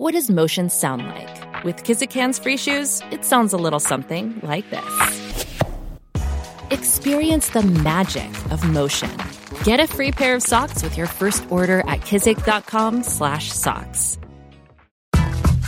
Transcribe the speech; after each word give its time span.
What 0.00 0.14
does 0.14 0.30
motion 0.30 0.70
sound 0.70 1.06
like? 1.08 1.62
With 1.62 1.84
Kizikans 1.84 2.42
free 2.42 2.56
shoes, 2.56 3.02
it 3.10 3.22
sounds 3.22 3.52
a 3.52 3.58
little 3.58 3.80
something 3.80 4.40
like 4.42 4.64
this. 4.70 5.44
Experience 6.70 7.50
the 7.50 7.60
magic 7.60 8.30
of 8.50 8.66
motion. 8.66 9.10
Get 9.62 9.78
a 9.78 9.86
free 9.86 10.10
pair 10.10 10.34
of 10.34 10.42
socks 10.42 10.82
with 10.82 10.96
your 10.96 11.06
first 11.06 11.44
order 11.50 11.80
at 11.80 12.00
kizik.com/socks. 12.00 14.18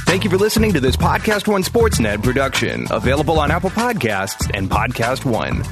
Thank 0.06 0.24
you 0.24 0.30
for 0.30 0.38
listening 0.38 0.72
to 0.72 0.80
this 0.80 0.96
Podcast 0.96 1.46
One 1.46 1.62
Sportsnet 1.62 2.22
production, 2.22 2.86
available 2.90 3.38
on 3.38 3.50
Apple 3.50 3.68
Podcasts 3.68 4.50
and 4.54 4.70
Podcast 4.70 5.26
One. 5.26 5.62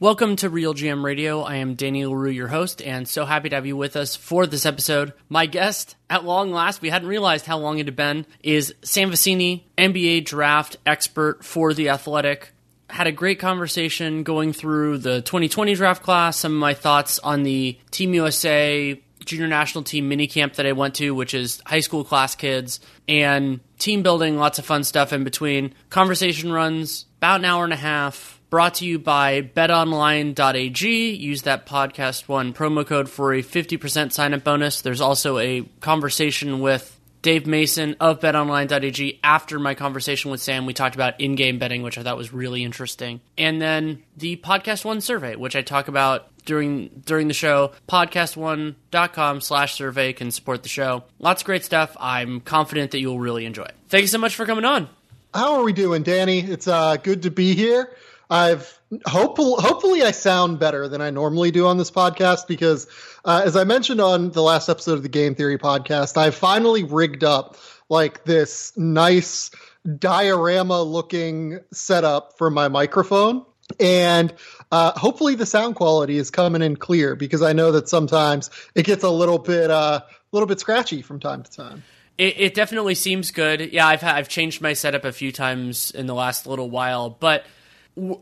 Welcome 0.00 0.36
to 0.36 0.48
RealGM 0.48 1.02
Radio. 1.02 1.40
I 1.42 1.56
am 1.56 1.74
Danny 1.74 2.06
Leroux, 2.06 2.30
your 2.30 2.46
host, 2.46 2.80
and 2.80 3.08
so 3.08 3.24
happy 3.24 3.48
to 3.48 3.56
have 3.56 3.66
you 3.66 3.76
with 3.76 3.96
us 3.96 4.14
for 4.14 4.46
this 4.46 4.64
episode. 4.64 5.12
My 5.28 5.46
guest, 5.46 5.96
at 6.08 6.24
long 6.24 6.52
last, 6.52 6.80
we 6.80 6.88
hadn't 6.88 7.08
realized 7.08 7.46
how 7.46 7.58
long 7.58 7.80
it 7.80 7.86
had 7.86 7.96
been, 7.96 8.24
is 8.40 8.72
Sam 8.82 9.10
Vecenie, 9.10 9.62
NBA 9.76 10.24
draft 10.24 10.76
expert 10.86 11.44
for 11.44 11.74
The 11.74 11.88
Athletic. 11.88 12.52
Had 12.88 13.08
a 13.08 13.12
great 13.12 13.40
conversation 13.40 14.22
going 14.22 14.52
through 14.52 14.98
the 14.98 15.20
2020 15.20 15.74
draft 15.74 16.04
class, 16.04 16.36
some 16.36 16.52
of 16.52 16.60
my 16.60 16.74
thoughts 16.74 17.18
on 17.18 17.42
the 17.42 17.76
Team 17.90 18.14
USA 18.14 19.02
junior 19.24 19.48
national 19.48 19.82
team 19.82 20.08
minicamp 20.08 20.54
that 20.54 20.66
I 20.66 20.72
went 20.72 20.94
to, 20.94 21.12
which 21.12 21.34
is 21.34 21.60
high 21.66 21.80
school 21.80 22.04
class 22.04 22.36
kids, 22.36 22.78
and 23.08 23.58
team 23.80 24.04
building, 24.04 24.36
lots 24.36 24.60
of 24.60 24.64
fun 24.64 24.84
stuff 24.84 25.12
in 25.12 25.24
between. 25.24 25.74
Conversation 25.90 26.52
runs 26.52 27.06
about 27.16 27.40
an 27.40 27.46
hour 27.46 27.64
and 27.64 27.72
a 27.72 27.76
half 27.76 28.37
Brought 28.50 28.74
to 28.74 28.86
you 28.86 28.98
by 28.98 29.42
betonline.ag. 29.42 31.10
Use 31.10 31.42
that 31.42 31.66
podcast 31.66 32.28
one 32.28 32.54
promo 32.54 32.86
code 32.86 33.10
for 33.10 33.34
a 33.34 33.42
50% 33.42 34.12
sign 34.12 34.32
up 34.32 34.42
bonus. 34.42 34.80
There's 34.80 35.02
also 35.02 35.38
a 35.38 35.62
conversation 35.80 36.60
with 36.60 36.98
Dave 37.20 37.46
Mason 37.46 37.96
of 38.00 38.20
betonline.ag 38.20 39.20
after 39.22 39.58
my 39.58 39.74
conversation 39.74 40.30
with 40.30 40.40
Sam. 40.40 40.64
We 40.64 40.72
talked 40.72 40.94
about 40.94 41.20
in 41.20 41.34
game 41.34 41.58
betting, 41.58 41.82
which 41.82 41.98
I 41.98 42.02
thought 42.02 42.16
was 42.16 42.32
really 42.32 42.64
interesting. 42.64 43.20
And 43.36 43.60
then 43.60 44.02
the 44.16 44.36
podcast 44.36 44.84
one 44.84 45.00
survey, 45.02 45.36
which 45.36 45.54
I 45.54 45.62
talk 45.62 45.88
about 45.88 46.28
during 46.46 47.02
during 47.04 47.28
the 47.28 47.34
show. 47.34 47.72
Podcast1.com 47.88 49.40
slash 49.42 49.74
survey 49.74 50.12
can 50.14 50.30
support 50.30 50.62
the 50.62 50.68
show. 50.68 51.04
Lots 51.18 51.42
of 51.42 51.46
great 51.46 51.64
stuff. 51.64 51.96
I'm 52.00 52.40
confident 52.40 52.92
that 52.92 53.00
you'll 53.00 53.20
really 53.20 53.44
enjoy 53.44 53.64
it. 53.64 53.74
Thank 53.88 54.02
you 54.02 54.08
so 54.08 54.18
much 54.18 54.34
for 54.34 54.46
coming 54.46 54.64
on. 54.64 54.88
How 55.34 55.56
are 55.56 55.62
we 55.62 55.74
doing, 55.74 56.02
Danny? 56.02 56.38
It's 56.40 56.66
uh, 56.66 56.96
good 56.96 57.22
to 57.24 57.30
be 57.30 57.54
here. 57.54 57.94
I've 58.30 58.78
hopefully 59.06 59.56
hopefully 59.58 60.02
I 60.02 60.10
sound 60.10 60.58
better 60.58 60.88
than 60.88 61.00
I 61.00 61.10
normally 61.10 61.50
do 61.50 61.66
on 61.66 61.78
this 61.78 61.90
podcast 61.90 62.46
because 62.46 62.86
uh, 63.24 63.42
as 63.44 63.56
I 63.56 63.64
mentioned 63.64 64.00
on 64.00 64.30
the 64.30 64.42
last 64.42 64.68
episode 64.68 64.94
of 64.94 65.02
the 65.02 65.08
Game 65.08 65.34
Theory 65.34 65.58
podcast, 65.58 66.16
I 66.16 66.30
finally 66.30 66.84
rigged 66.84 67.24
up 67.24 67.56
like 67.88 68.24
this 68.24 68.76
nice 68.76 69.50
diorama 69.98 70.82
looking 70.82 71.60
setup 71.72 72.36
for 72.36 72.50
my 72.50 72.68
microphone 72.68 73.46
and 73.80 74.34
uh, 74.72 74.92
hopefully 74.98 75.34
the 75.34 75.46
sound 75.46 75.76
quality 75.76 76.16
is 76.16 76.30
coming 76.30 76.62
in 76.62 76.76
clear 76.76 77.14
because 77.14 77.42
I 77.42 77.52
know 77.52 77.72
that 77.72 77.88
sometimes 77.88 78.50
it 78.74 78.84
gets 78.84 79.04
a 79.04 79.10
little 79.10 79.38
bit 79.38 79.70
uh, 79.70 80.00
a 80.02 80.06
little 80.32 80.46
bit 80.46 80.60
scratchy 80.60 81.02
from 81.02 81.20
time 81.20 81.42
to 81.42 81.50
time. 81.50 81.82
It, 82.16 82.40
it 82.40 82.54
definitely 82.54 82.94
seems 82.94 83.30
good. 83.30 83.72
Yeah, 83.72 83.86
I've 83.86 84.04
I've 84.04 84.28
changed 84.28 84.60
my 84.60 84.72
setup 84.72 85.04
a 85.04 85.12
few 85.12 85.32
times 85.32 85.90
in 85.90 86.06
the 86.06 86.14
last 86.14 86.46
little 86.46 86.68
while, 86.68 87.10
but 87.10 87.44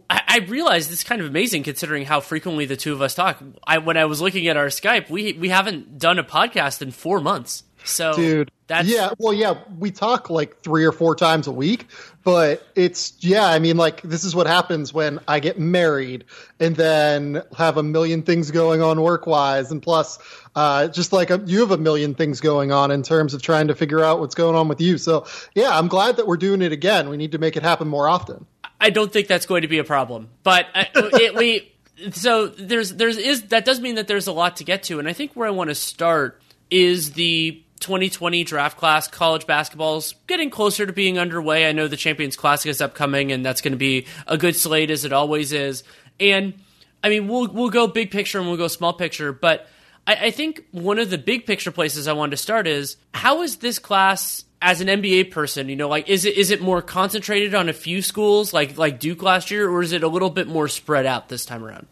I 0.08 0.38
realized 0.48 0.91
it's 0.92 1.05
kind 1.05 1.20
of 1.20 1.27
amazing 1.27 1.62
considering 1.62 2.05
how 2.05 2.20
frequently 2.20 2.66
the 2.66 2.77
two 2.77 2.92
of 2.92 3.02
us 3.02 3.14
talk. 3.14 3.42
I, 3.66 3.78
when 3.78 3.96
I 3.96 4.05
was 4.06 4.20
looking 4.20 4.48
at 4.48 4.56
our 4.56 4.66
Skype, 4.66 5.10
we 5.10 5.34
we 5.34 5.48
haven't 5.48 5.98
done 5.98 6.18
a 6.18 6.24
podcast 6.24 6.83
in 6.83 6.91
four 6.91 7.20
months. 7.20 7.62
So, 7.84 8.14
dude, 8.14 8.50
that's 8.66 8.88
yeah. 8.88 9.10
Well, 9.18 9.33
yeah, 9.33 9.58
we 9.78 9.92
talk 9.92 10.28
like 10.28 10.61
three 10.61 10.84
or 10.84 10.92
four 10.92 11.14
times 11.14 11.46
a 11.46 11.52
week, 11.52 11.86
but 12.24 12.67
it's 12.74 13.14
yeah. 13.20 13.46
I 13.46 13.61
mean, 13.61 13.77
like 13.77 14.02
this 14.02 14.24
is 14.24 14.34
what 14.34 14.46
happens 14.48 14.92
when 14.92 15.20
I 15.28 15.39
get 15.39 15.58
married 15.58 16.24
and 16.58 16.74
then 16.74 17.42
have 17.56 17.77
a 17.77 17.83
million 17.83 18.22
things 18.22 18.51
going 18.51 18.83
on 18.83 19.01
work 19.01 19.27
wise, 19.27 19.70
and 19.70 19.80
plus, 19.80 20.18
uh, 20.56 20.89
just 20.89 21.12
like 21.12 21.30
a, 21.30 21.40
you 21.46 21.61
have 21.61 21.70
a 21.70 21.78
million 21.78 22.14
things 22.14 22.40
going 22.40 22.72
on 22.72 22.90
in 22.90 23.02
terms 23.02 23.34
of 23.34 23.42
trying 23.42 23.68
to 23.68 23.74
figure 23.74 24.02
out 24.02 24.18
what's 24.18 24.34
going 24.34 24.56
on 24.56 24.67
with 24.67 24.80
you. 24.80 24.98
So, 24.98 25.27
yeah, 25.55 25.70
I'm 25.70 25.86
glad 25.86 26.17
that 26.17 26.27
we're 26.27 26.39
doing 26.39 26.62
it 26.62 26.72
again. 26.72 27.08
We 27.08 27.17
need 27.17 27.33
to 27.33 27.39
make 27.39 27.56
it 27.56 27.62
happen 27.62 27.86
more 27.86 28.08
often. 28.08 28.46
I 28.81 28.91
don't 28.91 29.13
think 29.13 29.29
that's 29.29 29.47
going 29.47 29.63
to 29.63 29.69
be 29.69 29.79
a 29.79 29.85
problem. 29.85 30.29
But 30.42 30.67
uh, 30.75 30.85
I, 30.95 31.11
it, 31.14 31.35
we 31.35 31.73
so 32.13 32.48
there's 32.48 32.95
there's 32.95 33.17
is 33.17 33.45
that 33.45 33.64
does 33.64 33.81
mean 33.81 33.95
that 33.97 34.07
there's 34.07 34.27
a 34.27 34.33
lot 34.33 34.57
to 34.57 34.64
get 34.64 34.85
to, 34.85 34.98
and 34.98 35.09
I 35.09 35.13
think 35.13 35.33
where 35.33 35.48
I 35.48 35.51
want 35.51 35.69
to 35.69 35.75
start 35.75 36.41
is 36.70 37.13
the 37.13 37.63
2020 37.81 38.45
draft 38.45 38.79
class. 38.79 39.09
College 39.09 39.47
basketball's 39.47 40.14
getting 40.27 40.51
closer 40.51 40.87
to 40.87 40.92
being 40.92 41.19
underway. 41.19 41.69
I 41.69 41.73
know 41.73 41.89
the 41.89 41.97
Champions 41.97 42.37
Classic 42.37 42.70
is 42.70 42.81
upcoming, 42.81 43.33
and 43.33 43.45
that's 43.45 43.61
going 43.61 43.73
to 43.73 43.79
be 43.79 44.07
a 44.27 44.37
good 44.37 44.57
slate 44.57 44.91
as 44.91 45.05
it 45.05 45.13
always 45.13 45.53
is. 45.53 45.85
And 46.20 46.55
I 47.03 47.08
mean, 47.08 47.29
we'll 47.29 47.48
we'll 47.48 47.70
go 47.70 47.87
big 47.87 48.11
picture 48.11 48.39
and 48.39 48.48
we'll 48.48 48.57
go 48.57 48.69
small 48.69 48.93
picture, 48.93 49.33
but 49.33 49.69
I, 50.07 50.27
I 50.27 50.31
think 50.31 50.64
one 50.73 50.98
of 50.98 51.11
the 51.11 51.19
big 51.19 51.47
picture 51.47 51.70
places 51.70 52.08
I 52.08 52.13
wanted 52.13 52.33
to 52.33 52.37
start 52.39 52.67
is 52.67 52.97
how 53.13 53.43
is 53.43 53.57
this 53.57 53.79
class 53.79 54.45
as 54.62 54.80
an 54.80 54.89
NBA 54.89 55.30
person, 55.30 55.68
you 55.68 55.77
know, 55.77 55.89
like 55.89 56.08
is 56.08 56.24
it 56.24 56.36
is 56.36 56.50
it 56.50 56.61
more 56.61 56.83
concentrated 56.83 57.55
on 57.55 57.68
a 57.68 57.72
few 57.72 58.02
schools 58.02 58.52
like 58.52 58.78
like 58.78 58.98
Duke 58.98 59.22
last 59.22 59.50
year, 59.50 59.68
or 59.68 59.83
is 59.83 59.92
it 59.92 60.02
a 60.02 60.08
little 60.08 60.30
bit 60.30 60.48
more 60.48 60.68
spread 60.68 61.06
out 61.06 61.28
this 61.28 61.44
time 61.44 61.64
around? 61.64 61.86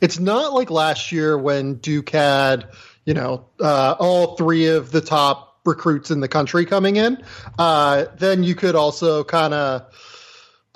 It's 0.00 0.18
not 0.18 0.52
like 0.52 0.70
last 0.70 1.12
year 1.12 1.36
when 1.36 1.74
Duke 1.74 2.10
had, 2.10 2.68
you 3.04 3.14
know, 3.14 3.46
uh, 3.60 3.96
all 3.98 4.36
three 4.36 4.66
of 4.66 4.90
the 4.90 5.00
top 5.00 5.58
recruits 5.64 6.10
in 6.10 6.20
the 6.20 6.28
country 6.28 6.64
coming 6.64 6.96
in. 6.96 7.22
Uh, 7.58 8.06
then 8.16 8.42
you 8.42 8.54
could 8.54 8.74
also 8.74 9.24
kind 9.24 9.54
of 9.54 9.86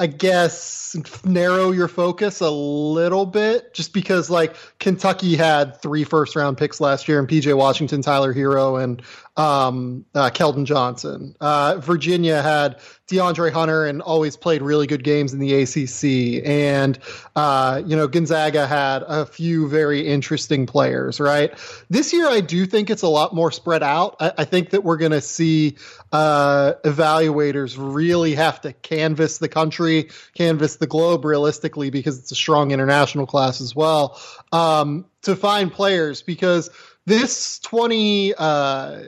I 0.03 0.09
guess 0.09 0.97
narrow 1.25 1.71
your 1.71 1.87
focus 1.87 2.41
a 2.41 2.51
little 2.51 3.25
bit 3.25 3.73
just 3.73 3.93
because 3.95 4.29
like 4.29 4.57
Kentucky 4.81 5.37
had 5.37 5.81
three 5.81 6.03
first 6.03 6.35
round 6.35 6.59
picks 6.59 6.81
last 6.81 7.07
year 7.07 7.21
and 7.21 7.29
PJ 7.29 7.57
Washington, 7.57 8.03
Tyler 8.03 8.35
Herro, 8.35 8.83
and 8.83 9.01
um, 9.37 10.05
uh, 10.13 10.31
Keldon 10.31 10.65
Johnson. 10.65 11.37
Uh, 11.41 11.77
Virginia 11.79 12.43
had 12.43 12.81
DeAndre 13.13 13.53
Hunter 13.53 13.85
and 13.85 14.01
always 14.01 14.37
played 14.37 14.63
really 14.63 14.87
good 14.87 15.05
games 15.05 15.35
in 15.35 15.39
the 15.39 15.55
ACC. 15.55 16.43
And, 16.47 16.99
uh, 17.37 17.83
you 17.85 17.95
know, 17.95 18.09
Gonzaga 18.09 18.67
had 18.67 19.03
a 19.07 19.27
few 19.27 19.69
very 19.69 20.07
interesting 20.07 20.67
players, 20.67 21.21
right? 21.21 21.53
This 21.91 22.13
year, 22.13 22.27
I 22.27 22.41
do 22.41 22.65
think 22.65 22.89
it's 22.89 23.03
a 23.03 23.09
lot 23.09 23.35
more 23.35 23.53
spread 23.53 23.83
out. 23.83 24.17
I, 24.19 24.33
I 24.39 24.45
think 24.45 24.71
that 24.71 24.83
we're 24.83 24.97
going 24.97 25.13
to 25.13 25.21
see 25.21 25.77
uh, 26.11 26.73
evaluators 26.85 27.77
really 27.79 28.35
have 28.35 28.63
to 28.63 28.73
canvas 28.73 29.39
the 29.39 29.49
country, 29.49 30.09
canvas 30.35 30.77
the 30.77 30.87
globe 30.87 31.27
realistically, 31.27 31.91
because 31.91 32.19
it's 32.19 32.33
a 32.33 32.37
strong 32.37 32.71
international 32.71 33.27
class 33.27 33.61
as 33.61 33.77
well, 33.77 34.19
um, 34.53 35.05
to 35.23 35.37
find 35.37 35.71
players 35.71 36.23
because 36.23 36.71
this 37.05 37.59
20, 37.59 38.35
uh, 38.39 39.03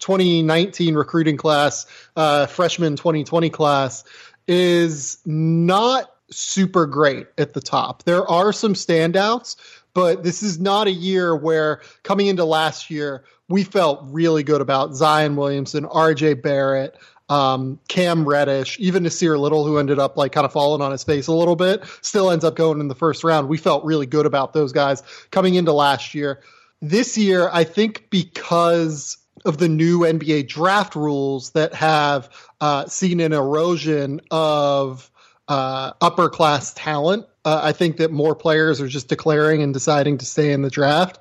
2019 0.00 0.94
recruiting 0.94 1.36
class, 1.36 1.86
uh, 2.16 2.46
freshman 2.46 2.96
2020 2.96 3.50
class, 3.50 4.04
is 4.48 5.18
not 5.24 6.12
super 6.30 6.86
great 6.86 7.26
at 7.38 7.54
the 7.54 7.60
top. 7.60 8.02
There 8.04 8.28
are 8.28 8.52
some 8.52 8.74
standouts, 8.74 9.56
but 9.94 10.22
this 10.22 10.42
is 10.42 10.60
not 10.60 10.86
a 10.86 10.92
year 10.92 11.36
where 11.36 11.80
coming 12.02 12.26
into 12.26 12.44
last 12.44 12.90
year, 12.90 13.24
we 13.48 13.64
felt 13.64 14.00
really 14.04 14.42
good 14.42 14.60
about 14.60 14.94
Zion 14.94 15.36
Williamson, 15.36 15.84
RJ 15.84 16.42
Barrett, 16.42 16.96
um, 17.28 17.78
Cam 17.88 18.28
Reddish, 18.28 18.78
even 18.80 19.04
Nassir 19.04 19.38
Little, 19.38 19.64
who 19.64 19.78
ended 19.78 19.98
up 19.98 20.16
like 20.16 20.32
kind 20.32 20.44
of 20.44 20.52
falling 20.52 20.82
on 20.82 20.90
his 20.92 21.04
face 21.04 21.28
a 21.28 21.32
little 21.32 21.56
bit, 21.56 21.84
still 22.02 22.30
ends 22.30 22.44
up 22.44 22.56
going 22.56 22.80
in 22.80 22.88
the 22.88 22.94
first 22.94 23.22
round. 23.24 23.48
We 23.48 23.56
felt 23.56 23.84
really 23.84 24.06
good 24.06 24.26
about 24.26 24.52
those 24.52 24.72
guys 24.72 25.02
coming 25.30 25.54
into 25.54 25.72
last 25.72 26.14
year. 26.14 26.40
This 26.82 27.16
year, 27.16 27.48
I 27.52 27.64
think 27.64 28.08
because 28.10 29.16
of 29.44 29.58
the 29.58 29.68
new 29.68 30.00
NBA 30.00 30.48
draft 30.48 30.94
rules 30.94 31.50
that 31.50 31.74
have 31.74 32.28
uh, 32.60 32.86
seen 32.86 33.20
an 33.20 33.32
erosion 33.32 34.20
of 34.30 35.10
uh, 35.48 35.92
upper 36.00 36.28
class 36.28 36.72
talent, 36.74 37.26
uh, 37.44 37.60
I 37.62 37.72
think 37.72 37.96
that 37.96 38.12
more 38.12 38.34
players 38.34 38.80
are 38.80 38.88
just 38.88 39.08
declaring 39.08 39.62
and 39.62 39.72
deciding 39.72 40.18
to 40.18 40.24
stay 40.24 40.52
in 40.52 40.62
the 40.62 40.70
draft. 40.70 41.18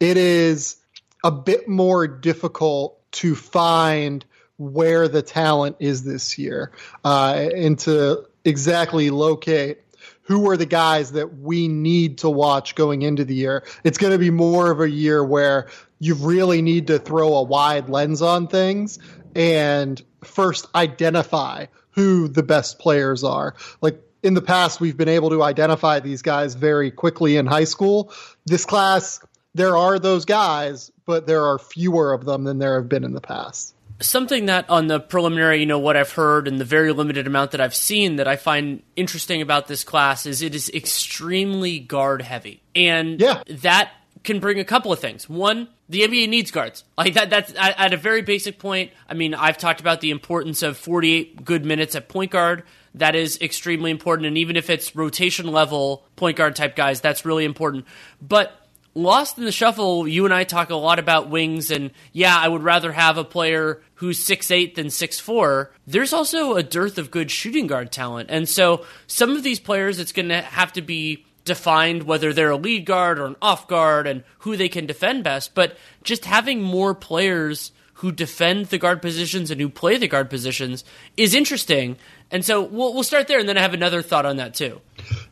It 0.00 0.16
is 0.16 0.76
a 1.24 1.30
bit 1.30 1.68
more 1.68 2.06
difficult 2.06 2.98
to 3.12 3.34
find 3.34 4.24
where 4.56 5.08
the 5.08 5.22
talent 5.22 5.76
is 5.78 6.04
this 6.04 6.38
year 6.38 6.72
uh, 7.04 7.48
and 7.54 7.78
to 7.80 8.26
exactly 8.44 9.10
locate 9.10 9.78
who 10.22 10.50
are 10.50 10.56
the 10.56 10.66
guys 10.66 11.12
that 11.12 11.38
we 11.38 11.68
need 11.68 12.18
to 12.18 12.28
watch 12.28 12.74
going 12.74 13.02
into 13.02 13.24
the 13.24 13.34
year. 13.34 13.64
It's 13.82 13.96
going 13.96 14.12
to 14.12 14.18
be 14.18 14.30
more 14.30 14.70
of 14.70 14.80
a 14.80 14.90
year 14.90 15.24
where 15.24 15.68
you 15.98 16.14
really 16.14 16.62
need 16.62 16.86
to 16.88 16.98
throw 16.98 17.34
a 17.34 17.42
wide 17.42 17.88
lens 17.88 18.22
on 18.22 18.48
things 18.48 18.98
and 19.34 20.02
first 20.22 20.66
identify 20.74 21.66
who 21.90 22.28
the 22.28 22.42
best 22.42 22.78
players 22.78 23.24
are. 23.24 23.54
Like 23.80 24.00
in 24.22 24.34
the 24.34 24.42
past 24.42 24.80
we've 24.80 24.96
been 24.96 25.08
able 25.08 25.30
to 25.30 25.42
identify 25.42 26.00
these 26.00 26.22
guys 26.22 26.54
very 26.54 26.90
quickly 26.90 27.36
in 27.36 27.46
high 27.46 27.64
school. 27.64 28.12
This 28.46 28.64
class, 28.64 29.20
there 29.54 29.76
are 29.76 29.98
those 29.98 30.24
guys, 30.24 30.90
but 31.06 31.26
there 31.26 31.46
are 31.46 31.58
fewer 31.58 32.12
of 32.12 32.24
them 32.24 32.44
than 32.44 32.58
there 32.58 32.76
have 32.76 32.88
been 32.88 33.04
in 33.04 33.12
the 33.12 33.20
past 33.20 33.74
something 34.00 34.46
that 34.46 34.68
on 34.70 34.86
the 34.86 35.00
preliminary, 35.00 35.60
you 35.60 35.66
know, 35.66 35.78
what 35.78 35.96
I've 35.96 36.12
heard 36.12 36.48
and 36.48 36.60
the 36.60 36.64
very 36.64 36.92
limited 36.92 37.26
amount 37.26 37.52
that 37.52 37.60
I've 37.60 37.74
seen 37.74 38.16
that 38.16 38.28
I 38.28 38.36
find 38.36 38.82
interesting 38.96 39.42
about 39.42 39.66
this 39.66 39.84
class 39.84 40.26
is 40.26 40.42
it 40.42 40.54
is 40.54 40.70
extremely 40.70 41.78
guard 41.78 42.22
heavy. 42.22 42.62
And 42.74 43.20
yeah. 43.20 43.42
that 43.48 43.90
can 44.24 44.40
bring 44.40 44.58
a 44.58 44.64
couple 44.64 44.92
of 44.92 44.98
things. 44.98 45.28
One, 45.28 45.68
the 45.88 46.02
NBA 46.02 46.28
needs 46.28 46.50
guards. 46.50 46.84
Like 46.98 47.14
that 47.14 47.30
that's 47.30 47.52
at 47.56 47.94
a 47.94 47.96
very 47.96 48.22
basic 48.22 48.58
point. 48.58 48.90
I 49.08 49.14
mean, 49.14 49.32
I've 49.32 49.56
talked 49.56 49.80
about 49.80 50.00
the 50.00 50.10
importance 50.10 50.62
of 50.62 50.76
48 50.76 51.44
good 51.44 51.64
minutes 51.64 51.94
at 51.94 52.08
point 52.08 52.32
guard. 52.32 52.64
That 52.94 53.14
is 53.14 53.40
extremely 53.40 53.90
important 53.92 54.26
and 54.26 54.36
even 54.36 54.56
if 54.56 54.68
it's 54.68 54.96
rotation 54.96 55.46
level 55.52 56.04
point 56.16 56.36
guard 56.36 56.56
type 56.56 56.74
guys, 56.74 57.00
that's 57.00 57.24
really 57.24 57.44
important. 57.44 57.86
But 58.20 58.52
Lost 58.98 59.38
in 59.38 59.44
the 59.44 59.52
Shuffle, 59.52 60.08
you 60.08 60.24
and 60.24 60.34
I 60.34 60.42
talk 60.42 60.70
a 60.70 60.74
lot 60.74 60.98
about 60.98 61.28
wings, 61.28 61.70
and 61.70 61.92
yeah, 62.12 62.36
I 62.36 62.48
would 62.48 62.64
rather 62.64 62.90
have 62.90 63.16
a 63.16 63.22
player 63.22 63.80
who's 63.94 64.18
six 64.18 64.50
eight 64.50 64.74
than 64.74 64.90
six 64.90 65.20
four. 65.20 65.70
There's 65.86 66.12
also 66.12 66.56
a 66.56 66.64
dearth 66.64 66.98
of 66.98 67.12
good 67.12 67.30
shooting 67.30 67.68
guard 67.68 67.92
talent. 67.92 68.28
And 68.28 68.48
so 68.48 68.84
some 69.06 69.36
of 69.36 69.44
these 69.44 69.60
players, 69.60 70.00
it's 70.00 70.10
going 70.10 70.30
to 70.30 70.40
have 70.40 70.72
to 70.72 70.82
be 70.82 71.24
defined 71.48 72.04
whether 72.04 72.32
they're 72.32 72.50
a 72.50 72.56
lead 72.56 72.84
guard 72.84 73.18
or 73.18 73.26
an 73.26 73.36
off 73.42 73.66
guard 73.66 74.06
and 74.06 74.22
who 74.40 74.56
they 74.56 74.68
can 74.68 74.86
defend 74.86 75.24
best. 75.24 75.54
But 75.54 75.76
just 76.04 76.24
having 76.24 76.62
more 76.62 76.94
players 76.94 77.72
who 77.94 78.12
defend 78.12 78.66
the 78.66 78.78
guard 78.78 79.02
positions 79.02 79.50
and 79.50 79.60
who 79.60 79.68
play 79.68 79.98
the 79.98 80.06
guard 80.06 80.30
positions 80.30 80.84
is 81.16 81.34
interesting. 81.34 81.96
And 82.30 82.44
so 82.44 82.62
we'll, 82.62 82.94
we'll 82.94 83.02
start 83.02 83.26
there, 83.26 83.40
and 83.40 83.48
then 83.48 83.58
I 83.58 83.62
have 83.62 83.74
another 83.74 84.02
thought 84.02 84.24
on 84.24 84.36
that 84.36 84.54
too. 84.54 84.80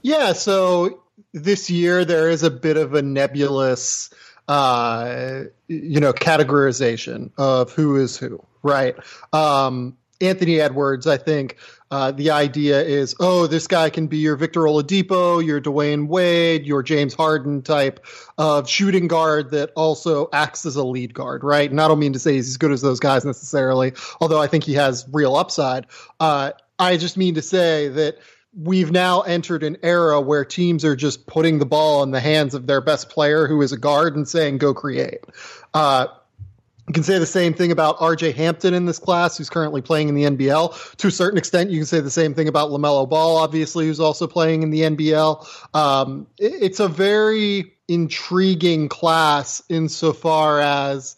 Yeah, 0.03 0.33
so 0.33 1.05
this 1.33 1.71
year 1.71 2.05
there 2.05 2.29
is 2.29 2.43
a 2.43 2.51
bit 2.51 2.77
of 2.77 2.95
a 2.95 3.03
nebulous 3.03 4.11
uh, 4.49 5.45
you 5.69 6.01
know 6.01 6.13
categorization 6.13 7.31
of 7.37 7.73
who 7.73 7.97
is 7.97 8.17
who 8.17 8.43
right 8.63 8.97
um, 9.33 9.97
anthony 10.21 10.61
edwards 10.61 11.07
i 11.07 11.17
think 11.17 11.57
uh, 11.91 12.11
the 12.13 12.31
idea 12.31 12.83
is 12.83 13.15
oh 13.21 13.47
this 13.47 13.67
guy 13.67 13.91
can 13.91 14.07
be 14.07 14.19
your 14.19 14.37
victor 14.37 14.61
oladipo 14.61 15.45
your 15.45 15.61
dwyane 15.61 16.09
wade 16.09 16.67
your 16.67 16.83
james 16.83 17.15
harden 17.15 17.63
type 17.63 18.05
of 18.39 18.69
shooting 18.69 19.09
guard 19.09 19.51
that 19.51 19.71
also 19.77 20.29
acts 20.33 20.67
as 20.67 20.77
a 20.77 20.85
lead 20.85 21.15
guard 21.15 21.45
right? 21.45 21.71
And 21.71 21.81
i 21.81 21.89
don't 21.89 21.99
mean 21.99 22.13
to 22.13 22.19
say 22.19 22.35
he's 22.35 22.49
as 22.49 22.57
good 22.57 22.73
as 22.73 22.83
those 22.83 23.01
guys 23.01 23.25
necessarily 23.25 23.93
although 24.21 24.41
i 24.41 24.47
think 24.47 24.65
he 24.65 24.75
has 24.75 25.07
real 25.13 25.37
upside. 25.37 25.87
Uh, 26.21 26.53
i 26.79 26.97
just 26.97 27.17
mean 27.17 27.35
to 27.35 27.43
say 27.43 27.89
that 27.89 28.19
we've 28.57 28.91
now 28.91 29.21
entered 29.21 29.63
an 29.63 29.77
era 29.83 30.21
where 30.21 30.45
teams 30.45 30.85
are 30.85 30.97
just 30.97 31.27
putting 31.27 31.59
the 31.59 31.67
ball 31.67 32.03
in 32.03 32.11
the 32.11 32.21
hands 32.21 32.55
of 32.55 32.67
their 32.67 32.81
best 32.81 33.11
player 33.11 33.47
who 33.47 33.61
is 33.61 33.73
a 33.73 33.77
guard 33.77 34.17
and 34.17 34.27
saying 34.27 34.59
go 34.59 34.73
create. 34.73 35.21
Uh, 35.75 36.07
you 36.89 36.93
can 36.93 37.03
say 37.03 37.19
the 37.19 37.27
same 37.27 37.53
thing 37.53 37.73
about 37.73 37.99
RJ 37.99 38.35
Hampton 38.35 38.73
in 38.73 38.87
this 38.87 38.99
class, 38.99 39.37
who's 39.37 39.51
currently 39.51 39.83
playing 39.83 40.09
in 40.09 40.15
the 40.15 40.25
NBL. 40.25 40.97
To 40.97 41.09
a 41.09 41.11
certain 41.11 41.37
extent, 41.37 41.71
you 41.71 41.81
can 41.81 41.87
say 41.87 42.01
the 42.01 42.11
same 42.11 42.33
thing 42.33 42.47
about 42.47 42.71
LaMelo 42.71 43.09
Ball, 43.09 43.37
obviously, 43.37 43.87
who's 43.87 43.99
also 43.99 44.27
playing 44.27 44.63
in 44.63 44.71
the 44.71 44.83
NBL. 44.83 45.47
Um, 45.75 46.29
it, 46.39 46.53
it's 46.61 46.81
a 46.81 46.89
very 46.89 47.73
intriguing 47.89 48.89
class 48.89 49.63
insofar 49.69 50.61
as 50.61 51.17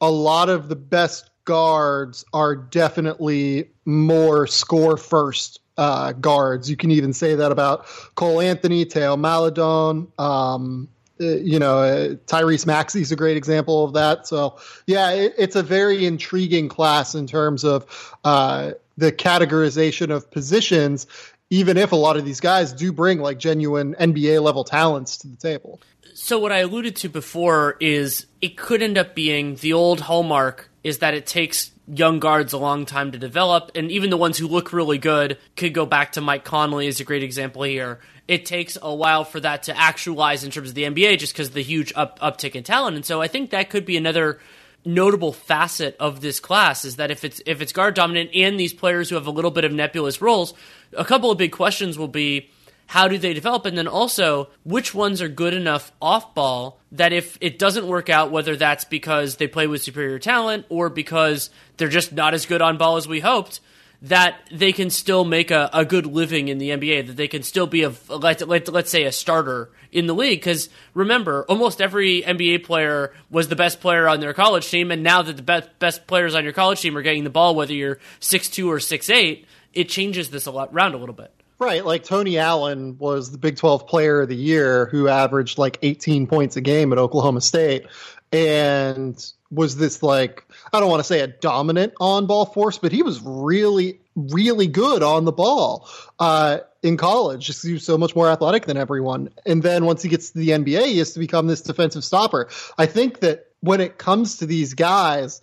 a 0.00 0.10
lot 0.10 0.50
of 0.50 0.68
the 0.68 0.76
best 0.76 1.30
guards 1.46 2.24
are 2.34 2.54
definitely 2.54 3.70
more 3.86 4.46
score 4.46 4.98
first 4.98 5.60
uh, 5.78 6.12
guards. 6.12 6.68
You 6.68 6.76
can 6.76 6.90
even 6.90 7.12
say 7.12 7.34
that 7.34 7.52
about 7.52 7.86
Cole 8.16 8.40
Anthony, 8.40 8.84
Theo 8.84 9.16
Maledon, 9.16 10.08
Um, 10.18 10.88
you 11.18 11.58
know, 11.58 11.78
uh, 11.78 12.08
Tyrese 12.26 12.66
Maxey 12.66 13.00
is 13.00 13.12
a 13.12 13.16
great 13.16 13.36
example 13.36 13.84
of 13.84 13.92
that. 13.94 14.26
So, 14.26 14.58
yeah, 14.86 15.10
it, 15.10 15.34
it's 15.38 15.56
a 15.56 15.62
very 15.62 16.04
intriguing 16.06 16.68
class 16.68 17.14
in 17.14 17.26
terms 17.26 17.64
of 17.64 18.14
uh, 18.24 18.72
the 18.96 19.12
categorization 19.12 20.10
of 20.10 20.30
positions, 20.30 21.06
even 21.50 21.76
if 21.76 21.92
a 21.92 21.96
lot 21.96 22.16
of 22.16 22.24
these 22.24 22.40
guys 22.40 22.72
do 22.72 22.92
bring 22.92 23.20
like 23.20 23.38
genuine 23.38 23.94
NBA 23.94 24.42
level 24.42 24.64
talents 24.64 25.16
to 25.18 25.28
the 25.28 25.36
table. 25.36 25.80
So, 26.14 26.38
what 26.38 26.52
I 26.52 26.58
alluded 26.58 26.96
to 26.96 27.08
before 27.08 27.76
is 27.78 28.26
it 28.40 28.56
could 28.56 28.82
end 28.82 28.96
up 28.96 29.14
being 29.14 29.56
the 29.56 29.74
old 29.74 30.00
hallmark 30.00 30.70
is 30.82 30.98
that 30.98 31.14
it 31.14 31.26
takes 31.26 31.72
young 31.88 32.20
guards 32.20 32.52
a 32.52 32.58
long 32.58 32.86
time 32.86 33.12
to 33.12 33.18
develop, 33.18 33.70
and 33.74 33.90
even 33.90 34.10
the 34.10 34.16
ones 34.16 34.38
who 34.38 34.48
look 34.48 34.72
really 34.72 34.98
good 34.98 35.38
could 35.56 35.74
go 35.74 35.86
back 35.86 36.12
to 36.12 36.20
Mike 36.20 36.44
Conley 36.44 36.88
as 36.88 37.00
a 37.00 37.04
great 37.04 37.22
example 37.22 37.62
here. 37.62 38.00
It 38.28 38.44
takes 38.44 38.76
a 38.80 38.94
while 38.94 39.24
for 39.24 39.38
that 39.40 39.64
to 39.64 39.76
actualize 39.76 40.42
in 40.44 40.50
terms 40.50 40.70
of 40.70 40.74
the 40.74 40.84
NBA 40.84 41.18
just 41.18 41.32
because 41.32 41.48
of 41.48 41.54
the 41.54 41.62
huge 41.62 41.92
up, 41.94 42.18
uptick 42.20 42.54
in 42.54 42.64
talent. 42.64 42.96
And 42.96 43.04
so 43.04 43.22
I 43.22 43.28
think 43.28 43.50
that 43.50 43.70
could 43.70 43.86
be 43.86 43.96
another 43.96 44.40
notable 44.84 45.32
facet 45.32 45.96
of 45.98 46.20
this 46.20 46.38
class 46.38 46.84
is 46.84 46.96
that 46.96 47.10
if 47.10 47.24
it's 47.24 47.40
if 47.44 47.60
it's 47.60 47.72
guard 47.72 47.94
dominant 47.94 48.30
and 48.34 48.58
these 48.58 48.72
players 48.72 49.08
who 49.08 49.16
have 49.16 49.26
a 49.26 49.32
little 49.32 49.50
bit 49.50 49.64
of 49.64 49.72
nebulous 49.72 50.22
roles, 50.22 50.54
a 50.92 51.04
couple 51.04 51.30
of 51.30 51.38
big 51.38 51.52
questions 51.52 51.98
will 51.98 52.08
be 52.08 52.50
how 52.86 53.08
do 53.08 53.18
they 53.18 53.34
develop? 53.34 53.66
And 53.66 53.76
then 53.76 53.88
also, 53.88 54.48
which 54.64 54.94
ones 54.94 55.20
are 55.20 55.28
good 55.28 55.54
enough 55.54 55.90
off 56.00 56.34
ball 56.34 56.78
that 56.92 57.12
if 57.12 57.36
it 57.40 57.58
doesn't 57.58 57.86
work 57.86 58.08
out, 58.08 58.30
whether 58.30 58.54
that's 58.54 58.84
because 58.84 59.36
they 59.36 59.48
play 59.48 59.66
with 59.66 59.82
superior 59.82 60.20
talent 60.20 60.66
or 60.68 60.88
because 60.88 61.50
they're 61.76 61.88
just 61.88 62.12
not 62.12 62.32
as 62.32 62.46
good 62.46 62.62
on 62.62 62.78
ball 62.78 62.96
as 62.96 63.08
we 63.08 63.20
hoped, 63.20 63.60
that 64.02 64.38
they 64.52 64.72
can 64.72 64.90
still 64.90 65.24
make 65.24 65.50
a, 65.50 65.70
a 65.72 65.84
good 65.84 66.06
living 66.06 66.48
in 66.48 66.58
the 66.58 66.70
NBA, 66.70 67.06
that 67.06 67.16
they 67.16 67.28
can 67.28 67.42
still 67.42 67.66
be 67.66 67.82
a, 67.82 67.92
let, 68.08 68.46
let, 68.46 68.68
let's 68.68 68.90
say, 68.90 69.04
a 69.04 69.12
starter 69.12 69.70
in 69.90 70.06
the 70.06 70.14
league. 70.14 70.40
Because 70.40 70.68
remember, 70.94 71.44
almost 71.48 71.80
every 71.80 72.22
NBA 72.22 72.64
player 72.64 73.14
was 73.30 73.48
the 73.48 73.56
best 73.56 73.80
player 73.80 74.08
on 74.08 74.20
their 74.20 74.34
college 74.34 74.68
team, 74.68 74.90
and 74.90 75.02
now 75.02 75.22
that 75.22 75.36
the 75.36 75.42
best, 75.42 75.78
best 75.78 76.06
players 76.06 76.34
on 76.34 76.44
your 76.44 76.52
college 76.52 76.80
team 76.80 76.96
are 76.96 77.02
getting 77.02 77.24
the 77.24 77.30
ball, 77.30 77.54
whether 77.54 77.72
you're 77.72 77.98
six 78.20 78.48
two 78.48 78.70
or 78.70 78.80
six 78.80 79.08
eight, 79.10 79.46
it 79.72 79.88
changes 79.88 80.30
this 80.30 80.46
a 80.46 80.50
lot, 80.50 80.72
round 80.72 80.94
a 80.94 80.98
little 80.98 81.14
bit. 81.14 81.32
Right, 81.58 81.86
like 81.86 82.04
Tony 82.04 82.36
Allen 82.36 82.98
was 82.98 83.30
the 83.30 83.38
Big 83.38 83.56
12 83.56 83.86
player 83.86 84.20
of 84.20 84.28
the 84.28 84.36
year 84.36 84.86
who 84.86 85.08
averaged 85.08 85.56
like 85.56 85.78
18 85.80 86.26
points 86.26 86.56
a 86.56 86.60
game 86.60 86.92
at 86.92 86.98
Oklahoma 86.98 87.40
State 87.40 87.86
and 88.36 89.32
was 89.50 89.76
this 89.76 90.02
like 90.02 90.44
I 90.72 90.80
don't 90.80 90.90
want 90.90 91.00
to 91.00 91.04
say 91.04 91.20
a 91.20 91.26
dominant 91.26 91.94
on 92.00 92.26
ball 92.26 92.44
force, 92.44 92.76
but 92.78 92.92
he 92.92 93.02
was 93.02 93.20
really 93.22 94.00
really 94.14 94.66
good 94.66 95.02
on 95.02 95.24
the 95.24 95.32
ball 95.32 95.88
uh, 96.18 96.58
in 96.82 96.96
college. 96.96 97.46
Just 97.46 97.64
he 97.64 97.72
was 97.72 97.84
so 97.84 97.96
much 97.96 98.14
more 98.14 98.28
athletic 98.28 98.66
than 98.66 98.76
everyone. 98.76 99.30
And 99.46 99.62
then 99.62 99.86
once 99.86 100.02
he 100.02 100.08
gets 100.08 100.30
to 100.30 100.38
the 100.38 100.50
NBA, 100.50 100.86
he 100.86 100.98
has 100.98 101.12
to 101.14 101.18
become 101.18 101.46
this 101.46 101.62
defensive 101.62 102.04
stopper. 102.04 102.48
I 102.76 102.86
think 102.86 103.20
that 103.20 103.46
when 103.60 103.80
it 103.80 103.98
comes 103.98 104.38
to 104.38 104.46
these 104.46 104.74
guys, 104.74 105.40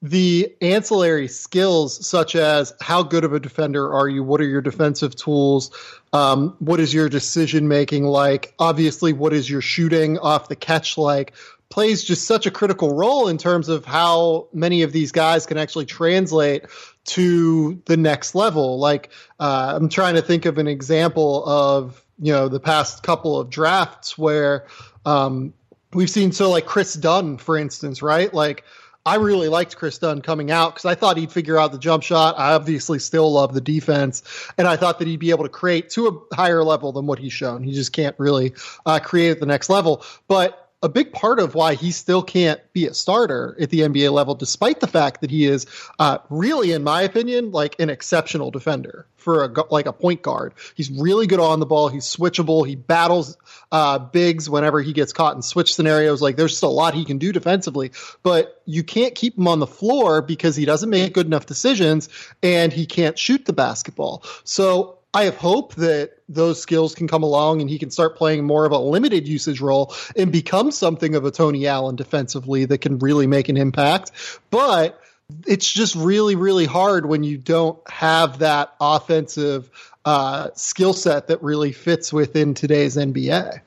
the 0.00 0.54
ancillary 0.60 1.26
skills 1.26 2.06
such 2.06 2.36
as 2.36 2.72
how 2.80 3.02
good 3.02 3.24
of 3.24 3.32
a 3.32 3.40
defender 3.40 3.92
are 3.92 4.08
you 4.08 4.22
what 4.22 4.40
are 4.40 4.46
your 4.46 4.60
defensive 4.60 5.16
tools 5.16 5.72
um, 6.12 6.54
what 6.60 6.78
is 6.78 6.94
your 6.94 7.08
decision 7.08 7.66
making 7.66 8.04
like 8.04 8.54
obviously 8.60 9.12
what 9.12 9.32
is 9.32 9.50
your 9.50 9.60
shooting 9.60 10.16
off 10.18 10.48
the 10.48 10.54
catch 10.54 10.96
like 10.96 11.32
plays 11.70 12.02
just 12.02 12.26
such 12.26 12.46
a 12.46 12.50
critical 12.50 12.94
role 12.94 13.28
in 13.28 13.38
terms 13.38 13.68
of 13.68 13.84
how 13.84 14.48
many 14.52 14.82
of 14.82 14.92
these 14.92 15.12
guys 15.12 15.46
can 15.46 15.58
actually 15.58 15.86
translate 15.86 16.64
to 17.04 17.80
the 17.86 17.96
next 17.96 18.34
level 18.34 18.78
like 18.78 19.10
uh, 19.40 19.72
i'm 19.76 19.88
trying 19.88 20.14
to 20.14 20.22
think 20.22 20.46
of 20.46 20.58
an 20.58 20.66
example 20.66 21.44
of 21.46 22.04
you 22.18 22.32
know 22.32 22.48
the 22.48 22.60
past 22.60 23.02
couple 23.02 23.38
of 23.38 23.50
drafts 23.50 24.16
where 24.16 24.66
um, 25.04 25.52
we've 25.92 26.10
seen 26.10 26.32
so 26.32 26.50
like 26.50 26.66
Kris 26.66 26.94
dunn 26.94 27.38
for 27.38 27.56
instance 27.56 28.02
right 28.02 28.32
like 28.32 28.64
I 29.06 29.14
really 29.14 29.48
liked 29.48 29.74
Kris 29.74 29.96
Dunn 29.96 30.20
coming 30.20 30.50
out 30.50 30.74
because 30.74 30.84
I 30.84 30.94
thought 30.94 31.16
he'd 31.16 31.32
figure 31.32 31.56
out 31.56 31.72
the 31.72 31.78
jump 31.78 32.02
shot. 32.02 32.38
I 32.38 32.52
obviously 32.52 32.98
still 32.98 33.32
love 33.32 33.54
the 33.54 33.60
defense, 33.62 34.22
and 34.58 34.68
I 34.68 34.76
thought 34.76 34.98
that 34.98 35.08
he'd 35.08 35.18
be 35.18 35.30
able 35.30 35.44
to 35.44 35.48
create 35.48 35.88
to 35.90 36.08
a 36.30 36.34
higher 36.34 36.62
level 36.62 36.92
than 36.92 37.06
what 37.06 37.18
he's 37.18 37.32
shown. 37.32 37.62
He 37.62 37.72
just 37.72 37.94
can't 37.94 38.14
really 38.18 38.52
uh, 38.84 38.98
create 38.98 39.30
at 39.30 39.40
the 39.40 39.46
next 39.46 39.70
level. 39.70 40.04
But 40.26 40.67
a 40.82 40.88
big 40.88 41.12
part 41.12 41.40
of 41.40 41.54
why 41.54 41.74
he 41.74 41.90
still 41.90 42.22
can't 42.22 42.60
be 42.72 42.86
a 42.86 42.94
starter 42.94 43.56
at 43.60 43.70
the 43.70 43.80
NBA 43.80 44.12
level, 44.12 44.34
despite 44.34 44.78
the 44.78 44.86
fact 44.86 45.20
that 45.22 45.30
he 45.30 45.44
is 45.44 45.66
uh, 45.98 46.18
really, 46.30 46.72
in 46.72 46.84
my 46.84 47.02
opinion, 47.02 47.50
like 47.50 47.78
an 47.80 47.90
exceptional 47.90 48.52
defender 48.52 49.06
for 49.16 49.44
a 49.44 49.72
like 49.72 49.86
a 49.86 49.92
point 49.92 50.22
guard. 50.22 50.54
He's 50.76 50.90
really 50.90 51.26
good 51.26 51.40
on 51.40 51.58
the 51.58 51.66
ball. 51.66 51.88
He's 51.88 52.04
switchable. 52.04 52.66
He 52.66 52.76
battles 52.76 53.36
uh, 53.72 53.98
bigs 53.98 54.48
whenever 54.48 54.80
he 54.80 54.92
gets 54.92 55.12
caught 55.12 55.34
in 55.34 55.42
switch 55.42 55.74
scenarios. 55.74 56.22
Like 56.22 56.36
there's 56.36 56.52
just 56.52 56.62
a 56.62 56.68
lot 56.68 56.94
he 56.94 57.04
can 57.04 57.18
do 57.18 57.32
defensively, 57.32 57.90
but 58.22 58.62
you 58.64 58.84
can't 58.84 59.16
keep 59.16 59.36
him 59.36 59.48
on 59.48 59.58
the 59.58 59.66
floor 59.66 60.22
because 60.22 60.54
he 60.54 60.64
doesn't 60.64 60.90
make 60.90 61.12
good 61.12 61.26
enough 61.26 61.46
decisions 61.46 62.08
and 62.42 62.72
he 62.72 62.86
can't 62.86 63.18
shoot 63.18 63.44
the 63.46 63.52
basketball. 63.52 64.22
So 64.44 64.97
I 65.14 65.24
have 65.24 65.36
hope 65.36 65.74
that 65.76 66.12
those 66.28 66.60
skills 66.60 66.94
can 66.94 67.08
come 67.08 67.22
along 67.22 67.60
and 67.60 67.70
he 67.70 67.78
can 67.78 67.90
start 67.90 68.16
playing 68.16 68.44
more 68.44 68.66
of 68.66 68.72
a 68.72 68.78
limited 68.78 69.26
usage 69.26 69.60
role 69.60 69.94
and 70.16 70.30
become 70.30 70.70
something 70.70 71.14
of 71.14 71.24
a 71.24 71.30
Tony 71.30 71.66
Allen 71.66 71.96
defensively 71.96 72.66
that 72.66 72.78
can 72.78 72.98
really 72.98 73.26
make 73.26 73.48
an 73.48 73.56
impact. 73.56 74.12
But 74.50 75.00
it's 75.46 75.70
just 75.70 75.94
really, 75.94 76.36
really 76.36 76.66
hard 76.66 77.06
when 77.06 77.24
you 77.24 77.38
don't 77.38 77.78
have 77.90 78.40
that 78.40 78.74
offensive 78.80 79.70
uh, 80.04 80.50
skill 80.54 80.92
set 80.92 81.28
that 81.28 81.42
really 81.42 81.72
fits 81.72 82.12
within 82.12 82.54
today's 82.54 82.96
NBA 82.96 83.60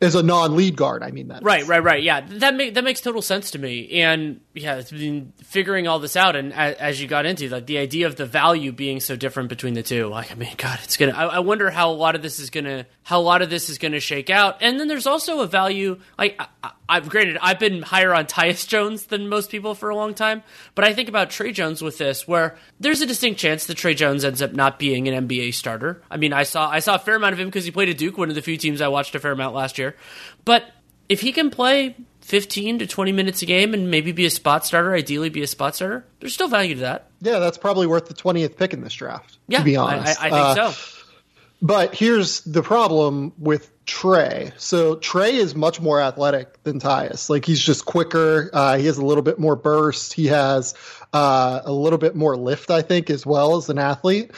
as 0.00 0.14
a 0.14 0.22
non-lead 0.22 0.76
guard. 0.76 1.02
I 1.02 1.10
mean 1.10 1.28
that. 1.28 1.42
Right, 1.42 1.66
right, 1.66 1.82
right. 1.82 2.02
Yeah, 2.02 2.22
that 2.22 2.54
make, 2.54 2.74
that 2.74 2.84
makes 2.84 3.00
total 3.00 3.20
sense 3.20 3.50
to 3.52 3.58
me. 3.58 4.00
And 4.02 4.40
yeah, 4.54 4.76
it's 4.76 4.90
been 4.90 5.32
figuring 5.44 5.86
all 5.88 5.98
this 5.98 6.16
out, 6.16 6.36
and 6.36 6.52
as, 6.52 6.76
as, 6.76 7.00
you 7.00 7.06
got 7.06 7.26
into 7.26 7.48
like 7.48 7.66
the 7.66 7.78
idea 7.78 8.06
of 8.06 8.16
the 8.16 8.26
value 8.26 8.72
being 8.72 9.00
so 9.00 9.14
different 9.14 9.48
between 9.48 9.74
the 9.74 9.82
two. 9.82 10.06
Like, 10.08 10.32
I 10.32 10.34
mean, 10.34 10.54
God, 10.56 10.78
it's 10.82 10.96
gonna. 10.96 11.12
I, 11.12 11.26
I 11.26 11.38
wonder 11.40 11.70
how 11.70 11.90
a 11.90 11.92
lot 11.92 12.14
of 12.14 12.22
this 12.22 12.40
is 12.40 12.50
gonna 12.50 12.86
how 13.02 13.20
a 13.20 13.22
lot 13.22 13.42
of 13.42 13.50
this 13.50 13.68
is 13.68 13.78
gonna 13.78 14.00
shake 14.00 14.30
out. 14.30 14.58
And 14.62 14.80
then 14.80 14.88
there's 14.88 15.06
also 15.06 15.40
a 15.40 15.46
value. 15.46 16.00
Like, 16.18 16.40
I, 16.62 16.70
I've 16.88 17.08
granted 17.08 17.38
I've 17.40 17.58
been 17.58 17.82
higher 17.82 18.14
on 18.14 18.26
Tyus 18.26 18.66
Jones 18.66 19.04
than 19.04 19.28
most 19.28 19.50
people 19.50 19.74
for 19.74 19.90
a 19.90 19.96
long 19.96 20.14
time, 20.14 20.42
but 20.74 20.84
I 20.84 20.94
think 20.94 21.08
about 21.08 21.30
Tre 21.30 21.52
Jones 21.52 21.82
with 21.82 21.98
this, 21.98 22.26
where 22.26 22.56
there's 22.80 23.02
a 23.02 23.06
distinct 23.06 23.38
chance 23.38 23.66
that 23.66 23.76
Tre 23.76 23.94
Jones 23.94 24.24
ends 24.24 24.40
up 24.40 24.54
not 24.54 24.78
being 24.78 25.08
an 25.08 25.28
NBA 25.28 25.54
starter. 25.54 26.02
I 26.10 26.16
mean, 26.16 26.32
I 26.32 26.44
saw 26.44 26.68
I 26.70 26.80
saw 26.80 26.94
a 26.94 26.98
fair 26.98 27.16
amount 27.16 27.34
of 27.34 27.40
him 27.40 27.48
because 27.48 27.64
he 27.64 27.70
played 27.70 27.90
at 27.90 27.98
Duke, 27.98 28.16
one 28.16 28.30
of 28.30 28.34
the 28.34 28.42
few 28.42 28.56
teams 28.56 28.80
I 28.80 28.88
watched 28.88 29.14
a 29.14 29.20
fair 29.20 29.32
amount 29.32 29.54
last 29.54 29.78
year. 29.78 29.89
But 30.44 30.64
if 31.08 31.20
he 31.20 31.32
can 31.32 31.50
play 31.50 31.96
15 32.22 32.80
to 32.80 32.86
20 32.86 33.12
minutes 33.12 33.42
a 33.42 33.46
game 33.46 33.74
and 33.74 33.90
maybe 33.90 34.12
be 34.12 34.24
a 34.24 34.30
spot 34.30 34.64
starter, 34.64 34.94
ideally 34.94 35.28
be 35.28 35.42
a 35.42 35.46
spot 35.46 35.74
starter, 35.74 36.06
there's 36.20 36.34
still 36.34 36.48
value 36.48 36.74
to 36.76 36.80
that. 36.82 37.10
Yeah, 37.20 37.38
that's 37.38 37.58
probably 37.58 37.86
worth 37.86 38.06
the 38.06 38.14
20th 38.14 38.56
pick 38.56 38.72
in 38.72 38.82
this 38.82 38.94
draft, 38.94 39.38
yeah, 39.48 39.58
to 39.58 39.64
be 39.64 39.76
honest. 39.76 40.20
I, 40.20 40.26
I 40.26 40.30
think 40.30 40.58
uh, 40.58 40.72
so. 40.72 40.96
But 41.62 41.94
here's 41.94 42.40
the 42.42 42.62
problem 42.62 43.32
with 43.38 43.70
Tre. 43.84 44.52
So 44.56 44.94
Tre 44.96 45.34
is 45.34 45.54
much 45.54 45.80
more 45.80 46.00
athletic 46.00 46.62
than 46.62 46.80
Tyus. 46.80 47.28
Like 47.28 47.44
he's 47.44 47.60
just 47.60 47.84
quicker. 47.84 48.48
Uh, 48.52 48.78
he 48.78 48.86
has 48.86 48.98
a 48.98 49.04
little 49.04 49.22
bit 49.22 49.38
more 49.38 49.56
burst. 49.56 50.12
He 50.12 50.28
has 50.28 50.74
uh, 51.12 51.60
a 51.64 51.72
little 51.72 51.98
bit 51.98 52.14
more 52.14 52.36
lift, 52.36 52.70
I 52.70 52.82
think, 52.82 53.10
as 53.10 53.26
well 53.26 53.56
as 53.56 53.68
an 53.68 53.78
athlete. 53.78 54.30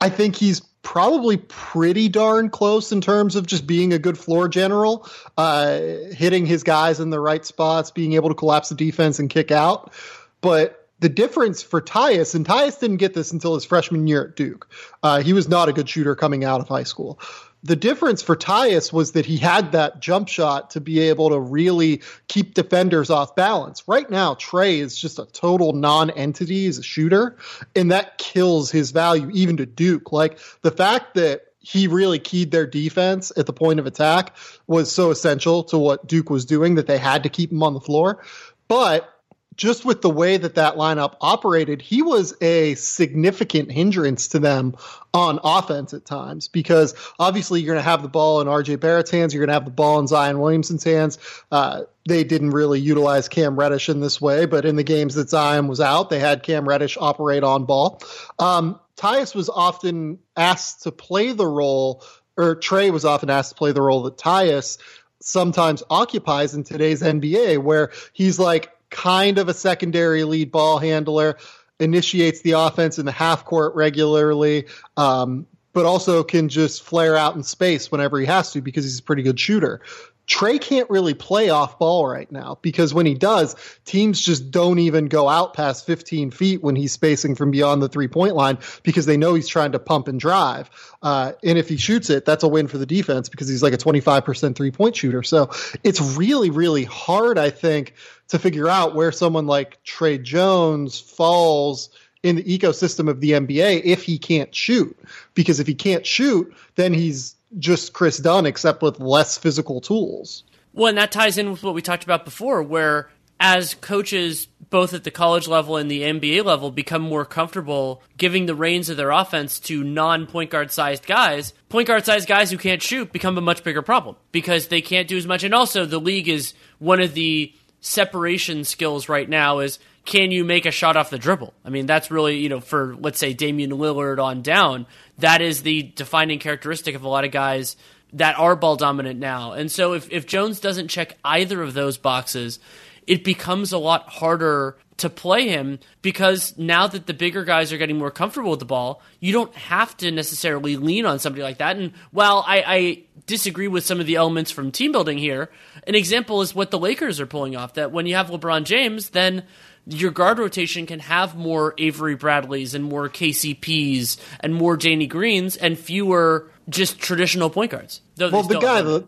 I 0.00 0.08
think 0.08 0.36
he's 0.36 0.60
probably 0.86 1.36
pretty 1.36 2.08
darn 2.08 2.48
close 2.48 2.92
in 2.92 3.00
terms 3.00 3.34
of 3.34 3.44
just 3.44 3.66
being 3.66 3.92
a 3.92 3.98
good 3.98 4.16
floor 4.16 4.48
general, 4.48 5.04
uh, 5.36 5.80
hitting 6.12 6.46
his 6.46 6.62
guys 6.62 7.00
in 7.00 7.10
the 7.10 7.18
right 7.18 7.44
spots, 7.44 7.90
being 7.90 8.12
able 8.12 8.28
to 8.28 8.36
collapse 8.36 8.68
the 8.68 8.76
defense 8.76 9.18
and 9.18 9.28
kick 9.28 9.50
out. 9.50 9.92
But 10.40 10.88
the 11.00 11.08
difference 11.08 11.60
for 11.60 11.82
Tyus, 11.82 12.36
and 12.36 12.46
Tyus 12.46 12.78
didn't 12.78 12.98
get 12.98 13.14
this 13.14 13.32
until 13.32 13.56
his 13.56 13.64
freshman 13.64 14.06
year 14.06 14.28
at 14.28 14.36
Duke. 14.36 14.70
Uh, 15.02 15.22
he 15.22 15.32
was 15.32 15.48
not 15.48 15.68
a 15.68 15.72
good 15.72 15.88
shooter 15.88 16.14
coming 16.14 16.44
out 16.44 16.60
of 16.60 16.68
high 16.68 16.84
school 16.84 17.18
the 17.66 17.76
difference 17.76 18.22
for 18.22 18.36
Tyus 18.36 18.92
was 18.92 19.12
that 19.12 19.26
he 19.26 19.36
had 19.36 19.72
that 19.72 20.00
jump 20.00 20.28
shot 20.28 20.70
to 20.70 20.80
be 20.80 21.00
able 21.00 21.30
to 21.30 21.38
really 21.38 22.02
keep 22.28 22.54
defenders 22.54 23.10
off 23.10 23.34
balance. 23.34 23.86
Right 23.86 24.08
now, 24.08 24.34
Tre 24.34 24.78
is 24.78 24.96
just 24.96 25.18
a 25.18 25.26
total 25.26 25.72
non-entity 25.72 26.66
as 26.66 26.78
a 26.78 26.82
shooter, 26.82 27.36
and 27.74 27.90
that 27.90 28.18
kills 28.18 28.70
his 28.70 28.92
value 28.92 29.30
even 29.32 29.58
to 29.58 29.66
Duke. 29.66 30.12
Like 30.12 30.38
the 30.62 30.70
fact 30.70 31.14
that 31.14 31.42
he 31.58 31.88
really 31.88 32.20
keyed 32.20 32.52
their 32.52 32.66
defense 32.66 33.32
at 33.36 33.46
the 33.46 33.52
point 33.52 33.80
of 33.80 33.86
attack 33.86 34.36
was 34.68 34.92
so 34.92 35.10
essential 35.10 35.64
to 35.64 35.78
what 35.78 36.06
Duke 36.06 36.30
was 36.30 36.44
doing 36.44 36.76
that 36.76 36.86
they 36.86 36.98
had 36.98 37.24
to 37.24 37.28
keep 37.28 37.50
him 37.50 37.64
on 37.64 37.74
the 37.74 37.80
floor. 37.80 38.22
But 38.68 39.12
just 39.56 39.84
with 39.84 40.02
the 40.02 40.10
way 40.10 40.36
that 40.36 40.54
that 40.56 40.74
lineup 40.76 41.16
operated, 41.20 41.80
he 41.80 42.02
was 42.02 42.34
a 42.42 42.74
significant 42.74 43.72
hindrance 43.72 44.28
to 44.28 44.38
them 44.38 44.76
on 45.14 45.40
offense 45.42 45.94
at 45.94 46.04
times 46.04 46.48
because 46.48 46.94
obviously 47.18 47.60
you're 47.60 47.74
going 47.74 47.82
to 47.82 47.90
have 47.90 48.02
the 48.02 48.08
ball 48.08 48.40
in 48.40 48.46
RJ 48.46 48.80
Barrett's 48.80 49.10
hands, 49.10 49.32
you're 49.32 49.40
going 49.40 49.48
to 49.48 49.54
have 49.54 49.64
the 49.64 49.70
ball 49.70 49.98
in 49.98 50.06
Zion 50.06 50.40
Williamson's 50.40 50.84
hands. 50.84 51.18
Uh, 51.50 51.82
they 52.06 52.22
didn't 52.22 52.50
really 52.50 52.80
utilize 52.80 53.28
Cam 53.28 53.58
Reddish 53.58 53.88
in 53.88 54.00
this 54.00 54.20
way, 54.20 54.46
but 54.46 54.64
in 54.64 54.76
the 54.76 54.84
games 54.84 55.14
that 55.14 55.30
Zion 55.30 55.68
was 55.68 55.80
out, 55.80 56.10
they 56.10 56.20
had 56.20 56.42
Cam 56.42 56.68
Reddish 56.68 56.96
operate 57.00 57.42
on 57.42 57.64
ball. 57.64 58.02
Um, 58.38 58.78
Tyus 58.96 59.34
was 59.34 59.48
often 59.48 60.18
asked 60.36 60.82
to 60.84 60.92
play 60.92 61.32
the 61.32 61.46
role, 61.46 62.04
or 62.36 62.54
Tre 62.54 62.90
was 62.90 63.04
often 63.04 63.30
asked 63.30 63.50
to 63.50 63.56
play 63.56 63.72
the 63.72 63.82
role 63.82 64.02
that 64.04 64.16
Tyus 64.16 64.78
sometimes 65.20 65.82
occupies 65.90 66.54
in 66.54 66.62
today's 66.62 67.02
NBA, 67.02 67.58
where 67.58 67.90
he's 68.12 68.38
like 68.38 68.70
kind 68.90 69.38
of 69.38 69.48
a 69.48 69.54
secondary 69.54 70.24
lead 70.24 70.50
ball 70.50 70.78
handler, 70.78 71.36
initiates 71.78 72.40
the 72.40 72.52
offense 72.52 72.98
in 72.98 73.06
the 73.06 73.12
half 73.12 73.44
court 73.44 73.74
regularly, 73.74 74.66
um, 74.96 75.46
but 75.72 75.84
also 75.84 76.22
can 76.24 76.48
just 76.48 76.82
flare 76.82 77.16
out 77.16 77.36
in 77.36 77.42
space 77.42 77.92
whenever 77.92 78.18
he 78.18 78.26
has 78.26 78.52
to 78.52 78.62
because 78.62 78.84
he's 78.84 78.98
a 78.98 79.02
pretty 79.02 79.22
good 79.22 79.38
shooter. 79.38 79.82
Tre 80.26 80.58
can't 80.58 80.90
really 80.90 81.14
play 81.14 81.50
off 81.50 81.78
ball 81.78 82.04
right 82.08 82.30
now 82.32 82.58
because 82.60 82.92
when 82.92 83.06
he 83.06 83.14
does, 83.14 83.54
teams 83.84 84.20
just 84.20 84.50
don't 84.50 84.80
even 84.80 85.06
go 85.06 85.28
out 85.28 85.54
past 85.54 85.86
15 85.86 86.32
feet 86.32 86.64
when 86.64 86.74
he's 86.74 86.92
spacing 86.92 87.36
from 87.36 87.52
beyond 87.52 87.80
the 87.80 87.88
three 87.88 88.08
point 88.08 88.34
line 88.34 88.58
because 88.82 89.06
they 89.06 89.16
know 89.16 89.34
he's 89.34 89.46
trying 89.46 89.72
to 89.72 89.78
pump 89.78 90.08
and 90.08 90.18
drive. 90.18 90.68
Uh, 91.00 91.32
and 91.44 91.58
if 91.58 91.68
he 91.68 91.76
shoots 91.76 92.10
it, 92.10 92.24
that's 92.24 92.42
a 92.42 92.48
win 92.48 92.66
for 92.66 92.78
the 92.78 92.86
defense 92.86 93.28
because 93.28 93.46
he's 93.46 93.62
like 93.62 93.72
a 93.72 93.78
25% 93.78 94.56
three 94.56 94.72
point 94.72 94.96
shooter. 94.96 95.22
So 95.22 95.50
it's 95.84 96.00
really, 96.00 96.50
really 96.50 96.84
hard, 96.84 97.38
I 97.38 97.50
think, 97.50 97.94
to 98.28 98.38
figure 98.38 98.68
out 98.68 98.94
where 98.94 99.12
someone 99.12 99.46
like 99.46 99.82
Tre 99.84 100.18
Jones 100.18 100.98
falls 100.98 101.90
in 102.22 102.36
the 102.36 102.44
ecosystem 102.44 103.08
of 103.08 103.20
the 103.20 103.32
NBA 103.32 103.82
if 103.84 104.02
he 104.02 104.18
can't 104.18 104.54
shoot. 104.54 104.98
Because 105.34 105.60
if 105.60 105.66
he 105.66 105.74
can't 105.74 106.04
shoot, 106.04 106.52
then 106.74 106.92
he's 106.92 107.36
just 107.58 107.92
Kris 107.92 108.18
Dunn, 108.18 108.46
except 108.46 108.82
with 108.82 108.98
less 108.98 109.38
physical 109.38 109.80
tools. 109.80 110.44
Well, 110.72 110.88
and 110.88 110.98
that 110.98 111.12
ties 111.12 111.38
in 111.38 111.50
with 111.50 111.62
what 111.62 111.74
we 111.74 111.82
talked 111.82 112.04
about 112.04 112.24
before, 112.24 112.62
where 112.62 113.08
as 113.38 113.74
coaches, 113.74 114.46
both 114.70 114.94
at 114.94 115.04
the 115.04 115.10
college 115.10 115.46
level 115.46 115.76
and 115.76 115.90
the 115.90 116.02
NBA 116.02 116.44
level, 116.44 116.70
become 116.70 117.02
more 117.02 117.24
comfortable 117.24 118.02
giving 118.16 118.46
the 118.46 118.54
reins 118.54 118.88
of 118.88 118.96
their 118.96 119.10
offense 119.10 119.60
to 119.60 119.84
non 119.84 120.26
point 120.26 120.50
guard 120.50 120.70
sized 120.70 121.06
guys, 121.06 121.52
point 121.68 121.86
guard 121.86 122.04
sized 122.04 122.28
guys 122.28 122.50
who 122.50 122.58
can't 122.58 122.82
shoot 122.82 123.12
become 123.12 123.38
a 123.38 123.42
much 123.42 123.62
bigger 123.62 123.82
problem 123.82 124.16
because 124.32 124.68
they 124.68 124.80
can't 124.80 125.08
do 125.08 125.16
as 125.16 125.26
much. 125.26 125.44
And 125.44 125.54
also, 125.54 125.84
the 125.84 126.00
league 126.00 126.28
is 126.28 126.54
one 126.78 127.00
of 127.00 127.14
the 127.14 127.54
separation 127.86 128.64
skills 128.64 129.08
right 129.08 129.28
now 129.28 129.60
is 129.60 129.78
can 130.04 130.30
you 130.32 130.44
make 130.44 130.66
a 130.66 130.70
shot 130.70 130.96
off 130.96 131.10
the 131.10 131.18
dribble? 131.18 131.54
I 131.64 131.70
mean, 131.70 131.86
that's 131.86 132.10
really, 132.10 132.38
you 132.38 132.48
know, 132.48 132.60
for 132.60 132.96
let's 132.96 133.18
say 133.18 133.32
Damian 133.32 133.70
Lillard 133.70 134.22
on 134.22 134.42
down, 134.42 134.86
that 135.18 135.40
is 135.40 135.62
the 135.62 135.82
defining 135.82 136.40
characteristic 136.40 136.96
of 136.96 137.04
a 137.04 137.08
lot 137.08 137.24
of 137.24 137.30
guys 137.30 137.76
that 138.12 138.38
are 138.38 138.56
ball 138.56 138.76
dominant 138.76 139.20
now. 139.20 139.52
And 139.52 139.70
so 139.70 139.94
if, 139.94 140.10
if 140.10 140.26
Jones 140.26 140.58
doesn't 140.58 140.88
check 140.88 141.16
either 141.24 141.62
of 141.62 141.74
those 141.74 141.96
boxes, 141.96 142.58
it 143.06 143.22
becomes 143.22 143.72
a 143.72 143.78
lot 143.78 144.08
harder 144.08 144.76
to 144.98 145.10
play 145.10 145.48
him 145.48 145.78
because 146.02 146.56
now 146.56 146.86
that 146.86 147.06
the 147.06 147.14
bigger 147.14 147.44
guys 147.44 147.72
are 147.72 147.78
getting 147.78 147.98
more 147.98 148.10
comfortable 148.10 148.50
with 148.50 148.60
the 148.60 148.64
ball, 148.66 149.02
you 149.20 149.32
don't 149.32 149.54
have 149.54 149.96
to 149.98 150.10
necessarily 150.10 150.76
lean 150.76 151.04
on 151.04 151.18
somebody 151.18 151.42
like 151.42 151.58
that. 151.58 151.76
And 151.76 151.92
while 152.12 152.44
I, 152.46 152.64
I 152.66 153.02
disagree 153.26 153.68
with 153.68 153.84
some 153.84 154.00
of 154.00 154.06
the 154.06 154.16
elements 154.16 154.50
from 154.50 154.70
team 154.70 154.92
building 154.92 155.18
here, 155.18 155.50
an 155.86 155.94
example 155.94 156.40
is 156.40 156.54
what 156.54 156.70
the 156.70 156.78
Lakers 156.78 157.20
are 157.20 157.26
pulling 157.26 157.56
off 157.56 157.74
that 157.74 157.92
when 157.92 158.06
you 158.06 158.14
have 158.14 158.28
LeBron 158.28 158.64
James, 158.64 159.10
then 159.10 159.44
your 159.86 160.10
guard 160.10 160.38
rotation 160.38 160.86
can 160.86 160.98
have 161.00 161.36
more 161.36 161.74
Avery 161.78 162.16
Bradleys 162.16 162.74
and 162.74 162.84
more 162.84 163.08
KCPs 163.08 164.18
and 164.40 164.54
more 164.54 164.76
Danny 164.76 165.06
Greens 165.06 165.56
and 165.56 165.78
fewer 165.78 166.50
just 166.68 166.98
traditional 166.98 167.50
point 167.50 167.70
guards. 167.70 168.00
Well, 168.18 168.42
the 168.42 168.58
guy 168.58 168.82
the, 168.82 169.06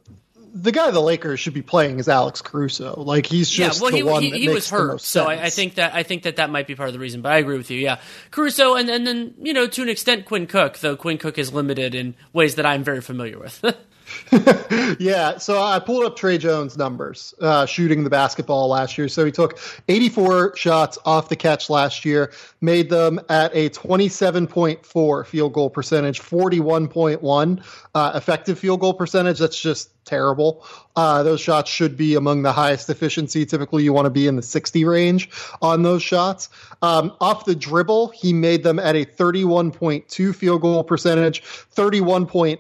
the 0.61 0.73
guy 0.73 0.91
the 0.91 1.01
Lakers 1.01 1.41
should 1.41 1.55
be 1.55 1.63
playing 1.63 1.99
is 1.99 2.09
Alex 2.09 2.43
Caruso. 2.43 3.01
Like 3.01 3.27
he's 3.27 3.49
just 3.49 3.79
yeah. 3.79 3.83
Well, 3.83 3.93
he, 3.93 4.03
the 4.03 4.07
one 4.07 4.23
he, 4.23 4.31
he 4.31 4.49
was 4.49 4.69
hurt, 4.69 5.01
so 5.01 5.25
I, 5.25 5.45
I, 5.45 5.51
think 5.51 5.75
that 5.77 5.95
I 5.95 6.03
think 6.03 6.25
that 6.25 6.37
that 6.37 6.51
might 6.51 6.67
be 6.67 6.75
part 6.75 6.89
of 6.89 6.93
the 6.93 6.99
reason. 6.99 7.23
But 7.23 7.33
I 7.33 7.39
agree 7.39 7.57
with 7.57 7.71
you. 7.71 7.79
Yeah, 7.79 8.01
Caruso, 8.31 8.75
and 8.75 8.89
and 8.91 9.07
then 9.07 9.35
you 9.41 9.53
know 9.53 9.67
to 9.67 9.83
an 9.83 9.89
extent 9.89 10.27
Quinn 10.27 10.47
Cook, 10.47 10.79
though 10.79 10.97
Quinn 10.97 11.19
Cook 11.19 11.39
is 11.39 11.53
limited 11.53 11.95
in 11.95 12.15
ways 12.33 12.57
that 12.57 12.67
I'm 12.67 12.83
very 12.83 13.01
familiar 13.01 13.39
with. 13.39 13.65
yeah, 14.99 15.39
so 15.39 15.61
I 15.63 15.79
pulled 15.79 16.05
up 16.05 16.17
Tre 16.17 16.39
Jones' 16.39 16.77
numbers 16.77 17.35
uh, 17.41 17.67
shooting 17.67 18.05
the 18.05 18.11
basketball 18.11 18.69
last 18.69 18.99
year. 18.99 19.09
So 19.09 19.25
he 19.25 19.33
took 19.33 19.59
84 19.89 20.57
shots 20.57 20.99
off 21.05 21.29
the 21.29 21.37
catch 21.37 21.71
last 21.71 22.05
year, 22.05 22.33
made 22.61 22.91
them 22.91 23.21
at 23.29 23.55
a 23.55 23.71
27.4 23.71 25.27
field 25.27 25.53
goal 25.53 25.71
percentage, 25.71 26.21
41.1 26.21 27.65
uh, 27.95 28.13
effective 28.15 28.59
field 28.59 28.81
goal 28.81 28.95
percentage. 28.95 29.39
That's 29.39 29.61
just 29.61 29.98
terrible. 30.09 30.65
Uh, 30.97 31.23
those 31.23 31.41
shots 31.41 31.71
should 31.71 31.97
be 31.97 32.17
among 32.17 32.43
the 32.43 32.53
highest 32.53 32.91
efficiency. 32.91 33.47
Typically, 33.47 33.85
you 33.85 33.93
want 33.93 34.07
to 34.07 34.11
be 34.11 34.27
in 34.27 34.35
the 34.35 34.43
60 34.43 34.85
range 34.85 35.31
on 35.63 35.83
those 35.83 36.03
shots. 36.03 36.49
Um, 36.83 37.13
off 37.21 37.45
the 37.45 37.55
dribble, 37.55 38.09
he 38.09 38.33
made 38.33 38.65
them 38.65 38.81
at 38.81 38.97
a 38.97 39.05
31.2 39.05 40.35
field 40.35 40.61
goal 40.61 40.83
percentage, 40.83 41.43
31.8 41.43 42.59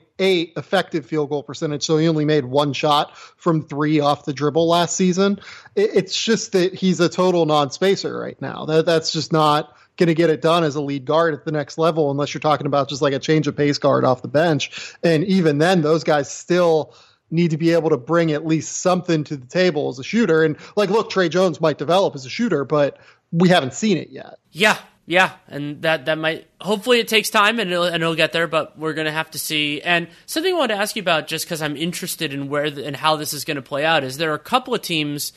effective 0.56 1.06
field 1.06 1.30
goal 1.30 1.42
percentage. 1.42 1.84
So 1.84 1.96
he 1.96 2.06
only 2.06 2.24
made 2.24 2.44
one 2.44 2.72
shot 2.72 3.16
from 3.16 3.62
three 3.62 3.98
off 3.98 4.24
the 4.24 4.32
dribble 4.32 4.68
last 4.68 4.94
season. 4.94 5.40
It, 5.74 5.90
it's 5.94 6.22
just 6.22 6.52
that 6.52 6.74
he's 6.74 7.00
a 7.00 7.08
total 7.08 7.46
non 7.46 7.70
spacer 7.70 8.16
right 8.16 8.40
now. 8.40 8.66
That, 8.66 8.86
that's 8.86 9.12
just 9.12 9.32
not 9.32 9.74
going 9.98 10.06
to 10.06 10.14
get 10.14 10.30
it 10.30 10.40
done 10.40 10.64
as 10.64 10.76
a 10.76 10.80
lead 10.80 11.04
guard 11.04 11.34
at 11.34 11.44
the 11.44 11.52
next 11.52 11.76
level 11.76 12.10
unless 12.10 12.32
you're 12.32 12.40
talking 12.40 12.66
about 12.66 12.88
just 12.88 13.02
like 13.02 13.12
a 13.12 13.18
change 13.18 13.48
of 13.48 13.56
pace 13.56 13.78
guard 13.78 14.04
off 14.04 14.22
the 14.22 14.28
bench. 14.28 14.94
And 15.02 15.24
even 15.24 15.58
then, 15.58 15.82
those 15.82 16.04
guys 16.04 16.30
still 16.30 16.94
need 17.30 17.50
to 17.50 17.58
be 17.58 17.72
able 17.72 17.90
to 17.90 17.96
bring 17.96 18.32
at 18.32 18.46
least 18.46 18.78
something 18.78 19.24
to 19.24 19.36
the 19.36 19.46
table 19.46 19.88
as 19.88 19.98
a 19.98 20.04
shooter. 20.04 20.42
And 20.42 20.56
like, 20.76 20.90
look, 20.90 21.10
Tre 21.10 21.28
Jones 21.28 21.60
might 21.60 21.78
develop 21.78 22.14
as 22.14 22.24
a 22.24 22.30
shooter, 22.30 22.64
but 22.64 22.98
we 23.32 23.48
haven't 23.48 23.74
seen 23.74 23.96
it 23.96 24.10
yet. 24.10 24.38
Yeah, 24.50 24.78
yeah, 25.06 25.32
and 25.46 25.82
that 25.82 26.06
that 26.06 26.18
might 26.18 26.46
hopefully 26.60 27.00
it 27.00 27.08
takes 27.08 27.30
time 27.30 27.58
and 27.58 27.70
it'll, 27.70 27.84
and 27.84 28.02
it'll 28.02 28.14
get 28.14 28.32
there, 28.32 28.46
but 28.46 28.78
we're 28.78 28.94
gonna 28.94 29.12
have 29.12 29.30
to 29.32 29.38
see. 29.38 29.80
And 29.82 30.08
something 30.26 30.54
I 30.54 30.58
wanted 30.58 30.74
to 30.74 30.80
ask 30.80 30.96
you 30.96 31.02
about, 31.02 31.26
just 31.26 31.44
because 31.44 31.62
I'm 31.62 31.76
interested 31.76 32.32
in 32.32 32.48
where 32.48 32.70
the, 32.70 32.86
and 32.86 32.96
how 32.96 33.16
this 33.16 33.32
is 33.32 33.44
going 33.44 33.56
to 33.56 33.62
play 33.62 33.84
out, 33.84 34.04
is 34.04 34.18
there 34.18 34.30
are 34.30 34.34
a 34.34 34.38
couple 34.38 34.74
of 34.74 34.82
teams 34.82 35.32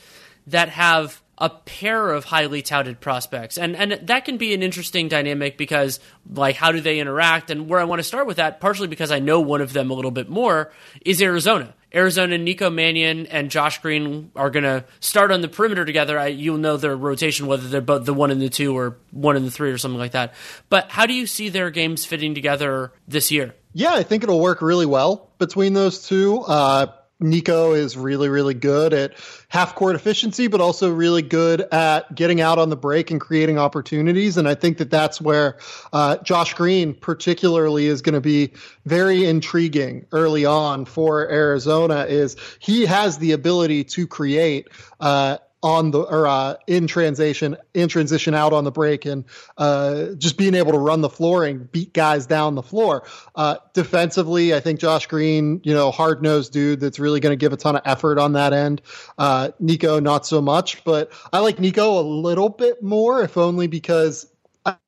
that 0.48 0.70
have 0.70 1.21
a 1.42 1.50
pair 1.50 2.12
of 2.12 2.24
highly 2.24 2.62
touted 2.62 3.02
prospects, 3.02 3.58
and 3.58 3.76
and 3.76 3.94
that 4.08 4.26
can 4.26 4.38
be 4.38 4.54
an 4.54 4.62
interesting 4.62 5.08
dynamic 5.08 5.58
because 5.58 6.00
like 6.32 6.56
how 6.56 6.72
do 6.72 6.80
they 6.80 7.00
interact? 7.00 7.50
And 7.50 7.68
where 7.68 7.80
I 7.80 7.84
want 7.84 8.00
to 8.00 8.04
start 8.04 8.28
with 8.28 8.38
that, 8.38 8.62
partially 8.62 8.88
because 8.88 9.12
I 9.12 9.20
know 9.20 9.42
one 9.42 9.60
of 9.60 9.74
them 9.74 9.90
a 9.90 9.94
little 9.96 10.12
bit 10.12 10.30
more, 10.30 10.72
is 11.04 11.22
Arizona. 11.22 11.74
Arizona, 11.94 12.38
Nico 12.38 12.70
Mannion 12.70 13.26
and 13.28 13.52
Josh 13.52 13.80
Green 13.80 14.32
are 14.36 14.50
going 14.50 14.64
to 14.64 14.86
start 15.02 15.30
on 15.32 15.42
the 15.42 15.50
perimeter 15.50 15.84
together. 15.84 16.18
I, 16.18 16.28
you'll 16.28 16.58
know 16.58 16.78
their 16.78 16.96
rotation, 16.96 17.48
whether 17.48 17.68
they're 17.68 17.82
both 17.82 18.06
the 18.06 18.14
one 18.14 18.32
and 18.32 18.42
the 18.42 18.48
two 18.48 18.78
or 18.78 18.98
one 19.12 19.36
and 19.36 19.46
the 19.46 19.52
three 19.52 19.72
or 19.72 19.78
something 19.78 20.00
like 20.00 20.14
that. 20.14 20.34
But 20.70 20.90
how 20.90 21.06
do 21.06 21.14
you 21.14 21.28
see 21.28 21.50
their 21.50 21.70
games 21.70 22.06
fitting 22.06 22.34
together 22.34 22.94
this 23.10 23.30
year? 23.30 23.56
Yeah, 23.74 23.94
I 23.94 24.04
think 24.04 24.24
it'll 24.24 24.40
work 24.40 24.62
really 24.62 24.86
well 24.86 25.32
between 25.38 25.74
those 25.74 26.08
two. 26.08 26.40
Uh, 26.42 26.88
Nico 27.22 27.74
is 27.74 27.96
really, 27.96 28.30
really 28.30 28.54
good 28.54 28.94
at 28.94 29.14
half 29.48 29.76
court 29.76 29.96
efficiency, 29.96 30.48
but 30.48 30.60
also 30.60 30.92
really 30.92 31.22
good 31.22 31.62
at 31.72 32.14
getting 32.16 32.42
out 32.42 32.58
on 32.58 32.70
the 32.70 32.76
break 32.76 33.12
and 33.12 33.22
creating 33.22 33.58
opportunities. 33.58 34.38
And 34.38 34.48
I 34.48 34.56
think 34.56 34.78
that 34.80 34.90
that's 34.90 35.22
where 35.22 35.58
uh, 35.94 36.18
Josh 36.18 36.54
Green, 36.54 36.94
particularly, 36.94 37.86
is 37.86 38.02
going 38.02 38.16
to 38.16 38.22
be 38.22 38.54
very 38.86 39.26
intriguing 39.26 40.06
early 40.12 40.46
on 40.46 40.86
for 40.86 41.30
Arizona. 41.30 42.06
Is 42.06 42.36
he 42.60 42.86
has 42.86 43.20
the 43.20 43.32
ability 43.32 43.84
to 43.86 44.08
create. 44.08 44.68
Uh, 45.00 45.38
on 45.64 45.92
the 45.92 46.00
or 46.00 46.28
uh, 46.28 46.56
in 46.68 46.88
transition 46.88 47.56
in 47.74 47.88
transition 47.88 48.34
out 48.34 48.54
on 48.54 48.64
the 48.64 48.72
break 48.72 49.06
and 49.06 49.26
uh, 49.58 50.08
just 50.18 50.38
being 50.38 50.56
able 50.56 50.72
to 50.72 50.78
run 50.80 51.02
the 51.02 51.10
floor 51.10 51.46
and 51.46 51.72
beat 51.72 51.94
guys 51.94 52.26
down 52.26 52.56
the 52.56 52.64
floor. 52.64 53.04
Uh, 53.36 53.58
defensively, 53.74 54.54
I 54.54 54.60
think 54.60 54.80
Josh 54.80 55.08
Green, 55.08 55.62
you 55.64 55.74
know, 55.74 55.92
hard 55.92 56.24
nosed 56.24 56.52
dude 56.54 56.80
that's 56.80 57.00
really 57.00 57.20
going 57.20 57.32
to 57.32 57.38
give 57.38 57.54
a 57.54 57.58
ton 57.58 57.76
of 57.76 57.84
effort 57.86 58.18
on 58.18 58.34
that 58.34 58.54
end. 58.54 58.82
Uh, 59.18 59.52
Nico, 59.60 60.00
not 60.00 60.26
so 60.26 60.42
much, 60.42 60.84
but 60.84 61.12
I 61.32 61.40
like 61.40 61.60
Nico 61.60 62.00
a 62.00 62.02
little 62.02 62.50
bit 62.50 62.82
more, 62.82 63.22
if 63.22 63.38
only 63.38 63.68
because 63.68 64.28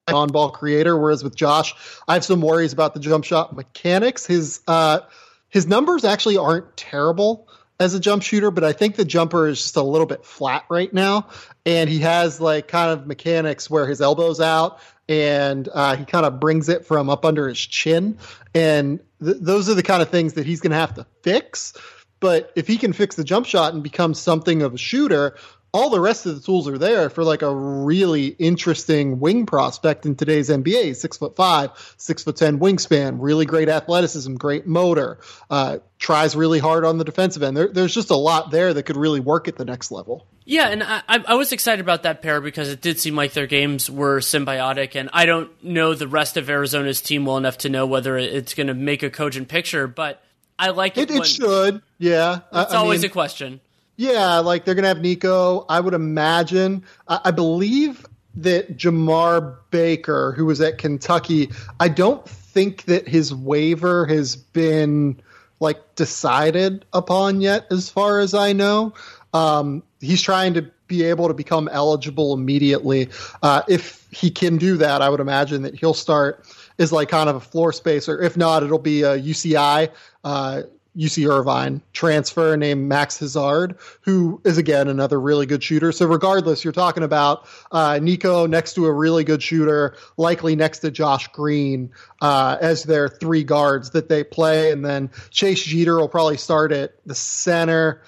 on 0.08 0.30
ball 0.30 0.52
creator. 0.52 0.98
Whereas 0.98 1.24
with 1.24 1.36
Josh, 1.36 1.74
I 2.08 2.16
have 2.16 2.26
some 2.26 2.42
worries 2.42 2.74
about 2.74 2.94
the 2.94 3.00
jump 3.00 3.26
shot 3.26 3.56
mechanics. 3.56 4.26
His 4.26 4.62
uh, 4.68 5.02
his 5.50 5.68
numbers 5.68 6.04
actually 6.04 6.38
aren't 6.38 6.76
terrible 6.76 7.48
as 7.80 7.94
a 7.94 8.00
jump 8.00 8.24
shooter, 8.24 8.52
but 8.52 8.64
I 8.64 8.72
think 8.72 8.96
the 8.96 9.06
jumper 9.06 9.48
is 9.48 9.62
just 9.62 9.76
a 9.76 9.82
little 9.82 10.08
bit 10.08 10.26
flat 10.26 10.66
right 10.70 10.94
now. 10.94 11.28
And 11.66 11.90
he 11.90 12.00
has 12.00 12.40
like 12.40 12.68
kind 12.68 12.92
of 12.92 13.08
mechanics 13.08 13.70
where 13.70 13.88
his 13.88 14.02
elbow's 14.02 14.40
out 14.40 14.80
and 15.10 15.68
uh, 15.74 15.96
he 15.96 16.06
kind 16.06 16.26
of 16.26 16.40
brings 16.40 16.70
it 16.70 16.86
from 16.86 17.10
up 17.10 17.26
under 17.26 17.48
his 17.48 17.60
chin. 17.60 18.18
And 18.54 19.00
th- 19.24 19.38
those 19.40 19.70
are 19.70 19.74
the 19.74 19.84
kind 19.84 20.02
of 20.02 20.10
things 20.10 20.34
that 20.34 20.46
he's 20.46 20.62
going 20.62 20.72
to 20.72 20.78
have 20.78 20.94
to 20.96 21.06
fix. 21.24 21.74
But 22.20 22.52
if 22.56 22.68
he 22.68 22.78
can 22.78 22.94
fix 22.94 23.16
the 23.16 23.24
jump 23.24 23.46
shot 23.46 23.74
and 23.74 23.84
become 23.84 24.14
something 24.14 24.62
of 24.62 24.74
a 24.74 24.78
shooter, 24.78 25.36
all 25.74 25.90
the 25.90 26.00
rest 26.00 26.28
of 26.28 26.36
the 26.36 26.42
tools 26.42 26.68
are 26.68 26.78
there 26.78 27.10
for 27.10 27.24
like 27.24 27.42
a 27.42 27.54
really 27.54 28.28
interesting 28.28 29.20
wing 29.20 29.48
prospect 29.48 30.06
in 30.06 30.16
today's 30.16 30.50
NBA. 30.50 30.96
Six 30.96 31.18
foot 31.18 31.36
five, 31.36 31.72
six 31.98 32.24
foot 32.24 32.36
ten 32.36 32.60
wingspan, 32.60 33.18
really 33.20 33.46
great 33.46 33.70
athleticism, 33.70 34.36
great 34.36 34.68
motor, 34.68 35.18
uh, 35.50 35.80
tries 35.98 36.36
really 36.36 36.60
hard 36.60 36.86
on 36.86 37.00
the 37.00 37.04
defensive 37.04 37.42
end. 37.42 37.58
There, 37.58 37.68
there's 37.68 37.94
just 37.94 38.12
a 38.12 38.16
lot 38.16 38.52
there 38.52 38.72
that 38.72 38.84
could 38.84 38.98
really 38.98 39.20
work 39.20 39.48
at 39.48 39.56
the 39.56 39.66
next 39.66 39.90
level. 39.92 40.28
Yeah, 40.46 40.68
and 40.68 40.84
I, 40.84 41.02
I 41.08 41.36
was 41.36 41.52
excited 41.52 41.82
about 41.82 42.04
that 42.04 42.22
pair 42.22 42.40
because 42.42 42.70
it 42.70 42.82
did 42.82 43.00
seem 43.00 43.16
like 43.16 43.34
their 43.34 43.48
games 43.48 43.90
were 43.90 44.20
symbiotic, 44.20 44.96
and 44.96 45.10
I 45.12 45.26
don't 45.26 45.52
know 45.64 45.96
the 45.96 46.08
rest 46.08 46.38
of 46.38 46.50
Arizona's 46.50 47.02
team 47.02 47.26
well 47.26 47.38
enough 47.38 47.58
to 47.60 47.70
know 47.70 47.88
whether 47.88 48.18
it's 48.18 48.54
going 48.54 48.68
to 48.68 48.74
make 48.74 49.02
a 49.02 49.10
cogent 49.10 49.48
picture, 49.48 49.88
but 49.88 50.22
I 50.60 50.70
like 50.70 50.98
it. 50.98 51.10
It, 51.10 51.18
it 51.18 51.26
should, 51.26 51.82
yeah. 51.98 52.42
It's 52.52 52.74
I, 52.74 52.78
always 52.78 53.02
mean, 53.02 53.10
a 53.10 53.14
question. 53.14 53.62
Yeah, 53.96 54.40
like 54.40 54.66
they're 54.66 54.76
gonna 54.76 54.88
have 54.88 55.02
Nico. 55.02 55.66
I 55.70 55.80
would 55.80 55.94
imagine. 55.94 56.84
I, 57.08 57.22
I 57.26 57.32
believe 57.32 58.06
that 58.36 58.78
Jemarl 58.78 59.58
Baker, 59.70 60.34
who 60.36 60.46
was 60.46 60.60
at 60.62 60.78
Kentucky, 60.80 61.52
I 61.80 61.90
don't 61.90 62.28
think 62.28 62.86
that 62.86 63.08
his 63.08 63.34
waiver 63.34 64.06
has 64.08 64.36
been 64.36 65.22
like 65.60 65.96
decided 65.96 66.86
upon 66.92 67.42
yet, 67.42 67.68
as 67.72 67.90
far 67.90 68.20
as 68.20 68.34
I 68.34 68.54
know. 68.54 68.94
Um, 69.34 69.84
he's 70.02 70.22
trying 70.22 70.56
to 70.56 70.70
be 70.88 71.04
able 71.04 71.28
to 71.28 71.34
become 71.34 71.70
eligible 71.72 72.34
immediately. 72.34 73.10
Uh, 73.42 73.62
if 73.68 74.06
he 74.12 74.30
can 74.30 74.58
do 74.58 74.78
that, 74.78 75.02
I 75.02 75.10
would 75.10 75.20
imagine 75.20 75.64
that 75.64 75.76
he'll 75.76 75.94
start 75.94 76.46
as 76.78 76.92
like 76.92 77.10
kind 77.10 77.30
of 77.30 77.36
a 77.36 77.40
floor 77.40 77.72
spacer. 77.74 78.22
If 78.22 78.36
not, 78.38 78.64
it'll 78.64 78.78
be 78.80 79.04
a 79.04 79.18
UCI. 79.18 79.90
Uh, 80.24 80.64
UC 80.98 81.30
Irvine 81.30 81.82
transfer 81.94 82.56
named 82.56 82.88
Max 82.88 83.20
Hazzard, 83.20 83.78
who 84.02 84.42
is 84.44 84.58
again 84.58 84.88
another 84.88 85.20
really 85.20 85.46
good 85.46 85.64
shooter. 85.64 85.92
So 85.92 86.06
regardless, 86.06 86.64
you're 86.64 86.74
talking 86.74 87.04
about 87.04 87.48
uh, 87.72 88.00
Nico 88.02 88.46
next 88.46 88.74
to 88.76 88.86
a 88.86 88.92
really 88.92 89.24
good 89.24 89.42
shooter, 89.42 89.96
likely 90.18 90.56
next 90.56 90.80
to 90.80 90.92
Josh 90.92 91.28
Green 91.30 91.90
uh, 92.22 92.58
as 92.62 92.84
their 92.84 93.10
three 93.10 93.44
guards 93.44 93.92
that 93.92 94.10
they 94.10 94.24
play, 94.24 94.72
and 94.72 94.86
then 94.86 95.10
Chase 95.32 95.64
Jeter 95.64 95.98
will 95.98 96.10
probably 96.10 96.38
start 96.38 96.72
at 96.72 96.94
the 97.06 97.16
center. 97.16 98.02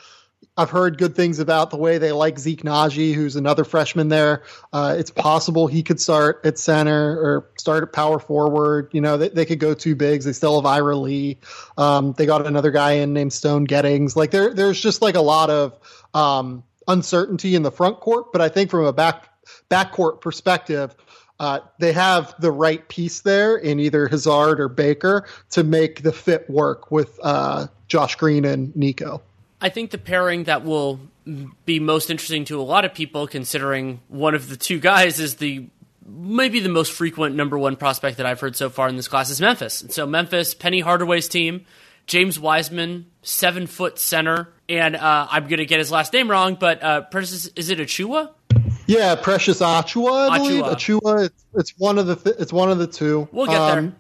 I've 0.58 0.70
heard 0.70 0.98
good 0.98 1.16
things 1.16 1.40
about 1.40 1.70
the 1.70 1.78
way 1.78 1.98
they 1.98 2.14
like 2.14 2.40
Zeke 2.40 2.64
Nnaji, 2.64 3.14
who's 3.14 3.36
another 3.36 3.66
freshman 3.66 4.08
there. 4.08 4.44
Uh, 4.72 4.96
it's 4.98 5.12
possible 5.12 5.68
he 5.68 5.84
could 5.84 6.00
start 6.00 6.42
at 6.46 6.58
center 6.58 7.20
or 7.20 7.50
start 7.58 7.84
at 7.84 7.92
power 7.92 8.20
forward. 8.20 8.90
You 8.94 9.02
know, 9.02 9.18
they, 9.18 9.30
they 9.30 9.46
could 9.46 9.60
go 9.60 9.74
two 9.74 9.96
bigs. 9.96 10.24
They 10.24 10.32
still 10.32 10.56
have 10.56 10.66
Ira 10.66 10.96
Lee. 10.96 11.40
Um, 11.78 12.14
they 12.14 12.26
got 12.26 12.48
another 12.48 12.72
guy 12.72 12.94
in 12.94 13.12
named 13.12 13.34
Stone 13.34 13.68
Gettings. 13.68 14.16
Like 14.16 14.32
there, 14.32 14.54
there's 14.54 14.80
just 14.80 15.02
like 15.02 15.16
a 15.16 15.22
lot 15.22 15.50
of 15.50 15.78
um, 16.14 16.64
uncertainty 16.88 17.56
in 17.56 17.64
the 17.64 17.72
front 17.72 18.00
court. 18.00 18.32
But 18.32 18.42
I 18.42 18.48
think 18.48 18.72
from 18.72 18.86
a 18.86 18.94
back 18.94 19.28
backcourt 19.70 20.22
perspective, 20.22 20.96
uh, 21.38 21.60
they 21.80 21.92
have 21.92 22.34
the 22.40 22.52
right 22.52 22.88
piece 22.88 23.20
there 23.22 23.58
in 23.58 23.82
either 23.82 24.08
Hazzard 24.08 24.62
or 24.62 24.70
Baker 24.70 25.28
to 25.50 25.66
make 25.66 26.02
the 26.02 26.14
fit 26.14 26.50
work 26.50 26.92
with 26.92 27.20
uh, 27.22 27.68
Josh 27.90 28.16
Green 28.16 28.46
and 28.46 28.74
Nico. 28.74 29.22
I 29.62 29.70
think 29.70 29.92
the 29.92 29.98
pairing 29.98 30.46
that 30.46 30.64
will 30.64 31.00
be 31.66 31.80
most 31.80 32.10
interesting 32.10 32.46
to 32.46 32.60
a 32.60 32.64
lot 32.64 32.86
of 32.86 32.94
people, 32.94 33.28
considering 33.28 34.02
one 34.08 34.36
of 34.36 34.50
the 34.50 34.58
two 34.58 34.80
guys 34.80 35.20
is 35.20 35.36
the 35.36 35.68
maybe 36.08 36.60
the 36.60 36.70
most 36.70 36.92
frequent 36.92 37.36
number 37.36 37.58
one 37.58 37.76
prospect 37.76 38.18
that 38.18 38.26
I've 38.26 38.40
heard 38.40 38.56
so 38.56 38.70
far 38.70 38.88
in 38.88 38.96
this 38.96 39.08
class 39.08 39.30
is 39.30 39.42
Memphis. 39.42 39.82
And 39.82 39.92
so 39.92 40.06
Memphis, 40.06 40.54
Penny 40.54 40.80
Hardaway's 40.80 41.28
team, 41.28 41.66
James 42.06 42.40
Wiseman, 42.40 43.08
seven 43.24 43.66
foot 43.66 43.98
center, 43.98 44.50
and 44.70 44.96
uh, 44.96 45.28
I'm 45.30 45.46
going 45.48 45.58
to 45.58 45.66
get 45.66 45.80
his 45.80 45.92
last 45.92 46.14
name 46.14 46.30
wrong, 46.30 46.56
but 46.56 46.84
uh, 46.84 47.02
Precious, 47.02 47.48
is 47.48 47.70
it 47.70 47.80
Achiuwa? 47.80 48.32
Yeah, 48.86 49.16
Precious 49.16 49.62
Achiuwa. 49.62 50.30
I 50.30 50.38
believe 50.38 50.64
Achiuwa. 50.64 51.02
Achiuwa 51.02 51.26
it's, 51.26 51.46
it's, 51.56 51.72
one 51.78 51.98
of 51.98 52.06
the 52.06 52.16
th- 52.16 52.36
it's 52.38 52.54
one 52.54 52.70
of 52.70 52.78
the 52.78 52.88
two. 52.88 53.28
We'll 53.32 53.48
get 53.48 53.60
um, 53.60 53.86
there. 53.86 53.94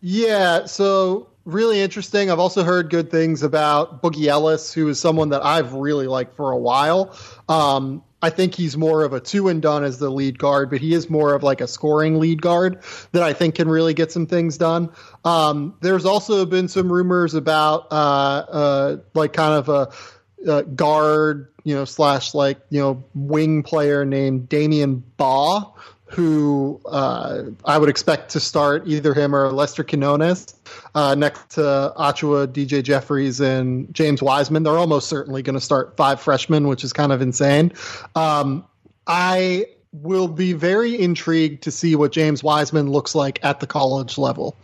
Yeah, 0.00 0.66
so 0.66 1.28
really 1.48 1.80
interesting. 1.80 2.30
I've 2.30 2.38
also 2.38 2.62
heard 2.62 2.90
good 2.90 3.10
things 3.10 3.42
about 3.42 4.02
Boogie 4.02 4.26
Ellis, 4.26 4.72
who 4.72 4.86
is 4.88 5.00
someone 5.00 5.30
that 5.30 5.42
I've 5.42 5.72
really 5.72 6.06
liked 6.06 6.36
for 6.36 6.50
a 6.50 6.58
while. 6.58 7.16
Um, 7.48 8.04
I 8.20 8.28
think 8.30 8.54
he's 8.54 8.76
more 8.76 9.02
of 9.02 9.14
a 9.14 9.20
two 9.20 9.48
and 9.48 9.62
done 9.62 9.82
as 9.82 9.98
the 9.98 10.10
lead 10.10 10.38
guard, 10.38 10.68
but 10.68 10.80
he 10.80 10.92
is 10.92 11.08
more 11.08 11.34
of 11.34 11.42
like 11.42 11.62
a 11.62 11.66
scoring 11.66 12.18
lead 12.18 12.42
guard 12.42 12.82
that 13.12 13.22
I 13.22 13.32
think 13.32 13.54
can 13.54 13.68
really 13.68 13.94
get 13.94 14.12
some 14.12 14.26
things 14.26 14.58
done. 14.58 14.90
Um, 15.24 15.74
there's 15.80 16.04
also 16.04 16.44
been 16.44 16.68
some 16.68 16.92
rumors 16.92 17.34
about 17.34 17.86
uh, 17.90 17.94
uh, 17.94 18.96
like 19.14 19.32
kind 19.32 19.54
of 19.54 19.68
a, 19.70 20.50
a, 20.50 20.64
guard, 20.64 21.48
you 21.64 21.74
know, 21.74 21.86
slash 21.86 22.34
like 22.34 22.58
you 22.68 22.80
know 22.80 23.04
wing 23.14 23.62
player 23.62 24.04
named 24.04 24.50
Damion 24.50 25.02
Baugh, 25.16 25.72
who 26.10 26.80
uh, 26.86 27.42
I 27.64 27.78
would 27.78 27.88
expect 27.88 28.30
to 28.30 28.40
start 28.40 28.84
either 28.86 29.14
him 29.14 29.34
or 29.34 29.52
Lester 29.52 29.84
Quinones 29.84 30.54
uh, 30.94 31.14
next 31.14 31.50
to 31.52 31.92
Achiuwa, 31.96 32.46
DJ 32.46 32.82
Jeffries, 32.82 33.40
and 33.40 33.92
James 33.94 34.22
Wiseman. 34.22 34.62
They're 34.62 34.78
almost 34.78 35.08
certainly 35.08 35.42
going 35.42 35.54
to 35.54 35.60
start 35.60 35.96
five 35.96 36.20
freshmen, 36.20 36.66
which 36.66 36.82
is 36.82 36.92
kind 36.92 37.12
of 37.12 37.20
insane. 37.20 37.72
Um, 38.14 38.64
I 39.06 39.66
will 39.92 40.28
be 40.28 40.52
very 40.52 40.98
intrigued 40.98 41.62
to 41.64 41.70
see 41.70 41.94
what 41.94 42.12
James 42.12 42.42
Wiseman 42.42 42.90
looks 42.90 43.14
like 43.14 43.38
at 43.42 43.60
the 43.60 43.66
college 43.66 44.18
level 44.18 44.56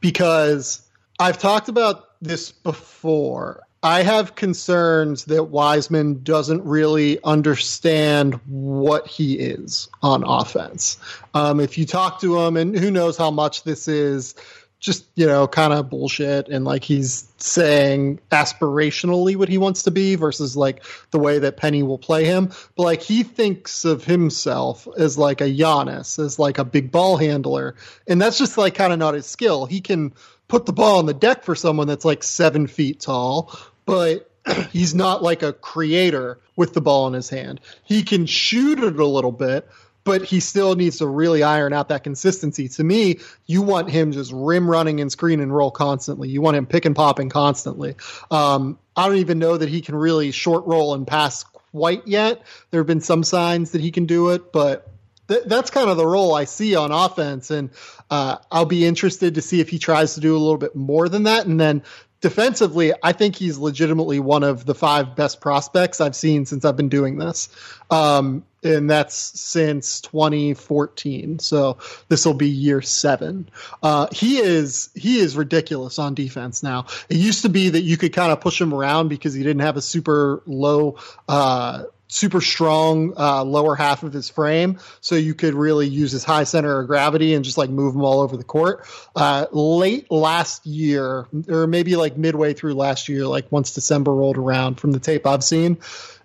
because 0.00 0.82
I've 1.18 1.38
talked 1.38 1.68
about 1.68 2.20
this 2.20 2.50
before. 2.52 3.62
I 3.82 4.02
have 4.02 4.34
concerns 4.34 5.26
that 5.26 5.44
Wiseman 5.44 6.22
doesn't 6.24 6.64
really 6.64 7.22
understand 7.22 8.34
what 8.46 9.06
he 9.06 9.34
is 9.38 9.88
on 10.02 10.24
offense. 10.26 10.98
Um, 11.32 11.60
if 11.60 11.78
you 11.78 11.86
talk 11.86 12.20
to 12.20 12.40
him, 12.40 12.56
and 12.56 12.76
who 12.76 12.90
knows 12.90 13.16
how 13.16 13.30
much 13.30 13.62
this 13.62 13.86
is 13.86 14.34
just 14.80 15.04
you 15.16 15.26
know 15.26 15.48
kind 15.48 15.72
of 15.72 15.90
bullshit 15.90 16.48
and 16.48 16.64
like 16.64 16.84
he's 16.84 17.28
saying 17.38 18.20
aspirationally 18.30 19.34
what 19.34 19.48
he 19.48 19.58
wants 19.58 19.82
to 19.82 19.90
be 19.90 20.14
versus 20.14 20.56
like 20.56 20.84
the 21.10 21.18
way 21.18 21.40
that 21.40 21.56
Penny 21.56 21.82
will 21.82 21.98
play 21.98 22.24
him. 22.24 22.50
But 22.76 22.82
like 22.84 23.02
he 23.02 23.22
thinks 23.22 23.84
of 23.84 24.04
himself 24.04 24.86
as 24.96 25.18
like 25.18 25.40
a 25.40 25.44
Giannis, 25.48 26.24
as 26.24 26.38
like 26.38 26.58
a 26.58 26.64
big 26.64 26.90
ball 26.92 27.16
handler, 27.16 27.74
and 28.06 28.20
that's 28.20 28.38
just 28.38 28.58
like 28.58 28.74
kind 28.74 28.92
of 28.92 28.98
not 28.98 29.14
his 29.14 29.26
skill. 29.26 29.66
He 29.66 29.80
can 29.80 30.12
put 30.48 30.66
the 30.66 30.72
ball 30.72 30.98
on 30.98 31.06
the 31.06 31.14
deck 31.14 31.44
for 31.44 31.54
someone 31.54 31.86
that's 31.86 32.04
like 32.04 32.22
seven 32.22 32.66
feet 32.66 33.00
tall, 33.00 33.56
but 33.86 34.30
he's 34.72 34.94
not 34.94 35.22
like 35.22 35.42
a 35.42 35.52
creator 35.52 36.40
with 36.56 36.74
the 36.74 36.80
ball 36.80 37.06
in 37.06 37.12
his 37.12 37.28
hand. 37.28 37.60
He 37.84 38.02
can 38.02 38.26
shoot 38.26 38.82
it 38.82 38.98
a 38.98 39.06
little 39.06 39.32
bit, 39.32 39.68
but 40.04 40.24
he 40.24 40.40
still 40.40 40.74
needs 40.74 40.98
to 40.98 41.06
really 41.06 41.42
iron 41.42 41.72
out 41.72 41.88
that 41.90 42.02
consistency. 42.02 42.68
To 42.68 42.84
me, 42.84 43.18
you 43.46 43.62
want 43.62 43.90
him 43.90 44.12
just 44.12 44.32
rim 44.34 44.68
running 44.68 45.00
and 45.00 45.12
screen 45.12 45.40
and 45.40 45.54
roll 45.54 45.70
constantly. 45.70 46.30
You 46.30 46.40
want 46.40 46.56
him 46.56 46.66
pick 46.66 46.86
and 46.86 46.96
popping 46.96 47.28
constantly. 47.28 47.94
Um, 48.30 48.78
I 48.96 49.06
don't 49.06 49.18
even 49.18 49.38
know 49.38 49.56
that 49.56 49.68
he 49.68 49.82
can 49.82 49.94
really 49.94 50.30
short 50.30 50.66
roll 50.66 50.94
and 50.94 51.06
pass 51.06 51.44
quite 51.44 52.06
yet. 52.06 52.42
There 52.70 52.80
have 52.80 52.86
been 52.86 53.02
some 53.02 53.22
signs 53.22 53.72
that 53.72 53.82
he 53.82 53.90
can 53.90 54.06
do 54.06 54.30
it, 54.30 54.50
but 54.50 54.90
th- 55.28 55.44
that's 55.46 55.70
kind 55.70 55.88
of 55.88 55.96
the 55.96 56.06
role 56.06 56.34
I 56.34 56.44
see 56.44 56.74
on 56.74 56.90
offense. 56.90 57.50
And 57.50 57.70
uh, 58.10 58.36
I'll 58.50 58.64
be 58.64 58.84
interested 58.84 59.34
to 59.36 59.42
see 59.42 59.60
if 59.60 59.68
he 59.68 59.78
tries 59.78 60.14
to 60.14 60.20
do 60.20 60.36
a 60.36 60.38
little 60.38 60.58
bit 60.58 60.74
more 60.74 61.08
than 61.08 61.24
that. 61.24 61.46
And 61.46 61.60
then 61.60 61.82
defensively, 62.20 62.92
I 63.02 63.12
think 63.12 63.36
he's 63.36 63.58
legitimately 63.58 64.20
one 64.20 64.42
of 64.42 64.64
the 64.64 64.74
five 64.74 65.14
best 65.14 65.40
prospects 65.40 66.00
I've 66.00 66.16
seen 66.16 66.46
since 66.46 66.64
I've 66.64 66.76
been 66.76 66.88
doing 66.88 67.18
this. 67.18 67.48
Um, 67.90 68.44
and 68.64 68.90
that's 68.90 69.14
since 69.40 70.00
2014. 70.00 71.38
So 71.38 71.78
this 72.08 72.26
will 72.26 72.34
be 72.34 72.48
year 72.48 72.82
seven. 72.82 73.48
Uh, 73.82 74.08
he 74.10 74.38
is 74.38 74.90
he 74.96 75.20
is 75.20 75.36
ridiculous 75.36 75.98
on 75.98 76.14
defense 76.14 76.62
now. 76.62 76.86
It 77.08 77.18
used 77.18 77.42
to 77.42 77.48
be 77.48 77.68
that 77.68 77.82
you 77.82 77.96
could 77.96 78.12
kind 78.12 78.32
of 78.32 78.40
push 78.40 78.60
him 78.60 78.74
around 78.74 79.08
because 79.08 79.32
he 79.32 79.44
didn't 79.44 79.62
have 79.62 79.76
a 79.76 79.82
super 79.82 80.42
low. 80.46 80.96
Uh, 81.28 81.84
super 82.08 82.40
strong 82.40 83.12
uh, 83.16 83.44
lower 83.44 83.76
half 83.76 84.02
of 84.02 84.12
his 84.12 84.28
frame, 84.28 84.78
so 85.00 85.14
you 85.14 85.34
could 85.34 85.54
really 85.54 85.86
use 85.86 86.10
his 86.10 86.24
high 86.24 86.44
center 86.44 86.80
of 86.80 86.86
gravity 86.86 87.34
and 87.34 87.44
just 87.44 87.58
like 87.58 87.70
move 87.70 87.94
him 87.94 88.02
all 88.02 88.20
over 88.20 88.36
the 88.36 88.44
court. 88.44 88.86
Uh, 89.14 89.46
late 89.52 90.10
last 90.10 90.66
year, 90.66 91.26
or 91.48 91.66
maybe 91.66 91.96
like 91.96 92.16
midway 92.16 92.54
through 92.54 92.74
last 92.74 93.08
year, 93.08 93.26
like 93.26 93.50
once 93.52 93.72
December 93.72 94.12
rolled 94.12 94.38
around, 94.38 94.80
from 94.80 94.92
the 94.92 95.00
tape 95.00 95.26
I've 95.26 95.44
seen, 95.44 95.78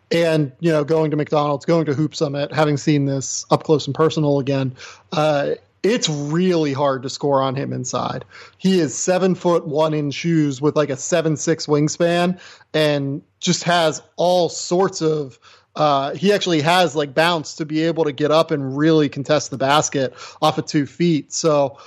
and 0.10 0.52
you 0.60 0.72
know, 0.72 0.84
going 0.84 1.12
to 1.12 1.18
McDonald's, 1.18 1.66
going 1.66 1.86
to 1.86 1.94
Hoop 1.94 2.16
Summit, 2.16 2.54
having 2.54 2.78
seen 2.78 3.06
this 3.06 3.46
up 3.52 3.64
close 3.64 3.86
and 3.86 3.96
personal 3.96 4.40
again. 4.40 4.76
Uh, 5.12 5.56
it's 5.84 6.08
really 6.08 6.72
hard 6.72 7.04
to 7.04 7.10
score 7.10 7.42
on 7.42 7.56
him 7.56 7.74
inside. 7.74 8.24
He 8.58 8.80
is 8.80 8.96
seven 8.96 9.36
foot 9.36 9.68
one 9.68 9.94
in 9.94 10.12
shoes 10.12 10.62
with 10.62 10.78
like 10.78 10.90
a 10.90 10.96
seven 10.96 11.36
six 11.36 11.66
wingspan 11.66 12.40
and 12.74 13.22
just 13.42 13.66
has 13.66 14.02
all 14.16 14.48
sorts 14.48 15.02
of 15.02 15.38
uh, 15.76 16.14
he 16.14 16.34
actually 16.34 16.62
has 16.62 16.96
like 16.96 17.14
bounce 17.14 17.56
to 17.56 17.66
be 17.66 17.84
able 17.84 18.04
to 18.06 18.12
get 18.12 18.32
up 18.32 18.52
and 18.52 18.78
really 18.78 19.10
contest 19.10 19.52
the 19.52 19.58
basket 19.58 20.14
off 20.42 20.58
of 20.58 20.66
two 20.66 20.86
feet. 20.86 21.34
So 21.34 21.78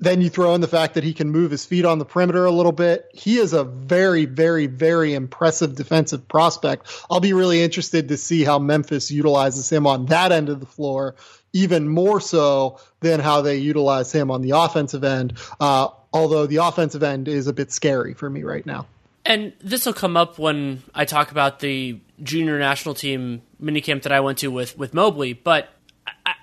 then 0.00 0.20
you 0.20 0.30
throw 0.30 0.54
in 0.54 0.60
the 0.60 0.68
fact 0.68 0.94
that 0.94 1.04
he 1.04 1.12
can 1.12 1.30
move 1.30 1.50
his 1.50 1.66
feet 1.66 1.84
on 1.84 1.98
the 1.98 2.04
perimeter 2.04 2.44
a 2.44 2.52
little 2.52 2.72
bit. 2.72 3.10
He 3.12 3.38
is 3.38 3.52
a 3.52 3.64
very, 3.64 4.26
very, 4.26 4.66
very 4.66 5.14
impressive 5.14 5.74
defensive 5.74 6.28
prospect. 6.28 6.86
I'll 7.10 7.20
be 7.20 7.32
really 7.32 7.62
interested 7.62 8.08
to 8.08 8.16
see 8.16 8.44
how 8.44 8.58
Memphis 8.58 9.10
utilizes 9.10 9.70
him 9.70 9.86
on 9.86 10.06
that 10.06 10.30
end 10.30 10.48
of 10.48 10.60
the 10.60 10.66
floor, 10.66 11.16
even 11.52 11.88
more 11.88 12.20
so 12.20 12.78
than 13.00 13.20
how 13.20 13.40
they 13.42 13.56
utilize 13.56 14.12
him 14.12 14.30
on 14.30 14.40
the 14.42 14.50
offensive 14.50 15.02
end. 15.02 15.34
Uh, 15.58 15.88
although 16.12 16.46
the 16.46 16.58
offensive 16.58 17.02
end 17.02 17.26
is 17.26 17.48
a 17.48 17.52
bit 17.52 17.72
scary 17.72 18.14
for 18.14 18.30
me 18.30 18.44
right 18.44 18.64
now. 18.64 18.86
And 19.28 19.52
this 19.60 19.84
will 19.84 19.92
come 19.92 20.16
up 20.16 20.38
when 20.38 20.82
I 20.94 21.04
talk 21.04 21.30
about 21.30 21.60
the 21.60 22.00
junior 22.22 22.58
national 22.58 22.94
team 22.94 23.42
minicamp 23.62 24.02
that 24.02 24.12
I 24.12 24.20
went 24.20 24.38
to 24.38 24.48
with 24.48 24.76
with 24.78 24.94
Mobley, 24.94 25.34
but 25.34 25.68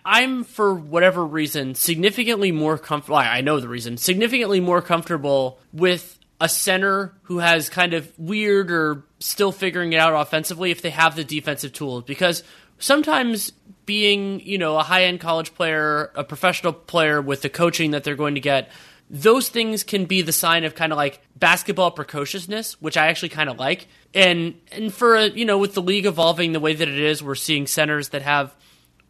I, 0.06 0.22
am 0.22 0.44
for 0.44 0.76
whatever 0.76 1.26
reason 1.26 1.74
significantly 1.74 2.52
more 2.52 2.78
comfortable. 2.78 3.18
I 3.18 3.42
know 3.42 3.60
the 3.60 3.68
reason 3.68 3.98
significantly 3.98 4.60
more 4.60 4.84
comfortable 4.84 5.60
with 5.74 6.20
a 6.40 6.48
center 6.48 7.12
who 7.24 7.40
has 7.40 7.70
kind 7.70 7.96
of 7.96 8.12
weird 8.20 8.72
or 8.72 9.04
still 9.18 9.52
figuring 9.52 9.94
it 9.94 10.00
out 10.00 10.14
offensively 10.14 10.70
if 10.70 10.84
they 10.84 10.92
have 10.92 11.16
the 11.16 11.24
defensive 11.24 11.74
tools 11.74 12.04
because 12.04 12.44
sometimes 12.78 13.52
being 13.88 14.42
you 14.42 14.60
know 14.60 14.78
a 14.78 14.84
high 14.84 15.06
end 15.06 15.20
college 15.20 15.56
player, 15.56 16.12
a 16.14 16.24
professional 16.24 16.72
player 16.72 17.20
with 17.20 17.42
the 17.42 17.50
coaching 17.50 17.92
that 17.92 18.04
they're 18.04 18.16
going 18.16 18.36
to 18.36 18.42
get 18.42 18.70
those 19.10 19.50
things 19.50 19.84
can 19.84 20.06
be 20.06 20.22
the 20.22 20.32
sign 20.32 20.64
of 20.64 20.76
kind 20.76 20.92
of 20.92 20.98
like 20.98 21.22
basketball 21.36 21.92
precociousness, 21.92 22.82
which 22.82 22.98
I 22.98 23.08
actually 23.08 23.30
kind 23.30 23.50
of 23.50 23.60
like. 23.60 23.88
And 24.14 24.56
and 24.72 24.94
for 24.94 25.16
a, 25.16 25.28
you 25.28 25.46
know, 25.46 25.58
with 25.58 25.74
the 25.74 25.82
league 25.82 26.06
evolving 26.06 26.54
the 26.54 26.60
way 26.60 26.74
that 26.74 26.88
it 26.88 27.00
is, 27.00 27.22
we're 27.22 27.36
seeing 27.36 27.68
centers 27.68 28.10
that 28.10 28.22
have 28.24 28.56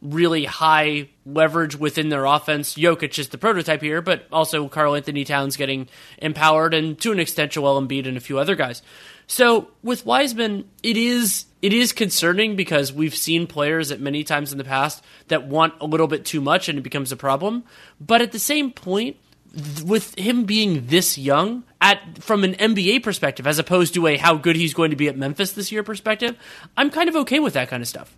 really 0.01 0.45
high 0.45 1.09
leverage 1.25 1.75
within 1.75 2.09
their 2.09 2.25
offense. 2.25 2.75
Jokic 2.75 3.17
is 3.17 3.29
the 3.29 3.37
prototype 3.37 3.81
here, 3.81 4.01
but 4.01 4.27
also 4.31 4.67
Karl-Anthony 4.67 5.23
Towns 5.23 5.57
getting 5.57 5.87
empowered, 6.17 6.73
and 6.73 6.99
to 6.99 7.11
an 7.11 7.19
extent, 7.19 7.53
Joel 7.53 7.81
Embiid 7.81 8.07
and 8.07 8.17
a 8.17 8.19
few 8.19 8.37
other 8.37 8.55
guys. 8.55 8.81
So 9.27 9.71
with 9.81 10.05
Wiseman, 10.05 10.69
it 10.83 10.97
is 10.97 11.45
it 11.61 11.73
is 11.73 11.93
concerning 11.93 12.55
because 12.55 12.93
we've 12.93 13.15
seen 13.15 13.47
players 13.47 13.91
at 13.91 13.99
many 13.99 14.23
times 14.23 14.51
in 14.51 14.59
the 14.59 14.63
past 14.63 15.03
that 15.29 15.47
want 15.47 15.73
a 15.81 15.85
little 15.85 16.07
bit 16.07 16.25
too 16.25 16.41
much, 16.41 16.69
and 16.69 16.77
it 16.77 16.83
becomes 16.83 17.11
a 17.11 17.17
problem. 17.17 17.63
But 17.99 18.21
at 18.21 18.31
the 18.31 18.39
same 18.39 18.71
point, 18.71 19.17
with 19.85 20.17
him 20.17 20.43
being 20.43 20.87
this 20.87 21.17
young 21.17 21.63
at 21.81 22.21
from 22.21 22.43
an 22.43 22.53
NBA 22.55 23.03
perspective 23.03 23.47
as 23.47 23.59
opposed 23.59 23.93
to 23.93 24.07
a 24.07 24.17
how 24.17 24.35
good 24.35 24.55
he's 24.55 24.73
going 24.73 24.89
to 24.89 24.97
be 24.97 25.07
at 25.07 25.17
Memphis 25.17 25.53
this 25.53 25.71
year 25.71 25.83
perspective, 25.83 26.35
I'm 26.75 26.89
kind 26.89 27.09
of 27.09 27.15
okay 27.17 27.39
with 27.39 27.53
that 27.53 27.69
kind 27.69 27.81
of 27.81 27.87
stuff. 27.87 28.15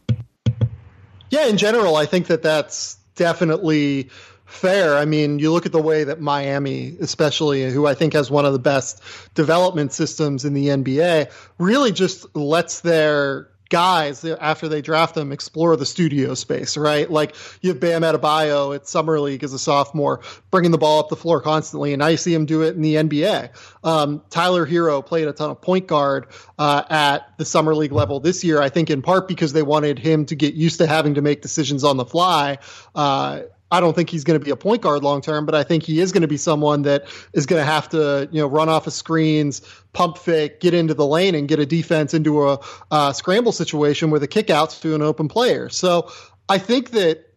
Yeah, 1.29 1.47
in 1.47 1.57
general, 1.57 1.95
I 1.95 2.05
think 2.05 2.27
that 2.27 2.41
that's 2.41 2.95
definitely 3.15 4.09
fair. 4.45 4.95
I 4.95 5.05
mean, 5.05 5.39
you 5.39 5.51
look 5.51 5.65
at 5.65 5.73
the 5.73 5.81
way 5.81 6.05
that 6.05 6.21
Miami, 6.21 6.95
especially, 6.99 7.69
who 7.69 7.85
I 7.85 7.93
think 7.93 8.13
has 8.13 8.31
one 8.31 8.45
of 8.45 8.53
the 8.53 8.59
best 8.59 9.03
development 9.35 9.91
systems 9.91 10.45
in 10.45 10.53
the 10.53 10.67
NBA, 10.67 11.31
really 11.57 11.91
just 11.91 12.33
lets 12.35 12.79
their 12.79 13.49
guys 13.69 14.23
after 14.23 14.67
they 14.67 14.81
draft 14.81 15.15
them 15.15 15.31
explore 15.31 15.75
the 15.75 15.85
studio 15.85 16.33
space, 16.33 16.77
right? 16.77 17.09
Like 17.09 17.35
you 17.61 17.69
have 17.69 17.79
Bam 17.79 18.01
Adebayo 18.01 18.75
at 18.75 18.87
summer 18.87 19.19
league 19.19 19.43
as 19.43 19.53
a 19.53 19.59
sophomore, 19.59 20.21
bringing 20.51 20.71
the 20.71 20.77
ball 20.77 20.99
up 20.99 21.09
the 21.09 21.15
floor 21.15 21.41
constantly, 21.41 21.93
and 21.93 22.03
I 22.03 22.15
see 22.15 22.33
him 22.33 22.45
do 22.45 22.61
it 22.61 22.75
in 22.75 22.81
the 22.81 22.95
NBA. 22.95 23.49
Um, 23.83 24.21
Tyler 24.29 24.65
Herro 24.65 25.05
played 25.05 25.27
a 25.27 25.33
ton 25.33 25.51
of 25.51 25.61
point 25.61 25.87
guard 25.87 26.27
uh, 26.57 26.83
at 26.89 27.37
the 27.37 27.45
summer 27.45 27.75
league 27.75 27.91
level 27.91 28.19
this 28.19 28.43
year. 28.43 28.61
I 28.61 28.69
think 28.69 28.89
in 28.89 29.01
part 29.01 29.27
because 29.27 29.53
they 29.53 29.63
wanted 29.63 29.99
him 29.99 30.25
to 30.27 30.35
get 30.35 30.53
used 30.53 30.79
to 30.79 30.87
having 30.87 31.15
to 31.15 31.21
make 31.21 31.41
decisions 31.41 31.83
on 31.83 31.97
the 31.97 32.05
fly. 32.05 32.59
Uh, 32.95 33.41
I 33.71 33.79
don't 33.79 33.93
think 33.93 34.09
he's 34.09 34.23
going 34.23 34.39
to 34.39 34.43
be 34.43 34.51
a 34.51 34.55
point 34.55 34.81
guard 34.81 35.03
long 35.03 35.21
term, 35.21 35.45
but 35.45 35.53
I 35.53 35.63
think 35.63 35.83
he 35.83 35.99
is 35.99 36.11
going 36.11 36.21
to 36.21 36.27
be 36.27 36.37
someone 36.37 36.83
that 36.83 37.05
is 37.33 37.45
going 37.45 37.61
to 37.61 37.65
have 37.65 37.89
to, 37.89 38.29
you 38.31 38.41
know, 38.41 38.47
run 38.47 38.69
off 38.69 38.87
of 38.87 38.93
screens, 38.93 39.61
pump 39.93 40.17
fake, 40.17 40.59
get 40.59 40.73
into 40.73 40.93
the 40.93 41.05
lane, 41.05 41.35
and 41.35 41.47
get 41.47 41.59
a 41.59 41.65
defense 41.65 42.13
into 42.13 42.47
a 42.47 42.59
uh, 42.91 43.11
scramble 43.11 43.51
situation 43.51 44.09
with 44.09 44.23
a 44.23 44.27
kickouts 44.27 44.81
to 44.81 44.95
an 44.95 45.01
open 45.01 45.27
player. 45.27 45.69
So 45.69 46.09
I 46.47 46.59
think 46.59 46.91
that, 46.91 47.33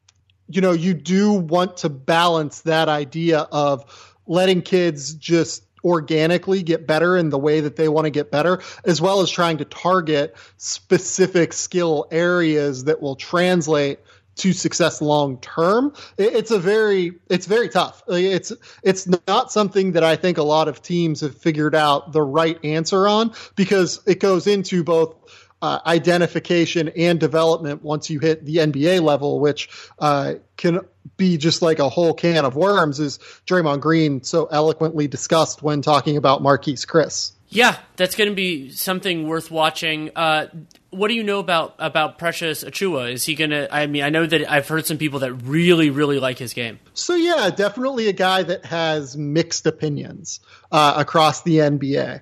you 0.48 0.60
know, 0.60 0.72
you 0.72 0.94
do 0.94 1.32
want 1.32 1.78
to 1.78 1.88
balance 1.88 2.60
that 2.62 2.88
idea 2.88 3.40
of 3.50 4.16
letting 4.26 4.62
kids 4.62 5.14
just 5.14 5.64
organically 5.84 6.62
get 6.62 6.86
better 6.86 7.16
in 7.16 7.30
the 7.30 7.38
way 7.38 7.60
that 7.60 7.76
they 7.76 7.88
want 7.88 8.04
to 8.04 8.10
get 8.10 8.30
better, 8.30 8.60
as 8.84 9.00
well 9.00 9.20
as 9.20 9.30
trying 9.30 9.58
to 9.58 9.64
target 9.64 10.36
specific 10.58 11.52
skill 11.52 12.06
areas 12.10 12.84
that 12.84 13.00
will 13.00 13.16
translate 13.16 13.98
to 14.36 14.52
success 14.52 15.02
long 15.02 15.38
term 15.38 15.92
it's 16.16 16.50
a 16.50 16.58
very 16.58 17.12
it's 17.28 17.46
very 17.46 17.68
tough. 17.68 18.02
It's 18.08 18.52
it's 18.82 19.08
not 19.26 19.52
something 19.52 19.92
that 19.92 20.04
i 20.04 20.16
think 20.16 20.38
a 20.38 20.42
lot 20.42 20.68
of 20.68 20.82
teams 20.82 21.20
have 21.20 21.36
figured 21.36 21.74
out 21.74 22.12
the 22.12 22.22
right 22.22 22.62
answer 22.64 23.06
on 23.08 23.32
because 23.56 24.00
it 24.06 24.20
goes 24.20 24.46
into 24.46 24.84
both 24.84 25.16
uh, 25.62 25.78
identification 25.84 26.88
and 26.96 27.20
development 27.20 27.82
once 27.82 28.08
you 28.08 28.18
hit 28.18 28.44
the 28.44 28.56
NBA 28.56 29.02
level, 29.02 29.40
which 29.40 29.68
uh, 29.98 30.34
can 30.56 30.80
be 31.16 31.36
just 31.36 31.62
like 31.62 31.78
a 31.78 31.88
whole 31.88 32.14
can 32.14 32.44
of 32.44 32.56
worms, 32.56 33.00
as 33.00 33.18
Draymond 33.46 33.80
Green 33.80 34.22
so 34.22 34.46
eloquently 34.46 35.08
discussed 35.08 35.62
when 35.62 35.82
talking 35.82 36.16
about 36.16 36.42
Marquese 36.42 36.86
Chriss. 36.86 37.32
Yeah, 37.52 37.76
that's 37.96 38.14
going 38.14 38.30
to 38.30 38.36
be 38.36 38.70
something 38.70 39.26
worth 39.26 39.50
watching. 39.50 40.12
Uh, 40.14 40.46
what 40.90 41.08
do 41.08 41.14
you 41.14 41.24
know 41.24 41.40
about 41.40 41.74
about 41.80 42.16
Precious 42.16 42.62
Achiuwa? 42.62 43.12
Is 43.12 43.24
he 43.24 43.34
going 43.34 43.50
to? 43.50 43.72
I 43.74 43.88
mean, 43.88 44.04
I 44.04 44.08
know 44.08 44.24
that 44.24 44.50
I've 44.50 44.68
heard 44.68 44.86
some 44.86 44.98
people 44.98 45.18
that 45.20 45.32
really, 45.32 45.90
really 45.90 46.20
like 46.20 46.38
his 46.38 46.54
game. 46.54 46.78
So 46.94 47.16
yeah, 47.16 47.50
definitely 47.50 48.08
a 48.08 48.12
guy 48.12 48.44
that 48.44 48.64
has 48.66 49.16
mixed 49.16 49.66
opinions 49.66 50.38
uh, 50.70 50.94
across 50.96 51.42
the 51.42 51.56
NBA. 51.56 52.20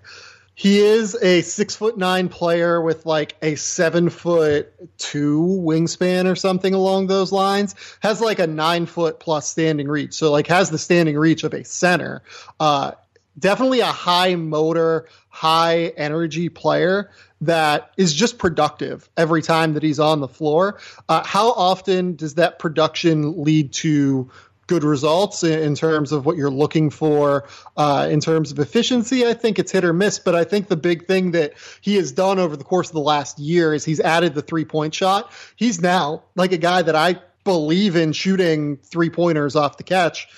He 0.58 0.80
is 0.80 1.14
a 1.14 1.42
six 1.42 1.76
foot 1.76 1.96
nine 1.96 2.28
player 2.28 2.82
with 2.82 3.06
like 3.06 3.36
a 3.40 3.54
seven 3.54 4.10
foot 4.10 4.74
two 4.98 5.40
wingspan 5.40 6.28
or 6.28 6.34
something 6.34 6.74
along 6.74 7.06
those 7.06 7.30
lines. 7.30 7.76
Has 8.00 8.20
like 8.20 8.40
a 8.40 8.48
nine 8.48 8.86
foot 8.86 9.20
plus 9.20 9.48
standing 9.48 9.86
reach. 9.86 10.14
So 10.14 10.32
like 10.32 10.48
has 10.48 10.68
the 10.68 10.76
standing 10.76 11.16
reach 11.16 11.44
of 11.44 11.54
a 11.54 11.62
center. 11.62 12.24
Uh, 12.58 12.90
definitely 13.38 13.80
a 13.80 13.86
high 13.86 14.34
motor, 14.34 15.06
high 15.28 15.92
energy 15.96 16.48
player 16.48 17.12
that 17.42 17.92
is 17.96 18.12
just 18.12 18.36
productive 18.36 19.08
every 19.16 19.42
time 19.42 19.74
that 19.74 19.84
he's 19.84 20.00
on 20.00 20.18
the 20.18 20.26
floor. 20.26 20.80
Uh, 21.08 21.22
how 21.22 21.52
often 21.52 22.16
does 22.16 22.34
that 22.34 22.58
production 22.58 23.44
lead 23.44 23.72
to 23.74 24.28
good 24.68 24.84
results 24.84 25.42
in, 25.42 25.74
terms 25.74 26.12
of 26.12 26.24
what 26.24 26.36
you're 26.36 26.50
looking 26.50 26.90
for 26.90 27.48
uh, 27.76 28.06
in 28.10 28.20
terms 28.20 28.52
of 28.52 28.58
efficiency. 28.58 29.26
I 29.26 29.32
think 29.32 29.58
it's 29.58 29.72
hit 29.72 29.84
or 29.84 29.92
miss, 29.92 30.18
but 30.18 30.34
I 30.34 30.44
think 30.44 30.68
the 30.68 30.76
big 30.76 31.06
thing 31.06 31.32
that 31.32 31.54
he 31.80 31.96
has 31.96 32.12
done 32.12 32.38
over 32.38 32.56
the 32.56 32.64
course 32.64 32.88
of 32.88 32.94
the 32.94 33.00
last 33.00 33.38
year 33.38 33.74
is 33.74 33.84
he's 33.84 33.98
added 33.98 34.34
the 34.34 34.42
three 34.42 34.64
point 34.64 34.94
shot. 34.94 35.32
He's 35.56 35.80
now 35.80 36.22
like 36.36 36.52
a 36.52 36.58
guy 36.58 36.82
that 36.82 36.94
I 36.94 37.16
believe 37.44 37.96
in 37.96 38.12
shooting 38.12 38.76
three 38.76 39.10
pointers 39.10 39.56
off 39.56 39.78
the 39.78 39.82
catch. 39.82 40.28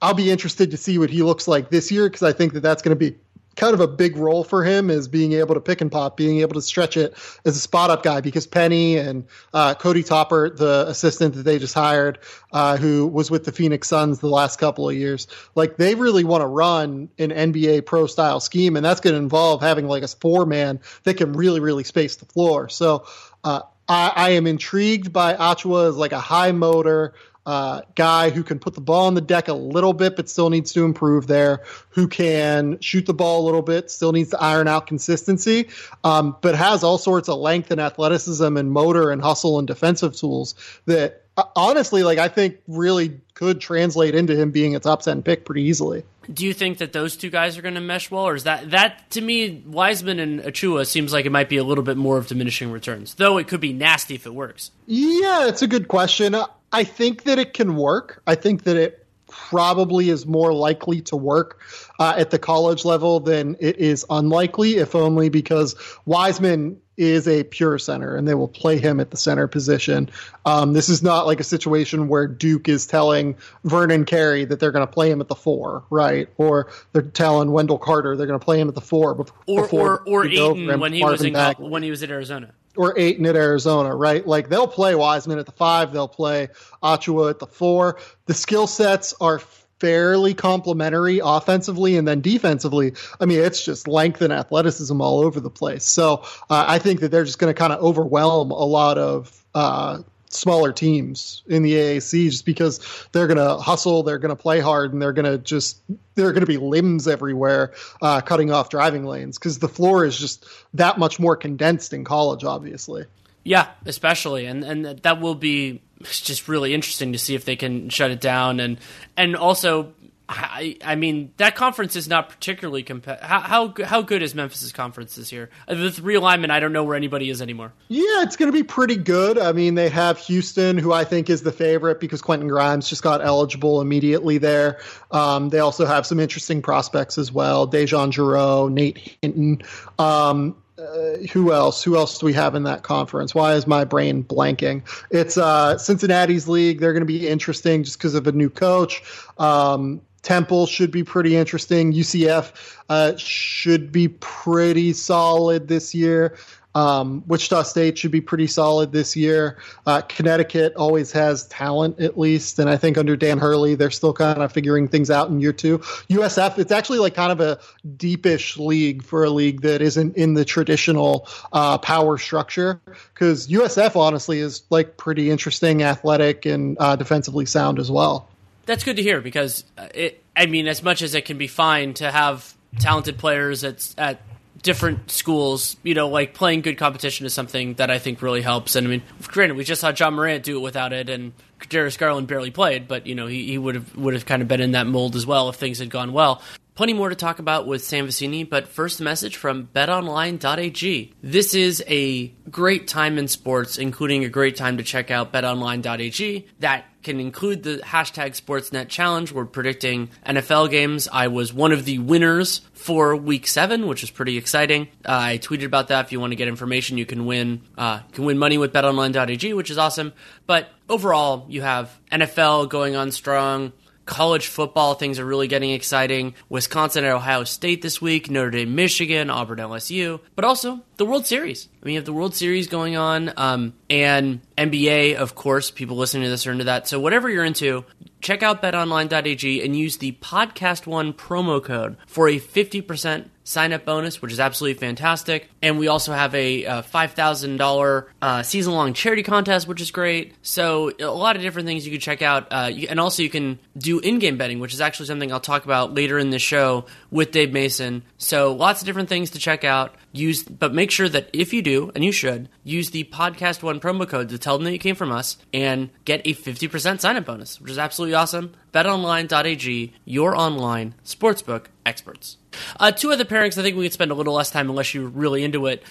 I'll 0.00 0.14
be 0.14 0.30
interested 0.30 0.70
to 0.70 0.76
see 0.76 0.98
what 0.98 1.10
he 1.10 1.22
looks 1.22 1.46
like 1.46 1.70
this 1.70 1.90
year 1.90 2.08
because 2.08 2.22
I 2.22 2.32
think 2.32 2.54
that 2.54 2.60
that's 2.60 2.82
going 2.82 2.96
to 2.96 3.10
be 3.10 3.16
kind 3.56 3.74
of 3.74 3.80
a 3.80 3.88
big 3.88 4.16
role 4.16 4.44
for 4.44 4.64
him 4.64 4.90
is 4.90 5.08
being 5.08 5.32
able 5.32 5.54
to 5.54 5.60
pick 5.60 5.80
and 5.80 5.90
pop, 5.90 6.16
being 6.16 6.40
able 6.40 6.54
to 6.54 6.62
stretch 6.62 6.96
it 6.96 7.14
as 7.44 7.56
a 7.56 7.60
spot 7.60 7.90
up 7.90 8.02
guy 8.02 8.20
because 8.20 8.46
Penny 8.46 8.96
and 8.96 9.24
uh, 9.52 9.74
Cody 9.74 10.02
Toppert, 10.02 10.56
the 10.56 10.86
assistant 10.88 11.34
that 11.34 11.42
they 11.42 11.58
just 11.58 11.74
hired, 11.74 12.18
uh, 12.52 12.76
who 12.76 13.06
was 13.06 13.30
with 13.30 13.44
the 13.44 13.52
Phoenix 13.52 13.88
Suns 13.88 14.20
the 14.20 14.28
last 14.28 14.58
couple 14.58 14.88
of 14.88 14.96
years, 14.96 15.26
like 15.54 15.76
they 15.76 15.94
really 15.94 16.24
want 16.24 16.42
to 16.42 16.46
run 16.46 17.08
an 17.18 17.30
NBA 17.30 17.86
pro 17.86 18.06
style 18.06 18.40
scheme, 18.40 18.76
and 18.76 18.84
that's 18.84 19.00
going 19.00 19.14
to 19.14 19.20
involve 19.20 19.60
having 19.60 19.86
like 19.86 20.02
a 20.02 20.08
four 20.08 20.46
man 20.46 20.80
that 21.04 21.14
can 21.14 21.32
really, 21.32 21.60
really 21.60 21.84
space 21.84 22.16
the 22.16 22.26
floor. 22.26 22.68
So 22.68 23.06
uh, 23.44 23.62
I, 23.88 24.12
I 24.14 24.30
am 24.30 24.46
intrigued 24.46 25.12
by 25.12 25.34
Achiuwa 25.34 25.88
as 25.88 25.96
like 25.96 26.12
a 26.12 26.20
high 26.20 26.52
motor 26.52 27.14
uh, 27.44 27.82
guy 27.94 28.30
who 28.30 28.42
can 28.42 28.58
put 28.58 28.74
the 28.74 28.80
ball 28.80 29.06
on 29.06 29.14
the 29.14 29.20
deck 29.20 29.48
a 29.48 29.54
little 29.54 29.92
bit, 29.92 30.16
but 30.16 30.28
still 30.28 30.50
needs 30.50 30.72
to 30.72 30.84
improve 30.84 31.26
there, 31.26 31.62
who 31.88 32.06
can 32.06 32.78
shoot 32.80 33.06
the 33.06 33.14
ball 33.14 33.42
a 33.42 33.44
little 33.44 33.62
bit, 33.62 33.90
still 33.90 34.12
needs 34.12 34.30
to 34.30 34.40
iron 34.40 34.68
out 34.68 34.86
consistency, 34.86 35.68
um, 36.04 36.36
but 36.40 36.54
has 36.54 36.84
all 36.84 36.98
sorts 36.98 37.28
of 37.28 37.38
length 37.38 37.70
and 37.70 37.80
athleticism 37.80 38.56
and 38.56 38.70
motor 38.70 39.10
and 39.10 39.22
hustle 39.22 39.58
and 39.58 39.66
defensive 39.66 40.16
tools 40.16 40.54
that 40.86 41.21
honestly, 41.56 42.02
like 42.02 42.18
I 42.18 42.28
think 42.28 42.58
really 42.68 43.20
could 43.34 43.60
translate 43.60 44.14
into 44.14 44.36
him 44.36 44.50
being 44.50 44.76
a 44.76 44.80
top 44.80 45.02
10 45.02 45.22
pick 45.22 45.44
pretty 45.44 45.62
easily. 45.62 46.04
Do 46.32 46.46
you 46.46 46.54
think 46.54 46.78
that 46.78 46.92
those 46.92 47.16
two 47.16 47.30
guys 47.30 47.58
are 47.58 47.62
going 47.62 47.74
to 47.74 47.80
mesh 47.80 48.10
well, 48.10 48.28
or 48.28 48.34
is 48.36 48.44
that 48.44 48.70
that 48.70 49.10
to 49.10 49.20
me 49.20 49.62
Wiseman 49.66 50.20
and 50.20 50.40
Achiuwa 50.40 50.86
seems 50.86 51.12
like 51.12 51.26
it 51.26 51.30
might 51.30 51.48
be 51.48 51.56
a 51.56 51.64
little 51.64 51.82
bit 51.82 51.96
more 51.96 52.16
of 52.16 52.28
diminishing 52.28 52.70
returns, 52.70 53.14
though 53.14 53.38
it 53.38 53.48
could 53.48 53.60
be 53.60 53.72
nasty 53.72 54.14
if 54.14 54.26
it 54.26 54.34
works. 54.34 54.70
Yeah, 54.86 55.48
it's 55.48 55.62
a 55.62 55.66
good 55.66 55.88
question. 55.88 56.36
I 56.72 56.84
think 56.84 57.24
that 57.24 57.38
it 57.38 57.54
can 57.54 57.76
work. 57.76 58.22
I 58.26 58.36
think 58.36 58.62
that 58.64 58.76
it 58.76 59.02
probably 59.28 60.10
is 60.10 60.26
more 60.26 60.52
likely 60.52 61.00
to 61.00 61.16
work 61.16 61.60
uh, 61.98 62.14
at 62.16 62.30
the 62.30 62.38
college 62.38 62.84
level 62.84 63.18
than 63.18 63.56
it 63.60 63.78
is 63.78 64.04
unlikely, 64.10 64.76
if 64.76 64.94
only 64.94 65.30
because 65.30 65.74
Wiseman 66.04 66.80
is 66.96 67.26
a 67.26 67.44
pure 67.44 67.78
center 67.78 68.16
and 68.16 68.28
they 68.28 68.34
will 68.34 68.48
play 68.48 68.78
him 68.78 69.00
at 69.00 69.10
the 69.10 69.16
center 69.16 69.46
position. 69.46 70.10
Um, 70.44 70.72
this 70.72 70.88
is 70.88 71.02
not 71.02 71.26
like 71.26 71.40
a 71.40 71.44
situation 71.44 72.08
where 72.08 72.26
Duke 72.26 72.68
is 72.68 72.86
telling 72.86 73.36
Vernon 73.64 74.04
Carey 74.04 74.44
that 74.44 74.60
they're 74.60 74.72
going 74.72 74.86
to 74.86 74.92
play 74.92 75.10
him 75.10 75.20
at 75.20 75.28
the 75.28 75.34
four, 75.34 75.84
right? 75.90 76.28
Or 76.36 76.70
they're 76.92 77.02
telling 77.02 77.50
Wendell 77.50 77.78
Carter 77.78 78.16
they're 78.16 78.26
going 78.26 78.38
to 78.38 78.44
play 78.44 78.60
him 78.60 78.68
at 78.68 78.74
the 78.74 78.80
four 78.80 79.14
before, 79.14 79.34
or 79.46 79.68
or, 79.68 80.02
or 80.06 80.26
Ayton 80.26 80.80
when 80.80 80.92
he 80.92 81.02
was 81.02 81.22
in 81.22 81.34
when 81.58 81.82
he 81.82 81.90
was 81.90 82.02
at 82.02 82.10
Arizona 82.10 82.52
or 82.76 82.98
Ayton 82.98 83.26
at 83.26 83.36
Arizona, 83.36 83.94
right? 83.94 84.26
Like 84.26 84.48
they'll 84.48 84.66
play 84.66 84.94
Wiseman 84.94 85.38
at 85.38 85.46
the 85.46 85.52
five, 85.52 85.92
they'll 85.92 86.08
play 86.08 86.48
Achiuwa 86.82 87.30
at 87.30 87.38
the 87.38 87.46
four. 87.46 87.98
The 88.26 88.34
skill 88.34 88.66
sets 88.66 89.14
are 89.20 89.40
fairly 89.82 90.32
complementary 90.32 91.20
offensively 91.22 91.96
and 91.96 92.06
then 92.06 92.20
defensively. 92.20 92.92
I 93.18 93.26
mean, 93.26 93.40
it's 93.40 93.64
just 93.64 93.88
length 93.88 94.22
and 94.22 94.32
athleticism 94.32 95.00
all 95.00 95.18
over 95.24 95.40
the 95.40 95.50
place. 95.50 95.84
So 95.84 96.22
uh, 96.48 96.64
I 96.68 96.78
think 96.78 97.00
that 97.00 97.10
they're 97.10 97.24
just 97.24 97.40
going 97.40 97.52
to 97.52 97.58
kind 97.58 97.72
of 97.72 97.82
overwhelm 97.82 98.52
a 98.52 98.64
lot 98.64 98.96
of 98.96 99.44
uh, 99.56 100.02
smaller 100.30 100.72
teams 100.72 101.42
in 101.48 101.64
the 101.64 101.72
AAC 101.72 102.30
just 102.30 102.46
because 102.46 102.78
they're 103.10 103.26
going 103.26 103.38
to 103.38 103.56
hustle, 103.56 104.04
they're 104.04 104.20
going 104.20 104.34
to 104.34 104.40
play 104.40 104.60
hard, 104.60 104.92
and 104.92 105.02
they're 105.02 105.12
going 105.12 105.30
to 105.30 105.36
just 105.36 105.80
there 106.14 106.28
are 106.28 106.32
going 106.32 106.42
to 106.42 106.46
be 106.46 106.58
limbs 106.58 107.08
everywhere 107.08 107.72
uh, 108.00 108.20
cutting 108.20 108.52
off 108.52 108.68
driving 108.68 109.04
lanes 109.04 109.36
because 109.36 109.58
the 109.58 109.68
floor 109.68 110.04
is 110.04 110.16
just 110.16 110.46
that 110.74 110.96
much 110.96 111.18
more 111.18 111.34
condensed 111.34 111.92
in 111.92 112.04
college, 112.04 112.44
obviously. 112.44 113.04
Yeah, 113.44 113.68
especially, 113.86 114.46
and 114.46 114.64
and 114.64 114.84
that 114.84 115.20
will 115.20 115.34
be 115.34 115.82
just 116.02 116.48
really 116.48 116.74
interesting 116.74 117.12
to 117.12 117.18
see 117.18 117.34
if 117.34 117.44
they 117.44 117.56
can 117.56 117.88
shut 117.88 118.10
it 118.10 118.20
down, 118.20 118.60
and 118.60 118.78
and 119.16 119.36
also 119.36 119.92
I, 120.28 120.76
I 120.84 120.94
mean 120.94 121.32
that 121.36 121.56
conference 121.56 121.96
is 121.96 122.08
not 122.08 122.30
particularly 122.30 122.82
competitive. 122.82 123.28
How, 123.28 123.40
how, 123.40 123.74
how 123.84 124.02
good 124.02 124.22
is 124.22 124.34
Memphis's 124.34 124.72
conference 124.72 125.14
this 125.14 125.30
year? 125.30 125.50
With 125.68 126.02
realignment, 126.02 126.50
I 126.50 126.60
don't 126.60 126.72
know 126.72 126.84
where 126.84 126.96
anybody 126.96 127.28
is 127.28 127.42
anymore. 127.42 127.72
Yeah, 127.88 128.22
it's 128.22 128.36
going 128.36 128.50
to 128.50 128.56
be 128.56 128.62
pretty 128.62 128.96
good. 128.96 129.38
I 129.38 129.52
mean, 129.52 129.74
they 129.74 129.88
have 129.90 130.18
Houston, 130.18 130.78
who 130.78 130.92
I 130.92 131.04
think 131.04 131.28
is 131.28 131.42
the 131.42 131.52
favorite 131.52 132.00
because 132.00 132.22
Quentin 132.22 132.48
Grimes 132.48 132.88
just 132.88 133.02
got 133.02 133.22
eligible 133.22 133.80
immediately 133.80 134.38
there. 134.38 134.80
Um, 135.10 135.50
they 135.50 135.58
also 135.58 135.84
have 135.84 136.06
some 136.06 136.18
interesting 136.18 136.62
prospects 136.62 137.18
as 137.18 137.30
well: 137.30 137.68
DeJon 137.68 138.12
Jarreau, 138.12 138.70
Nate 138.72 139.18
Hinton. 139.20 139.62
Um, 139.98 140.56
uh, 140.82 141.26
who 141.32 141.52
else? 141.52 141.82
Who 141.82 141.96
else 141.96 142.18
do 142.18 142.26
we 142.26 142.32
have 142.32 142.54
in 142.54 142.64
that 142.64 142.82
conference? 142.82 143.34
Why 143.34 143.54
is 143.54 143.66
my 143.66 143.84
brain 143.84 144.24
blanking? 144.24 144.82
It's 145.10 145.38
uh, 145.38 145.78
Cincinnati's 145.78 146.48
league. 146.48 146.80
They're 146.80 146.92
going 146.92 147.02
to 147.02 147.06
be 147.06 147.28
interesting 147.28 147.84
just 147.84 147.98
because 147.98 148.14
of 148.14 148.26
a 148.26 148.32
new 148.32 148.50
coach. 148.50 149.02
Um, 149.38 150.00
Temple 150.22 150.66
should 150.66 150.92
be 150.92 151.02
pretty 151.02 151.36
interesting. 151.36 151.92
UCF 151.92 152.52
uh, 152.88 153.16
should 153.16 153.90
be 153.90 154.08
pretty 154.08 154.92
solid 154.92 155.66
this 155.68 155.94
year. 155.94 156.36
Um, 156.74 157.22
Wichita 157.26 157.62
State 157.62 157.98
should 157.98 158.10
be 158.10 158.20
pretty 158.20 158.46
solid 158.46 158.92
this 158.92 159.16
year. 159.16 159.58
Uh, 159.86 160.00
Connecticut 160.02 160.74
always 160.74 161.12
has 161.12 161.46
talent, 161.48 162.00
at 162.00 162.18
least, 162.18 162.58
and 162.58 162.70
I 162.70 162.76
think 162.76 162.98
under 162.98 163.16
Dan 163.16 163.38
Hurley, 163.38 163.74
they're 163.74 163.90
still 163.90 164.12
kind 164.12 164.42
of 164.42 164.52
figuring 164.52 164.88
things 164.88 165.10
out 165.10 165.28
in 165.28 165.40
year 165.40 165.52
two. 165.52 165.78
USF, 165.78 166.58
it's 166.58 166.72
actually 166.72 166.98
like 166.98 167.14
kind 167.14 167.32
of 167.32 167.40
a 167.40 167.58
deepish 167.96 168.56
league 168.56 169.02
for 169.02 169.24
a 169.24 169.30
league 169.30 169.62
that 169.62 169.82
isn't 169.82 170.16
in 170.16 170.34
the 170.34 170.44
traditional 170.44 171.28
uh, 171.52 171.78
power 171.78 172.18
structure, 172.18 172.80
because 173.14 173.48
USF 173.48 173.96
honestly 173.96 174.38
is 174.38 174.62
like 174.70 174.96
pretty 174.96 175.30
interesting, 175.30 175.82
athletic, 175.82 176.46
and 176.46 176.76
uh, 176.80 176.96
defensively 176.96 177.46
sound 177.46 177.78
as 177.78 177.90
well 177.90 178.28
that's 178.66 178.84
good 178.84 178.96
to 178.96 179.02
hear 179.02 179.20
because 179.20 179.64
uh, 179.76 179.88
it. 179.94 180.22
I 180.34 180.46
mean, 180.46 180.66
as 180.66 180.82
much 180.82 181.02
as 181.02 181.14
it 181.14 181.24
can 181.24 181.38
be 181.38 181.46
fine 181.46 181.94
to 181.94 182.10
have 182.10 182.54
talented 182.78 183.18
players 183.18 183.64
at 183.64 183.94
at 183.98 184.20
different 184.60 185.10
schools, 185.10 185.76
you 185.82 185.94
know, 185.94 186.08
like 186.08 186.34
playing 186.34 186.62
good 186.62 186.78
competition 186.78 187.26
is 187.26 187.34
something 187.34 187.74
that 187.74 187.90
I 187.90 187.98
think 187.98 188.22
really 188.22 188.42
helps. 188.42 188.76
And 188.76 188.86
I 188.86 188.90
mean, 188.90 189.02
granted, 189.28 189.56
we 189.56 189.64
just 189.64 189.80
saw 189.80 189.92
Ja 189.96 190.10
Morant 190.10 190.44
do 190.44 190.58
it 190.58 190.60
without 190.60 190.92
it, 190.92 191.08
and 191.08 191.32
Darius 191.68 191.96
Garland 191.96 192.28
barely 192.28 192.50
played, 192.50 192.88
but 192.88 193.06
you 193.06 193.14
know, 193.14 193.26
he, 193.26 193.46
he 193.46 193.58
would 193.58 193.74
have 193.74 193.96
would 193.96 194.14
have 194.14 194.26
kind 194.26 194.42
of 194.42 194.48
been 194.48 194.60
in 194.60 194.72
that 194.72 194.86
mold 194.86 195.16
as 195.16 195.26
well 195.26 195.48
if 195.48 195.56
things 195.56 195.78
had 195.78 195.90
gone 195.90 196.12
well. 196.12 196.42
Plenty 196.74 196.94
more 196.94 197.10
to 197.10 197.14
talk 197.14 197.38
about 197.38 197.66
with 197.66 197.84
Sam 197.84 198.06
Vecenie, 198.06 198.48
but 198.48 198.66
first 198.66 199.00
a 199.00 199.02
message 199.02 199.36
from 199.36 199.68
betonline.ag. 199.74 201.12
This 201.22 201.54
is 201.54 201.84
a 201.86 202.28
great 202.50 202.88
time 202.88 203.18
in 203.18 203.28
sports, 203.28 203.76
including 203.76 204.24
a 204.24 204.30
great 204.30 204.56
time 204.56 204.78
to 204.78 204.82
check 204.82 205.10
out 205.10 205.34
betonline.ag. 205.34 206.46
That 206.60 206.86
can 207.02 207.20
include 207.20 207.62
the 207.62 207.78
hashtag 207.84 208.40
Sportsnet 208.40 208.88
Challenge. 208.88 209.32
We're 209.32 209.44
predicting 209.44 210.08
NFL 210.24 210.70
games. 210.70 211.08
I 211.12 211.28
was 211.28 211.52
one 211.52 211.72
of 211.72 211.84
the 211.84 211.98
winners 211.98 212.62
for 212.72 213.16
Week 213.16 213.46
Seven, 213.46 213.86
which 213.86 214.02
is 214.02 214.10
pretty 214.10 214.38
exciting. 214.38 214.88
Uh, 215.04 215.12
I 215.12 215.38
tweeted 215.38 215.66
about 215.66 215.88
that. 215.88 216.06
If 216.06 216.12
you 216.12 216.20
want 216.20 216.30
to 216.30 216.36
get 216.36 216.48
information, 216.48 216.96
you 216.96 217.04
can 217.04 217.26
win. 217.26 217.60
Uh, 217.76 218.00
you 218.08 218.14
can 218.14 218.24
win 218.24 218.38
money 218.38 218.56
with 218.56 218.72
BetOnline.ag, 218.72 219.52
which 219.52 219.70
is 219.70 219.76
awesome. 219.76 220.14
But 220.46 220.70
overall, 220.88 221.44
you 221.50 221.60
have 221.60 221.90
NFL 222.10 222.70
going 222.70 222.96
on 222.96 223.10
strong 223.10 223.72
college 224.12 224.46
football 224.46 224.94
things 224.94 225.18
are 225.18 225.24
really 225.24 225.48
getting 225.48 225.70
exciting. 225.70 226.34
Wisconsin 226.50 227.04
at 227.04 227.14
Ohio 227.14 227.44
State 227.44 227.80
this 227.80 228.02
week, 228.02 228.30
Notre 228.30 228.50
Dame, 228.50 228.74
Michigan, 228.74 229.30
Auburn, 229.30 229.58
LSU, 229.58 230.20
but 230.36 230.44
also 230.44 230.80
the 230.98 231.06
World 231.06 231.24
Series. 231.24 231.68
I 231.82 231.86
mean, 231.86 231.94
you 231.94 231.98
have 231.98 232.06
the 232.06 232.12
World 232.12 232.34
Series 232.34 232.68
going 232.68 232.96
on, 232.96 233.32
um, 233.36 233.74
and 233.90 234.40
NBA, 234.56 235.16
of 235.16 235.34
course. 235.34 235.72
People 235.72 235.96
listening 235.96 236.22
to 236.22 236.28
this 236.28 236.46
are 236.46 236.52
into 236.52 236.64
that. 236.64 236.86
So 236.86 237.00
whatever 237.00 237.28
you're 237.28 237.44
into, 237.44 237.84
check 238.20 238.44
out 238.44 238.62
betonline.ag 238.62 239.64
and 239.64 239.76
use 239.76 239.96
the 239.96 240.12
podcast 240.12 240.86
one 240.86 241.12
promo 241.12 241.62
code 241.62 241.96
for 242.06 242.28
a 242.28 242.38
50% 242.38 243.28
sign 243.44 243.72
up 243.72 243.84
bonus, 243.84 244.22
which 244.22 244.32
is 244.32 244.38
absolutely 244.38 244.78
fantastic. 244.78 245.50
And 245.60 245.78
we 245.78 245.88
also 245.88 246.12
have 246.12 246.32
a, 246.34 246.64
uh 246.64 246.82
$5,000 246.82 248.06
uh, 248.20 248.42
season 248.42 248.72
long 248.72 248.92
charity 248.92 249.22
contest, 249.22 249.66
which 249.66 249.80
is 249.80 249.90
great. 249.90 250.34
So, 250.42 250.92
a 251.00 251.06
lot 251.06 251.36
of 251.36 251.42
different 251.42 251.66
things 251.66 251.84
you 251.84 251.90
can 251.90 252.00
check 252.00 252.22
out. 252.22 252.46
Uh, 252.52 252.70
you, 252.72 252.86
and 252.88 253.00
also, 253.00 253.22
you 253.22 253.30
can 253.30 253.58
do 253.76 253.98
in 253.98 254.20
game 254.20 254.36
betting, 254.36 254.60
which 254.60 254.74
is 254.74 254.80
actually 254.80 255.06
something 255.06 255.32
I'll 255.32 255.40
talk 255.40 255.64
about 255.64 255.94
later 255.94 256.18
in 256.18 256.30
the 256.30 256.38
show 256.38 256.86
with 257.10 257.32
Dave 257.32 257.52
Mason. 257.52 258.02
So, 258.18 258.52
lots 258.52 258.82
of 258.82 258.86
different 258.86 259.08
things 259.08 259.30
to 259.30 259.38
check 259.38 259.64
out. 259.64 259.96
Use, 260.12 260.42
but 260.42 260.74
make 260.74 260.90
sure 260.90 261.08
that 261.08 261.30
if 261.32 261.52
you 261.52 261.62
do, 261.62 261.71
and 261.94 262.04
you 262.04 262.12
should, 262.12 262.48
use 262.64 262.90
the 262.90 263.04
podcast 263.04 263.62
one 263.62 263.80
promo 263.80 264.08
code 264.08 264.28
to 264.30 264.38
tell 264.38 264.56
them 264.58 264.64
that 264.64 264.72
you 264.72 264.78
came 264.78 264.94
from 264.94 265.12
us 265.12 265.36
and 265.52 265.90
get 266.04 266.20
a 266.24 266.34
50% 266.34 267.00
sign 267.00 267.16
up 267.16 267.24
bonus, 267.24 267.60
which 267.60 267.70
is 267.70 267.78
absolutely 267.78 268.14
awesome. 268.14 268.52
BetOnline.ag, 268.72 269.92
your 270.04 270.36
online 270.36 270.94
sportsbook 271.04 271.66
experts. 271.84 272.36
Uh, 272.78 272.90
two 272.90 273.12
other 273.12 273.24
pairings 273.24 273.58
I 273.58 273.62
think 273.62 273.76
we 273.76 273.84
could 273.84 273.92
spend 273.92 274.10
a 274.10 274.14
little 274.14 274.34
less 274.34 274.50
time 274.50 274.70
unless 274.70 274.94
you're 274.94 275.08
really 275.08 275.44
into 275.44 275.66
it. 275.66 275.82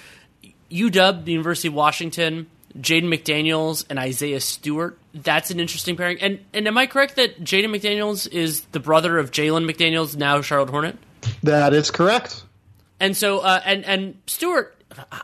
UW, 0.69 1.25
the 1.25 1.31
University 1.31 1.67
of 1.67 1.73
Washington, 1.73 2.47
Jaden 2.77 3.13
McDaniels 3.13 3.85
and 3.89 3.99
Isaiah 3.99 4.39
Stewart. 4.39 4.97
That's 5.13 5.51
an 5.51 5.59
interesting 5.59 5.97
pairing. 5.97 6.21
And 6.21 6.39
and 6.53 6.67
am 6.67 6.77
I 6.77 6.87
correct 6.87 7.17
that 7.17 7.43
Jaden 7.43 7.75
McDaniels 7.75 8.31
is 8.31 8.61
the 8.71 8.79
brother 8.79 9.17
of 9.17 9.31
Jalen 9.31 9.69
McDaniels, 9.69 10.15
now 10.15 10.41
Charlotte 10.41 10.69
Hornet? 10.69 10.97
That 11.43 11.73
is 11.73 11.91
correct. 11.91 12.43
And 12.99 13.15
so 13.17 13.39
uh, 13.39 13.61
and 13.65 13.83
and 13.85 14.21
Stewart, 14.27 14.75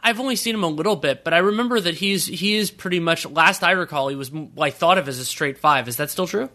I've 0.03 0.19
only 0.19 0.35
seen 0.35 0.55
him 0.55 0.63
a 0.63 0.67
little 0.69 0.95
bit, 0.95 1.23
but 1.23 1.33
I 1.33 1.39
remember 1.39 1.79
that 1.79 1.95
he's 1.95 2.25
he 2.25 2.55
is 2.55 2.71
pretty 2.71 2.99
much. 2.99 3.25
Last 3.25 3.63
I 3.63 3.71
recall, 3.71 4.07
he 4.07 4.15
was 4.15 4.31
I 4.59 4.69
thought 4.69 4.97
of 4.97 5.07
as 5.07 5.19
a 5.19 5.25
straight 5.25 5.57
five. 5.57 5.87
Is 5.87 5.97
that 5.97 6.09
still 6.09 6.27
true? 6.27 6.49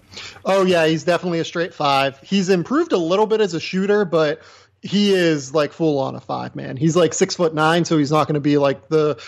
Oh 0.45 0.65
yeah, 0.65 0.87
he's 0.87 1.05
definitely 1.05 1.41
a 1.41 1.45
straight 1.45 1.75
five. 1.75 2.19
He's 2.21 2.49
improved 2.49 2.93
a 2.93 2.99
little 2.99 3.27
bit 3.27 3.41
as 3.41 3.55
a 3.55 3.61
shooter, 3.61 4.05
but 4.05 4.43
he 4.83 5.13
is 5.15 5.55
like 5.55 5.73
full 5.73 5.99
on 5.99 6.15
a 6.17 6.21
five 6.21 6.57
man. 6.57 6.77
He's 6.77 6.97
like 6.97 7.15
six 7.15 7.37
foot 7.37 7.55
nine, 7.55 7.85
so 7.85 7.99
he's 7.99 8.11
not 8.11 8.27
going 8.27 8.35
to 8.35 8.41
be 8.41 8.59
like 8.59 8.89
the 8.89 9.23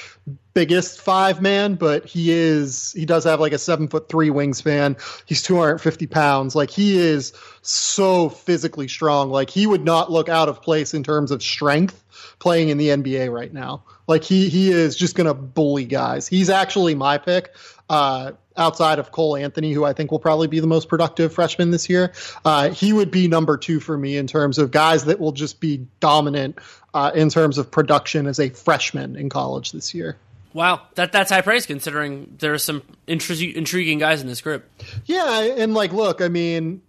biggest 0.53 1.01
five 1.01 1.41
man, 1.41 1.75
but 1.75 2.07
he 2.07 2.31
is. 2.33 2.93
He 2.93 3.07
does 3.07 3.25
have 3.25 3.41
like 3.41 3.53
a 3.53 3.59
seven 3.59 3.89
foot 3.89 4.09
three 4.09 4.31
wingspan. 4.31 5.01
He's 5.27 5.43
two 5.43 5.57
hundred 5.57 5.79
fifty 5.79 6.07
pounds. 6.07 6.55
Like 6.55 6.71
he 6.71 6.99
is 6.99 7.33
so 7.63 8.29
physically 8.29 8.89
strong. 8.89 9.31
Like 9.31 9.51
he 9.51 9.67
would 9.67 9.85
not 9.85 10.11
look 10.11 10.29
out 10.29 10.49
of 10.49 10.61
place 10.61 10.93
in 10.93 11.03
terms 11.03 11.31
of 11.31 11.43
strength 11.43 12.04
playing 12.39 12.69
in 12.69 12.79
the 12.79 12.89
NBA 12.89 13.33
right 13.33 13.53
now. 13.53 13.83
Like 14.07 14.25
he 14.25 14.49
he 14.49 14.71
is 14.71 14.97
just 14.97 15.17
going 15.17 15.27
to 15.27 15.35
bully 15.35 15.85
guys. 15.85 16.29
He's 16.29 16.51
actually 16.51 16.95
my 16.95 17.19
pick. 17.19 17.55
Uh, 17.89 18.33
outside 18.57 18.99
of 18.99 19.11
Cole 19.11 19.37
Anthony, 19.37 19.73
who 19.73 19.85
I 19.85 19.93
think 19.93 20.11
will 20.11 20.19
probably 20.19 20.47
be 20.47 20.61
the 20.61 20.67
most 20.67 20.89
productive 20.89 21.33
freshman 21.33 21.71
this 21.71 21.89
year. 21.89 22.13
Uh, 22.45 22.71
he 22.71 22.93
would 22.93 23.11
be 23.11 23.29
number 23.29 23.57
two 23.57 23.81
for 23.81 23.99
me 23.99 24.17
in 24.17 24.27
terms 24.27 24.59
of 24.59 24.71
guys 24.71 25.05
that 25.07 25.19
will 25.19 25.33
just 25.33 25.61
be 25.61 25.87
dominant 26.01 26.59
uh, 26.95 27.11
in 27.15 27.29
terms 27.29 27.59
of 27.59 27.71
production 27.71 28.27
as 28.27 28.39
a 28.39 28.51
freshman 28.51 29.17
in 29.17 29.29
college 29.29 29.73
this 29.73 29.95
year. 29.95 30.17
Wow, 30.53 30.83
that 30.95 31.11
that's 31.11 31.33
high 31.33 31.41
praise 31.41 31.67
considering 31.67 32.37
there 32.39 32.55
are 32.55 32.59
some 32.59 32.83
intri- 33.09 33.55
intriguing 33.55 33.99
guys 33.99 34.23
in 34.23 34.29
this 34.29 34.41
group. 34.41 34.65
Yeah, 35.05 35.41
and 35.41 35.75
like, 35.75 35.93
look, 35.93 36.21
I 36.21 36.29
mean, 36.29 36.81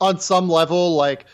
on 0.00 0.20
some 0.20 0.48
level, 0.48 0.96
like 0.96 1.26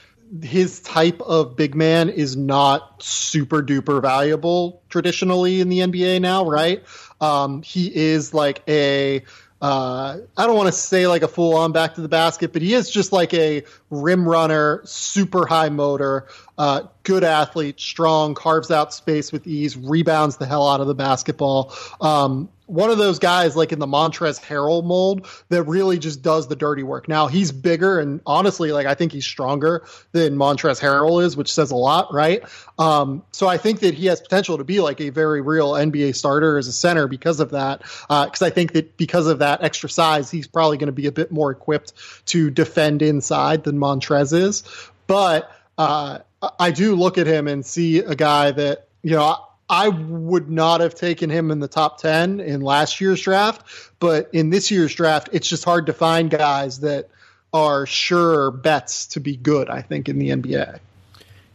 his 0.42 0.80
type 0.80 1.20
of 1.20 1.56
big 1.56 1.74
man 1.74 2.08
is 2.08 2.36
not 2.36 3.02
super 3.02 3.62
duper 3.62 4.02
valuable 4.02 4.82
traditionally 4.88 5.60
in 5.60 5.68
the 5.68 5.80
NBA 5.80 6.20
now, 6.20 6.46
right? 6.46 6.82
Um, 7.20 7.62
he 7.62 7.94
is 7.94 8.34
like 8.34 8.62
a 8.68 9.22
uh, 9.60 10.18
I 10.36 10.46
don't 10.46 10.56
want 10.56 10.66
to 10.66 10.72
say 10.72 11.06
like 11.06 11.22
a 11.22 11.28
full 11.28 11.56
on 11.56 11.72
back 11.72 11.94
to 11.94 12.02
the 12.02 12.08
basket, 12.08 12.52
but 12.52 12.60
he 12.60 12.74
is 12.74 12.90
just 12.90 13.10
like 13.10 13.32
a 13.32 13.64
rim 13.88 14.28
runner, 14.28 14.82
super 14.84 15.46
high 15.46 15.70
motor, 15.70 16.26
uh, 16.58 16.82
good 17.04 17.24
athlete, 17.24 17.80
strong, 17.80 18.34
carves 18.34 18.70
out 18.70 18.92
space 18.92 19.32
with 19.32 19.46
ease, 19.46 19.76
rebounds 19.76 20.36
the 20.36 20.44
hell 20.44 20.68
out 20.68 20.80
of 20.80 20.86
the 20.86 20.94
basketball. 20.94 21.72
Um, 22.02 22.50
one 22.66 22.90
of 22.90 22.98
those 22.98 23.18
guys 23.18 23.55
like 23.57 23.72
in 23.72 23.79
the 23.79 23.87
Montrezl 23.87 24.42
Harrell 24.42 24.85
mold 24.85 25.26
that 25.48 25.62
really 25.64 25.98
just 25.98 26.22
does 26.22 26.48
the 26.48 26.57
dirty 26.57 26.83
work. 26.83 27.09
Now 27.09 27.29
he's 27.29 27.52
bigger 27.52 28.00
and 28.00 28.20
honestly, 28.26 28.72
like 28.72 28.87
I 28.87 28.94
think 28.94 29.12
he's 29.12 29.24
stronger 29.24 29.85
than 30.12 30.37
Montrezl 30.37 30.81
Harrell 30.81 31.22
is, 31.22 31.37
which 31.37 31.52
says 31.52 31.70
a 31.70 31.76
lot, 31.76 32.12
right? 32.12 32.42
Um, 32.79 33.22
so 33.31 33.46
I 33.46 33.57
think 33.57 33.81
that 33.81 33.94
he 33.94 34.07
has 34.07 34.20
potential 34.20 34.59
to 34.59 34.64
be 34.64 34.81
like 34.81 35.00
a 35.00 35.11
very 35.11 35.40
real 35.40 35.72
NBA 35.72 36.16
starter 36.16 36.59
as 36.59 36.66
a 36.66 36.72
center 36.72 37.07
because 37.07 37.40
of 37.40 37.50
that. 37.50 37.83
Because 38.09 38.42
uh, 38.42 38.46
I 38.46 38.50
think 38.50 38.72
that 38.72 38.96
because 38.96 39.26
of 39.29 39.38
that 39.38 39.62
extra 39.62 39.88
size, 39.88 40.31
he's 40.31 40.48
probably 40.48 40.76
going 40.76 40.87
to 40.87 40.92
be 40.92 41.07
a 41.07 41.12
bit 41.12 41.31
more 41.31 41.50
equipped 41.50 41.92
to 42.26 42.50
defend 42.50 43.02
inside 43.02 43.64
than 43.64 43.79
Montrez 43.79 44.33
is. 44.33 44.64
But 45.07 45.50
uh, 45.79 46.18
I 46.59 46.70
do 46.70 46.94
look 46.96 47.18
at 47.18 47.26
him 47.26 47.48
and 47.48 47.64
see 47.64 47.98
a 47.98 48.14
guy 48.14 48.50
that 48.50 48.88
you 49.02 49.12
know 49.12 49.38
I 49.68 49.88
would 49.88 50.48
not 50.48 50.81
have 50.81 50.94
taken 50.94 51.29
him 51.29 51.50
in 51.50 51.59
the 51.59 51.68
top 51.68 51.98
10 51.98 52.40
in 52.40 52.61
last 52.61 53.00
year's 53.00 53.20
draft, 53.20 53.66
but 53.98 54.31
in 54.33 54.50
this 54.50 54.70
year's 54.70 54.94
draft, 54.94 55.29
it's 55.33 55.48
just 55.48 55.64
hard 55.64 55.87
to 55.87 55.92
find 55.92 56.31
guys 56.31 56.81
that 56.81 57.09
are 57.52 57.87
sure 57.87 58.50
bets 58.50 59.07
to 59.09 59.20
be 59.20 59.37
good, 59.37 59.68
I 59.68 59.83
think, 59.83 60.09
in 60.09 60.18
the 60.18 60.31
NBA. 60.31 60.79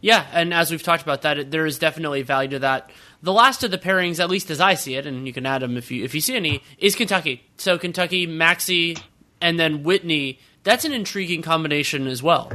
Yeah, 0.02 0.26
and 0.32 0.52
as 0.52 0.70
we've 0.70 0.82
talked 0.82 1.02
about 1.02 1.22
that, 1.22 1.50
there 1.50 1.64
is 1.64 1.78
definitely 1.78 2.22
value 2.22 2.50
to 2.50 2.58
that. 2.58 2.90
The 3.22 3.32
last 3.32 3.62
of 3.62 3.70
the 3.70 3.78
pairings, 3.78 4.18
at 4.18 4.28
least 4.28 4.50
as 4.50 4.60
I 4.60 4.74
see 4.74 4.96
it, 4.96 5.06
and 5.06 5.26
you 5.26 5.32
can 5.32 5.46
add 5.46 5.62
them 5.62 5.76
if 5.76 5.92
you 5.92 6.04
if 6.04 6.12
you 6.12 6.20
see 6.20 6.34
any, 6.34 6.62
is 6.78 6.96
Kentucky. 6.96 7.44
So 7.56 7.78
Kentucky, 7.78 8.26
Maxey, 8.26 8.96
and 9.40 9.60
then 9.60 9.84
Whitney. 9.84 10.40
That's 10.64 10.84
an 10.84 10.92
intriguing 10.92 11.40
combination 11.40 12.08
as 12.08 12.20
well. 12.20 12.50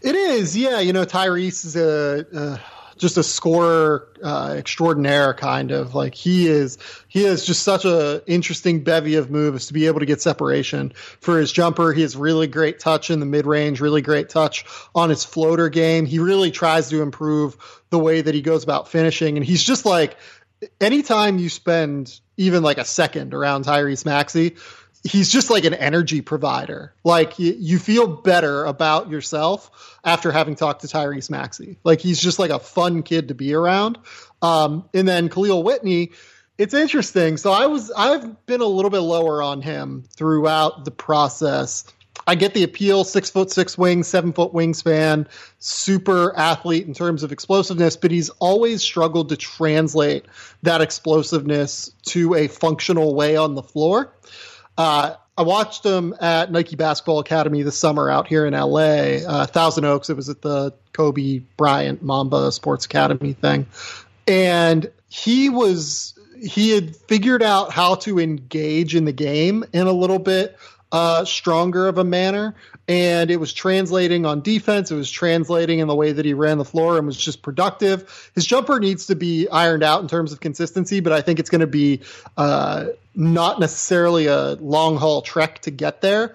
It 0.00 0.14
is, 0.14 0.56
yeah. 0.56 0.80
You 0.80 0.94
know, 0.94 1.04
Tyrese 1.04 1.66
is 1.66 1.76
a, 1.76 2.24
a 2.32 2.60
just 3.00 3.16
a 3.16 3.22
scorer 3.22 4.08
uh, 4.22 4.54
extraordinaire 4.56 5.34
kind 5.34 5.70
of 5.70 5.94
like 5.94 6.14
he 6.14 6.46
is 6.46 6.78
he 7.08 7.24
is 7.24 7.44
just 7.44 7.62
such 7.62 7.84
a 7.84 8.22
interesting 8.26 8.84
bevy 8.84 9.16
of 9.16 9.30
moves 9.30 9.66
to 9.66 9.72
be 9.72 9.86
able 9.86 10.00
to 10.00 10.06
get 10.06 10.20
separation 10.20 10.92
for 11.20 11.38
his 11.38 11.50
jumper. 11.50 11.92
He 11.92 12.02
has 12.02 12.14
really 12.14 12.46
great 12.46 12.78
touch 12.78 13.10
in 13.10 13.18
the 13.18 13.26
mid-range 13.26 13.80
really 13.80 14.02
great 14.02 14.28
touch 14.28 14.64
on 14.94 15.10
his 15.10 15.24
floater 15.24 15.68
game. 15.68 16.06
He 16.06 16.18
really 16.18 16.50
tries 16.50 16.90
to 16.90 17.02
improve 17.02 17.56
the 17.90 17.98
way 17.98 18.20
that 18.20 18.34
he 18.34 18.42
goes 18.42 18.62
about 18.62 18.88
finishing 18.88 19.36
and 19.36 19.44
he's 19.44 19.62
just 19.62 19.84
like 19.84 20.16
anytime 20.80 21.38
you 21.38 21.48
spend 21.48 22.20
even 22.36 22.62
like 22.62 22.78
a 22.78 22.84
second 22.84 23.34
around 23.34 23.64
Tyrese 23.64 24.04
Maxey 24.04 24.56
he's 25.02 25.30
just 25.30 25.50
like 25.50 25.64
an 25.64 25.74
energy 25.74 26.20
provider. 26.20 26.94
Like 27.04 27.38
you, 27.38 27.54
you, 27.58 27.78
feel 27.78 28.06
better 28.06 28.64
about 28.64 29.10
yourself 29.10 29.98
after 30.04 30.30
having 30.30 30.56
talked 30.56 30.82
to 30.82 30.88
Tyrese 30.88 31.30
Maxey. 31.30 31.78
Like 31.84 32.00
he's 32.00 32.20
just 32.20 32.38
like 32.38 32.50
a 32.50 32.58
fun 32.58 33.02
kid 33.02 33.28
to 33.28 33.34
be 33.34 33.54
around. 33.54 33.98
Um, 34.42 34.88
and 34.94 35.06
then 35.06 35.28
Khalil 35.28 35.62
Whitney, 35.62 36.12
it's 36.58 36.74
interesting. 36.74 37.36
So 37.36 37.52
I 37.52 37.66
was 37.66 37.90
I've 37.90 38.46
been 38.46 38.60
a 38.60 38.66
little 38.66 38.90
bit 38.90 39.00
lower 39.00 39.42
on 39.42 39.62
him 39.62 40.04
throughout 40.14 40.84
the 40.84 40.90
process. 40.90 41.84
I 42.26 42.34
get 42.34 42.52
the 42.52 42.64
appeal, 42.64 43.04
six 43.04 43.30
foot 43.30 43.50
six 43.50 43.78
wing, 43.78 44.02
seven 44.02 44.32
foot 44.32 44.52
wingspan, 44.52 45.26
super 45.58 46.36
athlete 46.36 46.86
in 46.86 46.92
terms 46.92 47.22
of 47.22 47.32
explosiveness, 47.32 47.96
but 47.96 48.10
he's 48.10 48.28
always 48.30 48.82
struggled 48.82 49.30
to 49.30 49.36
translate 49.36 50.26
that 50.62 50.82
explosiveness 50.82 51.90
to 52.08 52.34
a 52.34 52.46
functional 52.46 53.14
way 53.14 53.36
on 53.36 53.54
the 53.54 53.62
floor. 53.62 54.12
Uh, 54.80 55.14
I 55.36 55.42
watched 55.42 55.82
them 55.82 56.14
at 56.22 56.50
Nike 56.50 56.74
Basketball 56.74 57.18
Academy 57.18 57.62
this 57.62 57.78
summer 57.78 58.08
out 58.08 58.26
here 58.26 58.46
in 58.46 58.54
LA, 58.54 59.18
uh, 59.28 59.44
Thousand 59.44 59.84
Oaks. 59.84 60.08
It 60.08 60.16
was 60.16 60.30
at 60.30 60.40
the 60.40 60.72
Kobe 60.94 61.42
Bryant 61.58 62.02
Mamba 62.02 62.50
Sports 62.50 62.86
Academy 62.86 63.34
thing. 63.34 63.66
And 64.26 64.90
he 65.10 65.50
was, 65.50 66.18
he 66.42 66.70
had 66.70 66.96
figured 66.96 67.42
out 67.42 67.72
how 67.72 67.96
to 67.96 68.18
engage 68.18 68.96
in 68.96 69.04
the 69.04 69.12
game 69.12 69.66
in 69.74 69.86
a 69.86 69.92
little 69.92 70.18
bit 70.18 70.56
uh, 70.92 71.24
stronger 71.24 71.88
of 71.88 71.98
a 71.98 72.04
manner. 72.04 72.54
And 72.88 73.30
it 73.30 73.36
was 73.36 73.52
translating 73.52 74.26
on 74.26 74.40
defense. 74.40 74.90
It 74.90 74.96
was 74.96 75.10
translating 75.10 75.78
in 75.78 75.88
the 75.88 75.94
way 75.94 76.12
that 76.12 76.24
he 76.24 76.34
ran 76.34 76.58
the 76.58 76.64
floor 76.64 76.98
and 76.98 77.06
was 77.06 77.16
just 77.16 77.42
productive. 77.42 78.30
His 78.34 78.44
jumper 78.44 78.80
needs 78.80 79.06
to 79.06 79.14
be 79.14 79.48
ironed 79.48 79.82
out 79.82 80.02
in 80.02 80.08
terms 80.08 80.32
of 80.32 80.40
consistency, 80.40 81.00
but 81.00 81.12
I 81.12 81.20
think 81.20 81.38
it's 81.38 81.50
going 81.50 81.60
to 81.60 81.68
be 81.68 82.00
uh, 82.36 82.86
not 83.14 83.60
necessarily 83.60 84.26
a 84.26 84.54
long 84.54 84.96
haul 84.96 85.22
trek 85.22 85.60
to 85.60 85.70
get 85.70 86.00
there. 86.00 86.34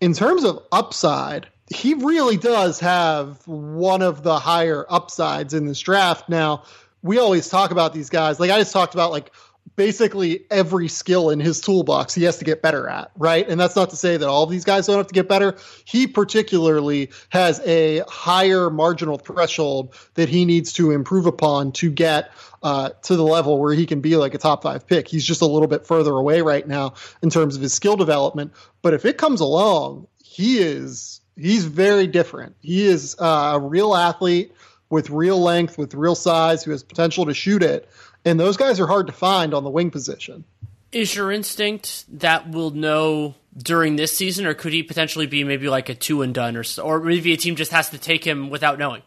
In 0.00 0.14
terms 0.14 0.44
of 0.44 0.62
upside, 0.72 1.46
he 1.72 1.94
really 1.94 2.36
does 2.36 2.80
have 2.80 3.46
one 3.46 4.02
of 4.02 4.22
the 4.22 4.38
higher 4.38 4.84
upsides 4.88 5.54
in 5.54 5.66
this 5.66 5.80
draft. 5.80 6.28
Now, 6.28 6.64
we 7.02 7.18
always 7.18 7.48
talk 7.48 7.70
about 7.70 7.94
these 7.94 8.10
guys. 8.10 8.40
Like 8.40 8.50
I 8.50 8.58
just 8.58 8.72
talked 8.72 8.94
about 8.94 9.12
like 9.12 9.30
basically 9.76 10.44
every 10.50 10.88
skill 10.88 11.30
in 11.30 11.40
his 11.40 11.60
toolbox 11.60 12.14
he 12.14 12.22
has 12.24 12.38
to 12.38 12.44
get 12.44 12.62
better 12.62 12.88
at, 12.88 13.10
right? 13.16 13.48
And 13.48 13.58
that's 13.58 13.74
not 13.74 13.90
to 13.90 13.96
say 13.96 14.16
that 14.16 14.28
all 14.28 14.44
of 14.44 14.50
these 14.50 14.64
guys 14.64 14.86
don't 14.86 14.96
have 14.96 15.08
to 15.08 15.14
get 15.14 15.28
better. 15.28 15.56
He 15.84 16.06
particularly 16.06 17.10
has 17.30 17.60
a 17.60 18.02
higher 18.08 18.70
marginal 18.70 19.18
threshold 19.18 19.94
that 20.14 20.28
he 20.28 20.44
needs 20.44 20.72
to 20.74 20.90
improve 20.92 21.26
upon 21.26 21.72
to 21.72 21.90
get 21.90 22.30
uh, 22.62 22.90
to 23.02 23.16
the 23.16 23.24
level 23.24 23.58
where 23.58 23.74
he 23.74 23.86
can 23.86 24.00
be 24.00 24.16
like 24.16 24.34
a 24.34 24.38
top 24.38 24.62
five 24.62 24.86
pick. 24.86 25.08
He's 25.08 25.24
just 25.24 25.42
a 25.42 25.46
little 25.46 25.68
bit 25.68 25.86
further 25.86 26.12
away 26.12 26.40
right 26.40 26.66
now 26.66 26.94
in 27.22 27.30
terms 27.30 27.56
of 27.56 27.62
his 27.62 27.74
skill 27.74 27.96
development. 27.96 28.52
But 28.80 28.94
if 28.94 29.04
it 29.04 29.18
comes 29.18 29.40
along, 29.40 30.06
he 30.22 30.58
is 30.58 31.20
he's 31.36 31.64
very 31.64 32.06
different. 32.06 32.56
He 32.60 32.86
is 32.86 33.16
uh, 33.18 33.52
a 33.54 33.60
real 33.60 33.94
athlete 33.94 34.52
with 34.88 35.10
real 35.10 35.40
length, 35.40 35.76
with 35.76 35.94
real 35.94 36.14
size, 36.14 36.62
who 36.62 36.70
has 36.70 36.82
potential 36.82 37.26
to 37.26 37.34
shoot 37.34 37.62
it 37.62 37.88
and 38.24 38.38
those 38.38 38.56
guys 38.56 38.80
are 38.80 38.86
hard 38.86 39.06
to 39.06 39.12
find 39.12 39.54
on 39.54 39.64
the 39.64 39.70
wing 39.70 39.90
position. 39.90 40.44
Is 40.92 41.14
your 41.14 41.32
instinct 41.32 42.04
that 42.20 42.48
we'll 42.48 42.70
know 42.70 43.34
during 43.56 43.96
this 43.96 44.16
season, 44.16 44.46
or 44.46 44.54
could 44.54 44.72
he 44.72 44.82
potentially 44.82 45.26
be 45.26 45.44
maybe 45.44 45.68
like 45.68 45.88
a 45.88 45.94
two 45.94 46.22
and 46.22 46.34
done, 46.34 46.56
or 46.56 46.64
or 46.82 47.00
maybe 47.00 47.32
a 47.32 47.36
team 47.36 47.56
just 47.56 47.72
has 47.72 47.90
to 47.90 47.98
take 47.98 48.24
him 48.24 48.50
without 48.50 48.78
knowing? 48.78 49.02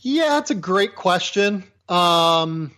Yeah, 0.00 0.30
that's 0.30 0.50
a 0.50 0.54
great 0.54 0.94
question. 0.94 1.64
Um, 1.88 2.72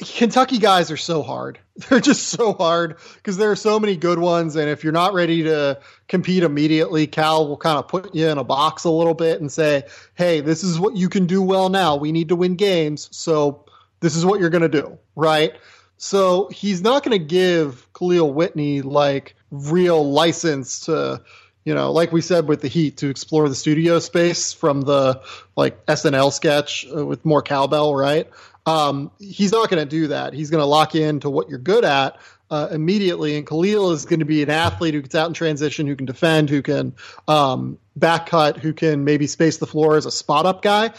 Kentucky 0.00 0.58
guys 0.58 0.90
are 0.90 0.96
so 0.96 1.22
hard. 1.22 1.58
They're 1.76 2.00
just 2.00 2.28
so 2.28 2.52
hard 2.52 2.96
because 3.14 3.36
there 3.36 3.50
are 3.50 3.56
so 3.56 3.80
many 3.80 3.96
good 3.96 4.18
ones. 4.18 4.56
And 4.56 4.68
if 4.68 4.84
you're 4.84 4.92
not 4.92 5.14
ready 5.14 5.44
to 5.44 5.80
compete 6.08 6.42
immediately, 6.42 7.06
Cal 7.06 7.48
will 7.48 7.56
kind 7.56 7.78
of 7.78 7.88
put 7.88 8.14
you 8.14 8.28
in 8.28 8.38
a 8.38 8.44
box 8.44 8.84
a 8.84 8.90
little 8.90 9.14
bit 9.14 9.40
and 9.40 9.50
say, 9.50 9.84
hey, 10.14 10.40
this 10.40 10.62
is 10.62 10.78
what 10.78 10.96
you 10.96 11.08
can 11.08 11.26
do 11.26 11.42
well 11.42 11.68
now. 11.68 11.96
We 11.96 12.12
need 12.12 12.28
to 12.28 12.36
win 12.36 12.56
games. 12.56 13.08
So 13.12 13.63
this 14.04 14.16
is 14.16 14.26
what 14.26 14.38
you're 14.38 14.50
going 14.50 14.62
to 14.62 14.68
do, 14.68 14.98
right? 15.16 15.54
So 15.96 16.48
he's 16.50 16.82
not 16.82 17.02
going 17.02 17.18
to 17.18 17.24
give 17.24 17.88
Khalil 17.94 18.30
Whitney 18.34 18.82
like 18.82 19.34
real 19.50 20.10
license 20.10 20.80
to, 20.80 21.22
you 21.64 21.74
know, 21.74 21.90
like 21.90 22.12
we 22.12 22.20
said 22.20 22.46
with 22.46 22.60
the 22.60 22.68
Heat 22.68 22.98
to 22.98 23.08
explore 23.08 23.48
the 23.48 23.54
studio 23.54 23.98
space 24.00 24.52
from 24.52 24.82
the 24.82 25.22
like 25.56 25.86
SNL 25.86 26.34
sketch 26.34 26.86
uh, 26.94 27.06
with 27.06 27.24
more 27.24 27.40
cowbell, 27.40 27.96
right? 27.96 28.28
Um, 28.66 29.10
he's 29.18 29.52
not 29.52 29.70
going 29.70 29.82
to 29.82 29.88
do 29.88 30.08
that. 30.08 30.34
He's 30.34 30.50
going 30.50 30.60
to 30.60 30.66
lock 30.66 30.94
in 30.94 31.20
to 31.20 31.30
what 31.30 31.48
you're 31.48 31.58
good 31.58 31.86
at 31.86 32.18
uh, 32.50 32.68
immediately. 32.70 33.38
And 33.38 33.46
Khalil 33.46 33.92
is 33.92 34.04
going 34.04 34.20
to 34.20 34.26
be 34.26 34.42
an 34.42 34.50
athlete 34.50 34.92
who 34.92 35.00
gets 35.00 35.14
out 35.14 35.28
in 35.28 35.34
transition, 35.34 35.86
who 35.86 35.96
can 35.96 36.04
defend, 36.04 36.50
who 36.50 36.60
can 36.60 36.94
um, 37.26 37.78
back 37.96 38.26
cut, 38.26 38.58
who 38.58 38.74
can 38.74 39.04
maybe 39.04 39.26
space 39.26 39.56
the 39.56 39.66
floor 39.66 39.96
as 39.96 40.04
a 40.04 40.10
spot 40.10 40.44
up 40.44 40.60
guy. 40.60 40.92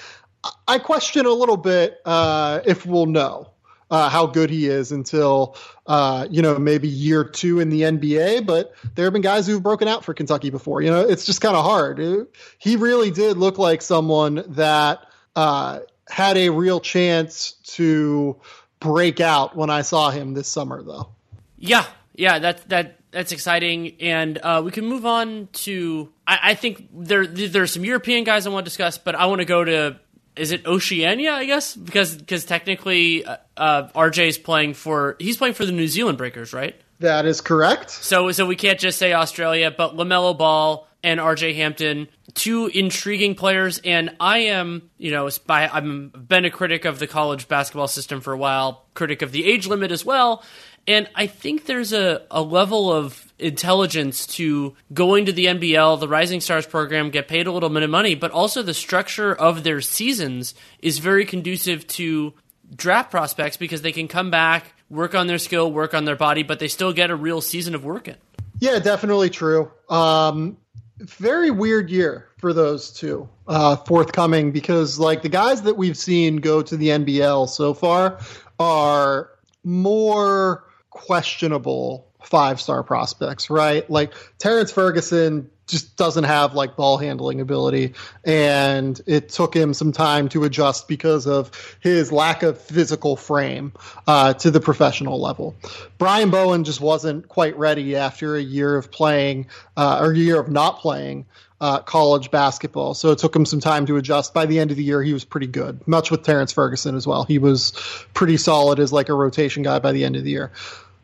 I 0.68 0.80
question 0.80 1.26
a 1.26 1.32
little 1.32 1.58
bit 1.58 2.00
uh, 2.06 2.62
if 2.66 2.86
we'll 2.86 3.06
know 3.06 3.52
uh, 3.90 4.10
how 4.10 4.26
good 4.26 4.50
he 4.50 4.68
is 4.68 4.92
until 4.92 5.58
uh, 5.86 6.28
you 6.30 6.42
know 6.42 6.58
maybe 6.58 6.88
year 6.88 7.24
two 7.24 7.60
in 7.60 7.70
the 7.70 7.82
NBA. 7.82 8.46
But 8.46 8.74
there 8.96 9.06
have 9.06 9.14
been 9.14 9.22
guys 9.22 9.48
who've 9.48 9.62
broken 9.62 9.88
out 9.88 10.04
for 10.04 10.14
Kentucky 10.14 10.50
before. 10.50 10.82
You 10.82 10.92
know, 10.92 11.02
it's 11.02 11.26
just 11.26 11.42
kind 11.42 11.56
of 11.56 11.64
hard. 11.64 12.00
It, 12.00 12.36
he 12.58 12.76
really 12.76 13.12
did 13.12 13.38
look 13.38 13.58
like 13.58 13.82
someone 13.82 14.44
that 14.50 15.06
uh, 15.36 15.80
had 16.10 16.38
a 16.38 16.50
real 16.50 16.80
chance 16.80 17.54
to 17.64 18.40
break 18.80 19.20
out 19.20 19.56
when 19.56 19.70
I 19.70 19.82
saw 19.82 20.10
him 20.10 20.34
this 20.34 20.48
summer, 20.48 20.82
though. 20.82 21.10
Yeah, 21.58 21.86
yeah, 22.14 22.40
that's 22.40 22.64
that 22.66 23.00
that's 23.12 23.32
exciting, 23.32 23.96
and 24.02 24.38
uh, 24.40 24.62
we 24.66 24.72
can 24.72 24.86
move 24.86 25.06
on 25.06 25.48
to. 25.54 26.12
I, 26.28 26.40
I 26.44 26.54
think 26.56 26.90
there 26.94 27.26
there's 27.26 27.72
some 27.72 27.86
European 27.86 28.24
guys 28.24 28.46
I 28.48 28.50
want 28.50 28.66
to 28.66 28.70
discuss, 28.70 28.98
but 28.98 29.16
I 29.16 29.28
want 29.28 29.40
to 29.40 29.46
go 29.46 29.64
to 29.64 30.00
is 30.36 30.52
it 30.52 30.66
Oceania? 30.66 31.34
I 31.34 31.46
guess 31.46 31.76
because 31.76 32.16
because 32.16 32.46
technically 32.46 33.26
uh, 33.26 33.38
uh, 33.58 33.88
RJ 33.90 34.28
is 34.28 34.38
playing 34.38 34.74
for 34.74 35.16
he's 35.20 35.38
playing 35.38 35.54
for 35.54 35.66
the 35.66 35.72
New 35.72 35.88
Zealand 35.88 36.18
Breakers, 36.18 36.54
right? 36.54 36.76
That 37.00 37.26
is 37.26 37.42
correct. 37.42 37.92
So 37.92 38.32
so 38.32 38.46
we 38.46 38.56
can't 38.56 38.80
just 38.80 38.98
say 38.98 39.14
Australia, 39.14 39.74
but 39.76 39.96
LaMelo 39.96 40.38
Ball 40.38 40.88
and 41.04 41.20
RJ 41.20 41.56
Hampton, 41.56 42.08
two 42.34 42.68
intriguing 42.68 43.36
players, 43.36 43.80
and 43.84 44.16
I 44.20 44.40
am 44.40 44.90
you 44.98 45.12
know 45.12 45.30
by 45.46 45.70
I've 45.72 46.28
been 46.28 46.46
a 46.46 46.52
critic 46.52 46.86
of 46.86 47.00
the 47.00 47.08
college 47.08 47.48
basketball 47.48 47.88
system 47.88 48.22
for 48.22 48.34
a 48.34 48.38
while, 48.38 48.86
critic 48.94 49.22
of 49.22 49.32
the 49.32 49.46
age 49.46 49.68
limit 49.68 49.92
as 49.92 50.06
well, 50.06 50.44
and 50.88 51.10
I 51.16 51.28
think 51.28 51.66
there's 51.66 51.94
a, 51.94 52.22
a 52.30 52.42
level 52.42 52.92
of 52.92 53.34
intelligence 53.40 54.28
to 54.28 54.76
going 54.94 55.26
to 55.26 55.34
the 55.34 55.46
NBL, 55.46 56.00
the 56.00 56.08
Rising 56.08 56.42
Stars 56.42 56.66
program, 56.66 57.10
get 57.10 57.28
paid 57.28 57.48
a 57.48 57.52
little 57.52 57.70
bit 57.70 57.84
of 57.84 57.90
money, 57.90 58.16
but 58.16 58.32
also 58.32 58.62
the 58.62 58.74
structure 58.74 59.34
of 59.34 59.64
their 59.64 59.82
seasons 59.82 60.54
is 60.80 61.00
very 61.00 61.26
conducive 61.26 61.86
to 61.88 62.34
draft 62.76 63.12
prospects 63.12 63.58
because 63.58 63.82
they 63.82 63.92
can 63.92 64.08
come 64.08 64.32
back, 64.32 64.74
work 64.90 65.16
on 65.16 65.28
their 65.28 65.38
skill, 65.38 65.72
work 65.72 65.94
on 65.94 66.06
their 66.06 66.16
body, 66.16 66.44
but 66.44 66.60
they 66.60 66.68
still 66.68 66.94
get 66.94 67.10
a 67.10 67.16
real 67.16 67.42
season 67.42 67.76
of 67.76 67.84
work 67.84 68.08
in. 68.08 68.16
Yeah, 68.60 68.80
definitely 68.80 69.30
true. 69.30 69.72
Um, 69.90 70.58
very 71.00 71.52
weird 71.52 71.90
year 71.90 72.30
for 72.38 72.54
those 72.54 72.92
two 72.92 73.28
uh, 73.48 73.76
forthcoming 73.76 74.52
because, 74.52 74.98
like, 74.98 75.22
the 75.24 75.30
guys 75.30 75.64
that 75.64 75.76
we've 75.76 75.98
seen 75.98 76.38
go 76.38 76.62
to 76.62 76.78
the 76.78 76.90
NBL 76.90 77.50
so 77.50 77.74
far 77.74 78.20
are 78.60 79.32
more 79.64 80.65
questionable 80.96 82.08
five 82.24 82.60
star 82.60 82.82
prospects, 82.82 83.50
right? 83.50 83.88
Like 83.90 84.14
Terrence 84.40 84.72
Ferguson 84.72 85.50
just 85.68 85.98
doesn't 85.98 86.24
have 86.24 86.54
like 86.54 86.76
ball 86.76 86.98
handling 86.98 87.42
ability 87.42 87.94
and 88.24 89.02
it 89.08 89.30
took 89.30 89.56
him 89.56 89.74
some 89.74 89.92
time 89.92 90.30
to 90.30 90.44
adjust 90.44 90.88
because 90.88 91.26
of 91.28 91.52
his 91.80 92.12
lack 92.12 92.44
of 92.44 92.62
physical 92.62 93.16
frame 93.16 93.74
uh, 94.08 94.32
to 94.32 94.52
the 94.52 94.60
professional 94.60 95.20
level 95.20 95.56
Brian 95.98 96.30
Bowen 96.30 96.66
just 96.66 96.82
wasn't 96.82 97.28
quite 97.30 97.58
ready 97.58 97.96
after 97.96 98.36
a 98.36 98.42
year 98.42 98.76
of 98.76 98.92
playing 98.92 99.48
uh, 99.76 99.98
or 100.02 100.12
a 100.12 100.16
year 100.16 100.40
of 100.40 100.50
not 100.50 100.78
playing 100.80 101.26
uh, 101.62 101.80
college 101.80 102.32
basketball. 102.32 102.94
So 102.94 103.12
it 103.12 103.18
took 103.18 103.36
him 103.36 103.46
some 103.46 103.60
time 103.60 103.86
to 103.86 103.98
adjust. 103.98 104.34
By 104.34 104.46
the 104.46 104.60
end 104.60 104.72
of 104.72 104.78
the 104.78 104.84
year, 104.84 105.02
he 105.02 105.14
was 105.14 105.24
pretty 105.24 105.48
good. 105.48 105.88
Much 105.88 106.12
with 106.12 106.24
Terrence 106.24 106.52
Ferguson 106.52 106.96
as 106.96 107.08
well. 107.08 107.24
He 107.24 107.40
was 107.40 107.72
pretty 108.14 108.38
solid 108.38 108.80
as 108.80 108.92
like 108.92 109.10
a 109.10 109.14
rotation 109.14 109.64
guy 109.64 109.80
by 109.80 109.92
the 109.92 110.04
end 110.04 110.16
of 110.16 110.24
the 110.24 110.32
year. 110.32 110.52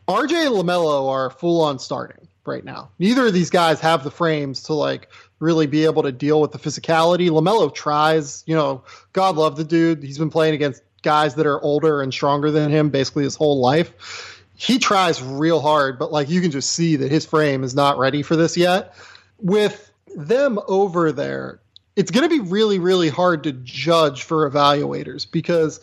RJ 0.08 0.46
and 0.46 0.54
LaMelo 0.54 1.08
are 1.08 1.30
full 1.30 1.62
on 1.62 1.78
starting 1.78 2.28
right 2.44 2.64
now. 2.64 2.90
Neither 2.98 3.26
of 3.26 3.32
these 3.32 3.50
guys 3.50 3.80
have 3.80 4.04
the 4.04 4.10
frames 4.10 4.64
to 4.64 4.74
like 4.74 5.08
really 5.38 5.66
be 5.66 5.84
able 5.84 6.02
to 6.02 6.12
deal 6.12 6.40
with 6.40 6.52
the 6.52 6.58
physicality. 6.58 7.28
LaMelo 7.28 7.72
tries, 7.72 8.42
you 8.46 8.54
know, 8.54 8.82
God 9.12 9.36
love 9.36 9.56
the 9.56 9.64
dude. 9.64 10.02
He's 10.02 10.18
been 10.18 10.30
playing 10.30 10.54
against 10.54 10.82
guys 11.02 11.34
that 11.34 11.46
are 11.46 11.60
older 11.60 12.00
and 12.00 12.12
stronger 12.12 12.50
than 12.50 12.70
him 12.70 12.90
basically 12.90 13.24
his 13.24 13.36
whole 13.36 13.60
life. 13.60 14.46
He 14.54 14.78
tries 14.78 15.22
real 15.22 15.60
hard, 15.60 15.98
but 15.98 16.12
like 16.12 16.28
you 16.28 16.40
can 16.40 16.50
just 16.50 16.70
see 16.70 16.96
that 16.96 17.10
his 17.10 17.26
frame 17.26 17.64
is 17.64 17.74
not 17.74 17.98
ready 17.98 18.22
for 18.22 18.36
this 18.36 18.56
yet. 18.56 18.94
With 19.40 19.90
them 20.14 20.58
over 20.68 21.10
there, 21.10 21.60
it's 21.96 22.10
going 22.10 22.28
to 22.28 22.28
be 22.28 22.48
really, 22.48 22.78
really 22.78 23.08
hard 23.08 23.42
to 23.44 23.52
judge 23.52 24.22
for 24.22 24.48
evaluators 24.48 25.30
because 25.30 25.80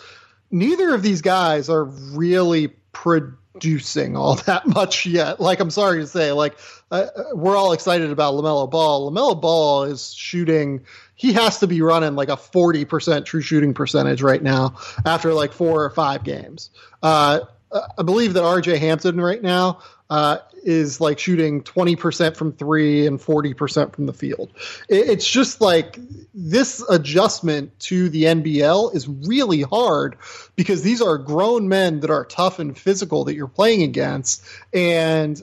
neither 0.51 0.93
of 0.93 1.03
these 1.03 1.21
guys 1.21 1.69
are 1.69 1.83
really 1.83 2.69
producing 3.59 4.15
all 4.15 4.35
that 4.45 4.65
much 4.67 5.05
yet. 5.05 5.39
Like, 5.39 5.59
I'm 5.59 5.69
sorry 5.69 5.99
to 5.99 6.07
say, 6.07 6.31
like, 6.31 6.57
uh, 6.91 7.07
we're 7.33 7.55
all 7.55 7.73
excited 7.73 8.09
about 8.11 8.33
LaMelo 8.33 8.69
Ball. 8.69 9.11
LaMelo 9.11 9.39
Ball 9.39 9.83
is 9.83 10.13
shooting, 10.13 10.85
he 11.15 11.33
has 11.33 11.59
to 11.59 11.67
be 11.67 11.81
running 11.81 12.15
like 12.15 12.29
a 12.29 12.37
40% 12.37 13.25
true 13.25 13.41
shooting 13.41 13.73
percentage 13.73 14.21
right 14.21 14.41
now 14.41 14.75
after 15.05 15.33
like 15.33 15.51
four 15.51 15.83
or 15.83 15.89
five 15.89 16.23
games. 16.23 16.69
Uh, 17.03 17.41
I 17.71 18.03
believe 18.03 18.33
that 18.33 18.43
RJ 18.43 18.79
Hampton 18.79 19.21
right 19.21 19.41
now 19.41 19.81
uh, 20.09 20.37
is 20.63 20.99
like 20.99 21.19
shooting 21.19 21.61
20% 21.63 22.35
from 22.35 22.51
three 22.51 23.05
and 23.05 23.19
40% 23.19 23.93
from 23.93 24.05
the 24.05 24.13
field. 24.13 24.51
It's 24.89 25.27
just 25.27 25.61
like 25.61 25.99
this 26.33 26.83
adjustment 26.89 27.77
to 27.81 28.09
the 28.09 28.23
NBL 28.23 28.95
is 28.95 29.07
really 29.07 29.61
hard 29.61 30.17
because 30.55 30.81
these 30.81 31.01
are 31.01 31.17
grown 31.17 31.67
men 31.67 31.99
that 32.01 32.09
are 32.09 32.25
tough 32.25 32.59
and 32.59 32.77
physical 32.77 33.25
that 33.25 33.35
you're 33.35 33.47
playing 33.47 33.83
against. 33.83 34.43
And 34.73 35.41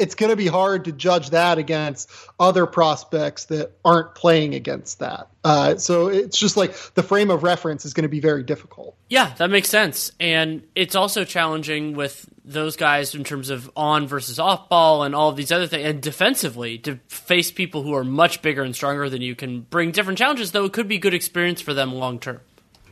it's 0.00 0.14
going 0.14 0.30
to 0.30 0.36
be 0.36 0.46
hard 0.46 0.86
to 0.86 0.92
judge 0.92 1.30
that 1.30 1.58
against 1.58 2.10
other 2.40 2.66
prospects 2.66 3.44
that 3.44 3.72
aren't 3.84 4.14
playing 4.14 4.54
against 4.54 5.00
that. 5.00 5.28
Uh, 5.44 5.76
so 5.76 6.08
it's 6.08 6.38
just 6.38 6.56
like 6.56 6.74
the 6.94 7.02
frame 7.02 7.30
of 7.30 7.42
reference 7.42 7.84
is 7.84 7.92
going 7.92 8.02
to 8.04 8.08
be 8.08 8.20
very 8.20 8.42
difficult. 8.42 8.96
Yeah, 9.08 9.34
that 9.36 9.50
makes 9.50 9.68
sense. 9.68 10.12
And 10.18 10.66
it's 10.74 10.94
also 10.94 11.24
challenging 11.24 11.94
with 11.94 12.26
those 12.44 12.76
guys 12.76 13.14
in 13.14 13.24
terms 13.24 13.50
of 13.50 13.70
on 13.76 14.06
versus 14.06 14.38
off 14.38 14.68
ball 14.70 15.02
and 15.02 15.14
all 15.14 15.28
of 15.28 15.36
these 15.36 15.52
other 15.52 15.66
things. 15.66 15.84
And 15.84 16.00
defensively, 16.00 16.78
to 16.78 16.98
face 17.08 17.50
people 17.50 17.82
who 17.82 17.94
are 17.94 18.04
much 18.04 18.40
bigger 18.40 18.62
and 18.62 18.74
stronger 18.74 19.10
than 19.10 19.20
you 19.20 19.36
can 19.36 19.60
bring 19.60 19.92
different 19.92 20.18
challenges, 20.18 20.52
though 20.52 20.64
it 20.64 20.72
could 20.72 20.88
be 20.88 20.98
good 20.98 21.14
experience 21.14 21.60
for 21.60 21.74
them 21.74 21.92
long 21.92 22.18
term. 22.18 22.40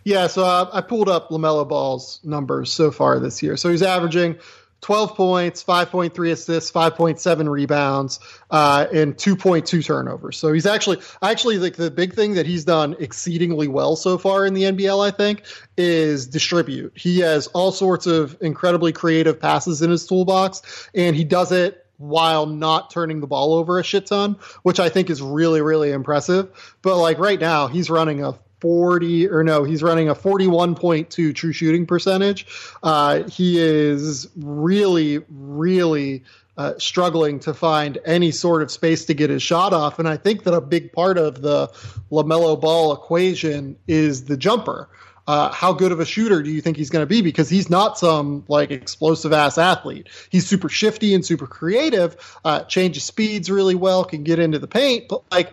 Yeah, 0.05 0.27
so 0.27 0.45
uh, 0.45 0.71
I 0.73 0.83
pulled 0.83 1.09
up 1.09 1.31
LaMelo 1.31 1.69
Ball's 1.69 2.21
numbers 2.23 2.73
so 2.73 2.91
far 2.91 3.19
this 3.19 3.43
year. 3.43 3.57
So 3.57 3.71
he's 3.71 3.83
averaging 3.83 4.39
12 4.81 5.17
points, 5.17 5.63
5.3 5.65 6.31
assists, 6.31 6.71
5.7 6.71 7.51
rebounds, 7.51 8.21
uh, 8.51 8.87
and 8.93 9.17
2.2 9.17 9.85
turnovers. 9.85 10.39
So 10.39 10.53
he's 10.53 10.67
actually, 10.67 10.99
actually, 11.21 11.59
like 11.59 11.77
the 11.77 11.91
big 11.91 12.15
thing 12.15 12.35
that 12.35 12.47
he's 12.47 12.65
done 12.65 12.97
exceedingly 13.01 13.69
well 13.69 13.97
so 13.97 14.19
far 14.19 14.47
in 14.47 14.55
the 14.55 14.63
NBL, 14.63 15.07
I 15.07 15.11
think, 15.11 15.43
is 15.77 16.27
distribute. 16.27 16.93
He 16.97 17.21
has 17.21 17.49
all 17.49 17.73
sorts 17.73 18.07
of 18.07 18.37
incredibly 18.41 18.93
creative 18.93 19.41
passes 19.41 19.83
in 19.83 19.91
his 19.91 20.07
toolbox, 20.07 20.89
and 20.95 21.17
he 21.17 21.25
does 21.25 21.53
it 21.53 21.85
while 21.99 22.47
not 22.47 22.91
turning 22.91 23.21
the 23.21 23.27
ball 23.27 23.55
over 23.55 23.79
a 23.79 23.85
shit 23.85 24.07
ton, 24.07 24.37
which 24.63 24.79
I 24.79 24.89
think 24.89 25.11
is 25.11 25.21
really, 25.21 25.61
really 25.61 25.91
impressive. 25.91 26.77
But 26.81 26.97
like 26.99 27.19
right 27.19 27.41
now, 27.41 27.67
he's 27.67 27.91
running 27.91 28.23
a 28.23 28.39
40 28.61 29.29
or 29.29 29.45
no, 29.45 29.65
he's 29.65 29.83
running 29.83 30.09
a 30.09 30.15
41.2 30.15 31.35
true 31.35 31.53
shooting 31.53 31.87
percentage. 31.87 32.47
Uh, 32.83 33.25
he 33.29 33.59
is 33.59 34.29
really, 34.37 35.21
really 35.29 36.25
uh, 36.57 36.75
struggling 36.79 37.39
to 37.39 37.55
find 37.55 37.99
any 38.05 38.33
sort 38.33 38.63
of 38.63 38.71
space 38.71 39.05
to 39.05 39.15
get 39.15 39.31
his 39.31 39.43
shot 39.43 39.73
off. 39.73 39.99
And 40.01 40.09
I 40.09 40.17
think 40.17 40.43
that 40.43 40.55
a 40.55 40.61
big 40.61 40.93
part 40.93 41.17
of 41.17 41.41
the 41.41 41.69
LaMelo 42.11 42.61
Ball 42.61 42.93
equation 42.93 43.77
is 43.87 44.25
the 44.25 44.37
jumper. 44.37 44.89
Uh, 45.29 45.53
how 45.53 45.75
good 45.75 45.93
of 45.93 46.01
a 46.01 46.07
shooter 46.07 46.43
do 46.43 46.51
you 46.51 46.63
think 46.63 46.79
he's 46.79 46.89
going 46.89 47.03
to 47.03 47.07
be? 47.07 47.21
Because 47.21 47.51
he's 47.51 47.69
not 47.69 47.99
some 47.99 48.45
like 48.49 48.71
explosive 48.71 49.33
ass 49.33 49.59
athlete. 49.59 50.09
He's 50.31 50.47
super 50.47 50.71
shifty 50.71 51.15
and 51.15 51.25
super 51.25 51.47
creative, 51.47 52.17
uh, 52.47 52.65
changes 52.65 53.05
speeds 53.05 53.51
really 53.51 53.75
well, 53.75 54.05
can 54.05 54.25
get 54.25 54.39
into 54.39 54.59
the 54.59 54.67
paint, 54.67 55.07
but 55.07 55.23
like 55.31 55.53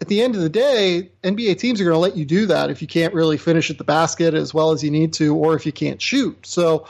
at 0.00 0.08
the 0.08 0.20
end 0.22 0.34
of 0.34 0.42
the 0.42 0.48
day, 0.48 1.10
NBA 1.22 1.58
teams 1.58 1.80
are 1.80 1.84
going 1.84 1.94
to 1.94 1.98
let 1.98 2.16
you 2.16 2.24
do 2.24 2.46
that 2.46 2.70
if 2.70 2.82
you 2.82 2.88
can't 2.88 3.14
really 3.14 3.38
finish 3.38 3.70
at 3.70 3.78
the 3.78 3.84
basket 3.84 4.34
as 4.34 4.52
well 4.52 4.72
as 4.72 4.84
you 4.84 4.90
need 4.90 5.12
to, 5.14 5.34
or 5.34 5.54
if 5.54 5.64
you 5.64 5.72
can't 5.72 6.00
shoot. 6.00 6.46
So 6.46 6.86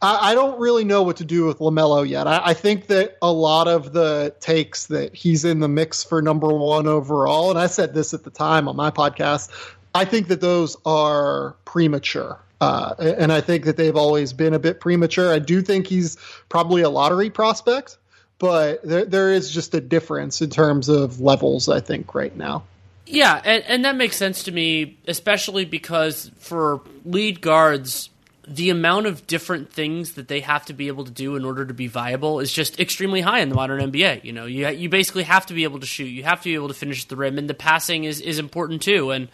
I, 0.00 0.30
I 0.30 0.34
don't 0.34 0.58
really 0.58 0.84
know 0.84 1.02
what 1.02 1.18
to 1.18 1.24
do 1.24 1.44
with 1.44 1.58
LaMelo 1.58 2.08
yet. 2.08 2.26
I, 2.26 2.40
I, 2.46 2.54
think 2.54 2.86
that 2.86 3.18
a 3.20 3.30
lot 3.30 3.68
of 3.68 3.92
the 3.92 4.34
takes 4.40 4.86
that 4.86 5.14
he's 5.14 5.44
in 5.44 5.60
the 5.60 5.68
mix 5.68 6.02
for 6.02 6.22
number 6.22 6.48
one 6.48 6.86
overall, 6.86 7.50
and 7.50 7.58
I 7.58 7.66
said 7.66 7.92
this 7.94 8.14
at 8.14 8.24
the 8.24 8.30
time 8.30 8.68
on 8.68 8.76
my 8.76 8.90
podcast, 8.90 9.50
I 9.94 10.04
think 10.04 10.28
that 10.28 10.40
those 10.40 10.76
are 10.86 11.56
premature. 11.64 12.40
Uh, 12.60 12.94
and 12.98 13.30
I 13.32 13.42
think 13.42 13.64
that 13.64 13.76
they've 13.76 13.96
always 13.96 14.32
been 14.32 14.54
a 14.54 14.58
bit 14.58 14.80
premature. 14.80 15.30
I 15.30 15.38
do 15.38 15.60
think 15.60 15.86
he's 15.86 16.16
probably 16.48 16.80
a 16.80 16.88
lottery 16.88 17.28
prospect 17.28 17.98
but 18.38 18.82
there, 18.82 19.04
there 19.04 19.32
is 19.32 19.50
just 19.50 19.74
a 19.74 19.80
difference 19.80 20.42
in 20.42 20.50
terms 20.50 20.88
of 20.88 21.20
levels, 21.20 21.68
I 21.68 21.80
think, 21.80 22.14
right 22.14 22.34
now. 22.36 22.64
Yeah, 23.06 23.40
and, 23.44 23.62
and 23.64 23.84
that 23.84 23.96
makes 23.96 24.16
sense 24.16 24.44
to 24.44 24.52
me, 24.52 24.98
especially 25.06 25.64
because 25.64 26.30
for 26.38 26.80
lead 27.04 27.40
guards, 27.40 28.08
the 28.46 28.70
amount 28.70 29.06
of 29.06 29.26
different 29.26 29.72
things 29.72 30.14
that 30.14 30.28
they 30.28 30.40
have 30.40 30.66
to 30.66 30.72
be 30.72 30.88
able 30.88 31.04
to 31.04 31.10
do 31.10 31.36
in 31.36 31.44
order 31.44 31.64
to 31.64 31.74
be 31.74 31.86
viable 31.86 32.40
is 32.40 32.52
just 32.52 32.80
extremely 32.80 33.20
high 33.20 33.40
in 33.40 33.48
the 33.48 33.54
modern 33.54 33.90
NBA. 33.90 34.24
You 34.24 34.32
know, 34.32 34.46
you 34.46 34.68
you 34.68 34.88
basically 34.88 35.24
have 35.24 35.46
to 35.46 35.54
be 35.54 35.64
able 35.64 35.80
to 35.80 35.86
shoot, 35.86 36.06
you 36.06 36.24
have 36.24 36.40
to 36.42 36.44
be 36.44 36.54
able 36.54 36.68
to 36.68 36.74
finish 36.74 37.04
the 37.04 37.16
rim, 37.16 37.38
and 37.38 37.48
the 37.48 37.54
passing 37.54 38.04
is 38.04 38.20
is 38.20 38.38
important 38.38 38.82
too. 38.82 39.10
And 39.10 39.28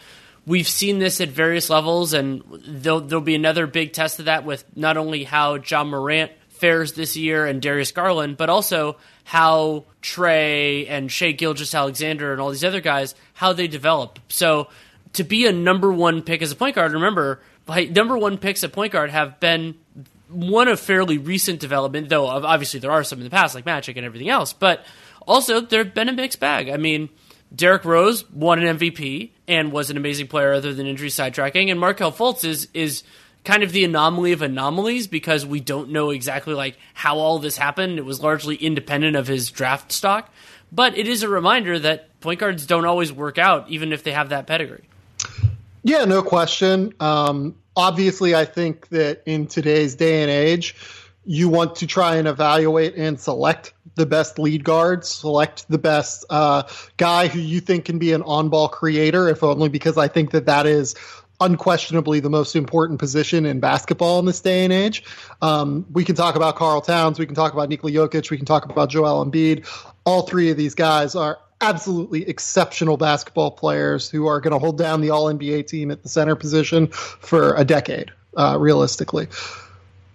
we've 0.47 0.69
seen 0.69 0.99
this 0.99 1.21
at 1.21 1.29
various 1.29 1.71
levels, 1.71 2.13
and 2.13 2.43
there'll, 2.67 3.01
there'll 3.01 3.25
be 3.25 3.35
another 3.35 3.67
big 3.67 3.93
test 3.93 4.19
of 4.19 4.25
that 4.27 4.45
with 4.45 4.65
not 4.77 4.97
only 4.97 5.25
how 5.25 5.57
Ja 5.57 5.85
Morant 5.85 6.33
fares 6.61 6.93
this 6.93 7.17
year 7.17 7.47
and 7.47 7.61
Darius 7.63 7.91
Garland, 7.93 8.37
but 8.37 8.51
also 8.51 8.97
how 9.25 9.85
Trae 10.03 10.87
and 10.89 11.11
Shai 11.11 11.33
Gilgeous-Alexander 11.33 12.33
and 12.33 12.41
all 12.41 12.51
these 12.51 12.65
other 12.65 12.81
guys 12.81 13.15
how 13.33 13.53
they 13.53 13.67
develop. 13.67 14.19
So 14.29 14.69
to 15.15 15.25
be 15.25 15.47
a 15.47 15.53
number 15.53 15.93
one 15.93 16.23
pick 16.23 16.43
as 16.43 16.53
a 16.53 16.57
point 16.57 16.77
guard, 16.77 16.93
remember 16.93 17.41
number 17.91 18.19
one 18.19 18.39
picks 18.39 18.63
at 18.65 18.73
point 18.73 18.93
guard 18.93 19.11
have 19.11 19.41
been 19.41 19.75
one 20.29 20.69
of 20.69 20.79
fairly 20.79 21.19
recent 21.19 21.61
development, 21.61 22.09
though 22.09 22.27
obviously 22.27 22.81
there 22.81 22.91
are 22.91 23.03
some 23.05 23.19
in 23.19 23.25
the 23.25 23.31
past 23.31 23.55
like 23.55 23.67
Magic 23.67 23.97
and 23.97 24.07
everything 24.07 24.29
else, 24.29 24.53
but 24.53 24.85
also 25.27 25.61
there 25.61 25.85
have 25.85 25.95
been 25.95 26.09
a 26.09 26.13
mixed 26.13 26.41
bag. 26.41 26.69
I 26.69 26.77
mean. 26.77 27.09
Derrick 27.53 27.85
Rose 27.85 28.31
won 28.31 28.65
an 28.65 28.79
MVP 28.79 29.33
and 29.49 29.73
was 29.73 29.91
an 29.91 29.97
amazing 29.97 30.29
player 30.29 30.53
other 30.53 30.73
than 30.73 30.87
injury 30.87 31.09
sidetracking, 31.09 31.69
and 31.69 31.81
Markelle 31.81 32.13
Fultz 32.13 32.45
is 32.45 32.69
is 32.75 33.03
kind 33.45 33.63
of 33.63 33.73
the 33.73 33.85
anomaly 33.85 34.33
of 34.33 34.43
anomalies 34.43 35.07
because 35.07 35.47
we 35.47 35.61
don't 35.61 35.91
know 35.91 36.11
exactly 36.11 36.55
like 36.55 36.77
how 36.95 37.19
all 37.19 37.39
this 37.39 37.57
happened. 37.57 37.99
It 37.99 38.05
was 38.05 38.23
largely 38.23 38.57
independent 38.57 39.17
of 39.17 39.27
his 39.27 39.51
draft 39.51 39.93
stock, 39.93 40.33
but 40.71 40.97
it 40.97 41.09
is 41.09 41.23
a 41.23 41.29
reminder 41.29 41.79
that 41.79 42.21
point 42.21 42.41
guards 42.41 42.67
don't 42.67 42.85
always 42.85 43.13
work 43.13 43.39
out, 43.39 43.69
even 43.69 43.93
if 43.93 44.03
they 44.03 44.13
have 44.13 44.29
that 44.29 44.47
pedigree. 44.47 44.85
Yeah, 45.83 46.05
no 46.05 46.23
question. 46.23 46.93
Um, 47.01 47.55
obviously, 47.77 48.35
I 48.35 48.45
think 48.45 48.89
that 48.89 49.23
in 49.25 49.47
today's 49.47 49.95
day 49.95 50.23
and 50.23 50.31
age, 50.31 50.77
you 51.25 51.49
want 51.49 51.77
to 51.77 51.87
try 51.87 52.17
and 52.17 52.29
evaluate 52.29 52.95
and 52.97 53.19
select 53.19 53.73
the 53.95 54.07
best 54.07 54.39
lead 54.39 54.65
guard, 54.65 55.05
select 55.05 55.69
the 55.69 55.79
best 55.79 56.25
uh, 56.31 56.63
guy 56.97 57.29
who 57.29 57.39
you 57.39 57.61
think 57.61 57.85
can 57.85 57.99
be 57.99 58.13
an 58.13 58.23
on 58.23 58.49
ball 58.49 58.69
creator, 58.69 59.29
if 59.29 59.43
only 59.43 59.69
because 59.69 59.99
I 59.99 60.09
think 60.09 60.31
that 60.31 60.47
that 60.47 60.67
is 60.67 60.95
unquestionably 61.41 62.21
the 62.21 62.31
most 62.31 62.55
important 62.55 62.99
position 62.99 63.47
in 63.47 63.61
basketball 63.61 64.19
in 64.19 64.27
this 64.27 64.41
day 64.41 64.65
and 64.65 64.73
age. 64.73 65.03
Um, 65.41 65.87
we 65.93 66.05
can 66.05 66.15
talk 66.15 66.37
about 66.37 66.57
Karl 66.57 66.81
Towns, 66.81 67.19
we 67.19 67.27
can 67.27 67.35
talk 67.35 67.53
about 67.53 67.69
Nikola 67.69 67.93
Jokic, 67.93 68.31
we 68.31 68.37
can 68.37 68.47
talk 68.47 68.65
about 68.67 68.91
Joel 68.91 69.25
Embiid. 69.25 69.67
All 70.05 70.23
three 70.23 70.51
of 70.51 70.57
these 70.57 70.75
guys 70.75 71.15
are 71.15 71.39
absolutely 71.61 72.29
exceptional 72.29 72.97
basketball 72.97 73.51
players 73.51 74.09
who 74.09 74.27
are 74.27 74.41
going 74.41 74.53
to 74.53 74.59
hold 74.59 74.79
down 74.79 75.01
the 75.01 75.11
All 75.11 75.27
NBA 75.27 75.67
team 75.67 75.91
at 75.91 76.03
the 76.03 76.09
center 76.09 76.37
position 76.37 76.89
for 76.89 77.55
a 77.55 77.65
decade, 77.65 78.11
uh, 78.37 78.57
realistically. 78.59 79.29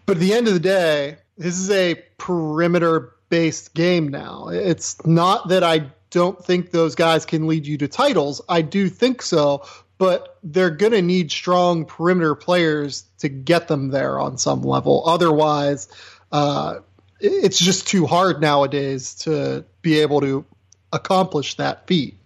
But 0.06 0.18
at 0.18 0.22
the 0.22 0.34
end 0.34 0.48
of 0.48 0.54
the 0.54 0.60
day, 0.60 1.18
this 1.38 1.58
is 1.58 1.70
a 1.72 1.96
perimeter 2.18 3.14
based 3.30 3.74
game 3.74 4.08
now. 4.08 4.48
It's 4.50 5.04
not 5.06 5.50
that 5.50 5.64
I 5.64 5.92
don't 6.10 6.44
think 6.44 6.72
those 6.72 6.96
guys 6.96 7.26
can 7.26 7.48
lead 7.48 7.68
you 7.68 7.78
to 7.80 7.88
titles. 7.88 8.42
I 8.48 8.62
do 8.62 8.88
think 8.88 9.22
so, 9.22 9.66
but 9.98 10.38
they're 10.44 10.70
going 10.70 10.92
to 10.92 11.02
need 11.02 11.32
strong 11.32 11.86
perimeter 11.86 12.36
players 12.36 13.06
to 13.20 13.30
get 13.30 13.68
them 13.68 13.90
there 13.90 14.20
on 14.20 14.38
some 14.38 14.62
level. 14.62 15.04
Otherwise, 15.08 15.88
uh, 16.32 16.80
it's 17.20 17.60
just 17.60 17.88
too 17.88 18.06
hard 18.06 18.42
nowadays 18.42 19.16
to 19.16 19.64
be 19.82 20.00
able 20.00 20.22
to 20.22 20.46
accomplish 20.92 21.56
that 21.56 21.88
feat. 21.88 22.18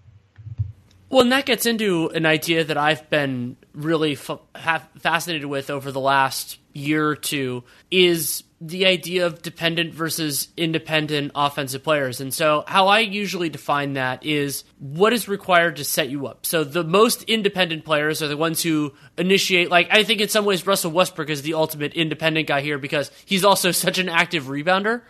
Well, 1.09 1.21
and 1.21 1.31
that 1.31 1.45
gets 1.45 1.65
into 1.65 2.09
an 2.09 2.25
idea 2.25 2.63
that 2.63 2.77
I've 2.77 3.09
been 3.09 3.57
really 3.73 4.15
fascinated 4.15 5.45
with 5.45 5.71
over 5.71 5.91
the 5.91 5.99
last 5.99 6.59
year 6.73 7.07
or 7.07 7.15
two 7.15 7.63
is 7.89 8.43
the 8.61 8.85
idea 8.85 9.25
of 9.25 9.41
dependent 9.41 9.93
versus 9.93 10.49
independent 10.57 11.31
offensive 11.33 11.83
players. 11.83 12.21
And 12.21 12.33
so, 12.33 12.63
how 12.67 12.87
I 12.87 12.99
usually 12.99 13.49
define 13.49 13.93
that 13.93 14.25
is 14.25 14.65
what 14.77 15.13
is 15.13 15.27
required 15.27 15.77
to 15.77 15.83
set 15.83 16.09
you 16.09 16.27
up. 16.27 16.45
So, 16.45 16.63
the 16.63 16.83
most 16.83 17.23
independent 17.23 17.85
players 17.85 18.21
are 18.21 18.27
the 18.27 18.37
ones 18.37 18.61
who 18.61 18.93
initiate, 19.17 19.71
like, 19.71 19.87
I 19.91 20.03
think 20.03 20.21
in 20.21 20.29
some 20.29 20.45
ways 20.45 20.67
Russell 20.67 20.91
Westbrook 20.91 21.29
is 21.29 21.41
the 21.41 21.53
ultimate 21.53 21.93
independent 21.93 22.47
guy 22.47 22.61
here 22.61 22.77
because 22.77 23.09
he's 23.25 23.45
also 23.45 23.71
such 23.71 23.97
an 23.97 24.09
active 24.09 24.45
rebounder. 24.45 25.01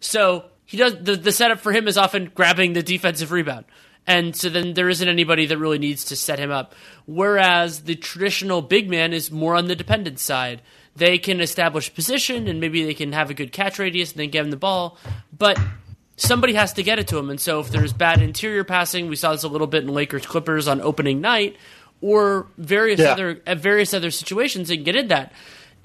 So, 0.00 0.44
he 0.66 0.76
does 0.76 0.96
the, 1.00 1.16
the 1.16 1.32
setup 1.32 1.60
for 1.60 1.72
him 1.72 1.88
is 1.88 1.96
often 1.96 2.30
grabbing 2.34 2.74
the 2.74 2.82
defensive 2.82 3.32
rebound. 3.32 3.64
And 4.08 4.34
so 4.34 4.48
then 4.48 4.74
there 4.74 4.88
isn't 4.88 5.06
anybody 5.06 5.46
that 5.46 5.58
really 5.58 5.78
needs 5.78 6.06
to 6.06 6.16
set 6.16 6.40
him 6.40 6.50
up. 6.50 6.74
Whereas 7.06 7.82
the 7.82 7.94
traditional 7.94 8.62
big 8.62 8.88
man 8.88 9.12
is 9.12 9.30
more 9.30 9.54
on 9.54 9.66
the 9.66 9.76
dependent 9.76 10.18
side 10.18 10.62
they 10.98 11.16
can 11.16 11.40
establish 11.40 11.94
position 11.94 12.48
and 12.48 12.60
maybe 12.60 12.84
they 12.84 12.94
can 12.94 13.12
have 13.12 13.30
a 13.30 13.34
good 13.34 13.52
catch 13.52 13.78
radius 13.78 14.10
and 14.10 14.20
then 14.20 14.30
get 14.30 14.44
him 14.44 14.50
the 14.50 14.56
ball. 14.56 14.98
But 15.36 15.58
somebody 16.16 16.54
has 16.54 16.72
to 16.74 16.82
get 16.82 16.98
it 16.98 17.08
to 17.08 17.18
him. 17.18 17.30
And 17.30 17.40
so 17.40 17.60
if 17.60 17.70
there's 17.70 17.92
bad 17.92 18.20
interior 18.20 18.64
passing, 18.64 19.08
we 19.08 19.16
saw 19.16 19.32
this 19.32 19.44
a 19.44 19.48
little 19.48 19.66
bit 19.66 19.84
in 19.84 19.90
Lakers 19.94 20.26
Clippers 20.26 20.68
on 20.68 20.80
opening 20.80 21.20
night, 21.20 21.56
or 22.00 22.46
various 22.58 23.00
yeah. 23.00 23.12
other 23.12 23.40
at 23.46 23.58
various 23.58 23.94
other 23.94 24.10
situations, 24.10 24.70
and 24.70 24.84
get 24.84 24.96
in 24.96 25.08
that. 25.08 25.32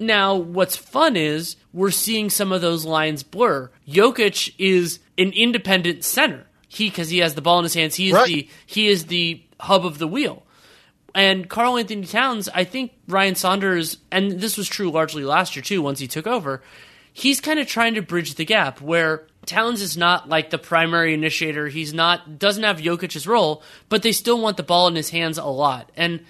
Now, 0.00 0.34
what's 0.34 0.76
fun 0.76 1.16
is 1.16 1.56
we're 1.72 1.92
seeing 1.92 2.28
some 2.28 2.50
of 2.50 2.60
those 2.60 2.84
lines 2.84 3.22
blur. 3.22 3.70
Jokic 3.88 4.52
is 4.58 4.98
an 5.16 5.30
independent 5.32 6.04
center. 6.04 6.46
He 6.74 6.88
because 6.90 7.08
he 7.08 7.18
has 7.18 7.34
the 7.34 7.42
ball 7.42 7.58
in 7.58 7.62
his 7.62 7.74
hands. 7.74 7.94
He 7.94 8.08
is 8.08 8.14
right. 8.14 8.26
the 8.26 8.48
he 8.66 8.88
is 8.88 9.06
the 9.06 9.40
hub 9.60 9.86
of 9.86 9.98
the 9.98 10.08
wheel. 10.08 10.42
And 11.14 11.48
Karl-Anthony 11.48 12.06
Towns, 12.06 12.48
I 12.52 12.64
think 12.64 12.92
Ryan 13.06 13.36
Saunders, 13.36 13.98
and 14.10 14.32
this 14.40 14.56
was 14.58 14.68
true 14.68 14.90
largely 14.90 15.22
last 15.24 15.54
year 15.54 15.62
too, 15.62 15.80
once 15.80 16.00
he 16.00 16.08
took 16.08 16.26
over, 16.26 16.60
he's 17.12 17.40
kind 17.40 17.60
of 17.60 17.68
trying 17.68 17.94
to 17.94 18.02
bridge 18.02 18.34
the 18.34 18.44
gap 18.44 18.80
where 18.80 19.28
Towns 19.46 19.80
is 19.80 19.96
not 19.96 20.28
like 20.28 20.50
the 20.50 20.58
primary 20.58 21.14
initiator. 21.14 21.68
He's 21.68 21.94
not 21.94 22.40
doesn't 22.40 22.64
have 22.64 22.78
Jokic's 22.78 23.26
role, 23.26 23.62
but 23.88 24.02
they 24.02 24.10
still 24.10 24.40
want 24.40 24.56
the 24.56 24.64
ball 24.64 24.88
in 24.88 24.96
his 24.96 25.10
hands 25.10 25.38
a 25.38 25.44
lot. 25.44 25.92
And 25.96 26.24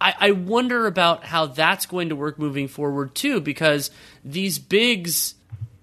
I, 0.00 0.14
I 0.18 0.30
wonder 0.30 0.86
about 0.86 1.24
how 1.24 1.46
that's 1.46 1.86
going 1.86 2.10
to 2.10 2.16
work 2.16 2.38
moving 2.38 2.68
forward 2.68 3.14
too, 3.16 3.40
because 3.40 3.90
these 4.24 4.58
bigs 4.58 5.34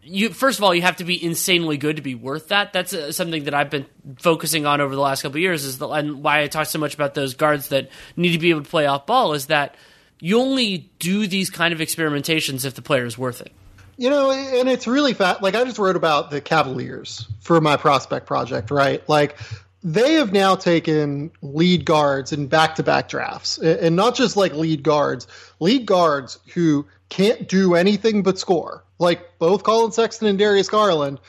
you 0.09 0.29
first 0.29 0.59
of 0.59 0.63
all 0.63 0.73
you 0.73 0.81
have 0.81 0.97
to 0.97 1.03
be 1.03 1.23
insanely 1.23 1.77
good 1.77 1.95
to 1.95 2.01
be 2.01 2.15
worth 2.15 2.49
that. 2.49 2.73
That's 2.73 2.93
uh, 2.93 3.11
something 3.11 3.45
that 3.45 3.53
I've 3.53 3.69
been 3.69 3.85
focusing 4.17 4.65
on 4.65 4.81
over 4.81 4.95
the 4.95 5.01
last 5.01 5.21
couple 5.21 5.39
years 5.39 5.63
is 5.63 5.77
the, 5.77 5.87
and 5.87 6.23
why 6.23 6.41
I 6.41 6.47
talk 6.47 6.67
so 6.67 6.79
much 6.79 6.93
about 6.93 7.13
those 7.13 7.33
guards 7.35 7.69
that 7.69 7.89
need 8.15 8.33
to 8.33 8.39
be 8.39 8.49
able 8.49 8.63
to 8.63 8.69
play 8.69 8.85
off 8.85 9.05
ball 9.05 9.33
is 9.33 9.47
that 9.47 9.75
you 10.19 10.39
only 10.39 10.89
do 10.99 11.27
these 11.27 11.49
kind 11.49 11.73
of 11.73 11.79
experimentations 11.79 12.65
if 12.65 12.73
the 12.73 12.81
player 12.81 13.05
is 13.05 13.17
worth 13.17 13.41
it. 13.41 13.53
You 13.97 14.09
know, 14.09 14.31
and 14.31 14.69
it's 14.69 14.87
really 14.87 15.13
fat. 15.13 15.43
Like 15.43 15.55
I 15.55 15.63
just 15.63 15.77
wrote 15.77 15.95
about 15.95 16.31
the 16.31 16.41
Cavaliers 16.41 17.27
for 17.41 17.59
my 17.59 17.77
prospect 17.77 18.27
project, 18.27 18.71
right? 18.71 19.07
Like 19.09 19.37
they 19.83 20.13
have 20.13 20.33
now 20.33 20.55
taken 20.55 21.31
lead 21.41 21.85
guards 21.85 22.33
in 22.33 22.47
back-to-back 22.47 23.07
drafts, 23.09 23.57
and 23.57 23.95
not 23.95 24.15
just 24.15 24.35
like 24.35 24.53
lead 24.53 24.83
guards, 24.83 25.27
lead 25.59 25.85
guards 25.85 26.39
who 26.53 26.85
can't 27.09 27.47
do 27.47 27.75
anything 27.75 28.23
but 28.23 28.39
score. 28.39 28.83
Like 28.99 29.39
both 29.39 29.63
Collin 29.63 29.91
Sexton 29.91 30.27
and 30.27 30.39
Darius 30.39 30.69
Garland, 30.69 31.19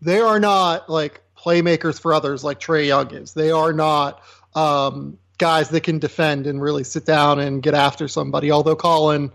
they 0.00 0.20
are 0.20 0.40
not 0.40 0.88
like 0.88 1.22
playmakers 1.36 2.00
for 2.00 2.12
others 2.12 2.42
like 2.42 2.60
Trae 2.60 2.86
Young 2.86 3.12
is. 3.14 3.34
They 3.34 3.50
are 3.50 3.72
not 3.72 4.22
um, 4.54 5.18
guys 5.38 5.68
that 5.70 5.82
can 5.82 5.98
defend 5.98 6.46
and 6.46 6.60
really 6.60 6.84
sit 6.84 7.04
down 7.04 7.38
and 7.38 7.62
get 7.62 7.74
after 7.74 8.08
somebody. 8.08 8.50
Although 8.50 8.76
Collin 8.76 9.30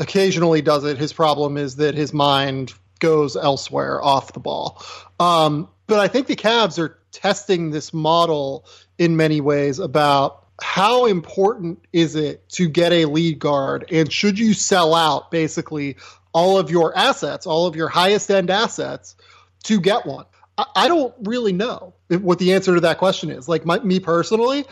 occasionally 0.00 0.62
does 0.62 0.84
it. 0.84 0.98
His 0.98 1.12
problem 1.12 1.56
is 1.56 1.76
that 1.76 1.94
his 1.94 2.12
mind 2.12 2.72
goes 2.98 3.36
elsewhere 3.36 4.02
off 4.02 4.32
the 4.32 4.40
ball. 4.40 4.82
Um, 5.20 5.68
but 5.86 6.00
I 6.00 6.08
think 6.08 6.26
the 6.26 6.36
Cavs 6.36 6.78
are 6.78 6.98
testing 7.12 7.70
this 7.70 7.92
model 7.92 8.64
in 8.98 9.16
many 9.16 9.40
ways 9.40 9.78
about 9.78 10.39
how 10.62 11.06
important 11.06 11.84
is 11.92 12.14
it 12.14 12.48
to 12.50 12.68
get 12.68 12.92
a 12.92 13.06
lead 13.06 13.38
guard 13.38 13.86
and 13.90 14.12
should 14.12 14.38
you 14.38 14.54
sell 14.54 14.94
out 14.94 15.30
basically 15.30 15.96
all 16.32 16.58
of 16.58 16.70
your 16.70 16.96
assets, 16.96 17.46
all 17.46 17.66
of 17.66 17.76
your 17.76 17.88
highest 17.88 18.30
end 18.30 18.50
assets 18.50 19.16
to 19.64 19.80
get 19.80 20.06
one? 20.06 20.26
I, 20.58 20.64
I 20.76 20.88
don't 20.88 21.14
really 21.22 21.52
know 21.52 21.94
what 22.08 22.38
the 22.38 22.54
answer 22.54 22.74
to 22.74 22.80
that 22.80 22.98
question 22.98 23.30
is. 23.30 23.48
Like 23.48 23.64
my, 23.64 23.78
me 23.80 24.00
personally, 24.00 24.64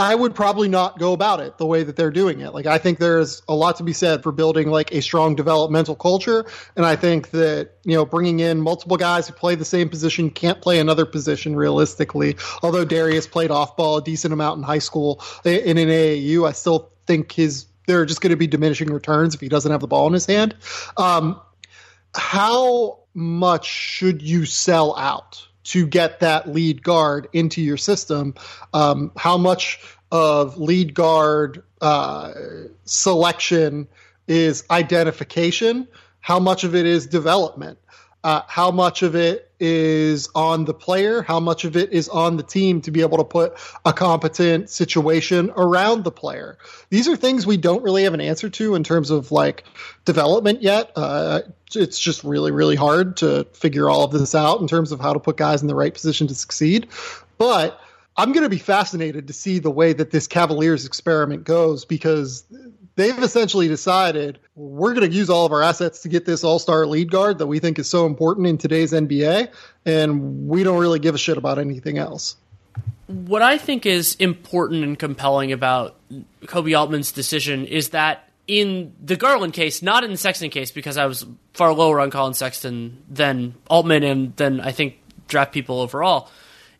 I 0.00 0.14
would 0.14 0.32
probably 0.32 0.68
not 0.68 0.98
go 1.00 1.12
about 1.12 1.40
it 1.40 1.58
the 1.58 1.66
way 1.66 1.82
that 1.82 1.96
they're 1.96 2.12
doing 2.12 2.40
it. 2.40 2.54
Like 2.54 2.66
I 2.66 2.78
think 2.78 2.98
there's 2.98 3.42
a 3.48 3.54
lot 3.54 3.76
to 3.76 3.82
be 3.82 3.92
said 3.92 4.22
for 4.22 4.30
building 4.30 4.70
like 4.70 4.92
a 4.92 5.02
strong 5.02 5.34
developmental 5.34 5.96
culture, 5.96 6.46
and 6.76 6.86
I 6.86 6.94
think 6.94 7.30
that 7.30 7.72
you 7.84 7.94
know 7.94 8.04
bringing 8.04 8.38
in 8.38 8.60
multiple 8.60 8.96
guys 8.96 9.26
who 9.26 9.34
play 9.34 9.56
the 9.56 9.64
same 9.64 9.88
position 9.88 10.30
can't 10.30 10.60
play 10.62 10.78
another 10.78 11.04
position 11.04 11.56
realistically. 11.56 12.36
Although 12.62 12.84
Darius 12.84 13.26
played 13.26 13.50
off 13.50 13.76
ball 13.76 13.96
a 13.96 14.02
decent 14.02 14.32
amount 14.32 14.58
in 14.58 14.62
high 14.62 14.78
school 14.78 15.20
in 15.44 15.76
an 15.78 15.88
AAU, 15.88 16.46
I 16.46 16.52
still 16.52 16.92
think 17.06 17.32
his 17.32 17.66
there 17.88 18.00
are 18.00 18.06
just 18.06 18.20
going 18.20 18.30
to 18.30 18.36
be 18.36 18.46
diminishing 18.46 18.92
returns 18.92 19.34
if 19.34 19.40
he 19.40 19.48
doesn't 19.48 19.72
have 19.72 19.80
the 19.80 19.88
ball 19.88 20.06
in 20.06 20.12
his 20.12 20.26
hand. 20.26 20.54
Um, 20.96 21.40
how 22.14 23.00
much 23.14 23.66
should 23.66 24.22
you 24.22 24.44
sell 24.44 24.94
out? 24.96 25.47
To 25.68 25.86
get 25.86 26.20
that 26.20 26.48
lead 26.48 26.82
guard 26.82 27.28
into 27.32 27.60
your 27.60 27.76
system. 27.76 28.34
Um, 28.72 29.12
how 29.16 29.36
much 29.36 29.80
of 30.10 30.58
lead 30.58 30.94
guard 30.94 31.62
uh, 31.80 32.32
selection 32.84 33.86
is 34.26 34.64
identification? 34.70 35.86
How 36.20 36.38
much 36.38 36.64
of 36.64 36.74
it 36.74 36.86
is 36.86 37.06
development? 37.06 37.78
Uh, 38.24 38.42
how 38.48 38.70
much 38.70 39.02
of 39.02 39.14
it 39.14 39.47
is 39.60 40.28
on 40.34 40.64
the 40.64 40.74
player? 40.74 41.22
How 41.22 41.40
much 41.40 41.64
of 41.64 41.76
it 41.76 41.92
is 41.92 42.08
on 42.08 42.36
the 42.36 42.42
team 42.42 42.80
to 42.82 42.90
be 42.90 43.00
able 43.00 43.18
to 43.18 43.24
put 43.24 43.54
a 43.84 43.92
competent 43.92 44.70
situation 44.70 45.50
around 45.56 46.04
the 46.04 46.10
player? 46.10 46.58
These 46.90 47.08
are 47.08 47.16
things 47.16 47.46
we 47.46 47.56
don't 47.56 47.82
really 47.82 48.04
have 48.04 48.14
an 48.14 48.20
answer 48.20 48.48
to 48.50 48.74
in 48.74 48.84
terms 48.84 49.10
of 49.10 49.32
like 49.32 49.64
development 50.04 50.62
yet. 50.62 50.92
Uh, 50.96 51.40
it's 51.74 51.98
just 51.98 52.24
really, 52.24 52.50
really 52.50 52.76
hard 52.76 53.16
to 53.18 53.44
figure 53.52 53.90
all 53.90 54.04
of 54.04 54.12
this 54.12 54.34
out 54.34 54.60
in 54.60 54.68
terms 54.68 54.92
of 54.92 55.00
how 55.00 55.12
to 55.12 55.20
put 55.20 55.36
guys 55.36 55.62
in 55.62 55.68
the 55.68 55.74
right 55.74 55.92
position 55.92 56.26
to 56.28 56.34
succeed. 56.34 56.88
But 57.36 57.80
I'm 58.16 58.32
going 58.32 58.42
to 58.42 58.48
be 58.48 58.58
fascinated 58.58 59.28
to 59.28 59.32
see 59.32 59.60
the 59.60 59.70
way 59.70 59.92
that 59.92 60.10
this 60.10 60.26
Cavaliers 60.26 60.84
experiment 60.84 61.44
goes 61.44 61.84
because 61.84 62.44
they've 62.98 63.22
essentially 63.22 63.68
decided 63.68 64.40
we're 64.56 64.92
going 64.92 65.08
to 65.08 65.16
use 65.16 65.30
all 65.30 65.46
of 65.46 65.52
our 65.52 65.62
assets 65.62 66.02
to 66.02 66.08
get 66.08 66.26
this 66.26 66.42
all 66.42 66.58
star 66.58 66.84
lead 66.84 67.10
guard 67.10 67.38
that 67.38 67.46
we 67.46 67.60
think 67.60 67.78
is 67.78 67.88
so 67.88 68.04
important 68.04 68.46
in 68.46 68.58
today's 68.58 68.92
NBA, 68.92 69.48
and 69.86 70.48
we 70.48 70.64
don't 70.64 70.78
really 70.78 70.98
give 70.98 71.14
a 71.14 71.18
shit 71.18 71.38
about 71.38 71.58
anything 71.58 71.96
else. 71.96 72.36
What 73.06 73.40
I 73.40 73.56
think 73.56 73.86
is 73.86 74.16
important 74.16 74.84
and 74.84 74.98
compelling 74.98 75.52
about 75.52 75.96
Koby 76.42 76.78
Altman's 76.78 77.12
decision 77.12 77.64
is 77.64 77.90
that 77.90 78.28
in 78.48 78.92
the 79.02 79.16
Garland 79.16 79.52
case, 79.52 79.80
not 79.80 80.02
in 80.02 80.10
the 80.10 80.16
Sexton 80.16 80.50
case, 80.50 80.72
because 80.72 80.96
I 80.96 81.06
was 81.06 81.24
far 81.54 81.72
lower 81.72 82.00
on 82.00 82.10
Collin 82.10 82.34
Sexton 82.34 83.02
than 83.08 83.54
Altman 83.70 84.02
and 84.02 84.36
than 84.36 84.60
I 84.60 84.72
think 84.72 84.98
draft 85.28 85.52
people 85.52 85.80
overall 85.80 86.28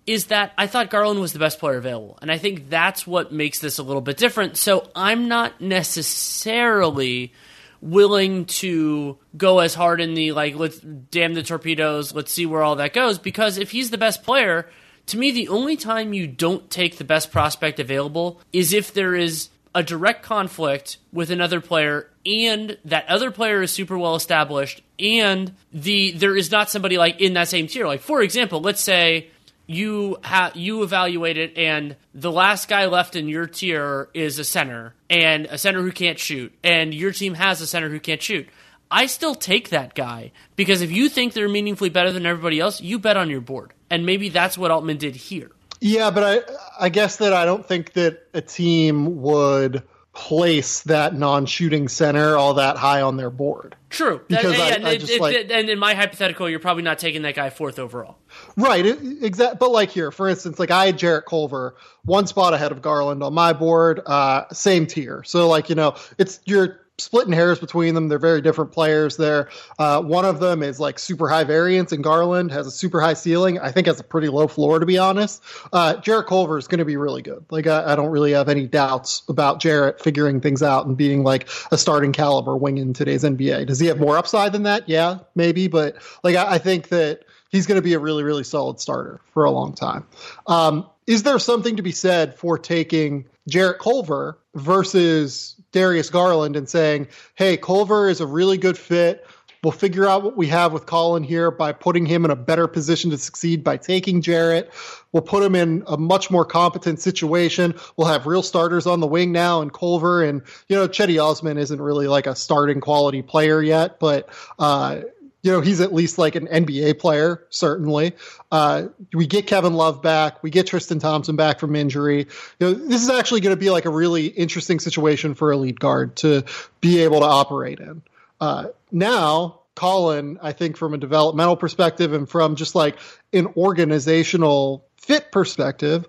is 0.08 0.26
that 0.26 0.54
I 0.56 0.66
thought 0.66 0.88
Garland 0.88 1.20
was 1.20 1.34
the 1.34 1.38
best 1.38 1.58
player 1.58 1.76
available. 1.76 2.18
And 2.22 2.32
I 2.32 2.38
think 2.38 2.70
that's 2.70 3.06
what 3.06 3.30
makes 3.30 3.58
this 3.58 3.76
a 3.76 3.82
little 3.82 4.00
bit 4.00 4.16
different. 4.16 4.56
So 4.56 4.90
I'm 4.96 5.28
not 5.28 5.60
necessarily 5.60 7.34
willing 7.82 8.46
to 8.46 9.18
go 9.36 9.58
as 9.58 9.74
hard 9.74 10.00
in 10.00 10.14
the 10.14 10.32
like 10.32 10.56
let's 10.56 10.80
damn 10.80 11.34
the 11.34 11.42
torpedoes, 11.42 12.14
let's 12.14 12.32
see 12.32 12.46
where 12.46 12.62
all 12.62 12.76
that 12.76 12.94
goes 12.94 13.18
because 13.18 13.58
if 13.58 13.70
he's 13.70 13.90
the 13.90 13.98
best 13.98 14.22
player, 14.22 14.68
to 15.06 15.18
me 15.18 15.30
the 15.30 15.48
only 15.48 15.76
time 15.76 16.14
you 16.14 16.26
don't 16.26 16.70
take 16.70 16.96
the 16.96 17.04
best 17.04 17.30
prospect 17.30 17.78
available 17.78 18.40
is 18.50 18.72
if 18.72 18.94
there 18.94 19.14
is 19.14 19.50
a 19.74 19.82
direct 19.82 20.22
conflict 20.22 20.96
with 21.12 21.30
another 21.30 21.60
player 21.60 22.08
and 22.24 22.78
that 22.86 23.06
other 23.08 23.30
player 23.30 23.62
is 23.62 23.70
super 23.70 23.98
well 23.98 24.16
established 24.16 24.82
and 24.98 25.54
the 25.72 26.12
there 26.12 26.34
is 26.34 26.50
not 26.50 26.70
somebody 26.70 26.96
like 26.96 27.20
in 27.20 27.34
that 27.34 27.46
same 27.46 27.66
tier 27.66 27.86
like 27.86 28.00
for 28.00 28.22
example 28.22 28.60
let's 28.60 28.82
say 28.82 29.28
you 29.68 30.16
have 30.22 30.56
you 30.56 30.82
evaluate 30.82 31.36
it 31.36 31.56
and 31.56 31.94
the 32.14 32.32
last 32.32 32.68
guy 32.68 32.86
left 32.86 33.14
in 33.14 33.28
your 33.28 33.46
tier 33.46 34.08
is 34.14 34.38
a 34.38 34.44
center 34.44 34.94
and 35.10 35.44
a 35.46 35.58
center 35.58 35.82
who 35.82 35.92
can't 35.92 36.18
shoot 36.18 36.52
and 36.64 36.94
your 36.94 37.12
team 37.12 37.34
has 37.34 37.60
a 37.60 37.66
center 37.66 37.90
who 37.90 38.00
can't 38.00 38.22
shoot 38.22 38.48
i 38.90 39.04
still 39.04 39.34
take 39.34 39.68
that 39.68 39.94
guy 39.94 40.32
because 40.56 40.80
if 40.80 40.90
you 40.90 41.10
think 41.10 41.34
they're 41.34 41.50
meaningfully 41.50 41.90
better 41.90 42.10
than 42.10 42.24
everybody 42.24 42.58
else 42.58 42.80
you 42.80 42.98
bet 42.98 43.18
on 43.18 43.28
your 43.28 43.42
board 43.42 43.74
and 43.90 44.06
maybe 44.06 44.30
that's 44.30 44.56
what 44.56 44.70
altman 44.70 44.96
did 44.96 45.14
here 45.14 45.50
yeah 45.82 46.10
but 46.10 46.24
i 46.24 46.54
i 46.80 46.88
guess 46.88 47.18
that 47.18 47.34
i 47.34 47.44
don't 47.44 47.66
think 47.66 47.92
that 47.92 48.26
a 48.32 48.40
team 48.40 49.20
would 49.20 49.82
place 50.18 50.80
that 50.82 51.14
non-shooting 51.14 51.86
center 51.86 52.36
all 52.36 52.54
that 52.54 52.76
high 52.76 53.02
on 53.02 53.16
their 53.16 53.30
board. 53.30 53.76
True. 53.88 54.20
Because 54.26 54.56
that, 54.56 54.72
I, 54.72 54.74
and, 54.74 54.86
I 54.86 54.96
just 54.96 55.12
it, 55.12 55.20
like, 55.20 55.36
it, 55.36 55.50
and 55.52 55.70
in 55.70 55.78
my 55.78 55.94
hypothetical, 55.94 56.50
you're 56.50 56.58
probably 56.58 56.82
not 56.82 56.98
taking 56.98 57.22
that 57.22 57.36
guy 57.36 57.50
fourth 57.50 57.78
overall. 57.78 58.18
Right. 58.58 58.84
Exactly. 58.84 59.56
But 59.60 59.70
like 59.70 59.90
here, 59.90 60.10
for 60.10 60.28
instance, 60.28 60.58
like 60.58 60.72
I 60.72 60.86
had 60.86 60.98
Jarrett 60.98 61.26
Culver 61.26 61.76
one 62.04 62.26
spot 62.26 62.54
ahead 62.54 62.72
of 62.72 62.82
Garland 62.82 63.22
on 63.22 63.32
my 63.32 63.52
board, 63.52 64.00
uh, 64.04 64.48
same 64.52 64.86
tier. 64.86 65.22
So 65.24 65.46
like 65.48 65.68
you 65.68 65.76
know, 65.76 65.94
it's 66.18 66.40
you're 66.44 66.80
splitting 66.98 67.32
hairs 67.32 67.60
between 67.60 67.94
them. 67.94 68.08
They're 68.08 68.18
very 68.18 68.40
different 68.40 68.72
players 68.72 69.16
there. 69.16 69.48
Uh, 69.78 70.02
one 70.02 70.24
of 70.24 70.40
them 70.40 70.64
is 70.64 70.80
like 70.80 70.98
super 70.98 71.28
high 71.28 71.44
variance, 71.44 71.92
and 71.92 72.02
Garland 72.02 72.50
has 72.50 72.66
a 72.66 72.72
super 72.72 73.00
high 73.00 73.14
ceiling. 73.14 73.60
I 73.60 73.70
think 73.70 73.86
has 73.86 74.00
a 74.00 74.04
pretty 74.04 74.28
low 74.28 74.48
floor, 74.48 74.80
to 74.80 74.86
be 74.86 74.98
honest. 74.98 75.40
Uh, 75.72 75.94
Jarrett 75.96 76.26
Culver 76.26 76.58
is 76.58 76.66
going 76.66 76.80
to 76.80 76.84
be 76.84 76.96
really 76.96 77.22
good. 77.22 77.44
Like 77.50 77.68
I, 77.68 77.92
I, 77.92 77.96
don't 77.96 78.10
really 78.10 78.32
have 78.32 78.48
any 78.48 78.66
doubts 78.66 79.22
about 79.28 79.60
Jarrett 79.60 80.00
figuring 80.02 80.40
things 80.40 80.64
out 80.64 80.86
and 80.86 80.96
being 80.96 81.22
like 81.22 81.48
a 81.70 81.78
starting 81.78 82.12
caliber 82.12 82.56
wing 82.56 82.78
in 82.78 82.92
today's 82.92 83.22
NBA. 83.22 83.66
Does 83.68 83.78
he 83.78 83.86
have 83.86 84.00
more 84.00 84.18
upside 84.18 84.52
than 84.52 84.64
that? 84.64 84.88
Yeah, 84.88 85.20
maybe, 85.36 85.68
but 85.68 85.96
like 86.24 86.34
I, 86.34 86.54
I 86.54 86.58
think 86.58 86.88
that 86.88 87.22
he's 87.48 87.66
going 87.66 87.76
to 87.76 87.82
be 87.82 87.94
a 87.94 87.98
really 87.98 88.22
really 88.22 88.44
solid 88.44 88.80
starter 88.80 89.20
for 89.32 89.44
a 89.44 89.50
long 89.50 89.74
time. 89.74 90.06
Um, 90.46 90.86
is 91.06 91.22
there 91.22 91.38
something 91.38 91.76
to 91.76 91.82
be 91.82 91.92
said 91.92 92.34
for 92.34 92.58
taking 92.58 93.26
Jarrett 93.48 93.78
Culver 93.78 94.38
versus 94.54 95.56
Darius 95.72 96.10
Garland 96.10 96.56
and 96.56 96.68
saying, 96.68 97.08
hey, 97.34 97.56
Culver 97.56 98.08
is 98.08 98.20
a 98.20 98.26
really 98.26 98.58
good 98.58 98.76
fit. 98.76 99.26
We'll 99.64 99.72
figure 99.72 100.06
out 100.06 100.22
what 100.22 100.36
we 100.36 100.46
have 100.48 100.72
with 100.72 100.86
Collin 100.86 101.24
here 101.24 101.50
by 101.50 101.72
putting 101.72 102.06
him 102.06 102.24
in 102.24 102.30
a 102.30 102.36
better 102.36 102.68
position 102.68 103.10
to 103.10 103.18
succeed 103.18 103.64
by 103.64 103.76
taking 103.76 104.22
Jarrett. 104.22 104.72
We'll 105.10 105.22
put 105.22 105.42
him 105.42 105.56
in 105.56 105.82
a 105.86 105.96
much 105.96 106.30
more 106.30 106.44
competent 106.44 107.00
situation. 107.00 107.74
We'll 107.96 108.06
have 108.06 108.26
real 108.26 108.44
starters 108.44 108.86
on 108.86 109.00
the 109.00 109.06
wing 109.08 109.32
now 109.32 109.60
and 109.60 109.72
Culver 109.72 110.22
and, 110.22 110.42
you 110.68 110.76
know, 110.76 110.86
Cedi 110.86 111.20
Osman 111.20 111.58
isn't 111.58 111.80
really 111.80 112.06
like 112.06 112.28
a 112.28 112.36
starting 112.36 112.80
quality 112.80 113.22
player 113.22 113.60
yet, 113.60 113.98
but, 113.98 114.28
uh, 114.60 115.00
you 115.42 115.52
know, 115.52 115.60
he's 115.60 115.80
at 115.80 115.92
least 115.92 116.18
like 116.18 116.34
an 116.34 116.46
NBA 116.46 116.98
player, 116.98 117.46
certainly. 117.50 118.12
Uh, 118.50 118.88
we 119.14 119.26
get 119.26 119.46
Kevin 119.46 119.74
Love 119.74 120.02
back. 120.02 120.42
We 120.42 120.50
get 120.50 120.66
Tristan 120.66 120.98
Thompson 120.98 121.36
back 121.36 121.60
from 121.60 121.76
injury. 121.76 122.26
You 122.58 122.66
know, 122.66 122.72
this 122.72 123.02
is 123.02 123.10
actually 123.10 123.40
going 123.40 123.54
to 123.54 123.60
be 123.60 123.70
like 123.70 123.84
a 123.84 123.90
really 123.90 124.26
interesting 124.26 124.80
situation 124.80 125.34
for 125.34 125.52
a 125.52 125.56
lead 125.56 125.78
guard 125.78 126.16
to 126.16 126.44
be 126.80 127.02
able 127.02 127.20
to 127.20 127.26
operate 127.26 127.78
in. 127.78 128.02
Uh, 128.40 128.66
now, 128.90 129.60
Collin, 129.76 130.38
I 130.42 130.52
think 130.52 130.76
from 130.76 130.92
a 130.92 130.98
developmental 130.98 131.56
perspective 131.56 132.12
and 132.12 132.28
from 132.28 132.56
just 132.56 132.74
like 132.74 132.98
an 133.32 133.46
organizational 133.56 134.84
fit 134.96 135.30
perspective, 135.30 136.06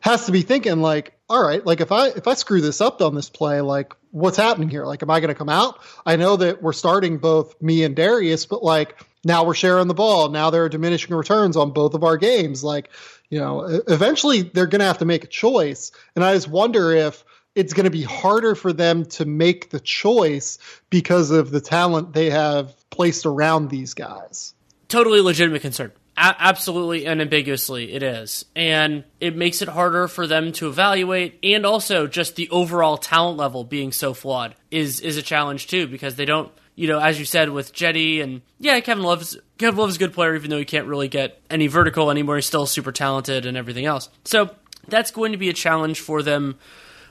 has 0.00 0.26
to 0.26 0.32
be 0.32 0.42
thinking 0.42 0.80
like, 0.82 1.12
all 1.32 1.42
right, 1.42 1.64
like 1.64 1.80
if 1.80 1.90
I 1.92 2.08
if 2.08 2.28
I 2.28 2.34
screw 2.34 2.60
this 2.60 2.82
up 2.82 3.00
on 3.00 3.14
this 3.14 3.30
play, 3.30 3.62
like 3.62 3.94
what's 4.10 4.36
happening 4.36 4.68
here? 4.68 4.84
Like, 4.84 5.02
am 5.02 5.08
I 5.08 5.18
going 5.20 5.28
to 5.28 5.34
come 5.34 5.48
out? 5.48 5.80
I 6.04 6.16
know 6.16 6.36
that 6.36 6.62
we're 6.62 6.74
starting 6.74 7.16
both 7.16 7.60
me 7.62 7.84
and 7.84 7.96
Darius, 7.96 8.44
but 8.44 8.62
like 8.62 9.02
now 9.24 9.44
we're 9.44 9.54
sharing 9.54 9.88
the 9.88 9.94
ball. 9.94 10.28
Now 10.28 10.50
there 10.50 10.64
are 10.64 10.68
diminishing 10.68 11.16
returns 11.16 11.56
on 11.56 11.70
both 11.70 11.94
of 11.94 12.04
our 12.04 12.18
games. 12.18 12.62
Like, 12.62 12.90
you 13.30 13.38
know, 13.38 13.80
eventually 13.88 14.42
they're 14.42 14.66
going 14.66 14.80
to 14.80 14.86
have 14.86 14.98
to 14.98 15.06
make 15.06 15.24
a 15.24 15.28
choice. 15.28 15.90
And 16.14 16.22
I 16.22 16.34
just 16.34 16.48
wonder 16.48 16.92
if 16.92 17.24
it's 17.54 17.72
going 17.72 17.84
to 17.84 17.90
be 17.90 18.02
harder 18.02 18.54
for 18.54 18.74
them 18.74 19.06
to 19.06 19.24
make 19.24 19.70
the 19.70 19.80
choice 19.80 20.58
because 20.90 21.30
of 21.30 21.50
the 21.50 21.62
talent 21.62 22.12
they 22.12 22.28
have 22.28 22.74
placed 22.90 23.24
around 23.24 23.70
these 23.70 23.94
guys. 23.94 24.52
Totally 24.88 25.22
legitimate 25.22 25.62
concern. 25.62 25.92
A- 26.16 26.36
absolutely 26.38 27.06
and 27.06 27.20
ambiguously, 27.20 27.92
it 27.92 28.02
is. 28.02 28.44
And 28.54 29.04
it 29.20 29.36
makes 29.36 29.62
it 29.62 29.68
harder 29.68 30.08
for 30.08 30.26
them 30.26 30.52
to 30.52 30.68
evaluate. 30.68 31.38
And 31.42 31.64
also, 31.64 32.06
just 32.06 32.36
the 32.36 32.50
overall 32.50 32.96
talent 32.96 33.38
level 33.38 33.64
being 33.64 33.92
so 33.92 34.14
flawed 34.14 34.54
is, 34.70 35.00
is 35.00 35.16
a 35.16 35.22
challenge, 35.22 35.66
too, 35.66 35.86
because 35.86 36.16
they 36.16 36.24
don't 36.24 36.52
you 36.74 36.88
know, 36.88 36.98
as 36.98 37.18
you 37.18 37.24
said 37.24 37.50
with 37.50 37.72
Jetty 37.72 38.20
and 38.20 38.40
yeah, 38.58 38.80
Kevin 38.80 39.04
Love's 39.04 39.36
Kevin 39.58 39.78
Love's 39.78 39.96
a 39.96 39.98
good 39.98 40.14
player, 40.14 40.34
even 40.34 40.50
though 40.50 40.58
he 40.58 40.64
can't 40.64 40.86
really 40.86 41.08
get 41.08 41.40
any 41.50 41.66
vertical 41.66 42.10
anymore. 42.10 42.36
He's 42.36 42.46
still 42.46 42.66
super 42.66 42.92
talented 42.92 43.46
and 43.46 43.56
everything 43.56 43.84
else. 43.84 44.08
So 44.24 44.54
that's 44.88 45.10
going 45.10 45.32
to 45.32 45.38
be 45.38 45.48
a 45.48 45.52
challenge 45.52 46.00
for 46.00 46.22
them 46.22 46.58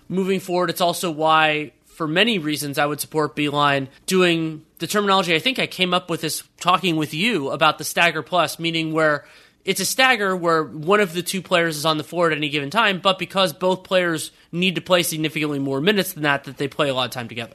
moving 0.10 0.40
forward. 0.40 0.70
It's 0.70 0.82
also 0.82 1.12
why, 1.12 1.74
for 1.94 2.08
many 2.08 2.40
reasons, 2.40 2.78
I 2.78 2.86
would 2.86 3.00
support 3.00 3.36
Beeline 3.36 3.90
doing 4.06 4.66
the 4.80 4.88
terminology. 4.88 5.36
I 5.36 5.40
think 5.40 5.60
I 5.60 5.68
came 5.68 5.94
up 5.94 6.10
with 6.10 6.22
this 6.22 6.44
talking 6.60 6.96
with 6.96 7.14
you 7.14 7.50
about 7.50 7.78
the 7.78 7.84
stagger 7.84 8.22
plus, 8.24 8.60
meaning 8.60 8.94
where 8.94 9.26
it's 9.66 9.80
a 9.80 9.86
stagger 9.86 10.36
where 10.36 10.64
one 10.64 11.00
of 11.00 11.14
the 11.14 11.22
two 11.22 11.42
players 11.42 11.78
is 11.78 11.86
on 11.86 11.98
the 11.98 12.04
floor 12.04 12.32
at 12.32 12.38
any 12.38 12.50
given 12.50 12.70
time, 12.70 13.00
but 13.00 13.20
because 13.20 13.54
both 13.54 13.84
players 13.84 14.32
need 14.52 14.76
to 14.76 14.82
play 14.82 15.04
significantly 15.04 15.60
more 15.60 15.82
minutes 15.82 16.14
than 16.14 16.24
that, 16.24 16.46
that 16.46 16.58
they 16.58 16.68
play 16.68 16.90
a 16.90 16.94
lot 16.94 17.06
of 17.06 17.12
time 17.12 17.28
together. 17.28 17.54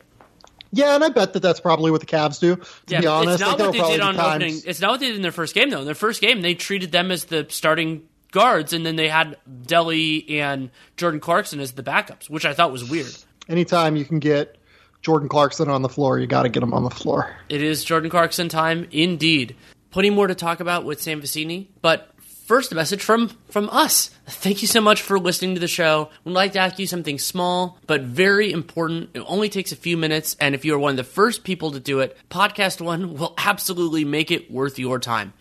Yeah, 0.73 0.95
and 0.95 1.03
I 1.03 1.09
bet 1.09 1.33
that 1.33 1.41
that's 1.41 1.61
probably 1.61 1.91
what 1.91 2.01
the 2.01 2.07
Cavs 2.07 2.39
do. 2.39 2.57
To 2.57 2.65
yeah, 2.89 3.01
be 3.01 3.07
honest, 3.07 3.35
it's 3.35 3.41
not 3.41 3.59
like, 3.59 3.69
what 3.69 3.73
they 3.73 3.93
did 3.93 4.01
on 4.01 4.19
opening. 4.19 4.61
It's 4.65 4.81
not 4.81 4.91
what 4.91 5.01
they 5.01 5.07
did 5.07 5.17
in 5.17 5.23
their 5.23 5.33
first 5.33 5.55
game 5.55 5.71
though. 5.71 5.81
In 5.81 5.87
their 5.87 5.95
first 5.95 6.21
game, 6.21 6.43
they 6.43 6.55
treated 6.55 6.93
them 6.93 7.11
as 7.11 7.25
the 7.25 7.47
starting 7.49 8.09
guards, 8.31 8.73
and 8.73 8.85
then 8.85 8.97
they 8.97 9.09
had 9.09 9.37
Delly 9.49 10.31
and 10.31 10.71
Jordan 10.97 11.21
Clarkson 11.21 11.61
as 11.61 11.73
the 11.73 11.83
backups, 11.83 12.29
which 12.29 12.45
I 12.45 12.53
thought 12.53 12.73
was 12.73 12.89
weird. 12.89 13.15
Anytime 13.49 13.97
you 13.97 14.05
can 14.05 14.19
get 14.19 14.57
Jordan 15.03 15.29
Clarkson 15.29 15.69
on 15.69 15.83
the 15.83 15.89
floor, 15.89 16.19
you 16.19 16.27
got 16.27 16.43
to 16.43 16.49
get 16.49 16.63
him 16.63 16.75
on 16.75 16.85
the 16.85 16.91
floor. 16.91 17.37
It 17.49 17.63
is 17.63 17.85
Jordan 17.85 18.11
Clarkson 18.11 18.49
time, 18.49 18.89
indeed. 18.91 19.55
Plenty 19.91 20.11
more 20.11 20.27
to 20.27 20.35
talk 20.35 20.61
about 20.61 20.85
with 20.85 21.01
Sam 21.01 21.23
Vecenie, 21.23 21.69
but 21.81 22.11
first 22.47 22.71
a 22.71 22.75
message 22.75 23.03
from 23.03 23.29
from 23.51 23.69
us. 23.71 24.11
Thank 24.27 24.63
you 24.63 24.69
so 24.69 24.81
much 24.81 25.03
for 25.03 25.19
listening 25.19 25.55
to 25.55 25.61
the 25.61 25.69
show. 25.69 26.11
We'd 26.25 26.33
like 26.33 26.53
to 26.53 26.59
ask 26.59 26.79
you 26.79 26.87
something 26.87 27.19
small 27.19 27.79
but 27.87 28.03
very 28.03 28.53
important. 28.53 29.11
It 29.15 29.21
only 29.27 29.49
takes 29.49 29.73
a 29.73 29.77
few 29.77 29.97
minutes, 29.97 30.37
and 30.41 30.55
if 30.55 30.65
you 30.65 30.75
are 30.75 30.79
one 30.79 30.91
of 30.93 30.97
the 30.97 31.05
first 31.05 31.45
people 31.45 31.71
to 31.73 31.81
do 31.81 32.01
it, 32.01 32.17
Podcast 32.31 32.81
One 32.81 33.15
will 33.15 33.35
absolutely 33.39 34.05
make 34.05 34.31
it 34.31 34.51
worth 34.51 34.79
your 34.79 34.99
time. 34.99 35.33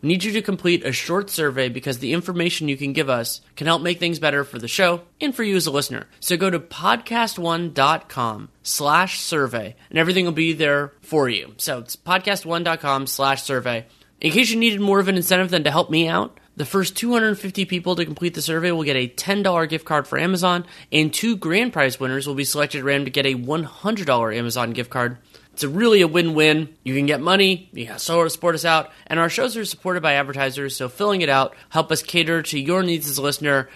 We 0.00 0.08
need 0.08 0.24
you 0.24 0.32
to 0.32 0.42
complete 0.42 0.84
a 0.84 0.92
short 0.92 1.28
survey 1.28 1.68
because 1.68 1.98
the 1.98 2.12
information 2.12 2.68
you 2.68 2.76
can 2.76 2.92
give 2.92 3.10
us 3.10 3.40
can 3.56 3.66
help 3.66 3.82
make 3.82 3.98
things 3.98 4.18
better 4.18 4.44
for 4.44 4.58
the 4.58 4.68
show 4.68 5.02
and 5.20 5.34
for 5.34 5.42
you 5.42 5.56
as 5.56 5.66
a 5.66 5.72
listener. 5.72 6.06
So 6.20 6.36
go 6.36 6.50
to 6.50 6.60
podcastone.com 6.60 8.48
slash 8.62 9.20
survey 9.20 9.74
and 9.90 9.98
everything 9.98 10.24
will 10.24 10.32
be 10.32 10.52
there 10.52 10.92
for 11.00 11.28
you. 11.28 11.54
So 11.56 11.78
it's 11.78 11.96
podcastone.com 11.96 13.06
slash 13.08 13.42
survey. 13.42 13.86
In 14.20 14.32
case 14.32 14.50
you 14.50 14.58
needed 14.58 14.80
more 14.80 15.00
of 15.00 15.08
an 15.08 15.16
incentive 15.16 15.50
than 15.50 15.64
to 15.64 15.70
help 15.70 15.90
me 15.90 16.08
out, 16.08 16.38
the 16.58 16.64
first 16.64 16.96
250 16.96 17.66
people 17.66 17.94
to 17.94 18.04
complete 18.04 18.34
the 18.34 18.42
survey 18.42 18.72
will 18.72 18.82
get 18.82 18.96
a 18.96 19.06
$10 19.06 19.68
gift 19.68 19.84
card 19.84 20.08
for 20.08 20.18
Amazon, 20.18 20.66
and 20.90 21.14
two 21.14 21.36
grand 21.36 21.72
prize 21.72 22.00
winners 22.00 22.26
will 22.26 22.34
be 22.34 22.42
selected 22.42 22.78
at 22.78 22.84
random 22.84 23.04
to 23.04 23.10
get 23.12 23.26
a 23.26 23.36
$100 23.36 24.36
Amazon 24.36 24.72
gift 24.72 24.90
card. 24.90 25.18
It's 25.58 25.64
a 25.64 25.68
really 25.68 26.02
a 26.02 26.06
win-win. 26.06 26.68
You 26.84 26.94
can 26.94 27.06
get 27.06 27.20
money, 27.20 27.68
you 27.72 27.86
can 27.86 27.98
support 27.98 28.54
us 28.54 28.64
out, 28.64 28.92
and 29.08 29.18
our 29.18 29.28
shows 29.28 29.56
are 29.56 29.64
supported 29.64 30.04
by 30.04 30.12
advertisers, 30.12 30.76
so 30.76 30.88
filling 30.88 31.20
it 31.20 31.28
out 31.28 31.56
help 31.70 31.90
us 31.90 32.00
cater 32.00 32.42
to 32.42 32.60
your 32.60 32.84
needs 32.84 33.10
as 33.10 33.18
a 33.18 33.22
listener. 33.22 33.68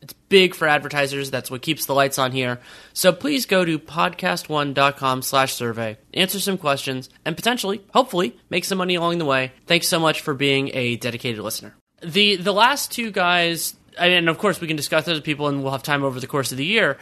It's 0.00 0.14
big 0.30 0.54
for 0.54 0.66
advertisers. 0.66 1.30
That's 1.30 1.50
what 1.50 1.60
keeps 1.60 1.84
the 1.84 1.92
lights 1.94 2.18
on 2.18 2.32
here. 2.32 2.58
So 2.94 3.12
please 3.12 3.44
go 3.44 3.66
to 3.66 3.78
podcastone.com 3.78 5.20
slash 5.20 5.52
survey, 5.52 5.98
answer 6.14 6.40
some 6.40 6.56
questions, 6.56 7.10
and 7.22 7.36
potentially, 7.36 7.82
hopefully, 7.92 8.38
make 8.48 8.64
some 8.64 8.78
money 8.78 8.94
along 8.94 9.18
the 9.18 9.26
way. 9.26 9.52
Thanks 9.66 9.88
so 9.88 10.00
much 10.00 10.22
for 10.22 10.32
being 10.32 10.70
a 10.72 10.96
dedicated 10.96 11.40
listener. 11.40 11.74
The 12.00 12.36
the 12.36 12.54
last 12.54 12.92
two 12.92 13.10
guys, 13.10 13.74
and 13.98 14.26
of 14.30 14.38
course 14.38 14.58
we 14.58 14.66
can 14.66 14.78
discuss 14.78 15.06
other 15.06 15.20
people 15.20 15.48
and 15.48 15.62
we'll 15.62 15.72
have 15.72 15.82
time 15.82 16.02
over 16.02 16.18
the 16.18 16.26
course 16.26 16.50
of 16.50 16.56
the 16.56 16.64
year, 16.64 16.96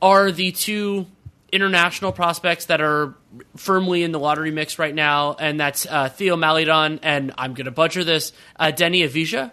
are 0.00 0.30
the 0.30 0.52
two 0.52 1.06
international 1.54 2.12
prospects 2.12 2.66
that 2.66 2.80
are 2.80 3.14
firmly 3.56 4.02
in 4.02 4.12
the 4.12 4.18
lottery 4.18 4.50
mix 4.50 4.78
right 4.78 4.94
now, 4.94 5.34
and 5.38 5.58
that's 5.58 5.86
uh, 5.86 6.08
Theo 6.08 6.36
Maledon 6.36 6.98
and 7.02 7.32
I'm 7.38 7.54
going 7.54 7.66
to 7.66 7.70
butcher 7.70 8.02
this, 8.04 8.32
uh, 8.58 8.72
Deni 8.74 9.08
Avdija. 9.08 9.50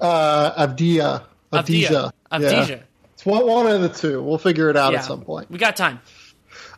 Uh, 0.00 0.66
Avdija. 0.66 1.24
Avdija. 1.52 2.12
Avdija. 2.30 2.68
Yeah. 2.68 2.78
It's 3.14 3.24
one, 3.24 3.46
one 3.46 3.66
of 3.66 3.80
the 3.80 3.88
two. 3.88 4.22
We'll 4.22 4.38
figure 4.38 4.68
it 4.70 4.76
out 4.76 4.92
Yeah. 4.92 4.98
at 4.98 5.04
some 5.04 5.22
point. 5.22 5.50
We 5.50 5.58
got 5.58 5.76
time. 5.76 6.00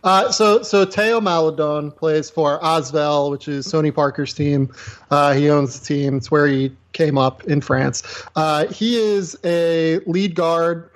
Uh, 0.04 0.30
so, 0.30 0.62
so 0.62 0.84
Theo 0.84 1.20
Maledon 1.20 1.90
plays 1.90 2.30
for 2.30 2.60
ASVEL, 2.60 3.30
which 3.30 3.48
is 3.48 3.68
Tony 3.70 3.90
Parker's 3.90 4.32
team. 4.34 4.72
Uh, 5.10 5.34
he 5.34 5.50
owns 5.50 5.80
the 5.80 5.86
team. 5.86 6.18
It's 6.18 6.30
where 6.30 6.46
he 6.46 6.76
came 6.92 7.18
up 7.18 7.42
in 7.44 7.60
France. 7.60 8.02
Uh, 8.36 8.66
he 8.68 8.96
is 8.96 9.36
a 9.44 9.98
lead 10.06 10.34
guard 10.36 10.90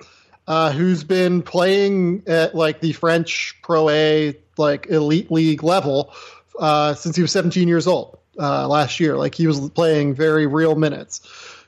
uh, 0.47 0.71
who's 0.71 1.03
been 1.03 1.41
playing 1.41 2.23
at 2.27 2.55
like 2.55 2.81
the 2.81 2.93
French 2.93 3.57
Pro 3.61 3.89
A, 3.89 4.35
like 4.57 4.87
elite 4.87 5.31
league 5.31 5.63
level 5.63 6.13
uh, 6.59 6.93
since 6.93 7.15
he 7.15 7.21
was 7.21 7.31
17 7.31 7.67
years 7.67 7.87
old 7.87 8.17
uh, 8.39 8.67
last 8.67 8.99
year. 8.99 9.17
Like 9.17 9.35
he 9.35 9.47
was 9.47 9.69
playing 9.71 10.13
very 10.13 10.47
real 10.47 10.75
minutes. 10.75 11.21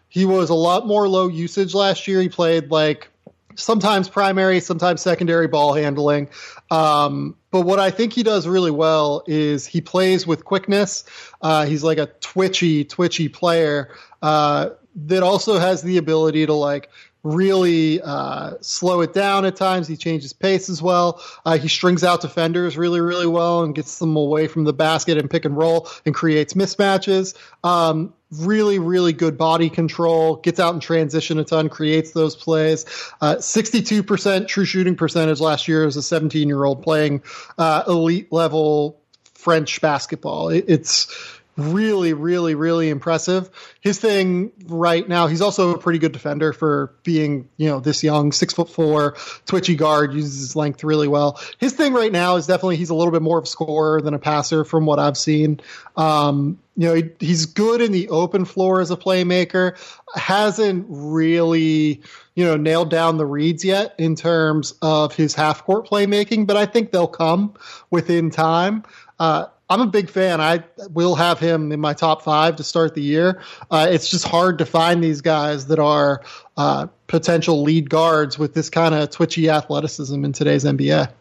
He 0.10 0.26
was 0.26 0.50
a 0.50 0.56
lot 0.56 0.86
more 0.86 1.08
low 1.08 1.28
usage 1.28 1.74
last 1.74 2.08
year. 2.08 2.22
He 2.22 2.30
played 2.30 2.70
like 2.70 3.10
sometimes 3.56 4.10
primary, 4.10 4.60
sometimes 4.60 5.02
secondary 5.02 5.48
ball 5.48 5.74
handling. 5.74 6.30
Um, 6.72 7.36
but 7.52 7.62
what 7.62 7.80
I 7.80 7.92
think 7.92 8.14
he 8.14 8.24
does 8.24 8.48
really 8.48 8.72
well 8.72 9.24
is 9.28 9.66
he 9.66 9.82
plays 9.82 10.26
with 10.26 10.46
quickness. 10.46 11.04
Uh, 11.42 11.66
he's 11.66 11.84
like 11.84 11.98
a 11.98 12.08
twitchy, 12.20 12.84
twitchy 12.84 13.30
player 13.30 13.94
uh, 14.22 14.70
that 14.96 15.24
also 15.24 15.60
has 15.60 15.82
the 15.82 15.98
ability 15.98 16.46
to 16.46 16.54
like 16.54 16.90
really 17.24 18.02
uh, 18.02 18.56
slow 18.60 19.02
it 19.02 19.14
down 19.14 19.46
at 19.46 19.56
times. 19.56 19.88
He 19.88 19.96
changes 19.96 20.34
pace 20.34 20.70
as 20.70 20.82
well. 20.82 21.24
Uh, 21.46 21.58
he 21.58 21.70
strings 21.70 22.04
out 22.04 22.22
defenders 22.22 22.78
really, 22.78 23.00
really 23.00 23.28
well 23.28 23.64
and 23.64 23.74
gets 23.74 23.98
them 24.00 24.16
away 24.16 24.48
from 24.48 24.66
the 24.66 24.74
basket 24.74 25.18
and 25.18 25.30
pick 25.30 25.46
and 25.46 25.58
roll 25.58 25.90
and 26.06 26.14
creates 26.14 26.54
mismatches. 26.54 27.36
Um, 27.64 28.14
really, 28.40 28.80
really 28.80 29.14
good 29.14 29.38
body 29.38 29.70
control. 29.70 30.38
Gets 30.38 30.60
out 30.60 30.74
in 30.74 30.80
transition 30.82 31.40
a 31.40 31.44
ton, 31.44 31.70
creates 31.70 32.12
those 32.12 32.36
plays. 32.36 32.86
Uh, 33.22 33.36
62% 33.36 34.48
true 34.48 34.66
shooting 34.66 34.96
percentage 34.96 35.40
last 35.40 35.68
year 35.68 35.86
as 35.86 35.96
a 35.96 36.04
17 36.04 36.48
year 36.48 36.64
old 36.64 36.84
playing 36.84 37.24
uh, 37.58 37.84
elite 37.88 38.32
level 38.32 39.00
French 39.34 39.82
basketball. 39.82 40.50
It, 40.50 40.66
it's 40.68 41.08
really, 41.56 42.14
really, 42.14 42.56
really 42.56 42.89
impressive. 42.89 43.49
His 43.82 43.99
thing 43.99 44.51
right 44.66 45.08
now, 45.08 45.28
he's 45.28 45.41
also 45.41 45.76
a 45.76 45.78
pretty 45.78 45.99
good 45.99 46.12
defender 46.12 46.51
for 46.51 46.93
being, 47.04 47.47
you 47.58 47.70
know, 47.70 47.80
this 47.80 48.04
young, 48.04 48.32
six 48.32 48.54
foot 48.54 48.70
four, 48.70 49.16
twitchy 49.45 49.76
guard, 49.76 50.14
uses 50.14 50.39
his 50.39 50.56
length 50.56 50.84
really 50.84 51.08
well. 51.08 51.39
His 51.60 51.74
thing 51.74 51.93
right 51.93 52.12
now 52.12 52.38
is 52.38 52.47
definitely 52.47 52.78
he's 52.78 52.89
a 52.89 52.95
little 52.95 53.12
bit 53.12 53.22
more 53.22 53.38
of 53.38 53.43
a 53.43 53.47
scorer 53.47 54.01
than 54.01 54.14
a 54.14 54.20
passer 54.20 54.64
from 54.64 54.86
what 54.86 54.99
I've 54.99 55.18
seen. 55.18 55.60
Um, 55.95 56.60
you 56.76 56.88
know, 56.88 56.95
he, 56.95 57.10
he's 57.20 57.45
good 57.45 57.82
in 57.82 57.91
the 57.91 58.10
open 58.10 58.45
floor 58.45 58.82
as 58.82 58.89
a 58.89 58.97
playmaker. 58.97 59.78
Hasn't 60.16 60.88
really, 60.89 62.01
you 62.34 62.45
know, 62.45 62.58
nailed 62.58 62.89
down 62.89 63.18
the 63.18 63.28
reads 63.28 63.64
yet 63.64 63.93
in 63.99 64.16
terms 64.16 64.74
of 64.82 65.14
his 65.14 65.36
half 65.36 65.66
court 65.66 65.88
playmaking, 65.88 66.47
but 66.47 66.58
I 66.58 66.66
think 66.66 66.91
they'll 66.91 67.06
come 67.06 67.54
within 67.91 68.32
time. 68.32 68.84
Uh, 69.20 69.45
I'm 69.74 69.82
a 69.82 69.88
big 69.88 70.08
fan. 70.12 70.40
I 70.40 70.64
will 70.92 71.16
have 71.16 71.40
him 71.40 71.72
in 71.72 71.80
my 71.80 71.94
top 71.94 72.22
five 72.22 72.58
to 72.58 72.64
start 72.64 72.94
the 72.94 73.02
year. 73.02 73.42
Uh, 73.72 73.88
it's 73.90 74.08
just 74.08 74.24
hard 74.24 74.60
to 74.60 74.68
find 74.68 75.04
these 75.04 75.22
guys 75.22 75.66
that 75.68 75.80
are 75.80 76.22
uh, 76.56 76.86
potential 77.08 77.64
lead 77.64 77.90
guards 77.90 78.38
with 78.38 78.54
this 78.54 78.70
kind 78.70 78.94
of 78.94 79.10
twitchy 79.10 79.50
athleticism 79.50 80.24
in 80.24 80.32
today's 80.32 80.64
NBA. 80.64 81.12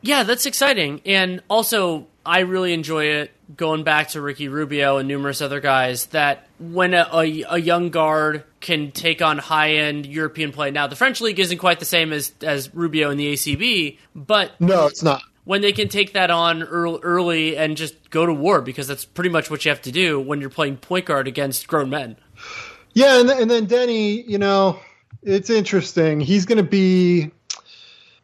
Yeah, 0.00 0.22
that's 0.22 0.46
exciting. 0.46 1.02
And 1.04 1.42
also, 1.50 2.06
I 2.24 2.40
really 2.40 2.72
enjoy 2.72 3.04
it 3.04 3.32
going 3.54 3.84
back 3.84 4.08
to 4.10 4.22
Ricky 4.22 4.48
Rubio 4.48 4.96
and 4.96 5.06
numerous 5.06 5.42
other 5.42 5.60
guys 5.60 6.06
that 6.06 6.48
when 6.58 6.94
a, 6.94 7.06
a, 7.12 7.44
a 7.50 7.58
young 7.58 7.90
guard 7.90 8.44
can 8.60 8.92
take 8.92 9.20
on 9.20 9.36
high 9.36 9.72
end 9.72 10.06
European 10.06 10.52
play. 10.52 10.70
Now, 10.70 10.86
the 10.86 10.96
French 10.96 11.20
league 11.20 11.38
isn't 11.38 11.58
quite 11.58 11.80
the 11.80 11.84
same 11.84 12.14
as, 12.14 12.32
as 12.40 12.74
Rubio 12.74 13.10
in 13.10 13.18
the 13.18 13.34
ACB, 13.34 13.98
but 14.14 14.58
No, 14.58 14.86
it's 14.86 15.02
not. 15.02 15.20
When 15.50 15.62
they 15.62 15.72
can 15.72 15.88
take 15.88 16.12
that 16.12 16.30
on 16.30 16.62
early, 16.62 17.56
and 17.56 17.76
just 17.76 18.08
go 18.10 18.24
to 18.24 18.32
war 18.32 18.60
because 18.60 18.86
that's 18.86 19.04
pretty 19.04 19.30
much 19.30 19.50
what 19.50 19.64
you 19.64 19.72
have 19.72 19.82
to 19.82 19.90
do 19.90 20.20
when 20.20 20.40
you're 20.40 20.48
playing 20.48 20.76
point 20.76 21.06
guard 21.06 21.26
against 21.26 21.66
grown 21.66 21.90
men. 21.90 22.16
Yeah, 22.94 23.18
and, 23.18 23.28
and 23.28 23.50
then 23.50 23.66
Deni, 23.66 24.24
you 24.28 24.38
know, 24.38 24.78
it's 25.24 25.50
interesting. 25.50 26.20
He's 26.20 26.44
going 26.46 26.58
to 26.58 26.62
be, 26.62 27.32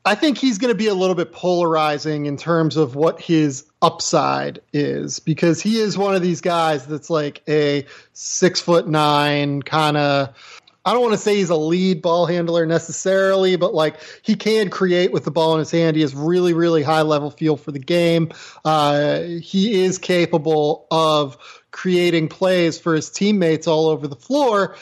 I 0.05 0.15
think 0.15 0.39
he's 0.39 0.59
going 0.59 0.73
to 0.73 0.77
be 0.77 0.87
a 0.87 0.95
little 0.95 1.17
bit 1.17 1.33
polarizing 1.33 2.27
in 2.27 2.37
terms 2.37 2.77
of 2.77 2.95
what 2.95 3.21
his 3.21 3.67
upside 3.83 4.61
is 4.73 5.19
because 5.19 5.61
he 5.61 5.81
is 5.81 5.99
one 5.99 6.15
of 6.15 6.23
these 6.23 6.41
guys 6.41 6.87
that's 6.87 7.11
like 7.11 7.43
a 7.49 7.87
six 8.13 8.61
foot 8.61 8.87
nine 8.87 9.63
kind 9.63 9.97
of 9.97 10.56
I 10.87 10.93
don't 10.93 11.03
want 11.03 11.15
to 11.15 11.19
say 11.19 11.35
he's 11.35 11.51
a 11.51 11.57
lead 11.57 12.01
ball 12.01 12.27
handler 12.27 12.65
necessarily, 12.65 13.57
but 13.57 13.75
like 13.75 13.97
he 14.23 14.37
can 14.37 14.71
create 14.71 15.11
with 15.11 15.25
the 15.25 15.33
ball 15.33 15.55
in 15.55 15.59
his 15.59 15.73
hand. 15.73 15.97
He 15.97 16.03
has 16.03 16.15
really, 16.15 16.55
really 16.55 16.85
high 16.85 17.03
level 17.03 17.33
feel 17.33 17.57
for 17.57 17.73
the 17.73 17.81
game. 17.81 18.31
Uh, 18.65 19.21
he 19.23 19.83
is 19.83 19.99
capable 19.99 20.87
of 20.93 21.37
creating 21.73 22.29
plays 22.29 22.79
for 22.79 22.95
his 22.95 23.11
teammates 23.11 23.67
all 23.67 23.89
over 23.89 24.07
the 24.07 24.17
floor. 24.17 24.77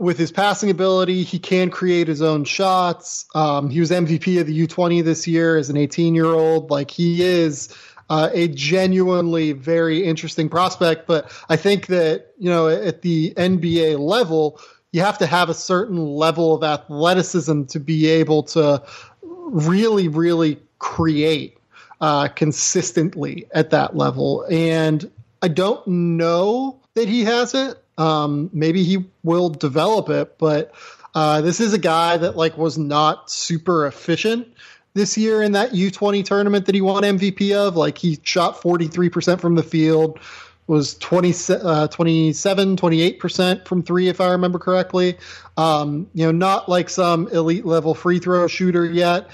With 0.00 0.18
his 0.18 0.32
passing 0.32 0.70
ability, 0.70 1.24
he 1.24 1.38
can 1.38 1.70
create 1.70 2.08
his 2.08 2.22
own 2.22 2.44
shots. 2.44 3.26
Um, 3.34 3.68
he 3.68 3.80
was 3.80 3.90
MVP 3.90 4.40
of 4.40 4.46
the 4.46 4.66
U20 4.66 5.04
this 5.04 5.26
year 5.26 5.58
as 5.58 5.68
an 5.68 5.76
18 5.76 6.14
year 6.14 6.26
old. 6.26 6.70
Like 6.70 6.90
he 6.90 7.22
is 7.22 7.74
uh, 8.08 8.30
a 8.32 8.48
genuinely 8.48 9.52
very 9.52 10.04
interesting 10.04 10.48
prospect. 10.48 11.06
But 11.06 11.30
I 11.48 11.56
think 11.56 11.86
that, 11.88 12.32
you 12.38 12.48
know, 12.48 12.68
at 12.68 13.02
the 13.02 13.32
NBA 13.34 13.98
level, 13.98 14.60
you 14.96 15.02
have 15.02 15.18
to 15.18 15.26
have 15.26 15.50
a 15.50 15.54
certain 15.54 15.98
level 15.98 16.54
of 16.54 16.64
athleticism 16.64 17.64
to 17.64 17.78
be 17.78 18.06
able 18.06 18.42
to 18.42 18.82
really, 19.20 20.08
really 20.08 20.58
create 20.78 21.58
uh, 22.00 22.28
consistently 22.28 23.46
at 23.52 23.68
that 23.70 23.94
level. 23.94 24.46
And 24.50 25.10
I 25.42 25.48
don't 25.48 25.86
know 25.86 26.80
that 26.94 27.08
he 27.08 27.24
has 27.24 27.52
it. 27.52 27.76
Um, 27.98 28.48
maybe 28.54 28.84
he 28.84 29.04
will 29.22 29.50
develop 29.50 30.08
it, 30.08 30.38
but 30.38 30.74
uh, 31.14 31.42
this 31.42 31.60
is 31.60 31.74
a 31.74 31.78
guy 31.78 32.16
that 32.16 32.38
like 32.38 32.56
was 32.56 32.78
not 32.78 33.30
super 33.30 33.86
efficient 33.86 34.48
this 34.94 35.18
year 35.18 35.42
in 35.42 35.52
that 35.52 35.72
U20 35.72 36.24
tournament 36.24 36.64
that 36.64 36.74
he 36.74 36.80
won 36.80 37.02
MVP 37.02 37.54
of. 37.54 37.76
Like 37.76 37.98
he 37.98 38.18
shot 38.22 38.62
43% 38.62 39.40
from 39.40 39.56
the 39.56 39.62
field, 39.62 40.18
was 40.66 40.96
20, 40.98 41.32
uh, 41.54 41.88
27, 41.88 42.76
28% 42.76 43.66
from 43.66 43.82
three, 43.82 44.08
if 44.08 44.20
I 44.20 44.32
remember 44.32 44.58
correctly. 44.58 45.16
Um, 45.56 46.08
you 46.12 46.26
know, 46.26 46.32
not 46.32 46.68
like 46.68 46.88
some 46.88 47.28
elite 47.28 47.64
level 47.64 47.94
free 47.94 48.18
throw 48.18 48.46
shooter 48.48 48.84
yet, 48.84 49.30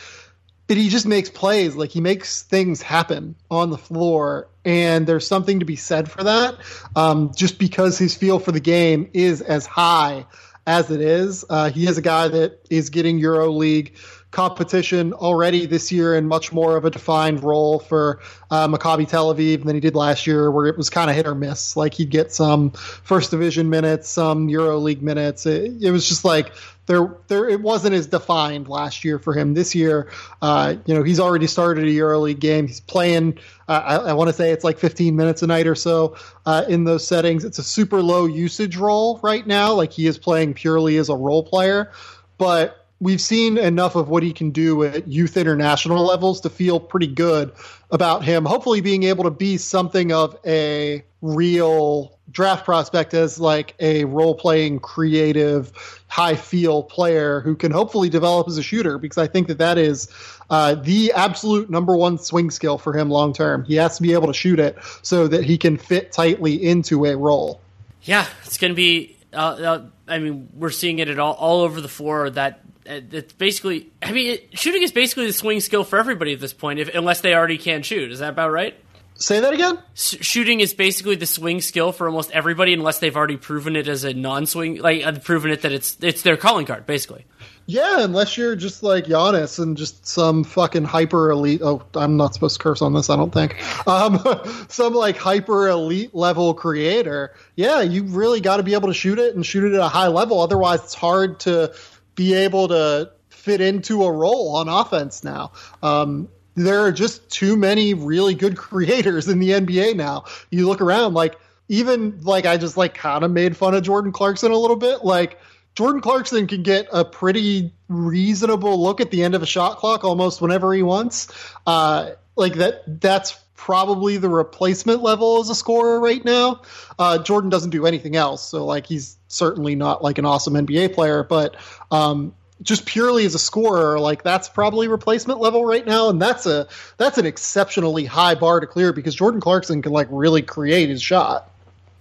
but 0.67 0.77
he 0.77 0.89
just 0.89 1.07
makes 1.07 1.31
plays. 1.31 1.75
Like 1.75 1.91
he 1.91 2.01
makes 2.01 2.43
things 2.43 2.83
happen 2.83 3.35
on 3.51 3.71
the 3.71 3.79
floor. 3.79 4.49
And 4.65 5.07
there's 5.07 5.27
something 5.27 5.61
to 5.61 5.65
be 5.65 5.77
said 5.77 6.11
for 6.11 6.23
that. 6.25 6.57
Um, 6.95 7.33
just 7.35 7.59
because 7.59 7.99
his 7.99 8.15
feel 8.15 8.39
for 8.39 8.53
the 8.53 8.61
game 8.61 9.11
is 9.13 9.41
as 9.41 9.67
high 9.67 10.27
as 10.67 10.91
it 10.91 11.01
is. 11.01 11.45
Uh, 11.49 11.71
he 11.71 11.87
is 11.87 11.99
a 11.99 12.03
guy 12.03 12.29
that 12.29 12.61
is 12.71 12.91
getting 12.91 13.19
Euro 13.19 13.51
League 13.51 13.97
competition 14.33 15.13
already 15.13 15.67
this 15.67 15.93
year 15.93 16.17
in 16.17 16.27
much 16.27 16.53
more 16.53 16.77
of 16.77 16.87
a 16.87 16.91
defined 16.91 17.45
role 17.45 17.79
for 17.79 18.19
uh, 18.51 18.67
Maccabi 18.67 19.07
Tel 19.07 19.33
Aviv 19.33 19.65
than 19.65 19.75
he 19.75 19.81
did 19.81 19.95
last 19.95 20.27
year, 20.27 20.51
where 20.51 20.67
it 20.67 20.77
was 20.77 20.91
kind 20.91 21.11
of 21.11 21.15
hit 21.15 21.27
or 21.27 21.35
miss. 21.35 21.77
Like 21.77 21.95
he'd 21.95 22.11
get 22.11 22.33
some 22.33 22.71
first 22.71 23.31
division 23.31 23.69
minutes, 23.69 24.09
some 24.09 24.49
Euro 24.49 24.79
League 24.79 25.03
minutes. 25.03 25.45
It, 25.45 25.83
it 25.83 25.91
was 25.91 26.09
just 26.09 26.25
like 26.25 26.53
there, 26.87 27.15
there. 27.29 27.47
It 27.47 27.61
wasn't 27.61 27.95
as 27.95 28.07
defined 28.07 28.69
last 28.69 29.05
year 29.05 29.19
for 29.19 29.35
him. 29.35 29.53
This 29.53 29.75
year, 29.75 30.11
uh, 30.41 30.77
you 30.87 30.95
know, 30.95 31.03
he's 31.03 31.21
already 31.21 31.47
started 31.47 31.85
a 31.85 31.91
Euro 31.91 32.21
League 32.21 32.41
game. 32.41 32.67
He's 32.67 32.81
playing. 32.81 33.39
Uh, 33.69 33.83
I, 33.85 33.97
I 33.97 34.13
want 34.15 34.29
to 34.29 34.35
say 34.35 34.51
it's 34.51 34.65
like 34.65 34.79
15 34.79 35.15
minutes 35.15 35.43
a 35.43 35.47
night 35.47 35.67
or 35.67 35.75
so 35.75 36.17
uh, 36.47 36.65
in 36.69 36.85
those 36.85 37.07
settings. 37.07 37.45
It's 37.45 37.59
a 37.59 37.63
super 37.63 38.03
low 38.03 38.25
usage 38.25 38.77
role 38.77 39.21
right 39.23 39.47
now. 39.47 39.75
Like 39.75 39.93
he 39.93 40.07
is 40.07 40.17
playing 40.17 40.55
purely 40.55 40.97
as 40.97 41.11
a 41.11 41.15
role 41.15 41.45
player, 41.45 41.93
but 42.39 42.82
we've 43.03 43.21
seen 43.21 43.59
enough 43.59 43.97
of 43.97 44.09
what 44.09 44.23
he 44.23 44.33
can 44.33 44.53
do 44.53 44.85
at 44.85 45.09
youth 45.09 45.37
international 45.37 46.07
levels 46.07 46.41
to 46.41 46.49
feel 46.49 46.79
pretty 46.79 47.09
good 47.09 47.53
about 47.91 48.25
him. 48.25 48.45
Hopefully, 48.45 48.81
being 48.81 49.03
able 49.03 49.25
to 49.25 49.31
be 49.31 49.59
something 49.59 50.13
of 50.13 50.39
a 50.47 51.05
real 51.21 52.17
draft 52.31 52.65
prospect 52.65 53.13
as 53.13 53.41
like 53.41 53.75
a 53.81 54.05
role 54.05 54.37
playing, 54.37 54.79
creative, 54.79 55.73
high 56.07 56.37
feel 56.37 56.85
player 56.85 57.41
who 57.41 57.57
can 57.57 57.73
hopefully 57.73 58.09
develop 58.09 58.47
as 58.47 58.57
a 58.57 58.63
shooter 58.63 58.99
because 58.99 59.19
I 59.19 59.27
think 59.27 59.49
that 59.49 59.59
that 59.59 59.79
is 59.79 60.09
uh, 60.49 60.77
the 60.77 61.13
absolute 61.13 61.69
number 61.69 61.97
one 61.97 62.19
swing 62.19 62.51
skill 62.51 62.79
for 62.79 62.97
him 62.97 63.11
long 63.11 63.33
term. 63.33 63.65
He 63.65 63.75
has 63.75 63.97
to 63.97 64.03
be 64.03 64.13
able 64.13 64.29
to 64.29 64.35
shoot 64.35 64.61
it 64.61 64.79
so 65.03 65.27
that 65.27 65.45
he 65.45 65.59
can 65.59 65.77
fit 65.77 66.13
tightly 66.13 66.55
into 66.55 67.05
a 67.05 67.17
role. 67.17 67.61
Yeah, 68.03 68.27
it's 68.45 68.59
going 68.59 68.71
to 68.71 68.77
be. 68.77 69.17
Uh, 69.33 69.37
uh, 69.37 69.87
I 70.07 70.19
mean, 70.19 70.49
we're 70.55 70.71
seeing 70.71 70.99
it 70.99 71.09
at 71.09 71.19
all, 71.19 71.35
all 71.35 71.61
over 71.63 71.81
the 71.81 71.89
floor 71.89 72.29
that 72.31 72.61
uh, 72.89 73.01
it's 73.11 73.33
basically. 73.33 73.91
I 74.03 74.13
mean, 74.13 74.33
it, 74.33 74.59
shooting 74.59 74.83
is 74.83 74.93
basically 74.93 75.27
the 75.27 75.33
swing 75.33 75.61
skill 75.61 75.85
for 75.85 75.99
everybody 75.99 76.33
at 76.33 76.41
this 76.41 76.53
point, 76.53 76.79
if, 76.81 76.95
unless 76.95 77.21
they 77.21 77.35
already 77.35 77.59
can 77.59 77.83
shoot. 77.83 78.13
Is 78.13 78.19
that 78.19 78.31
about 78.31 78.51
right? 78.51 78.77
Say 79.15 79.41
that 79.41 79.55
again. 79.55 79.79
S- 79.95 80.17
shooting 80.21 80.61
is 80.61 80.75
basically 80.75 81.17
the 81.17 81.27
swing 81.27 81.61
skill 81.61 81.93
for 81.93 82.09
almost 82.09 82.31
everybody, 82.33 82.73
unless 82.73 82.99
they've 82.99 83.17
already 83.17 83.37
proven 83.37 83.77
it 83.77 83.87
as 83.87 84.05
a 84.05 84.13
non-swing, 84.13 84.77
like 84.79 85.07
uh, 85.07 85.13
proven 85.21 85.51
it 85.51 85.63
that 85.63 85.73
it's 85.73 85.97
it's 86.01 86.23
their 86.23 86.37
calling 86.37 86.67
card, 86.67 86.87
basically. 86.87 87.25
Yeah, 87.67 88.03
unless 88.03 88.37
you're 88.37 88.57
just 88.57 88.83
like 88.83 89.05
Giannis 89.05 89.59
and 89.59 89.77
just 89.77 90.07
some 90.07 90.45
fucking 90.45 90.85
hyper 90.85 91.31
elite. 91.31 91.61
Oh, 91.63 91.83
I'm 91.95 92.17
not 92.17 92.35
supposed 92.35 92.57
to 92.57 92.63
curse 92.63 92.83
on 92.83 92.93
this, 92.93 93.09
I 93.09 93.17
don't 93.17 93.33
think. 93.33 93.57
Um, 93.87 94.21
some 94.69 94.95
like 94.95 95.17
hyper 95.17 95.69
elite 95.69 96.15
level 96.15 96.55
creator. 96.55 97.35
Yeah, 97.57 97.81
you 97.81 98.05
really 98.05 98.41
got 98.41 98.57
to 98.57 98.63
be 98.63 98.75
able 98.75 98.89
to 98.89 98.95
shoot 98.95 99.19
it 99.19 99.35
and 99.35 99.47
shoot 99.47 99.65
it 99.65 99.75
at 99.75 99.81
a 99.81 99.89
high 99.89 100.09
level. 100.09 100.41
Otherwise, 100.41 100.81
it's 100.81 100.95
hard 100.95 101.41
to 101.41 101.75
be 102.15 102.35
able 102.35 102.69
to 102.69 103.11
fit 103.31 103.61
into 103.61 104.05
a 104.05 104.13
role 104.13 104.57
on 104.57 104.69
offense 104.69 105.25
now. 105.25 105.53
Um, 105.83 106.29
there 106.55 106.81
are 106.81 106.93
just 106.93 107.31
too 107.31 107.57
many 107.57 107.95
really 107.95 108.35
good 108.35 108.57
creators 108.59 109.29
in 109.29 109.39
the 109.39 109.51
NBA 109.51 109.97
now. 109.97 110.25
You 110.51 110.69
look 110.69 110.81
around, 110.81 111.15
like 111.15 111.39
even 111.69 112.21
like 112.23 112.45
I 112.45 112.57
just 112.57 112.77
like 112.77 112.95
kind 112.95 113.25
of 113.25 113.31
made 113.31 113.57
fun 113.57 113.75
of 113.75 113.83
Jordan 113.83 114.13
Clarkson 114.13 114.53
a 114.53 114.57
little 114.57 114.77
bit. 114.77 115.05
Like 115.05 115.39
Jordan 115.75 116.01
Clarkson 116.01 116.47
can 116.47 116.63
get 116.63 116.87
a 116.93 117.05
pretty 117.05 117.73
reasonable 117.89 118.83
look 118.83 119.01
at 119.01 119.11
the 119.11 119.23
end 119.23 119.35
of 119.35 119.43
a 119.43 119.47
shot 119.47 119.79
clock 119.79 120.05
almost 120.05 120.41
whenever 120.41 120.73
he 120.75 120.83
wants. 120.83 121.29
Uh, 121.67 122.11
like 122.37 122.55
that, 122.55 123.01
that's 123.01 123.39
probably 123.55 124.17
the 124.17 124.29
replacement 124.29 125.03
level 125.03 125.41
as 125.41 125.49
a 125.49 125.55
scorer 125.55 126.01
right 126.01 126.25
now. 126.25 126.63
Uh, 126.99 127.19
Jordan 127.19 127.49
doesn't 127.49 127.71
do 127.71 127.87
anything 127.87 128.17
else, 128.17 128.47
so 128.47 128.67
like 128.67 128.87
he's 128.87 129.17
certainly 129.29 129.75
not 129.75 130.03
like 130.03 130.19
an 130.19 130.27
awesome 130.27 130.55
NBA 130.55 130.95
player, 130.95 131.23
but 131.23 131.57
um, 131.91 132.35
just 132.61 132.87
purely 132.87 133.25
as 133.25 133.35
a 133.35 133.39
scorer, 133.39 133.99
like 133.99 134.23
that's 134.23 134.49
probably 134.49 134.89
replacement 134.89 135.41
level 135.41 135.65
right 135.65 135.87
now, 135.87 136.09
and 136.09 136.21
that's 136.21 136.45
a 136.45 136.69
that's 136.97 137.19
an 137.19 137.27
exceptionally 137.27 138.05
high 138.05 138.35
bar 138.35 138.61
to 138.61 138.67
clear 138.67 138.93
because 138.93 139.15
Jordan 139.15 139.41
Clarkson 139.41 139.81
can 139.81 139.93
like 139.93 140.09
really 140.11 140.43
create 140.43 140.89
his 140.89 141.03
shot. 141.03 141.51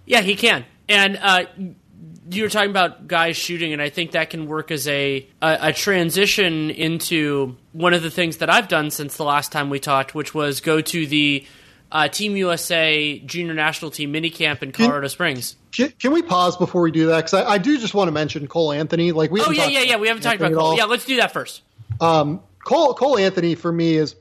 Yeah, 0.04 0.20
he 0.20 0.34
can, 0.34 0.64
and 0.88 1.16
uh, 1.16 1.44
you 2.30 2.44
were 2.44 2.48
talking 2.48 2.70
about 2.70 3.08
guys 3.08 3.36
shooting, 3.36 3.72
and 3.72 3.82
I 3.82 3.88
think 3.88 4.12
that 4.12 4.30
can 4.30 4.46
work 4.46 4.70
as 4.70 4.86
a, 4.86 5.26
a, 5.40 5.58
a 5.60 5.72
transition 5.72 6.70
into 6.70 7.56
one 7.72 7.94
of 7.94 8.02
the 8.02 8.10
things 8.10 8.38
that 8.38 8.50
I've 8.50 8.68
done 8.68 8.90
since 8.90 9.16
the 9.16 9.24
last 9.24 9.52
time 9.52 9.70
we 9.70 9.80
talked, 9.80 10.14
which 10.14 10.34
was 10.34 10.60
go 10.60 10.80
to 10.80 11.06
the 11.06 11.46
uh, 11.90 12.08
Team 12.08 12.36
USA 12.36 13.18
Junior 13.18 13.54
National 13.54 13.90
Team 13.90 14.12
minicamp 14.12 14.62
in 14.62 14.72
Colorado 14.72 15.02
can, 15.02 15.08
Springs. 15.10 15.56
Can, 15.72 15.90
can, 15.90 16.12
we 16.12 16.22
pause 16.22 16.56
before 16.56 16.82
we 16.82 16.90
do 16.90 17.06
that? 17.08 17.18
Because 17.18 17.34
I, 17.34 17.52
I, 17.52 17.58
do 17.58 17.78
just 17.78 17.94
want 17.94 18.08
to 18.08 18.12
mention 18.12 18.46
Cole 18.46 18.72
Anthony. 18.72 19.12
Like 19.12 19.30
we. 19.30 19.40
Oh 19.40 19.50
yeah, 19.50 19.66
yeah, 19.66 19.80
yeah. 19.80 19.96
We 19.96 20.08
haven't 20.08 20.22
talked 20.22 20.36
about 20.36 20.54
Cole. 20.54 20.76
Yeah, 20.76 20.84
let's 20.84 21.04
do 21.04 21.16
that 21.16 21.32
first. 21.32 21.62
Um, 22.00 22.40
Cole 22.64 22.94
Cole 22.94 23.18
Anthony 23.18 23.54
for 23.54 23.72
me 23.72 23.96
is. 23.96 24.16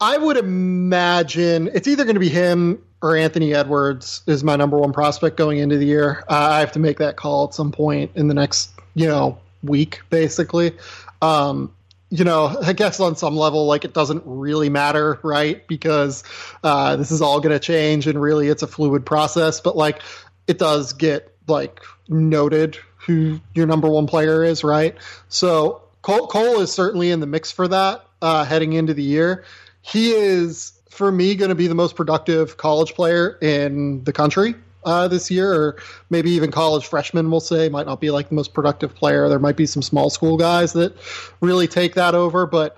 I 0.00 0.18
would 0.18 0.36
imagine 0.36 1.70
it's 1.72 1.86
either 1.86 2.02
going 2.02 2.16
to 2.16 2.20
be 2.20 2.28
him 2.28 2.82
or 3.02 3.16
Anthony 3.16 3.52
Edwards 3.52 4.22
is 4.26 4.44
my 4.44 4.56
number 4.56 4.78
one 4.78 4.92
prospect 4.92 5.36
going 5.36 5.58
into 5.58 5.76
the 5.76 5.86
year. 5.86 6.24
Uh, 6.28 6.48
I 6.52 6.60
have 6.60 6.72
to 6.72 6.78
make 6.78 6.98
that 6.98 7.16
call 7.16 7.48
at 7.48 7.54
some 7.54 7.72
point 7.72 8.12
in 8.14 8.28
the 8.28 8.34
next, 8.34 8.70
you 8.94 9.06
know, 9.06 9.38
week, 9.62 10.00
basically. 10.08 10.72
Um, 11.20 11.72
you 12.10 12.24
know, 12.24 12.56
I 12.62 12.74
guess 12.74 13.00
on 13.00 13.16
some 13.16 13.36
level, 13.36 13.66
like 13.66 13.84
it 13.84 13.94
doesn't 13.94 14.22
really 14.26 14.68
matter, 14.68 15.18
right? 15.22 15.66
Because 15.66 16.22
uh, 16.62 16.96
this 16.96 17.10
is 17.10 17.22
all 17.22 17.40
going 17.40 17.54
to 17.54 17.58
change, 17.58 18.06
and 18.06 18.20
really, 18.20 18.48
it's 18.48 18.62
a 18.62 18.66
fluid 18.66 19.04
process. 19.06 19.60
But 19.60 19.76
like, 19.76 20.02
it 20.46 20.58
does 20.58 20.92
get 20.92 21.34
like 21.48 21.80
noted 22.08 22.78
who 22.98 23.40
your 23.54 23.66
number 23.66 23.88
one 23.88 24.06
player 24.06 24.44
is, 24.44 24.62
right? 24.62 24.96
So 25.28 25.82
Cole, 26.02 26.26
Cole 26.26 26.60
is 26.60 26.72
certainly 26.72 27.10
in 27.10 27.20
the 27.20 27.26
mix 27.26 27.50
for 27.50 27.66
that 27.68 28.04
uh, 28.20 28.44
heading 28.44 28.74
into 28.74 28.94
the 28.94 29.02
year. 29.02 29.44
He 29.80 30.12
is, 30.12 30.72
for 30.92 31.10
me, 31.10 31.34
going 31.34 31.48
to 31.48 31.54
be 31.54 31.68
the 31.68 31.74
most 31.74 31.96
productive 31.96 32.58
college 32.58 32.92
player 32.94 33.38
in 33.40 34.04
the 34.04 34.12
country 34.12 34.54
uh, 34.84 35.08
this 35.08 35.30
year, 35.30 35.50
or 35.50 35.76
maybe 36.10 36.30
even 36.32 36.50
college 36.50 36.86
freshmen, 36.86 37.30
we'll 37.30 37.40
say, 37.40 37.70
might 37.70 37.86
not 37.86 37.98
be 37.98 38.10
like 38.10 38.28
the 38.28 38.34
most 38.34 38.52
productive 38.52 38.94
player. 38.94 39.26
There 39.30 39.38
might 39.38 39.56
be 39.56 39.64
some 39.64 39.80
small 39.80 40.10
school 40.10 40.36
guys 40.36 40.74
that 40.74 40.94
really 41.40 41.66
take 41.66 41.94
that 41.94 42.14
over, 42.14 42.44
but 42.44 42.76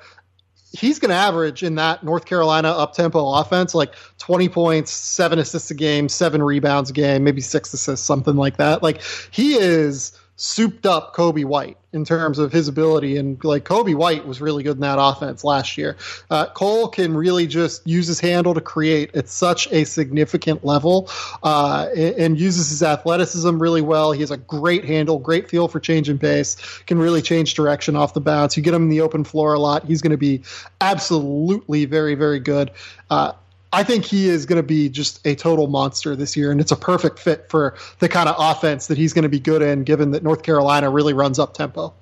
he's 0.71 1.01
going 1.01 1.09
to 1.09 1.17
average 1.17 1.65
in 1.65 1.75
that 1.75 2.05
North 2.05 2.25
Carolina 2.25 2.69
up 2.69 2.93
tempo 2.93 3.33
offense 3.35 3.75
like 3.75 3.95
20 4.19 4.49
points, 4.49 4.93
seven 4.93 5.41
assists 5.41 5.73
a 5.73 5.75
game, 5.75 6.09
seven 6.09 6.41
rebounds 6.41 6.91
a 6.91 6.93
game, 6.93 7.25
maybe 7.25 7.41
six 7.41 7.75
assists, 7.75 8.07
something 8.07 8.37
like 8.37 8.59
that. 8.59 8.81
Like 8.81 9.03
he 9.33 9.55
is 9.55 10.17
souped 10.37 10.85
up 10.85 11.14
Coby 11.14 11.45
White 11.45 11.76
in 11.93 12.05
terms 12.05 12.41
of 12.41 12.53
his 12.53 12.66
ability. 12.66 13.16
And 13.16 13.43
like 13.45 13.64
Coby 13.64 13.95
White 13.95 14.26
was 14.26 14.41
really 14.41 14.64
good 14.64 14.76
in 14.76 14.80
that 14.80 14.99
offense 15.01 15.45
last 15.45 15.78
year. 15.78 15.97
Uh, 16.28 16.47
Cole 16.47 16.89
can 16.89 17.16
really 17.16 17.47
just 17.47 17.87
use 17.87 18.09
his 18.09 18.18
handle 18.18 18.53
to 18.53 18.61
create 18.61 19.14
at 19.14 19.28
such 19.28 19.70
a 19.72 19.85
significant 19.85 20.64
level 20.64 21.09
uh, 21.45 21.87
and, 21.97 22.35
uses 22.35 22.68
his 22.68 22.82
athleticism 22.82 23.61
really 23.61 23.80
well. 23.80 24.11
He 24.11 24.20
has 24.20 24.32
a 24.32 24.37
great 24.37 24.85
handle, 24.85 25.20
great 25.20 25.49
feel 25.49 25.68
for 25.68 25.78
change 25.78 26.09
in 26.09 26.18
pace, 26.18 26.57
can 26.87 26.99
really 26.99 27.22
change 27.22 27.55
direction 27.55 27.95
off 27.95 28.12
the 28.12 28.20
bounce. 28.20 28.57
You 28.57 28.62
get 28.64 28.74
him 28.74 28.82
in 28.82 28.89
the 28.89 29.03
open 29.03 29.22
floor 29.22 29.55
a 29.55 29.61
lot. 29.61 29.85
He's 29.85 30.03
going 30.03 30.11
to 30.11 30.16
be 30.16 30.43
absolutely 30.80 31.85
very, 31.85 32.16
very 32.16 32.41
good. 32.41 32.72
Uh, 33.09 33.32
I 33.75 33.83
think 33.83 34.05
he 34.05 34.29
is 34.29 34.47
going 34.47 34.57
to 34.57 34.62
be 34.62 34.89
just 34.89 35.27
a 35.27 35.35
total 35.35 35.66
monster 35.66 36.14
this 36.16 36.37
year, 36.37 36.51
and 36.51 36.61
it's 36.61 36.72
a 36.72 36.77
perfect 36.77 37.18
fit 37.18 37.49
for 37.51 37.77
the 37.99 38.09
kind 38.09 38.29
of 38.29 38.37
offense 38.39 38.87
that 38.87 38.99
he's 38.99 39.12
going 39.12 39.25
to 39.25 39.29
be 39.29 39.41
good 39.41 39.62
in, 39.62 39.85
given 39.85 40.12
that 40.12 40.22
North 40.22 40.43
Carolina 40.43 40.91
really 40.91 41.12
runs 41.12 41.39
up 41.39 41.55
tempo. 41.55 41.93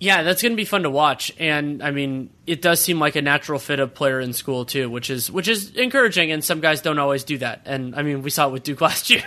Yeah, 0.00 0.22
that's 0.22 0.42
going 0.42 0.52
to 0.52 0.56
be 0.56 0.64
fun 0.64 0.84
to 0.84 0.90
watch, 0.90 1.32
and 1.38 1.82
I 1.82 1.90
mean, 1.90 2.30
it 2.46 2.62
does 2.62 2.80
seem 2.80 3.00
like 3.00 3.16
a 3.16 3.22
natural 3.22 3.58
fit 3.58 3.80
of 3.80 3.94
player 3.94 4.20
in 4.20 4.32
school 4.32 4.64
too, 4.64 4.88
which 4.88 5.10
is 5.10 5.30
which 5.30 5.48
is 5.48 5.74
encouraging. 5.74 6.30
And 6.30 6.44
some 6.44 6.60
guys 6.60 6.82
don't 6.82 7.00
always 7.00 7.24
do 7.24 7.38
that, 7.38 7.62
and 7.64 7.96
I 7.96 8.02
mean, 8.02 8.22
we 8.22 8.30
saw 8.30 8.46
it 8.48 8.52
with 8.52 8.62
Duke 8.62 8.80
last 8.82 9.10
year. 9.10 9.24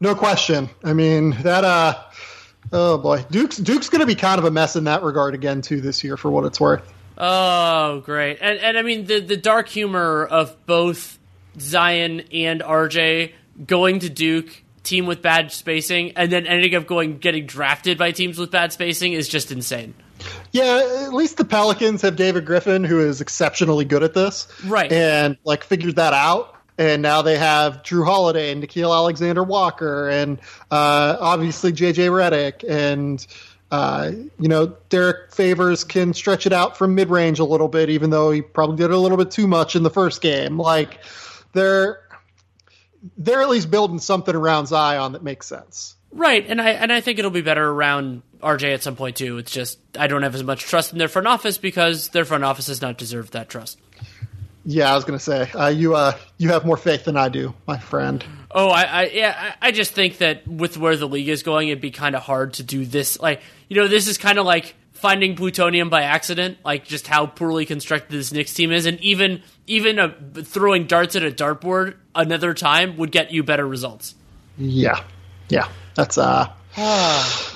No 0.00 0.14
question. 0.14 0.68
I 0.84 0.92
mean 0.92 1.30
that. 1.42 1.64
uh 1.64 1.94
Oh 2.72 2.98
boy, 2.98 3.24
Duke's 3.30 3.56
Duke's 3.58 3.88
going 3.88 4.00
to 4.00 4.06
be 4.06 4.14
kind 4.14 4.38
of 4.38 4.44
a 4.44 4.50
mess 4.50 4.76
in 4.76 4.84
that 4.84 5.02
regard 5.02 5.34
again 5.34 5.62
too 5.62 5.80
this 5.80 6.02
year, 6.02 6.16
for 6.16 6.30
what 6.30 6.44
it's 6.44 6.60
worth. 6.60 6.92
Oh, 7.18 8.00
great. 8.00 8.38
And 8.40 8.58
and 8.58 8.76
I 8.78 8.82
mean 8.82 9.06
the 9.06 9.20
the 9.20 9.36
dark 9.36 9.68
humor 9.68 10.24
of 10.24 10.66
both 10.66 11.18
Zion 11.58 12.22
and 12.32 12.60
RJ 12.60 13.32
going 13.66 14.00
to 14.00 14.10
Duke, 14.10 14.62
team 14.82 15.06
with 15.06 15.22
bad 15.22 15.50
spacing, 15.52 16.12
and 16.16 16.30
then 16.30 16.46
ending 16.46 16.74
up 16.74 16.86
going 16.86 17.18
getting 17.18 17.46
drafted 17.46 17.98
by 17.98 18.10
teams 18.12 18.38
with 18.38 18.50
bad 18.50 18.72
spacing 18.72 19.12
is 19.12 19.28
just 19.28 19.50
insane. 19.50 19.94
Yeah, 20.52 21.04
at 21.04 21.12
least 21.12 21.36
the 21.36 21.44
Pelicans 21.44 22.02
have 22.02 22.16
David 22.16 22.46
Griffin, 22.46 22.84
who 22.84 23.00
is 23.00 23.20
exceptionally 23.20 23.84
good 23.84 24.02
at 24.02 24.14
this, 24.14 24.48
right? 24.64 24.90
And 24.90 25.36
like 25.44 25.64
figured 25.64 25.96
that 25.96 26.12
out. 26.12 26.54
And 26.78 27.00
now 27.00 27.22
they 27.22 27.38
have 27.38 27.82
Jrue 27.82 28.04
Holiday 28.04 28.52
and 28.52 28.62
Nickeil 28.62 28.94
Alexander 28.94 29.42
Walker, 29.42 30.10
and 30.10 30.38
uh, 30.70 31.16
obviously 31.18 31.72
JJ 31.72 32.10
Redick, 32.10 32.68
and 32.68 33.26
uh, 33.70 34.12
you 34.38 34.48
know, 34.48 34.76
Derrick 34.88 35.32
Favors 35.32 35.82
can 35.82 36.14
stretch 36.14 36.46
it 36.46 36.52
out 36.52 36.76
from 36.76 36.94
mid 36.94 37.10
range 37.10 37.38
a 37.38 37.44
little 37.44 37.68
bit, 37.68 37.90
even 37.90 38.10
though 38.10 38.30
he 38.30 38.42
probably 38.42 38.76
did 38.76 38.90
a 38.90 38.98
little 38.98 39.18
bit 39.18 39.30
too 39.30 39.46
much 39.46 39.74
in 39.74 39.82
the 39.82 39.90
first 39.90 40.20
game. 40.20 40.58
Like 40.58 41.00
they're 41.52 42.00
they're 43.16 43.42
at 43.42 43.48
least 43.48 43.70
building 43.70 43.98
something 43.98 44.34
around 44.34 44.66
Zion 44.66 45.12
that 45.12 45.22
makes 45.22 45.46
sense. 45.46 45.96
Right, 46.12 46.46
and 46.48 46.60
I 46.60 46.70
and 46.70 46.92
I 46.92 47.00
think 47.00 47.18
it'll 47.18 47.30
be 47.30 47.42
better 47.42 47.68
around 47.68 48.22
RJ 48.40 48.72
at 48.72 48.82
some 48.82 48.96
point 48.96 49.16
too. 49.16 49.38
It's 49.38 49.50
just 49.50 49.78
I 49.98 50.06
don't 50.06 50.22
have 50.22 50.34
as 50.34 50.44
much 50.44 50.62
trust 50.62 50.92
in 50.92 50.98
their 50.98 51.08
front 51.08 51.26
office 51.26 51.58
because 51.58 52.08
their 52.10 52.24
front 52.24 52.44
office 52.44 52.68
has 52.68 52.80
not 52.80 52.98
deserved 52.98 53.32
that 53.32 53.48
trust. 53.48 53.80
Yeah, 54.68 54.90
I 54.90 54.96
was 54.96 55.04
going 55.04 55.16
to 55.16 55.24
say 55.24 55.48
uh, 55.52 55.68
you 55.68 55.94
uh, 55.94 56.18
you 56.38 56.48
have 56.48 56.66
more 56.66 56.76
faith 56.76 57.04
than 57.04 57.16
I 57.16 57.28
do, 57.28 57.54
my 57.68 57.78
friend. 57.78 58.24
Oh, 58.50 58.68
I, 58.68 58.82
I 58.82 59.02
yeah, 59.04 59.54
I 59.62 59.70
just 59.70 59.92
think 59.92 60.18
that 60.18 60.46
with 60.48 60.76
where 60.76 60.96
the 60.96 61.06
league 61.06 61.28
is 61.28 61.44
going, 61.44 61.68
it'd 61.68 61.80
be 61.80 61.92
kind 61.92 62.16
of 62.16 62.22
hard 62.22 62.54
to 62.54 62.64
do 62.64 62.84
this. 62.84 63.18
Like, 63.20 63.42
you 63.68 63.76
know, 63.76 63.86
this 63.86 64.08
is 64.08 64.18
kind 64.18 64.40
of 64.40 64.44
like 64.44 64.74
finding 64.90 65.36
plutonium 65.36 65.88
by 65.88 66.02
accident, 66.02 66.58
like 66.64 66.84
just 66.84 67.06
how 67.06 67.26
poorly 67.26 67.64
constructed 67.64 68.10
this 68.10 68.32
Knicks 68.32 68.54
team 68.54 68.72
is, 68.72 68.86
and 68.86 68.98
even 69.00 69.40
even 69.68 70.00
a, 70.00 70.12
throwing 70.42 70.88
darts 70.88 71.14
at 71.14 71.22
a 71.22 71.30
dartboard 71.30 71.94
another 72.16 72.52
time 72.52 72.96
would 72.96 73.12
get 73.12 73.30
you 73.30 73.44
better 73.44 73.66
results. 73.66 74.16
Yeah, 74.58 75.00
yeah, 75.48 75.68
that's 75.94 76.18
uh. 76.18 76.52
oh 76.76 77.46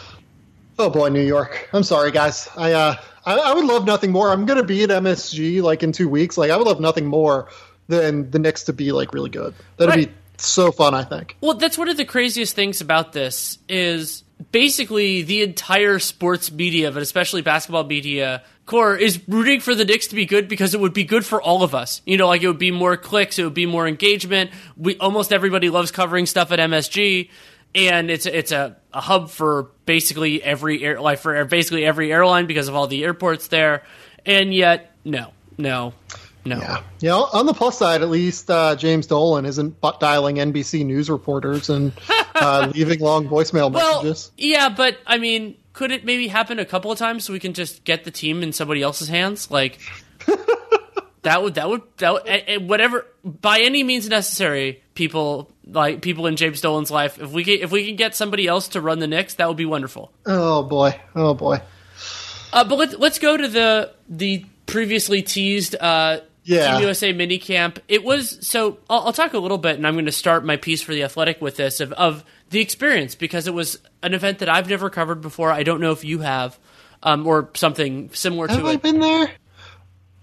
boy, 0.79 1.09
New 1.09 1.27
York. 1.27 1.71
I'm 1.73 1.83
sorry, 1.83 2.13
guys. 2.13 2.49
I 2.57 2.73
uh, 2.73 2.97
I, 3.25 3.37
I 3.37 3.55
would 3.55 3.65
love 3.65 3.87
nothing 3.87 4.13
more. 4.13 4.31
I'm 4.31 4.47
gonna 4.47 4.65
be 4.65 4.83
at 4.83 4.91
MSG 4.91 5.63
like 5.63 5.83
in 5.83 5.93
two 5.93 6.09
weeks. 6.09 6.39
Like, 6.39 6.51
I 6.51 6.57
would 6.57 6.67
love 6.67 6.81
nothing 6.81 7.07
more 7.07 7.49
than 7.89 8.31
the 8.31 8.39
Knicks 8.39 8.65
to 8.65 8.73
be 8.73 8.93
like 8.93 9.13
really 9.13 9.31
good. 9.31 9.55
That'd 9.77 9.95
right. 9.95 10.09
be 10.09 10.15
so 10.39 10.73
fun, 10.73 10.95
I 10.95 11.05
think. 11.05 11.37
Well, 11.41 11.55
that's 11.55 11.77
one 11.77 11.89
of 11.89 11.97
the 11.97 12.05
craziest 12.05 12.55
things 12.55 12.81
about 12.81 13.13
this 13.13 13.59
is 13.69 14.25
basically 14.53 15.23
the 15.23 15.43
entire 15.43 15.99
sports 15.99 16.51
media, 16.51 16.91
but 16.91 17.03
especially 17.03 17.43
basketball 17.43 17.85
media 17.85 18.43
core 18.67 18.97
is 18.97 19.21
rooting 19.29 19.61
for 19.61 19.75
the 19.75 19.85
Knicks 19.85 20.07
to 20.09 20.15
be 20.15 20.25
good 20.27 20.49
because 20.49 20.75
it 20.75 20.81
would 20.81 20.95
be 20.95 21.05
good 21.05 21.27
for 21.27 21.43
all 21.43 21.63
of 21.63 21.75
us. 21.75 22.01
You 22.07 22.17
know, 22.17 22.29
like 22.29 22.43
it 22.43 22.47
would 22.47 22.59
be 22.59 22.71
more 22.71 22.97
clicks, 22.97 23.39
it 23.39 23.45
would 23.45 23.55
be 23.55 23.67
more 23.67 23.87
engagement. 23.87 24.51
We 24.77 24.97
almost 24.99 25.33
everybody 25.33 25.71
loves 25.71 25.91
covering 25.91 26.27
stuff 26.27 26.53
at 26.53 26.59
MSG, 26.59 27.31
and 27.75 28.11
it's 28.11 28.27
it's 28.27 28.53
a, 28.53 28.77
a 28.93 29.01
hub 29.01 29.31
for 29.31 29.71
basically 29.91 30.41
every 30.41 30.85
air 30.85 31.01
like 31.01 31.19
for 31.19 31.45
basically 31.47 31.85
every 31.85 32.13
airline 32.13 32.47
because 32.47 32.69
of 32.69 32.77
all 32.77 32.87
the 32.87 33.03
airports 33.03 33.49
there. 33.49 33.83
And 34.25 34.55
yet, 34.55 34.95
no, 35.05 35.33
no. 35.59 35.95
No. 36.45 36.59
Yeah. 36.59 36.83
You 37.01 37.09
know, 37.09 37.29
on 37.33 37.47
the 37.47 37.53
plus 37.53 37.77
side, 37.77 38.01
at 38.01 38.09
least 38.09 38.49
uh, 38.49 38.77
James 38.77 39.09
Dolan 39.09 39.45
isn't 39.47 39.81
butt 39.81 39.99
dialing 39.99 40.37
NBC 40.37 40.87
News 40.87 41.11
reporters 41.11 41.69
and 41.69 41.93
uh, 42.37 42.71
leaving 42.73 43.01
long 43.01 43.29
voicemail 43.29 43.71
messages. 43.73 44.31
Yeah, 44.37 44.69
but 44.69 44.97
I 45.09 45.19
mean, 45.19 45.57
could 45.73 45.91
it 45.91 46.05
maybe 46.05 46.29
happen 46.29 46.61
a 46.61 46.65
couple 46.65 46.93
of 46.93 46.99
times 46.99 47.25
so 47.25 47.33
we 47.33 47.41
can 47.41 47.53
just 47.53 47.83
get 47.83 48.05
the 48.05 48.13
team 48.13 48.45
in 48.45 48.53
somebody 48.53 48.81
else's 48.81 49.09
hands? 49.09 49.51
Like 49.51 49.81
that 51.23 51.43
would 51.43 51.57
that 51.57 51.69
would 51.69 51.83
that 51.97 52.13
would, 52.13 52.69
whatever 52.69 53.07
by 53.25 53.59
any 53.59 53.83
means 53.83 54.09
necessary. 54.09 54.85
People 54.95 55.51
like 55.73 56.03
people 56.03 56.27
in 56.27 56.37
James 56.37 56.61
Dolan's 56.61 56.91
life. 56.91 57.19
If 57.19 57.31
we 57.31 57.45
can, 57.45 57.55
if 57.61 57.71
we 57.71 57.87
can 57.87 57.97
get 57.97 58.15
somebody 58.15 58.47
else 58.47 58.69
to 58.69 58.81
run 58.81 58.99
the 58.99 59.07
Knicks, 59.07 59.35
that 59.35 59.49
would 59.49 59.57
be 59.57 59.67
wonderful. 59.67 60.13
Oh 60.27 60.63
boy. 60.63 60.99
Oh 61.15 61.35
boy. 61.35 61.61
Uh, 62.53 62.65
but 62.65 62.77
let's 62.77 62.95
let's 62.95 63.19
go 63.19 63.37
to 63.37 63.49
the 63.49 63.93
the 64.09 64.45
previously 64.67 65.23
teased 65.23 65.77
uh, 65.77 66.21
yeah. 66.45 66.73
Team 66.73 66.83
USA 66.83 67.13
minicamp. 67.13 67.79
It 67.89 68.05
was 68.05 68.47
so. 68.47 68.79
I'll, 68.89 69.07
I'll, 69.07 69.13
talk 69.13 69.35
a 69.35 69.39
little 69.39 69.59
bit, 69.59 69.77
and 69.77 69.87
I'm 69.87 69.95
going 69.95 70.07
to 70.07 70.13
start 70.13 70.45
my 70.45 70.57
piece 70.57 70.83
for 70.83 70.93
the 70.93 71.05
Athletic 71.05 71.41
with 71.41 71.57
this 71.57 71.81
of, 71.81 71.93
of 71.93 72.25
the 72.51 72.61
experience 72.61 73.15
because 73.15 73.47
it 73.47 73.55
was 73.55 73.79
an 74.03 74.15
event 74.15 74.41
that 74.41 74.49
I've 74.49 74.69
never 74.69 74.91
covered 74.91 75.21
before. 75.21 75.51
I 75.53 75.63
don't 75.63 75.81
know 75.81 75.93
if 75.93 76.05
you 76.05 76.21
have, 76.21 76.59
um, 77.03 77.27
or 77.27 77.51
something 77.55 78.11
similar 78.13 78.49
have 78.49 78.57
to 78.57 78.65
Have 78.65 78.71
I 78.71 78.75
it. 78.75 78.83
been 78.83 79.01
there? 79.01 79.31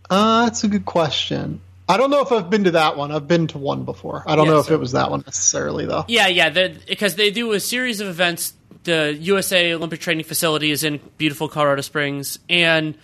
Uh, 0.09 0.45
that's 0.45 0.63
a 0.63 0.67
good 0.67 0.85
question. 0.85 1.61
I 1.89 1.97
don't 1.97 2.09
know 2.09 2.21
if 2.21 2.31
I've 2.31 2.49
been 2.49 2.65
to 2.65 2.71
that 2.71 2.97
one. 2.97 3.11
I've 3.11 3.27
been 3.27 3.47
to 3.47 3.57
one 3.57 3.85
before. 3.85 4.23
I 4.27 4.35
don't 4.35 4.45
yeah, 4.45 4.53
know 4.53 4.61
so, 4.61 4.67
if 4.67 4.71
it 4.73 4.79
was 4.79 4.91
that 4.91 5.09
one 5.09 5.23
necessarily, 5.25 5.85
though. 5.85 6.03
Yeah, 6.07 6.27
yeah, 6.27 6.49
because 6.49 7.15
they 7.15 7.31
do 7.31 7.53
a 7.53 7.59
series 7.59 8.01
of 8.01 8.07
events. 8.07 8.53
The 8.83 9.17
USA 9.19 9.73
Olympic 9.73 9.99
Training 9.99 10.23
Facility 10.25 10.71
is 10.71 10.83
in 10.83 10.99
beautiful 11.17 11.49
Colorado 11.49 11.81
Springs, 11.81 12.39
and 12.49 12.97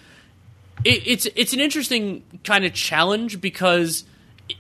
it, 0.84 1.08
it's 1.08 1.28
it's 1.36 1.54
an 1.54 1.60
interesting 1.60 2.24
kind 2.44 2.66
of 2.66 2.74
challenge 2.74 3.42
because 3.42 4.06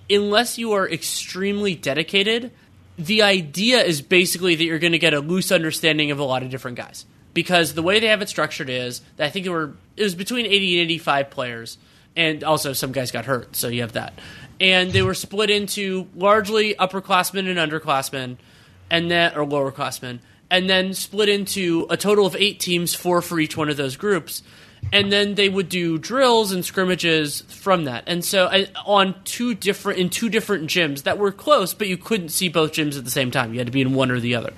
unless 0.09 0.57
you 0.57 0.73
are 0.73 0.89
extremely 0.89 1.75
dedicated, 1.75 2.51
the 2.97 3.23
idea 3.23 3.83
is 3.83 4.01
basically 4.01 4.55
that 4.55 4.63
you're 4.63 4.79
going 4.79 4.93
to 4.93 4.99
get 4.99 5.13
a 5.13 5.19
loose 5.19 5.51
understanding 5.51 6.11
of 6.11 6.19
a 6.19 6.23
lot 6.23 6.43
of 6.43 6.49
different 6.49 6.77
guys. 6.77 7.05
Because 7.33 7.73
the 7.73 7.81
way 7.81 7.99
they 7.99 8.07
have 8.07 8.21
it 8.21 8.29
structured 8.29 8.69
is 8.69 9.01
that 9.17 9.25
I 9.25 9.29
think 9.29 9.45
there 9.45 9.53
were 9.53 9.73
it 9.97 10.03
was 10.03 10.15
between 10.15 10.45
80 10.45 10.81
and 10.81 10.91
85 10.91 11.29
players, 11.29 11.77
and 12.15 12.43
also 12.43 12.73
some 12.73 12.91
guys 12.91 13.11
got 13.11 13.25
hurt, 13.25 13.55
so 13.55 13.67
you 13.67 13.81
have 13.81 13.93
that. 13.93 14.13
And 14.59 14.91
they 14.91 15.01
were 15.01 15.13
split 15.13 15.49
into 15.49 16.07
largely 16.15 16.75
upperclassmen 16.75 17.49
and 17.49 17.57
underclassmen, 17.57 18.37
and 18.89 19.11
then 19.11 19.35
or 19.35 19.45
lowerclassmen, 19.45 20.19
and 20.49 20.69
then 20.69 20.93
split 20.93 21.29
into 21.29 21.87
a 21.89 21.97
total 21.97 22.25
of 22.25 22.35
eight 22.35 22.59
teams, 22.59 22.93
four 22.93 23.21
for 23.21 23.39
each 23.39 23.57
one 23.57 23.69
of 23.69 23.77
those 23.77 23.95
groups 23.95 24.43
and 24.91 25.11
then 25.11 25.35
they 25.35 25.47
would 25.49 25.69
do 25.69 25.97
drills 25.97 26.51
and 26.51 26.65
scrimmages 26.65 27.41
from 27.41 27.85
that. 27.85 28.03
And 28.07 28.25
so 28.25 28.45
uh, 28.45 28.65
on 28.85 29.15
two 29.23 29.53
different 29.53 29.99
in 29.99 30.09
two 30.09 30.29
different 30.29 30.69
gyms 30.69 31.03
that 31.03 31.17
were 31.17 31.31
close, 31.31 31.73
but 31.73 31.87
you 31.87 31.97
couldn't 31.97 32.29
see 32.29 32.49
both 32.49 32.73
gyms 32.73 32.97
at 32.97 33.05
the 33.05 33.11
same 33.11 33.31
time. 33.31 33.53
You 33.53 33.59
had 33.59 33.67
to 33.67 33.71
be 33.71 33.81
in 33.81 33.93
one 33.93 34.11
or 34.11 34.19
the 34.19 34.35
other. 34.35 34.53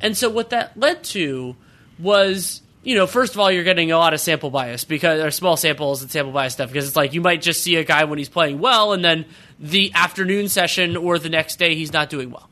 And 0.00 0.16
so 0.16 0.28
what 0.28 0.50
that 0.50 0.78
led 0.78 1.04
to 1.04 1.56
was 1.98 2.62
you 2.82 2.94
know, 2.94 3.06
first 3.06 3.34
of 3.34 3.40
all, 3.40 3.50
you're 3.50 3.64
getting 3.64 3.92
a 3.92 3.98
lot 3.98 4.14
of 4.14 4.20
sample 4.20 4.50
bias 4.50 4.84
because 4.84 5.20
are 5.20 5.30
small 5.30 5.56
samples 5.56 6.00
and 6.02 6.10
sample 6.10 6.32
bias 6.32 6.54
stuff 6.54 6.70
because 6.70 6.86
it's 6.86 6.96
like 6.96 7.12
you 7.12 7.20
might 7.20 7.42
just 7.42 7.62
see 7.62 7.76
a 7.76 7.84
guy 7.84 8.04
when 8.04 8.18
he's 8.18 8.28
playing 8.28 8.58
well, 8.58 8.92
and 8.92 9.04
then 9.04 9.26
the 9.58 9.92
afternoon 9.94 10.48
session 10.48 10.96
or 10.96 11.18
the 11.18 11.28
next 11.28 11.58
day 11.58 11.74
he's 11.74 11.92
not 11.92 12.08
doing 12.08 12.30
well. 12.30 12.48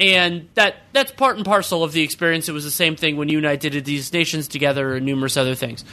And 0.00 0.48
that 0.54 0.76
that's 0.92 1.12
part 1.12 1.36
and 1.36 1.44
parcel 1.44 1.84
of 1.84 1.92
the 1.92 2.02
experience. 2.02 2.48
It 2.48 2.52
was 2.52 2.64
the 2.64 2.70
same 2.70 2.96
thing 2.96 3.16
when 3.16 3.28
you 3.28 3.38
and 3.38 3.46
I 3.46 3.56
did 3.56 3.84
these 3.84 4.12
nations 4.12 4.48
together 4.48 4.94
and 4.94 5.04
numerous 5.04 5.36
other 5.36 5.54
things. 5.54 5.84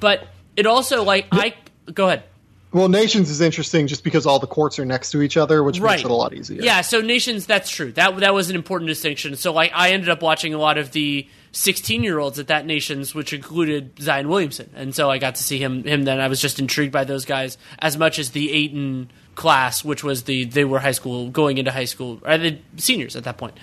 But 0.00 0.26
it 0.56 0.66
also 0.66 1.04
like 1.04 1.26
I 1.30 1.54
go 1.92 2.06
ahead. 2.06 2.24
Well, 2.72 2.88
Nations 2.88 3.30
is 3.30 3.40
interesting 3.40 3.86
just 3.86 4.02
because 4.02 4.26
all 4.26 4.40
the 4.40 4.48
courts 4.48 4.80
are 4.80 4.84
next 4.84 5.12
to 5.12 5.22
each 5.22 5.36
other, 5.36 5.62
which 5.62 5.78
right. 5.78 5.92
makes 5.92 6.04
it 6.04 6.10
a 6.10 6.14
lot 6.14 6.34
easier. 6.34 6.60
Yeah, 6.60 6.80
so 6.80 7.00
Nations, 7.00 7.46
that's 7.46 7.70
true. 7.70 7.92
That 7.92 8.16
that 8.16 8.34
was 8.34 8.50
an 8.50 8.56
important 8.56 8.88
distinction. 8.88 9.36
So 9.36 9.52
like 9.52 9.70
I 9.74 9.90
ended 9.90 10.08
up 10.08 10.22
watching 10.22 10.54
a 10.54 10.58
lot 10.58 10.76
of 10.76 10.90
the 10.90 11.28
16 11.54 12.02
year 12.02 12.18
olds 12.18 12.38
at 12.38 12.48
that 12.48 12.66
Nations, 12.66 13.14
which 13.14 13.32
included 13.32 13.98
Zion 14.00 14.28
Williamson, 14.28 14.70
and 14.74 14.94
so 14.94 15.10
I 15.10 15.18
got 15.18 15.36
to 15.36 15.42
see 15.42 15.58
him 15.58 15.84
him 15.84 16.02
then. 16.02 16.20
I 16.20 16.28
was 16.28 16.40
just 16.40 16.58
intrigued 16.58 16.92
by 16.92 17.04
those 17.04 17.24
guys 17.24 17.56
as 17.78 17.96
much 17.96 18.18
as 18.18 18.30
the 18.30 18.52
Ayton 18.52 19.10
class, 19.34 19.84
which 19.84 20.02
was 20.02 20.24
the 20.24 20.44
they 20.44 20.64
were 20.64 20.80
high 20.80 20.92
school 20.92 21.30
going 21.30 21.58
into 21.58 21.70
high 21.70 21.84
school, 21.84 22.20
or 22.24 22.38
the 22.38 22.58
seniors 22.76 23.16
at 23.16 23.24
that 23.24 23.38
point. 23.38 23.56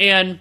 and 0.00 0.40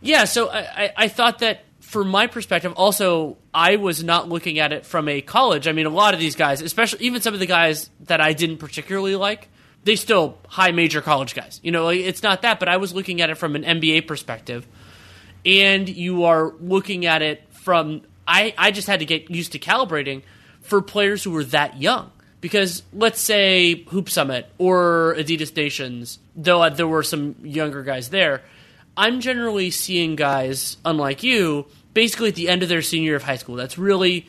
Yeah, 0.00 0.24
so 0.24 0.48
I, 0.48 0.58
I, 0.58 0.92
I 0.96 1.08
thought 1.08 1.38
that 1.38 1.64
from 1.80 2.08
my 2.08 2.26
perspective, 2.26 2.72
also 2.76 3.36
I 3.54 3.76
was 3.76 4.02
not 4.02 4.28
looking 4.28 4.58
at 4.58 4.72
it 4.72 4.84
from 4.84 5.08
a 5.08 5.20
college. 5.20 5.68
I 5.68 5.72
mean, 5.72 5.86
a 5.86 5.90
lot 5.90 6.14
of 6.14 6.20
these 6.20 6.34
guys, 6.34 6.60
especially 6.60 7.06
even 7.06 7.22
some 7.22 7.32
of 7.32 7.40
the 7.40 7.46
guys 7.46 7.88
that 8.00 8.20
I 8.20 8.32
didn't 8.32 8.58
particularly 8.58 9.14
like, 9.14 9.48
they 9.84 9.94
still 9.94 10.36
high 10.48 10.72
major 10.72 11.00
college 11.00 11.34
guys. 11.34 11.60
You 11.62 11.70
know, 11.70 11.88
it's 11.88 12.24
not 12.24 12.42
that, 12.42 12.58
but 12.58 12.68
I 12.68 12.78
was 12.78 12.92
looking 12.92 13.20
at 13.20 13.30
it 13.30 13.36
from 13.36 13.54
an 13.54 13.62
NBA 13.62 14.08
perspective, 14.08 14.66
and 15.46 15.88
you 15.88 16.24
are 16.24 16.52
looking 16.60 17.06
at 17.06 17.22
it 17.22 17.42
from 17.52 18.02
I 18.26 18.52
I 18.58 18.72
just 18.72 18.88
had 18.88 18.98
to 19.00 19.06
get 19.06 19.30
used 19.30 19.52
to 19.52 19.58
calibrating 19.58 20.22
for 20.60 20.82
players 20.82 21.22
who 21.22 21.30
were 21.30 21.44
that 21.44 21.80
young. 21.80 22.10
Because 22.42 22.82
let's 22.92 23.20
say 23.20 23.84
Hoop 23.84 24.10
Summit 24.10 24.46
or 24.58 25.16
Adidas 25.18 25.56
Nations, 25.56 26.18
though 26.36 26.62
uh, 26.62 26.68
there 26.68 26.86
were 26.86 27.02
some 27.02 27.34
younger 27.42 27.82
guys 27.82 28.10
there, 28.10 28.42
I'm 28.96 29.20
generally 29.20 29.70
seeing 29.70 30.16
guys, 30.16 30.76
unlike 30.84 31.22
you, 31.22 31.66
basically 31.94 32.28
at 32.28 32.34
the 32.34 32.48
end 32.48 32.62
of 32.62 32.68
their 32.68 32.82
senior 32.82 33.06
year 33.06 33.16
of 33.16 33.22
high 33.22 33.36
school. 33.36 33.56
That's 33.56 33.78
really 33.78 34.26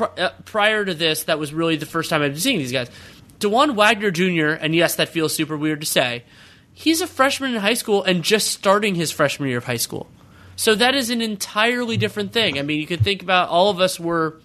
uh, 0.00 0.30
prior 0.44 0.84
to 0.84 0.94
this. 0.94 1.24
That 1.24 1.38
was 1.38 1.54
really 1.54 1.76
the 1.76 1.86
first 1.86 2.10
time 2.10 2.22
I've 2.22 2.32
been 2.32 2.40
seeing 2.40 2.58
these 2.58 2.72
guys. 2.72 2.90
Dajuan 3.38 3.76
Wagner 3.76 4.10
Jr. 4.10 4.60
and 4.60 4.74
yes, 4.74 4.96
that 4.96 5.08
feels 5.08 5.34
super 5.34 5.56
weird 5.56 5.80
to 5.80 5.86
say. 5.86 6.24
He's 6.72 7.00
a 7.00 7.06
freshman 7.06 7.54
in 7.54 7.60
high 7.60 7.74
school 7.74 8.02
and 8.02 8.24
just 8.24 8.50
starting 8.50 8.94
his 8.96 9.12
freshman 9.12 9.48
year 9.48 9.58
of 9.58 9.64
high 9.64 9.76
school. 9.76 10.08
So 10.56 10.74
that 10.74 10.94
is 10.94 11.10
an 11.10 11.20
entirely 11.20 11.96
different 11.96 12.32
thing. 12.32 12.58
I 12.58 12.62
mean, 12.62 12.80
you 12.80 12.86
could 12.86 13.02
think 13.02 13.22
about 13.22 13.48
all 13.48 13.70
of 13.70 13.80
us 13.80 13.98
were, 13.98 14.40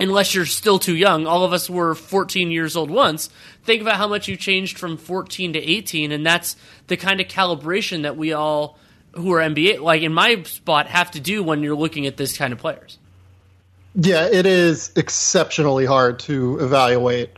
unless 0.00 0.34
you're 0.34 0.46
still 0.46 0.78
too 0.78 0.96
young, 0.96 1.26
all 1.26 1.44
of 1.44 1.52
us 1.52 1.70
were 1.70 1.94
14 1.94 2.50
years 2.50 2.76
old 2.76 2.90
once. 2.90 3.30
Think 3.64 3.80
about 3.82 3.96
how 3.96 4.08
much 4.08 4.28
you 4.28 4.36
changed 4.36 4.78
from 4.78 4.96
14 4.96 5.52
to 5.52 5.58
18, 5.58 6.12
and 6.12 6.26
that's 6.26 6.56
the 6.88 6.96
kind 6.96 7.20
of 7.20 7.28
calibration 7.28 8.02
that 8.02 8.16
we 8.16 8.32
all 8.32 8.78
who 9.12 9.32
are 9.32 9.40
NBA, 9.40 9.80
like 9.80 10.02
in 10.02 10.12
my 10.12 10.42
spot, 10.44 10.86
have 10.86 11.10
to 11.12 11.20
do 11.20 11.42
when 11.42 11.62
you're 11.62 11.76
looking 11.76 12.06
at 12.06 12.16
this 12.16 12.36
kind 12.36 12.52
of 12.52 12.58
players. 12.58 12.98
Yeah, 13.94 14.26
it 14.26 14.46
is 14.46 14.90
exceptionally 14.96 15.84
hard 15.84 16.18
to 16.20 16.58
evaluate 16.60 17.30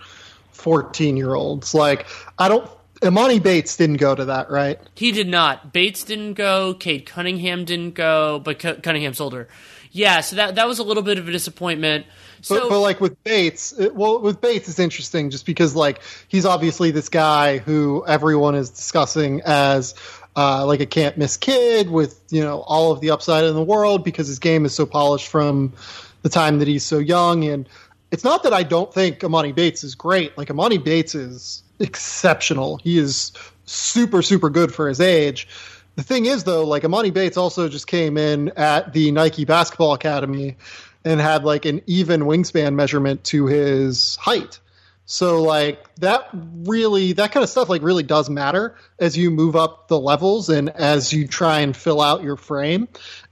14 0.53 1.17
year 1.17 1.35
olds. 1.35 1.75
Like, 1.75 2.07
I 2.39 2.49
don't. 2.49 2.69
Emoni 3.05 3.43
Bates 3.43 3.77
didn't 3.77 3.99
go 3.99 4.15
to 4.15 4.25
that, 4.25 4.51
right? 4.51 4.81
He 4.95 5.13
did 5.13 5.29
not. 5.29 5.73
Bates 5.73 6.05
didn't 6.05 6.35
go. 6.35 6.75
Cade 6.75 7.07
Cunningham 7.07 7.65
didn't 7.65 7.95
go, 7.95 8.39
but 8.39 8.61
C- 8.61 8.75
Cunningham's 8.75 9.21
older. 9.21 9.49
Yeah, 9.93 10.23
so 10.23 10.37
that 10.37 10.57
that 10.57 10.67
was 10.67 10.81
a 10.81 10.83
little 10.83 11.03
bit 11.03 11.19
of 11.19 11.29
a 11.29 11.33
disappointment. 11.33 12.07
So, 12.41 12.61
but, 12.61 12.69
but 12.71 12.81
like 12.81 13.01
with 13.01 13.23
Bates, 13.23 13.73
it, 13.79 13.95
well, 13.95 14.21
with 14.21 14.41
Bates, 14.41 14.69
it's 14.69 14.79
interesting 14.79 15.31
just 15.31 15.47
because 15.47 15.77
like 15.77 16.01
he's 16.29 16.45
obviously 16.45 16.91
this 16.91 17.09
guy 17.09 17.59
who 17.59 18.05
everyone 18.07 18.55
is 18.55 18.71
discussing 18.71 19.41
as 19.45 19.95
uh, 20.37 20.67
like 20.67 20.81
a 20.81 20.87
can't 20.87 21.17
miss 21.17 21.37
kid 21.37 21.91
with 21.91 22.21
you 22.31 22.43
know 22.43 22.61
all 22.63 22.91
of 22.91 23.01
the 23.01 23.11
upside 23.11 23.45
in 23.45 23.55
the 23.55 23.63
world 23.63 24.03
because 24.03 24.27
his 24.27 24.39
game 24.39 24.65
is 24.65 24.75
so 24.75 24.87
polished 24.87 25.29
from 25.29 25.75
the 26.23 26.29
time 26.29 26.59
that 26.59 26.69
he's 26.69 26.85
so 26.85 26.99
young. 26.99 27.45
And 27.45 27.69
it's 28.11 28.25
not 28.25 28.43
that 28.45 28.53
I 28.53 28.63
don't 28.63 28.93
think 28.93 29.21
Emoni 29.21 29.55
Bates 29.55 29.85
is 29.85 29.95
great. 29.95 30.37
Like 30.37 30.49
Emoni 30.49 30.83
Bates 30.83 31.15
is 31.15 31.64
exceptional. 31.81 32.79
He 32.79 32.99
is 32.99 33.33
super 33.67 34.23
super 34.23 34.51
good 34.51 34.75
for 34.75 34.89
his 34.89 35.01
age. 35.01 35.49
The 35.97 36.03
thing 36.03 36.27
is 36.27 36.45
though, 36.45 36.65
like 36.65 36.83
Emoni 36.83 37.13
Bates 37.13 37.37
also 37.37 37.69
just 37.69 37.87
came 37.87 38.17
in 38.17 38.51
at 38.57 38.93
the 38.93 39.13
Nike 39.13 39.45
Basketball 39.45 39.95
Academy 39.95 40.57
and 41.05 41.21
had 41.21 41.45
like 41.45 41.65
an 41.65 41.83
even 41.87 42.23
wingspan 42.23 42.75
measurement 42.75 43.25
to 43.25 43.47
his 43.47 44.17
height. 44.17 44.59
So 45.07 45.43
like 45.43 45.95
that 45.97 46.29
really 46.33 47.13
that 47.13 47.33
kind 47.33 47.45
of 47.45 47.51
stuff 47.51 47.69
like 47.69 47.83
really 47.83 48.03
does 48.03 48.31
matter 48.31 48.75
as 48.99 49.17
you 49.17 49.31
move 49.31 49.55
up 49.55 49.89
the 49.89 50.01
levels 50.01 50.49
and 50.49 50.71
as 50.71 51.13
you 51.13 51.29
try 51.29 51.61
and 51.61 51.77
fill 51.77 52.01
out 52.01 52.23
your 52.23 52.37
frame. 52.37 52.89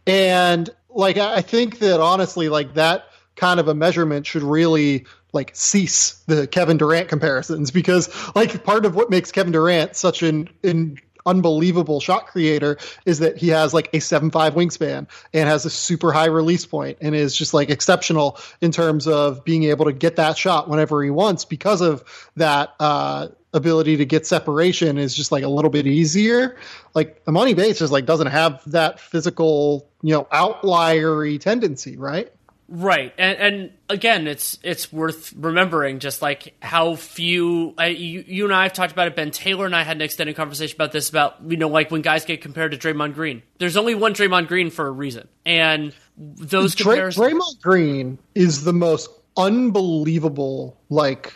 And 0.07 0.69
like 0.91 1.17
I 1.17 1.41
think 1.41 1.79
that 1.79 2.01
honestly 2.01 2.49
like 2.49 2.75
that 2.75 3.07
kind 3.37 3.59
of 3.59 3.69
a 3.69 3.75
measurement 3.75 4.27
should 4.27 4.43
really 4.43 5.07
like 5.33 5.51
cease 5.55 6.23
the 6.27 6.47
Kevin 6.47 6.77
Durant 6.77 7.09
comparisons 7.09 7.71
because 7.71 8.09
like 8.35 8.65
part 8.65 8.85
of 8.85 8.95
what 8.95 9.11
makes 9.11 9.33
Kevin 9.33 9.53
Durant 9.53 9.97
such 9.97 10.23
an, 10.23 10.49
an 10.63 10.99
unbelievable 11.25 12.01
shot 12.01 12.27
creator 12.27 12.79
is 13.07 13.21
that 13.21 13.37
he 13.37 13.49
has 13.49 13.73
like 13.73 13.89
a 13.95 13.99
7-5 13.99 14.31
wingspan 14.53 15.07
and 15.33 15.49
has 15.49 15.65
a 15.65 15.71
super 15.71 16.13
high 16.13 16.27
release 16.27 16.67
point 16.67 16.99
and 17.01 17.15
is 17.15 17.35
just 17.35 17.55
like 17.55 17.71
exceptional 17.71 18.39
in 18.61 18.73
terms 18.73 19.07
of 19.07 19.45
being 19.45 19.65
able 19.65 19.87
to 19.87 19.93
get 19.93 20.17
that 20.17 20.37
shot 20.37 20.69
whenever 20.69 21.03
he 21.03 21.11
wants 21.11 21.45
because 21.45 21.81
of 21.81 22.05
that 22.37 22.75
uh, 22.81 23.29
ability 23.53 23.99
to 23.99 24.05
get 24.05 24.27
separation 24.27 24.99
is 24.99 25.15
just 25.15 25.31
like 25.33 25.45
a 25.45 25.49
little 25.49 25.71
bit 25.71 25.87
easier. 25.87 26.57
Like 26.95 27.25
Emoni 27.25 27.55
Bates 27.55 27.79
just 27.79 27.93
like 27.93 28.07
doesn't 28.07 28.29
have 28.29 28.63
that 28.71 28.99
physical, 28.99 29.89
you 30.03 30.15
know, 30.15 30.27
outliery 30.33 31.39
tendency, 31.39 31.97
right? 31.97 32.33
Right, 32.69 33.13
and 33.19 33.39
and 33.39 33.71
again, 33.91 34.27
it's 34.27 34.59
it's 34.63 34.91
worth 34.91 35.35
remembering 35.37 35.99
just 35.99 36.23
like 36.23 36.55
how 36.63 36.95
few 36.95 37.75
I, 37.77 37.89
you 37.89 38.25
you 38.27 38.45
and 38.45 38.55
I 38.55 38.63
have 38.63 38.73
talked 38.73 38.93
about 38.93 39.09
it. 39.09 39.17
Ben 39.17 39.31
Taylor 39.31 39.67
and 39.67 39.77
I 39.77 39.83
had 39.83 39.97
an 39.99 40.03
extended 40.03 40.37
conversation 40.37 40.77
about 40.77 40.91
this 40.91 41.11
about 41.11 41.37
you 41.47 41.59
know 41.59 41.69
like 41.69 41.91
when 41.91 42.01
guys 42.01 42.25
get 42.25 42.41
compared 42.41 42.73
to 42.73 42.79
Draymond 42.79 43.15
Green. 43.15 43.43
There's 43.59 43.77
only 43.77 43.95
one 43.95 44.15
Draymond 44.15 44.49
Green 44.49 44.71
for 44.71 44.87
a 44.87 44.91
reason, 44.91 45.29
and 45.45 45.93
those 46.17 46.75
Dray, 46.75 46.95
comparisons. 46.95 47.35
Draymond 47.35 47.61
Green 47.61 48.19
is 48.35 48.65
the 48.65 48.73
most 48.73 49.11
unbelievable 49.37 50.79
like 50.89 51.35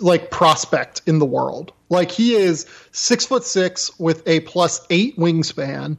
like 0.00 0.30
prospect 0.30 1.02
in 1.06 1.18
the 1.18 1.26
world. 1.26 1.72
Like 1.90 2.10
he 2.10 2.34
is 2.34 2.66
six 2.92 3.26
foot 3.26 3.44
six 3.44 3.98
with 3.98 4.26
a 4.26 4.40
plus 4.40 4.86
eight 4.90 5.18
wingspan, 5.18 5.98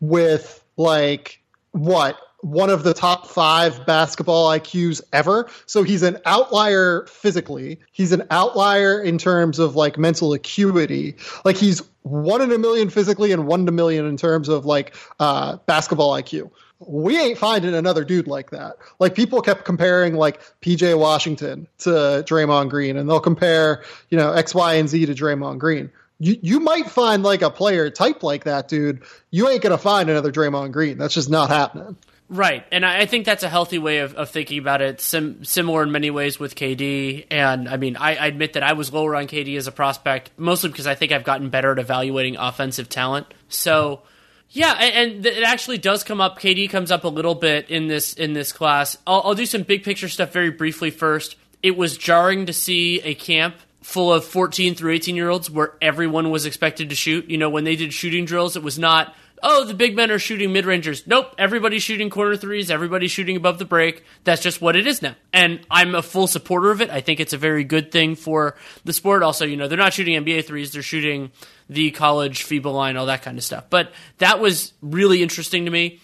with 0.00 0.64
like 0.76 1.40
what 1.72 2.16
one 2.42 2.70
of 2.70 2.82
the 2.82 2.94
top 2.94 3.26
five 3.26 3.84
basketball 3.86 4.48
IQs 4.50 5.00
ever. 5.12 5.48
So 5.66 5.82
he's 5.82 6.02
an 6.02 6.18
outlier 6.24 7.06
physically. 7.06 7.80
He's 7.92 8.12
an 8.12 8.26
outlier 8.30 9.02
in 9.02 9.18
terms 9.18 9.58
of 9.58 9.76
like 9.76 9.98
mental 9.98 10.32
acuity. 10.32 11.16
Like 11.44 11.56
he's 11.56 11.82
one 12.02 12.40
in 12.40 12.50
a 12.52 12.58
million 12.58 12.90
physically 12.90 13.32
and 13.32 13.46
one 13.46 13.60
in 13.62 13.68
a 13.68 13.72
million 13.72 14.06
in 14.06 14.16
terms 14.16 14.48
of 14.48 14.64
like 14.64 14.94
uh, 15.18 15.56
basketball 15.66 16.12
IQ. 16.12 16.50
We 16.86 17.20
ain't 17.20 17.36
finding 17.36 17.74
another 17.74 18.04
dude 18.04 18.26
like 18.26 18.50
that. 18.50 18.76
Like 18.98 19.14
people 19.14 19.42
kept 19.42 19.66
comparing 19.66 20.14
like 20.14 20.40
PJ 20.62 20.98
Washington 20.98 21.68
to 21.80 22.24
Draymond 22.26 22.70
Green, 22.70 22.96
and 22.96 23.08
they'll 23.08 23.20
compare 23.20 23.84
you 24.08 24.16
know 24.16 24.32
X, 24.32 24.54
Y, 24.54 24.74
and 24.74 24.88
Z 24.88 25.04
to 25.04 25.14
Draymond 25.14 25.58
Green 25.58 25.90
you, 26.20 26.38
you 26.42 26.60
might 26.60 26.88
find 26.88 27.22
like 27.22 27.42
a 27.42 27.50
player 27.50 27.90
type 27.90 28.22
like 28.22 28.44
that, 28.44 28.68
dude. 28.68 29.02
You 29.30 29.48
ain't 29.48 29.62
gonna 29.62 29.78
find 29.78 30.08
another 30.08 30.30
Draymond 30.30 30.70
Green. 30.70 30.98
That's 30.98 31.14
just 31.14 31.30
not 31.30 31.48
happening. 31.48 31.96
Right, 32.32 32.64
and 32.70 32.86
I 32.86 33.06
think 33.06 33.26
that's 33.26 33.42
a 33.42 33.48
healthy 33.48 33.78
way 33.78 33.98
of, 33.98 34.14
of 34.14 34.30
thinking 34.30 34.60
about 34.60 34.80
it. 34.80 35.00
Sim- 35.00 35.44
similar 35.44 35.82
in 35.82 35.90
many 35.90 36.10
ways 36.10 36.38
with 36.38 36.54
KD, 36.54 37.26
and 37.28 37.68
I 37.68 37.76
mean, 37.76 37.96
I, 37.96 38.14
I, 38.14 38.26
admit 38.28 38.52
that 38.52 38.62
I 38.62 38.74
was 38.74 38.92
lower 38.92 39.16
on 39.16 39.26
KD 39.26 39.56
as 39.56 39.66
a 39.66 39.72
prospect, 39.72 40.30
mostly 40.36 40.70
because 40.70 40.86
I 40.86 40.94
think 40.94 41.10
I've 41.10 41.24
gotten 41.24 41.50
better 41.50 41.72
at 41.72 41.80
evaluating 41.80 42.36
offensive 42.36 42.88
talent. 42.88 43.26
So, 43.48 44.02
yeah, 44.48 44.74
and, 44.74 45.16
and 45.16 45.26
it 45.26 45.42
actually 45.42 45.78
does 45.78 46.04
come 46.04 46.20
up. 46.20 46.38
KD 46.38 46.70
comes 46.70 46.92
up 46.92 47.02
a 47.02 47.08
little 47.08 47.34
bit 47.34 47.68
in 47.68 47.88
this 47.88 48.14
in 48.14 48.32
this 48.32 48.52
class. 48.52 48.96
I'll, 49.08 49.22
I'll 49.24 49.34
do 49.34 49.44
some 49.44 49.64
big 49.64 49.82
picture 49.82 50.08
stuff 50.08 50.32
very 50.32 50.50
briefly 50.50 50.92
first. 50.92 51.34
It 51.64 51.76
was 51.76 51.98
jarring 51.98 52.46
to 52.46 52.52
see 52.52 53.00
a 53.00 53.16
camp 53.16 53.56
full 53.82 54.12
of 54.12 54.24
14 54.24 54.76
through 54.76 54.92
18 54.92 55.16
year 55.16 55.30
olds 55.30 55.50
where 55.50 55.72
everyone 55.82 56.30
was 56.30 56.46
expected 56.46 56.90
to 56.90 56.94
shoot. 56.94 57.28
You 57.28 57.38
know, 57.38 57.50
when 57.50 57.64
they 57.64 57.74
did 57.74 57.92
shooting 57.92 58.24
drills, 58.24 58.56
it 58.56 58.62
was 58.62 58.78
not 58.78 59.16
oh, 59.42 59.64
the 59.64 59.74
big 59.74 59.96
men 59.96 60.10
are 60.10 60.18
shooting 60.18 60.52
mid 60.52 60.66
rangers. 60.66 61.06
Nope, 61.06 61.34
everybody's 61.38 61.82
shooting 61.82 62.10
corner 62.10 62.36
threes, 62.36 62.70
everybody's 62.70 63.10
shooting 63.10 63.36
above 63.36 63.58
the 63.58 63.64
break. 63.64 64.04
That's 64.24 64.42
just 64.42 64.60
what 64.60 64.76
it 64.76 64.86
is 64.86 65.02
now. 65.02 65.14
And 65.32 65.60
I'm 65.70 65.94
a 65.94 66.02
full 66.02 66.26
supporter 66.26 66.70
of 66.70 66.80
it. 66.80 66.90
I 66.90 67.00
think 67.00 67.20
it's 67.20 67.32
a 67.32 67.38
very 67.38 67.64
good 67.64 67.92
thing 67.92 68.14
for 68.14 68.56
the 68.84 68.92
sport. 68.92 69.22
Also, 69.22 69.44
you 69.44 69.56
know, 69.56 69.68
they're 69.68 69.78
not 69.78 69.92
shooting 69.92 70.22
NBA 70.22 70.46
threes, 70.46 70.72
they're 70.72 70.82
shooting 70.82 71.30
the 71.68 71.90
college 71.90 72.44
FIBA 72.44 72.72
line, 72.72 72.96
all 72.96 73.06
that 73.06 73.22
kind 73.22 73.38
of 73.38 73.44
stuff. 73.44 73.66
But 73.70 73.92
that 74.18 74.40
was 74.40 74.72
really 74.82 75.22
interesting 75.22 75.64
to 75.64 75.70
me. 75.70 76.00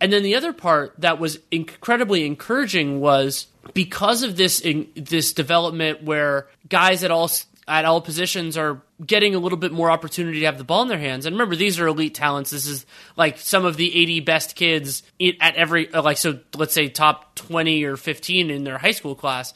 And 0.00 0.12
then 0.12 0.24
the 0.24 0.34
other 0.34 0.52
part 0.52 0.94
that 0.98 1.20
was 1.20 1.38
incredibly 1.52 2.26
encouraging 2.26 3.00
was 3.00 3.46
because 3.72 4.24
of 4.24 4.36
this 4.36 4.60
in, 4.60 4.88
this 4.96 5.32
development 5.32 6.02
where 6.02 6.48
guys 6.68 7.04
at 7.04 7.12
all 7.12 7.30
at 7.68 7.84
all 7.84 8.00
positions 8.00 8.56
are 8.56 8.82
getting 9.04 9.34
a 9.34 9.38
little 9.38 9.58
bit 9.58 9.72
more 9.72 9.90
opportunity 9.90 10.40
to 10.40 10.46
have 10.46 10.58
the 10.58 10.64
ball 10.64 10.82
in 10.82 10.88
their 10.88 10.98
hands. 10.98 11.26
And 11.26 11.34
remember, 11.34 11.56
these 11.56 11.78
are 11.78 11.86
elite 11.86 12.14
talents. 12.14 12.50
This 12.50 12.66
is 12.66 12.86
like 13.16 13.38
some 13.38 13.64
of 13.64 13.76
the 13.76 13.96
80 13.96 14.20
best 14.20 14.56
kids 14.56 15.02
at 15.40 15.54
every, 15.54 15.92
uh, 15.92 16.02
like, 16.02 16.16
so 16.18 16.40
let's 16.56 16.74
say 16.74 16.88
top 16.88 17.34
20 17.36 17.84
or 17.84 17.96
15 17.96 18.50
in 18.50 18.64
their 18.64 18.78
high 18.78 18.90
school 18.90 19.14
class. 19.14 19.54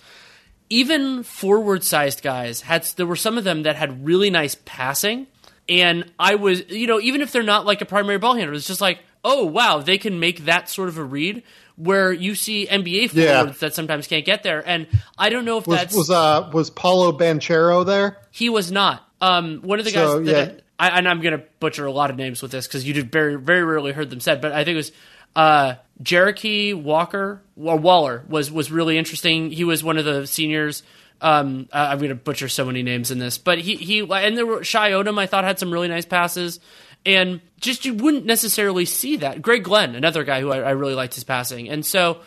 Even 0.69 1.23
forward 1.23 1.85
sized 1.85 2.23
guys 2.23 2.61
had, 2.61 2.85
there 2.97 3.07
were 3.07 3.17
some 3.17 3.39
of 3.39 3.45
them 3.45 3.65
that 3.65 3.77
had 3.77 4.05
really 4.05 4.31
nice 4.31 4.57
passing. 4.65 5.27
And 5.69 6.11
I 6.19 6.37
was, 6.37 6.69
you 6.69 6.87
know, 6.87 7.01
even 7.01 7.23
if 7.23 7.33
they're 7.33 7.43
not 7.43 7.67
like 7.67 7.81
a 7.81 7.87
primary 7.87 8.19
ball 8.19 8.35
handler, 8.35 8.55
it's 8.55 8.67
just 8.67 8.81
like, 8.81 9.01
oh, 9.27 9.45
wow, 9.45 9.81
they 9.81 9.99
can 9.99 10.21
make 10.21 10.45
that 10.45 10.71
sort 10.71 10.89
of 10.89 10.97
a 10.97 11.05
read 11.05 11.43
where 11.75 12.13
you 12.13 12.35
see 12.35 12.67
NBA 12.67 13.11
forwards 13.11 13.17
yeah. 13.17 13.43
that 13.59 13.75
sometimes 13.75 14.07
can't 14.07 14.25
get 14.25 14.43
there. 14.45 14.67
And 14.67 14.87
I 15.19 15.29
don't 15.29 15.45
know 15.45 15.59
if 15.59 15.67
was, 15.67 15.79
that's 15.79 15.95
was 15.95 16.11
uh 16.11 16.49
was 16.55 16.71
Paolo 16.71 17.13
Banchero 17.13 17.85
there. 17.85 18.19
He 18.31 18.49
was 18.49 18.73
not. 18.73 19.03
Um, 19.21 19.61
one 19.63 19.79
of 19.79 19.85
the 19.85 19.91
guys. 19.91 20.09
So, 20.09 20.19
yeah, 20.21 20.53
I, 20.79 20.91
and 20.91 21.09
I'm 21.09 21.21
going 21.21 21.39
to 21.39 21.45
butcher 21.59 21.85
a 21.85 21.91
lot 21.91 22.11
of 22.11 22.17
names 22.17 22.41
with 22.41 22.51
this 22.51 22.67
because 22.67 22.87
you 22.87 22.95
did 22.95 23.11
very 23.11 23.37
very 23.37 23.65
rarely 23.65 23.93
heard 23.93 24.09
them 24.09 24.21
said, 24.21 24.41
but 24.41 24.53
I 24.53 24.65
think 24.65 24.75
it 24.75 24.77
was 24.77 24.93
uh, 25.35 25.75
Cherokee 26.03 26.73
Walker 26.73 27.43
or 27.57 27.77
Waller 27.77 28.25
was 28.29 28.51
was 28.51 28.71
really 28.71 28.97
interesting. 28.97 29.51
He 29.51 29.65
was 29.65 29.83
one 29.83 29.99
of 29.99 30.05
the 30.05 30.27
seniors. 30.27 30.83
Um, 31.21 31.69
I'm 31.73 31.99
going 31.99 32.11
to 32.11 32.15
butcher 32.15 32.49
so 32.49 32.67
many 32.67 32.83
names 32.83 33.11
in 33.11 33.19
this, 33.19 33.39
but 33.39 33.59
he 33.59 33.77
he 33.77 34.01
and 34.01 34.37
there 34.37 34.47
were 34.47 34.65
Shy 34.65 34.91
Odom. 34.91 35.19
I 35.19 35.27
thought 35.27 35.45
had 35.45 35.59
some 35.59 35.71
really 35.71 35.89
nice 35.89 36.05
passes, 36.05 36.61
and 37.07 37.41
just 37.61 37.85
you 37.85 37.95
wouldn't 37.95 38.27
necessarily 38.27 38.85
see 38.85 39.17
that. 39.19 39.41
Greg 39.41 39.65
Glenn, 39.65 39.95
another 39.95 40.25
guy 40.25 40.41
who 40.41 40.51
I, 40.51 40.59
I 40.59 40.71
really 40.71 40.95
liked 40.95 41.15
his 41.15 41.25
passing, 41.25 41.69
and 41.69 41.87
so 41.87 42.21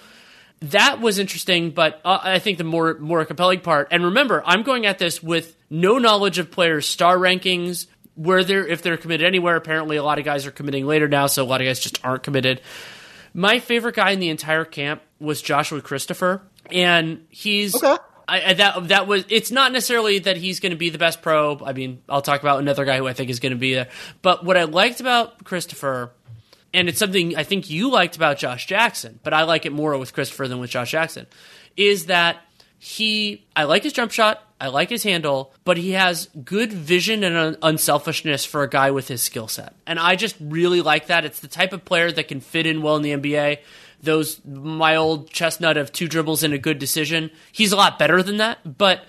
that 0.61 0.99
was 0.99 1.19
interesting. 1.19 1.71
But 1.71 2.01
uh, 2.03 2.19
I 2.21 2.39
think 2.39 2.57
the 2.57 2.63
more 2.63 2.95
more 2.95 3.23
compelling 3.25 3.59
part, 3.59 3.89
and 3.91 4.05
remember, 4.05 4.41
I'm 4.45 4.63
going 4.63 4.85
at 4.85 4.97
this 4.97 5.21
with 5.21 5.55
no 5.69 5.97
knowledge 5.97 6.39
of 6.39 6.49
players' 6.49 6.87
star 6.87 7.17
rankings, 7.17 7.87
where 8.15 8.43
they're 8.43 8.65
if 8.65 8.81
they're 8.81 8.97
committed 8.97 9.27
anywhere. 9.27 9.55
Apparently, 9.55 9.97
a 9.97 10.03
lot 10.03 10.17
of 10.17 10.25
guys 10.25 10.47
are 10.47 10.51
committing 10.51 10.87
later 10.87 11.07
now, 11.07 11.27
so 11.27 11.43
a 11.43 11.45
lot 11.45 11.61
of 11.61 11.65
guys 11.65 11.79
just 11.79 12.03
aren't 12.03 12.23
committed. 12.23 12.61
My 13.33 13.59
favorite 13.59 13.95
guy 13.95 14.11
in 14.11 14.19
the 14.19 14.29
entire 14.29 14.65
camp 14.65 15.01
was 15.19 15.41
Joshua 15.41 15.81
Christopher, 15.81 16.41
and 16.71 17.25
he's 17.29 17.75
Okay. 17.75 18.01
I, 18.29 18.53
that 18.53 18.87
that 18.89 19.07
was. 19.07 19.25
It's 19.29 19.51
not 19.51 19.71
necessarily 19.71 20.19
that 20.19 20.37
he's 20.37 20.59
going 20.59 20.71
to 20.71 20.77
be 20.77 20.89
the 20.89 20.97
best 20.97 21.21
pro. 21.21 21.59
I 21.63 21.73
mean, 21.73 22.01
I'll 22.07 22.21
talk 22.21 22.41
about 22.41 22.59
another 22.59 22.85
guy 22.85 22.97
who 22.97 23.07
I 23.07 23.13
think 23.13 23.29
is 23.29 23.39
going 23.39 23.51
to 23.51 23.57
be 23.57 23.73
there. 23.73 23.89
But 24.21 24.45
what 24.45 24.57
I 24.57 24.63
liked 24.63 24.99
about 24.99 25.43
Christopher, 25.43 26.11
and 26.73 26.87
it's 26.87 26.99
something 26.99 27.35
I 27.35 27.43
think 27.43 27.69
you 27.69 27.91
liked 27.91 28.15
about 28.15 28.37
Josh 28.37 28.65
Jackson, 28.65 29.19
but 29.23 29.33
I 29.33 29.43
like 29.43 29.65
it 29.65 29.71
more 29.71 29.97
with 29.97 30.13
Christopher 30.13 30.47
than 30.47 30.59
with 30.59 30.69
Josh 30.69 30.91
Jackson, 30.91 31.27
is 31.75 32.05
that 32.07 32.37
he. 32.77 33.45
I 33.55 33.63
like 33.63 33.83
his 33.83 33.93
jump 33.93 34.11
shot. 34.11 34.43
I 34.61 34.67
like 34.67 34.89
his 34.89 35.03
handle, 35.03 35.53
but 35.63 35.77
he 35.77 35.91
has 35.91 36.27
good 36.43 36.73
vision 36.73 37.23
and 37.23 37.35
un- 37.37 37.57
unselfishness 37.61 38.43
for 38.43 38.63
a 38.63 38.69
guy 38.69 38.91
with 38.91 39.07
his 39.07 39.21
skill 39.21 39.47
set. 39.47 39.73
And 39.87 39.97
I 39.97 40.17
just 40.17 40.35
really 40.41 40.81
like 40.81 41.07
that. 41.07 41.23
It's 41.23 41.39
the 41.39 41.47
type 41.47 41.71
of 41.71 41.85
player 41.85 42.11
that 42.11 42.27
can 42.27 42.41
fit 42.41 42.65
in 42.65 42.81
well 42.81 42.97
in 42.97 43.01
the 43.01 43.11
NBA. 43.11 43.59
Those 44.01 44.41
my 44.45 44.95
old 44.95 45.29
chestnut 45.29 45.77
of 45.77 45.91
two 45.91 46.07
dribbles 46.07 46.43
and 46.43 46.53
a 46.53 46.57
good 46.57 46.79
decision. 46.79 47.31
He's 47.51 47.71
a 47.71 47.75
lot 47.75 47.99
better 47.99 48.23
than 48.23 48.37
that, 48.37 48.77
but 48.77 49.03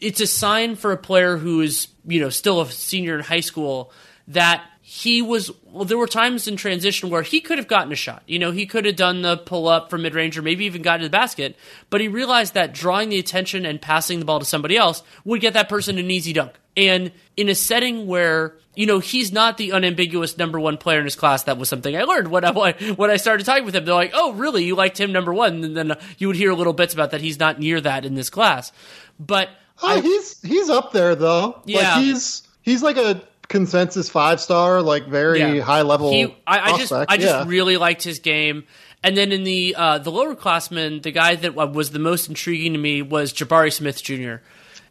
it's 0.00 0.20
a 0.20 0.26
sign 0.26 0.76
for 0.76 0.92
a 0.92 0.96
player 0.96 1.36
who 1.36 1.60
is, 1.60 1.88
you 2.06 2.20
know, 2.20 2.30
still 2.30 2.60
a 2.60 2.70
senior 2.70 3.16
in 3.16 3.20
high 3.20 3.40
school 3.40 3.92
that 4.28 4.64
he 4.86 5.22
was 5.22 5.50
well 5.64 5.86
there 5.86 5.96
were 5.96 6.06
times 6.06 6.46
in 6.46 6.56
transition 6.56 7.08
where 7.08 7.22
he 7.22 7.40
could 7.40 7.56
have 7.56 7.66
gotten 7.66 7.90
a 7.90 7.96
shot 7.96 8.22
you 8.26 8.38
know 8.38 8.50
he 8.50 8.66
could 8.66 8.84
have 8.84 8.96
done 8.96 9.22
the 9.22 9.36
pull 9.36 9.66
up 9.66 9.88
from 9.88 10.02
mid 10.02 10.14
range 10.14 10.36
or 10.36 10.42
maybe 10.42 10.66
even 10.66 10.82
gotten 10.82 11.00
to 11.00 11.06
the 11.06 11.10
basket 11.10 11.56
but 11.88 12.02
he 12.02 12.08
realized 12.08 12.52
that 12.52 12.74
drawing 12.74 13.08
the 13.08 13.18
attention 13.18 13.64
and 13.64 13.80
passing 13.80 14.18
the 14.18 14.26
ball 14.26 14.38
to 14.38 14.44
somebody 14.44 14.76
else 14.76 15.02
would 15.24 15.40
get 15.40 15.54
that 15.54 15.70
person 15.70 15.98
an 15.98 16.10
easy 16.10 16.34
dunk 16.34 16.52
and 16.76 17.12
in 17.36 17.48
a 17.48 17.54
setting 17.54 18.06
where 18.06 18.54
you 18.74 18.86
know 18.86 18.98
he's 18.98 19.32
not 19.32 19.56
the 19.56 19.72
unambiguous 19.72 20.36
number 20.38 20.58
one 20.58 20.76
player 20.76 20.98
in 20.98 21.04
his 21.04 21.14
class 21.16 21.44
that 21.44 21.56
was 21.58 21.68
something 21.68 21.96
i 21.96 22.02
learned 22.02 22.28
when 22.28 22.44
i 22.44 22.72
when 22.96 23.10
i 23.10 23.16
started 23.16 23.44
talking 23.46 23.64
with 23.64 23.74
him 23.76 23.84
they're 23.84 23.94
like 23.94 24.12
oh 24.14 24.32
really 24.32 24.64
you 24.64 24.74
liked 24.74 24.98
him 24.98 25.12
number 25.12 25.32
one 25.32 25.62
and 25.62 25.76
then 25.76 25.96
you 26.18 26.26
would 26.26 26.36
hear 26.36 26.52
little 26.52 26.72
bits 26.72 26.92
about 26.94 27.12
that 27.12 27.20
he's 27.20 27.38
not 27.38 27.58
near 27.60 27.80
that 27.80 28.04
in 28.04 28.14
this 28.14 28.30
class 28.30 28.72
but 29.18 29.48
Oh, 29.82 30.00
he's 30.00 30.40
he's 30.42 30.70
up 30.70 30.92
there 30.92 31.16
though. 31.16 31.60
Yeah. 31.64 31.96
Like 31.96 32.04
he's 32.04 32.42
he's 32.62 32.80
like 32.82 32.96
a 32.96 33.20
consensus 33.48 34.08
five 34.08 34.40
star, 34.40 34.80
like 34.80 35.08
very 35.08 35.40
Yeah. 35.40 35.60
high 35.62 35.82
level. 35.82 36.12
He, 36.12 36.24
I, 36.46 36.72
I 36.72 36.78
just. 36.78 36.92
I 36.92 37.16
just 37.16 37.20
yeah. 37.26 37.44
really 37.46 37.76
liked 37.76 38.02
his 38.04 38.20
game. 38.20 38.64
And 39.02 39.16
then 39.16 39.32
in 39.32 39.42
the 39.42 39.74
uh, 39.76 39.98
the 39.98 40.12
lower 40.12 40.36
classmen, 40.36 41.00
the 41.00 41.10
guy 41.10 41.34
that 41.34 41.54
was 41.54 41.90
the 41.90 41.98
most 41.98 42.28
intriguing 42.28 42.72
to 42.74 42.78
me 42.78 43.02
was 43.02 43.32
Jabari 43.32 43.72
Smith 43.72 44.00
Jr. 44.02 44.36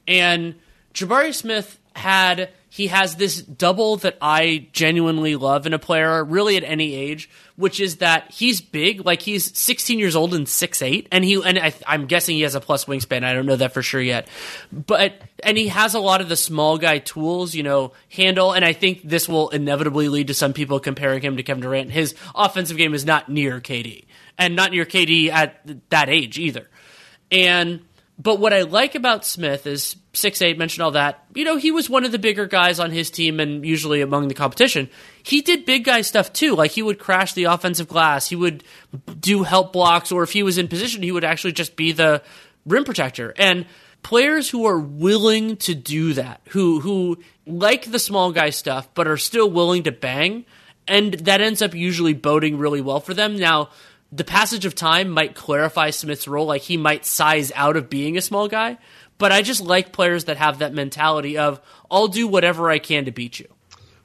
And 0.05 0.55
Jabari 0.93 1.33
Smith 1.33 1.79
had 1.95 2.49
he 2.69 2.87
has 2.87 3.17
this 3.17 3.39
double 3.39 3.97
that 3.97 4.17
I 4.19 4.67
genuinely 4.73 5.35
love 5.35 5.67
in 5.67 5.73
a 5.73 5.79
player, 5.79 6.23
really 6.23 6.57
at 6.57 6.63
any 6.63 6.95
age, 6.95 7.29
which 7.55 7.79
is 7.79 7.97
that 7.97 8.31
he's 8.31 8.61
big, 8.61 9.05
like 9.05 9.21
he's 9.21 9.55
16 9.55 9.99
years 9.99 10.15
old 10.15 10.33
and 10.33 10.47
6'8", 10.47 11.05
and 11.11 11.23
he 11.23 11.39
and 11.43 11.59
I, 11.59 11.71
I'm 11.85 12.07
guessing 12.07 12.35
he 12.35 12.41
has 12.41 12.55
a 12.55 12.59
plus 12.59 12.85
wingspan. 12.85 13.23
I 13.23 13.33
don't 13.33 13.45
know 13.45 13.57
that 13.57 13.73
for 13.75 13.83
sure 13.83 14.01
yet, 14.01 14.27
but 14.71 15.13
and 15.43 15.55
he 15.55 15.67
has 15.67 15.93
a 15.93 15.99
lot 15.99 16.21
of 16.21 16.29
the 16.29 16.35
small 16.35 16.79
guy 16.79 16.97
tools, 16.97 17.53
you 17.53 17.61
know, 17.61 17.91
handle, 18.09 18.53
and 18.53 18.65
I 18.65 18.73
think 18.73 19.01
this 19.03 19.29
will 19.29 19.49
inevitably 19.49 20.09
lead 20.09 20.27
to 20.27 20.33
some 20.33 20.53
people 20.53 20.79
comparing 20.79 21.21
him 21.21 21.37
to 21.37 21.43
Kevin 21.43 21.61
Durant. 21.61 21.91
His 21.91 22.15
offensive 22.33 22.77
game 22.77 22.95
is 22.95 23.05
not 23.05 23.29
near 23.29 23.61
KD, 23.61 24.05
and 24.39 24.55
not 24.55 24.71
near 24.71 24.85
KD 24.85 25.29
at 25.29 25.89
that 25.91 26.09
age 26.09 26.39
either, 26.39 26.67
and. 27.31 27.81
But 28.19 28.39
what 28.39 28.53
I 28.53 28.61
like 28.61 28.95
about 28.95 29.25
Smith 29.25 29.65
is 29.65 29.95
six 30.13 30.41
eight 30.41 30.57
mentioned 30.57 30.83
all 30.83 30.91
that. 30.91 31.25
You 31.33 31.43
know, 31.43 31.57
he 31.57 31.71
was 31.71 31.89
one 31.89 32.05
of 32.05 32.11
the 32.11 32.19
bigger 32.19 32.45
guys 32.45 32.79
on 32.79 32.91
his 32.91 33.09
team 33.09 33.39
and 33.39 33.65
usually 33.65 34.01
among 34.01 34.27
the 34.27 34.35
competition. 34.35 34.89
He 35.23 35.41
did 35.41 35.65
big 35.65 35.83
guy 35.83 36.01
stuff 36.01 36.31
too. 36.31 36.55
Like 36.55 36.71
he 36.71 36.83
would 36.83 36.99
crash 36.99 37.33
the 37.33 37.45
offensive 37.45 37.87
glass. 37.87 38.29
He 38.29 38.35
would 38.35 38.63
do 39.19 39.43
help 39.43 39.73
blocks, 39.73 40.11
or 40.11 40.21
if 40.21 40.31
he 40.31 40.43
was 40.43 40.57
in 40.57 40.67
position, 40.67 41.01
he 41.01 41.11
would 41.11 41.23
actually 41.23 41.53
just 41.53 41.75
be 41.75 41.91
the 41.91 42.21
rim 42.65 42.83
protector. 42.83 43.33
And 43.37 43.65
players 44.03 44.49
who 44.49 44.65
are 44.65 44.79
willing 44.79 45.57
to 45.57 45.73
do 45.73 46.13
that, 46.13 46.41
who 46.49 46.81
who 46.81 47.17
like 47.47 47.91
the 47.91 47.99
small 47.99 48.31
guy 48.31 48.51
stuff, 48.51 48.87
but 48.93 49.07
are 49.07 49.17
still 49.17 49.49
willing 49.49 49.83
to 49.83 49.91
bang, 49.91 50.45
and 50.87 51.15
that 51.15 51.41
ends 51.41 51.63
up 51.63 51.73
usually 51.73 52.13
boding 52.13 52.59
really 52.59 52.81
well 52.81 52.99
for 52.99 53.15
them. 53.15 53.37
Now 53.37 53.69
the 54.15 54.23
passage 54.23 54.65
of 54.65 54.75
time 54.75 55.09
might 55.09 55.35
clarify 55.35 55.89
Smith's 55.89 56.27
role. 56.27 56.45
Like 56.45 56.61
he 56.61 56.77
might 56.77 57.05
size 57.05 57.51
out 57.55 57.75
of 57.75 57.89
being 57.89 58.17
a 58.17 58.21
small 58.21 58.47
guy. 58.47 58.77
But 59.17 59.31
I 59.31 59.41
just 59.41 59.61
like 59.61 59.91
players 59.91 60.25
that 60.25 60.37
have 60.37 60.59
that 60.59 60.73
mentality 60.73 61.37
of 61.37 61.61
I'll 61.89 62.07
do 62.07 62.27
whatever 62.27 62.69
I 62.69 62.79
can 62.79 63.05
to 63.05 63.11
beat 63.11 63.39
you. 63.39 63.47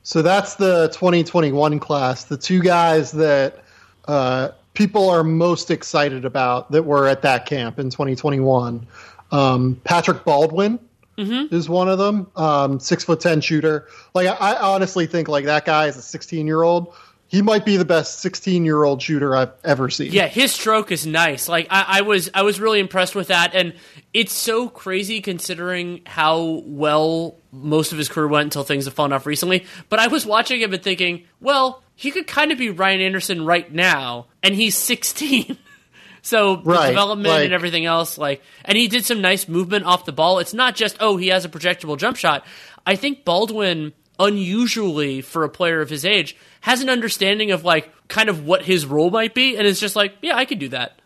So 0.03 0.23
that's 0.23 0.55
the 0.55 0.89
2021 0.89 1.81
class. 1.81 2.25
The 2.25 2.37
two 2.37 2.61
guys 2.61 3.13
that 3.13 3.65
uh, 4.07 4.51
people 4.75 5.11
are 5.11 5.25
most 5.25 5.71
excited 5.71 6.25
about 6.25 6.71
that 6.71 6.85
were 6.85 7.07
at 7.07 7.23
that 7.23 7.47
camp 7.47 7.79
in 7.79 7.91
2021. 7.91 8.87
Um, 9.31 9.81
Patrick 9.85 10.25
Baldwin 10.25 10.79
is 11.19 11.69
one 11.69 11.89
of 11.89 11.99
them. 11.99 12.31
Um, 12.37 12.81
six 12.81 13.05
foot 13.05 13.21
ten 13.21 13.41
shooter. 13.41 13.89
Like 14.15 14.29
I, 14.29 14.53
I 14.53 14.75
honestly 14.75 15.07
think 15.07 15.29
like 15.29 15.47
that 15.47 15.65
guy 15.65 15.87
is 15.87 15.97
a 15.97 16.03
16 16.03 16.47
year 16.47 16.63
old. 16.63 16.95
He 17.29 17.43
might 17.43 17.65
be 17.67 17.77
the 17.77 17.85
best 17.85 18.21
16 18.21 18.65
year 18.65 18.83
old 18.85 19.03
shooter 19.03 19.37
I've 19.37 19.53
ever 19.63 19.91
seen. 19.91 20.13
Yeah, 20.13 20.27
his 20.29 20.51
stroke 20.53 20.91
is 20.91 21.07
nice. 21.07 21.47
Like 21.49 21.67
I, 21.71 21.85
I 21.99 22.01
was, 22.01 22.31
I 22.33 22.43
was 22.43 22.59
really 22.59 22.81
impressed 22.81 23.15
with 23.15 23.29
that, 23.29 23.55
and 23.55 23.75
it's 24.15 24.33
so 24.33 24.69
crazy 24.69 25.21
considering 25.21 26.01
how 26.07 26.63
well 26.65 27.37
most 27.53 27.93
of 27.93 27.99
his 27.99 28.09
career 28.09 28.29
went 28.29 28.45
until 28.45 28.65
things 28.65 28.87
have 28.87 28.95
fallen 28.95 29.13
off 29.13 29.27
recently. 29.27 29.67
But 29.91 29.99
I 29.99 30.07
was 30.09 30.25
watching 30.25 30.61
him 30.61 30.73
and 30.73 30.83
thinking, 30.83 31.25
well, 31.41 31.83
he 31.95 32.11
could 32.11 32.27
kind 32.27 32.51
of 32.51 32.59
be 32.59 32.71
Ryan 32.71 33.01
Anderson 33.03 33.45
right 33.45 33.71
now, 33.73 34.27
and 34.43 34.55
he's 34.55 34.77
16. 34.77 35.57
So 36.21 36.57
the 36.57 36.63
Right, 36.65 36.89
development 36.89 37.29
like- 37.33 37.45
and 37.45 37.55
everything 37.55 37.87
else, 37.87 38.19
like, 38.19 38.43
and 38.65 38.77
he 38.77 38.89
did 38.89 39.07
some 39.07 39.21
nice 39.23 39.49
movement 39.49 39.85
off 39.87 40.05
the 40.05 40.13
ball. 40.13 40.41
It's 40.41 40.53
not 40.53 40.75
just 40.75 40.97
oh 41.01 41.17
he 41.17 41.29
has 41.29 41.45
a 41.45 41.49
projectable 41.49 41.97
jump 41.97 42.17
shot. 42.17 42.45
I 42.85 42.97
think 42.97 43.25
Baldwin, 43.25 43.93
unusually 44.19 45.21
for 45.21 45.45
a 45.45 45.49
player 45.49 45.81
of 45.81 45.91
his 45.91 46.05
age, 46.05 46.37
has 46.63 46.81
an 46.81 46.89
understanding 46.89 47.51
of 47.51 47.65
like 47.65 47.93
kind 48.09 48.29
of 48.29 48.45
what 48.47 48.63
his 48.63 48.87
role 48.87 49.11
might 49.11 49.35
be, 49.35 49.57
and 49.57 49.67
it's 49.67 49.81
just 49.81 49.97
like 49.97 50.15
yeah 50.23 50.37
I 50.37 50.45
could 50.45 50.59
do 50.59 50.69
that. 50.69 51.01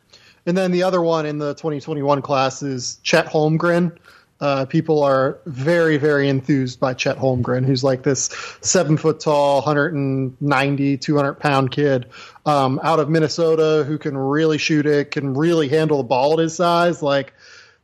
And 0.46 0.56
then 0.56 0.72
the 0.72 0.82
other 0.82 1.00
one 1.00 1.26
in 1.26 1.38
the 1.38 1.54
2021 1.54 2.22
class 2.22 2.62
is 2.62 2.98
Chet 3.02 3.26
Holmgren. 3.26 3.96
Uh, 4.40 4.64
people 4.64 5.04
are 5.04 5.38
very, 5.46 5.98
very 5.98 6.28
enthused 6.28 6.80
by 6.80 6.94
Chet 6.94 7.16
Holmgren, 7.16 7.64
who's 7.64 7.84
like 7.84 8.02
this 8.02 8.28
seven 8.60 8.96
foot 8.96 9.20
tall, 9.20 9.58
190, 9.62 10.96
200 10.96 11.34
pound 11.34 11.70
kid 11.70 12.06
um, 12.44 12.80
out 12.82 12.98
of 12.98 13.08
Minnesota 13.08 13.84
who 13.86 13.98
can 13.98 14.16
really 14.16 14.58
shoot 14.58 14.84
it, 14.84 15.12
can 15.12 15.34
really 15.34 15.68
handle 15.68 15.98
the 15.98 16.02
ball 16.02 16.32
at 16.32 16.40
his 16.40 16.56
size. 16.56 17.00
Like 17.04 17.34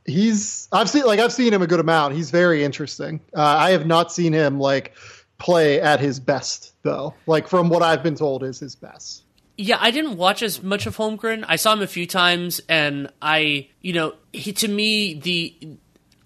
he's, 0.04 0.66
I've 0.72 0.90
seen, 0.90 1.04
like 1.04 1.20
I've 1.20 1.32
seen 1.32 1.54
him 1.54 1.62
a 1.62 1.68
good 1.68 1.78
amount. 1.78 2.16
He's 2.16 2.32
very 2.32 2.64
interesting. 2.64 3.20
Uh, 3.32 3.40
I 3.40 3.70
have 3.70 3.86
not 3.86 4.10
seen 4.10 4.32
him 4.32 4.58
like 4.58 4.94
play 5.38 5.80
at 5.80 6.00
his 6.00 6.20
best 6.20 6.74
though. 6.82 7.14
Like 7.26 7.48
from 7.48 7.68
what 7.68 7.82
I've 7.82 8.02
been 8.02 8.16
told 8.16 8.42
is 8.42 8.58
his 8.58 8.74
best. 8.74 9.24
Yeah, 9.56 9.78
I 9.80 9.90
didn't 9.90 10.16
watch 10.16 10.42
as 10.42 10.62
much 10.62 10.86
of 10.86 10.96
Holmgren. 10.96 11.44
I 11.48 11.56
saw 11.56 11.72
him 11.72 11.82
a 11.82 11.88
few 11.88 12.06
times, 12.06 12.60
and 12.68 13.10
I, 13.20 13.68
you 13.80 13.92
know, 13.92 14.14
he 14.32 14.52
to 14.52 14.68
me 14.68 15.14
the 15.14 15.78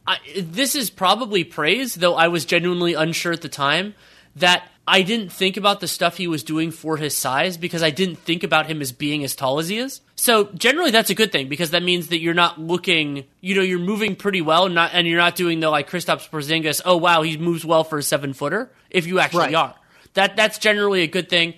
I, 0.07 0.19
this 0.37 0.75
is 0.75 0.91
probably 0.91 1.45
praise, 1.45 1.95
though 1.95 2.15
I 2.15 2.29
was 2.29 2.45
genuinely 2.45 2.95
unsure 2.95 3.33
at 3.33 3.41
the 3.41 3.49
time 3.49 3.95
that 4.37 4.69
I 4.87 5.03
didn't 5.03 5.31
think 5.31 5.57
about 5.57 5.81
the 5.81 5.87
stuff 5.87 6.17
he 6.17 6.27
was 6.27 6.43
doing 6.43 6.73
for 6.73 6.97
his 6.97 7.17
size 7.17 7.57
because 7.57 7.83
I 7.83 7.91
didn't 7.91 8.17
think 8.17 8.43
about 8.43 8.67
him 8.67 8.81
as 8.81 8.91
being 8.91 9.23
as 9.23 9.37
tall 9.37 9.61
as 9.61 9.69
he 9.69 9.79
is. 9.79 10.01
So 10.17 10.51
generally, 10.55 10.91
that's 10.91 11.11
a 11.11 11.15
good 11.15 11.31
thing 11.31 11.49
because 11.49 11.71
that 11.71 11.83
means 11.83 12.09
that 12.09 12.19
you're 12.19 12.35
not 12.35 12.61
looking, 12.61 13.25
you 13.41 13.55
know, 13.55 13.63
you're 13.63 13.79
moving 13.79 14.17
pretty 14.17 14.43
well, 14.43 14.67
and 14.67 14.75
not 14.75 14.91
and 14.93 15.07
you're 15.07 15.19
not 15.19 15.37
doing 15.37 15.61
the 15.61 15.71
like 15.71 15.89
Kristaps 15.89 16.29
Porzingis. 16.29 16.81
Oh 16.85 16.97
wow, 16.97 17.23
he 17.23 17.37
moves 17.37 17.65
well 17.65 17.85
for 17.85 17.99
a 17.99 18.03
seven 18.03 18.33
footer. 18.33 18.71
If 18.93 19.07
you 19.07 19.19
actually 19.19 19.47
Right. 19.47 19.55
are, 19.55 19.75
that 20.15 20.37
that's 20.37 20.59
generally 20.59 21.03
a 21.03 21.07
good 21.09 21.29
thing. 21.29 21.55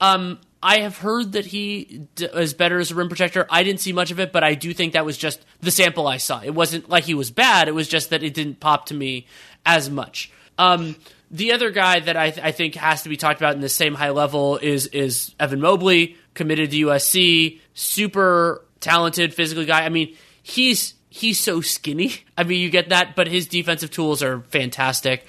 Um, 0.00 0.38
I 0.62 0.78
have 0.80 0.98
heard 0.98 1.32
that 1.32 1.46
he 1.46 2.02
d- 2.16 2.24
is 2.34 2.52
better 2.52 2.80
as 2.80 2.90
a 2.90 2.94
rim 2.96 3.08
protector. 3.08 3.46
I 3.48 3.62
didn't 3.62 3.80
see 3.80 3.92
much 3.92 4.10
of 4.10 4.18
it, 4.18 4.32
but 4.32 4.42
I 4.42 4.54
do 4.54 4.74
think 4.74 4.94
that 4.94 5.04
was 5.06 5.16
just 5.16 5.44
the 5.60 5.70
sample 5.70 6.08
I 6.08 6.16
saw. 6.16 6.40
It 6.42 6.54
wasn't 6.54 6.88
like 6.88 7.04
he 7.04 7.14
was 7.14 7.30
bad. 7.30 7.68
It 7.68 7.74
was 7.76 7.86
just 7.88 8.10
that 8.10 8.24
it 8.24 8.34
didn't 8.34 8.58
pop 8.58 8.86
to 8.86 8.94
me 8.94 9.26
as 9.64 9.88
much. 9.88 10.32
Um, 10.58 10.96
the 11.30 11.52
other 11.52 11.70
guy 11.70 12.00
that 12.00 12.16
I, 12.16 12.30
th- 12.30 12.44
I 12.44 12.50
think 12.50 12.74
has 12.74 13.02
to 13.02 13.08
be 13.08 13.16
talked 13.16 13.38
about 13.40 13.54
in 13.54 13.60
the 13.60 13.68
same 13.68 13.94
high 13.94 14.10
level 14.10 14.56
is 14.56 14.86
is 14.88 15.34
Evan 15.38 15.60
Mobley, 15.60 16.16
committed 16.34 16.70
to 16.72 16.86
USC, 16.86 17.60
super 17.74 18.64
talented, 18.80 19.34
physically 19.34 19.66
guy. 19.66 19.84
I 19.84 19.90
mean, 19.90 20.16
he's 20.42 20.94
he's 21.10 21.38
so 21.38 21.60
skinny. 21.60 22.12
I 22.36 22.42
mean, 22.44 22.60
you 22.60 22.70
get 22.70 22.88
that, 22.88 23.14
but 23.14 23.28
his 23.28 23.46
defensive 23.46 23.90
tools 23.92 24.22
are 24.24 24.40
fantastic. 24.48 25.24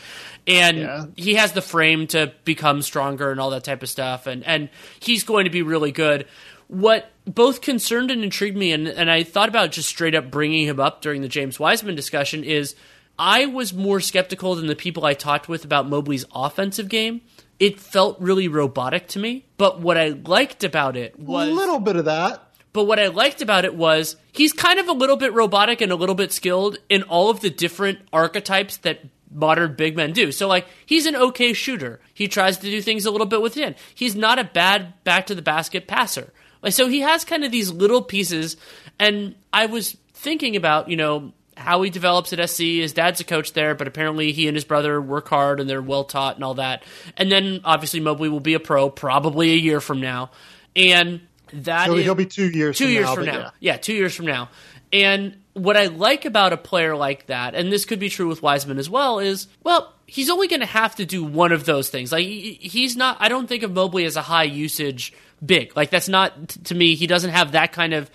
And 0.49 0.77
Yeah. 0.77 1.05
he 1.15 1.35
has 1.35 1.51
the 1.53 1.61
frame 1.61 2.07
to 2.07 2.34
become 2.43 2.81
stronger 2.81 3.31
and 3.31 3.39
all 3.39 3.51
that 3.51 3.63
type 3.63 3.84
of 3.84 3.89
stuff. 3.89 4.27
And, 4.27 4.43
and 4.45 4.69
he's 4.99 5.23
going 5.23 5.45
to 5.45 5.49
be 5.51 5.61
really 5.61 5.91
good. 5.91 6.26
What 6.67 7.11
both 7.26 7.61
concerned 7.61 8.11
and 8.11 8.23
intrigued 8.23 8.57
me, 8.57 8.71
and, 8.71 8.88
and 8.88 9.09
I 9.09 9.23
thought 9.23 9.49
about 9.49 9.71
just 9.71 9.89
straight 9.89 10.15
up 10.15 10.30
bringing 10.30 10.67
him 10.67 10.80
up 10.80 11.01
during 11.01 11.21
the 11.21 11.27
James 11.27 11.59
Wiseman 11.59 11.95
discussion, 11.95 12.43
is 12.43 12.76
I 13.17 13.45
was 13.47 13.73
more 13.73 13.99
skeptical 13.99 14.55
than 14.55 14.67
the 14.67 14.76
people 14.76 15.05
I 15.05 15.13
talked 15.13 15.49
with 15.49 15.65
about 15.65 15.89
Mobley's 15.89 16.26
offensive 16.34 16.88
game. 16.89 17.21
It 17.59 17.80
felt 17.80 18.19
really 18.21 18.47
robotic 18.47 19.07
to 19.09 19.19
me. 19.19 19.45
But 19.57 19.81
what 19.81 19.97
I 19.97 20.09
liked 20.09 20.63
about 20.63 20.95
it 20.95 21.19
was 21.19 21.49
A 21.49 21.51
little 21.51 21.80
bit 21.80 21.95
of 21.95 22.05
that. 22.05 22.43
But 22.71 22.85
what 22.85 22.99
I 22.99 23.07
liked 23.07 23.41
about 23.41 23.65
it 23.65 23.76
was 23.76 24.15
he's 24.31 24.53
kind 24.53 24.80
of 24.80 24.88
a 24.88 24.93
little 24.93 25.17
bit 25.17 25.34
robotic 25.34 25.81
and 25.81 25.91
a 25.91 25.95
little 25.95 26.13
bit 26.15 26.31
skilled 26.31 26.77
in 26.88 27.01
all 27.03 27.30
of 27.31 27.41
the 27.41 27.49
different 27.49 27.99
archetypes 28.13 28.77
that 28.77 28.99
modern 29.31 29.76
big 29.76 29.95
men 29.95 30.11
do. 30.14 30.31
So 30.31 30.47
like 30.47 30.68
he's 30.85 31.06
an 31.06 31.15
okay 31.15 31.53
shooter. 31.53 31.99
He 32.14 32.27
tries 32.27 32.57
to 32.60 32.65
do 32.69 32.81
things 32.81 33.06
a 33.06 33.11
little 33.11 33.27
bit 33.27 33.41
within. 33.41 33.76
He's 33.93 34.15
not 34.15 34.39
a 34.39 34.43
bad 34.43 35.03
back 35.03 35.27
to 35.27 35.35
the 35.35 35.41
basket 35.41 35.88
passer. 35.88 36.31
Like 36.61 36.73
so 36.73 36.88
he 36.88 37.01
has 37.01 37.23
kind 37.26 37.43
of 37.43 37.51
these 37.51 37.72
little 37.72 38.01
pieces 38.01 38.57
and 38.99 39.35
I 39.53 39.68
was 39.68 39.95
thinking 40.14 40.56
about, 40.56 40.89
you 40.89 40.97
know, 40.97 41.31
how 41.56 41.81
he 41.81 41.89
develops 41.89 42.31
at 42.34 42.49
SC. 42.49 42.60
His 42.61 42.93
dad's 42.93 43.19
a 43.19 43.23
coach 43.26 43.53
there, 43.53 43.76
but 43.76 43.88
apparently 43.88 44.31
he 44.31 44.47
and 44.47 44.56
his 44.56 44.64
brother 44.64 45.01
work 45.01 45.27
hard 45.27 45.60
and 45.60 45.69
they're 45.69 45.81
well 45.81 46.06
taught 46.06 46.35
and 46.35 46.43
all 46.43 46.53
that. 46.56 46.84
And 47.18 47.31
then 47.31 47.61
obviously 47.65 47.99
Mobley 47.99 48.30
will 48.30 48.39
be 48.39 48.53
a 48.53 48.60
pro 48.60 48.89
probably 48.89 49.51
a 49.51 49.57
year 49.57 49.81
from 49.81 49.99
now. 50.01 50.31
And 50.76 51.22
that 51.51 51.88
He'll, 51.88 51.97
is- 51.97 52.03
he'll 52.06 52.15
be 52.15 52.26
two 52.26 52.49
years. 52.49 52.77
two 52.77 52.85
from 52.85 52.93
years 52.93 53.06
now, 53.07 53.15
from 53.15 53.26
now. 53.26 53.34
yeah. 53.38 53.49
Yeah. 53.60 53.77
two 53.77 53.93
years 53.93 54.15
from 54.15 54.26
now. 54.27 54.49
And 54.91 55.37
what 55.53 55.77
I 55.77 55.85
like 55.85 56.25
about 56.25 56.53
a 56.53 56.57
player 56.57 56.95
like 56.95 57.27
that, 57.27 57.55
and 57.55 57.71
this 57.71 57.85
could 57.85 57.99
be 57.99 58.09
true 58.09 58.27
with 58.27 58.41
Wiseman 58.41 58.77
as 58.77 58.89
well, 58.89 59.19
is 59.19 59.47
well, 59.63 59.93
he's 60.05 60.29
only 60.29 60.47
going 60.47 60.61
to 60.61 60.65
have 60.65 60.95
to 60.95 61.05
do 61.05 61.23
one 61.23 61.51
of 61.51 61.65
those 61.65 61.89
things. 61.89 62.11
Like 62.11 62.25
he's 62.25 62.95
not. 62.95 63.17
I 63.19 63.29
don't 63.29 63.47
think 63.47 63.63
of 63.63 63.71
Mobley 63.71 64.05
as 64.05 64.15
a 64.15 64.21
high 64.21 64.43
usage 64.43 65.13
big. 65.45 65.75
Like 65.75 65.89
that's 65.89 66.09
not 66.09 66.49
to 66.65 66.75
me. 66.75 66.95
He 66.95 67.07
doesn't 67.07 67.31
have 67.31 67.53
that 67.53 67.71
kind 67.71 67.93
of 67.93 68.09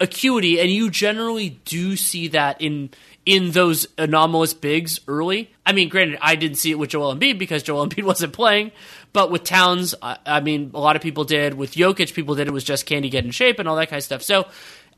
acuity, 0.00 0.60
and 0.60 0.70
you 0.70 0.90
generally 0.90 1.60
do 1.64 1.96
see 1.96 2.28
that 2.28 2.60
in 2.60 2.90
in 3.26 3.50
those 3.50 3.86
anomalous 3.98 4.54
bigs 4.54 5.00
early. 5.06 5.52
I 5.66 5.72
mean, 5.72 5.90
granted, 5.90 6.18
I 6.22 6.34
didn't 6.34 6.56
see 6.56 6.70
it 6.70 6.78
with 6.78 6.90
Joel 6.90 7.14
Embiid 7.14 7.38
because 7.38 7.62
Joel 7.62 7.86
Embiid 7.88 8.04
wasn't 8.04 8.32
playing, 8.32 8.72
but 9.12 9.30
with 9.30 9.44
Towns, 9.44 9.94
I, 10.00 10.18
I 10.24 10.40
mean, 10.40 10.70
a 10.74 10.80
lot 10.80 10.96
of 10.96 11.02
people 11.02 11.24
did. 11.24 11.54
With 11.54 11.74
Jokic, 11.74 12.14
people 12.14 12.34
did. 12.34 12.48
It 12.48 12.52
was 12.52 12.64
just 12.64 12.86
can 12.86 13.02
he 13.02 13.10
get 13.10 13.24
in 13.24 13.30
shape 13.30 13.58
and 13.58 13.68
all 13.68 13.76
that 13.76 13.88
kind 13.88 13.98
of 13.98 14.04
stuff. 14.04 14.22
So, 14.22 14.46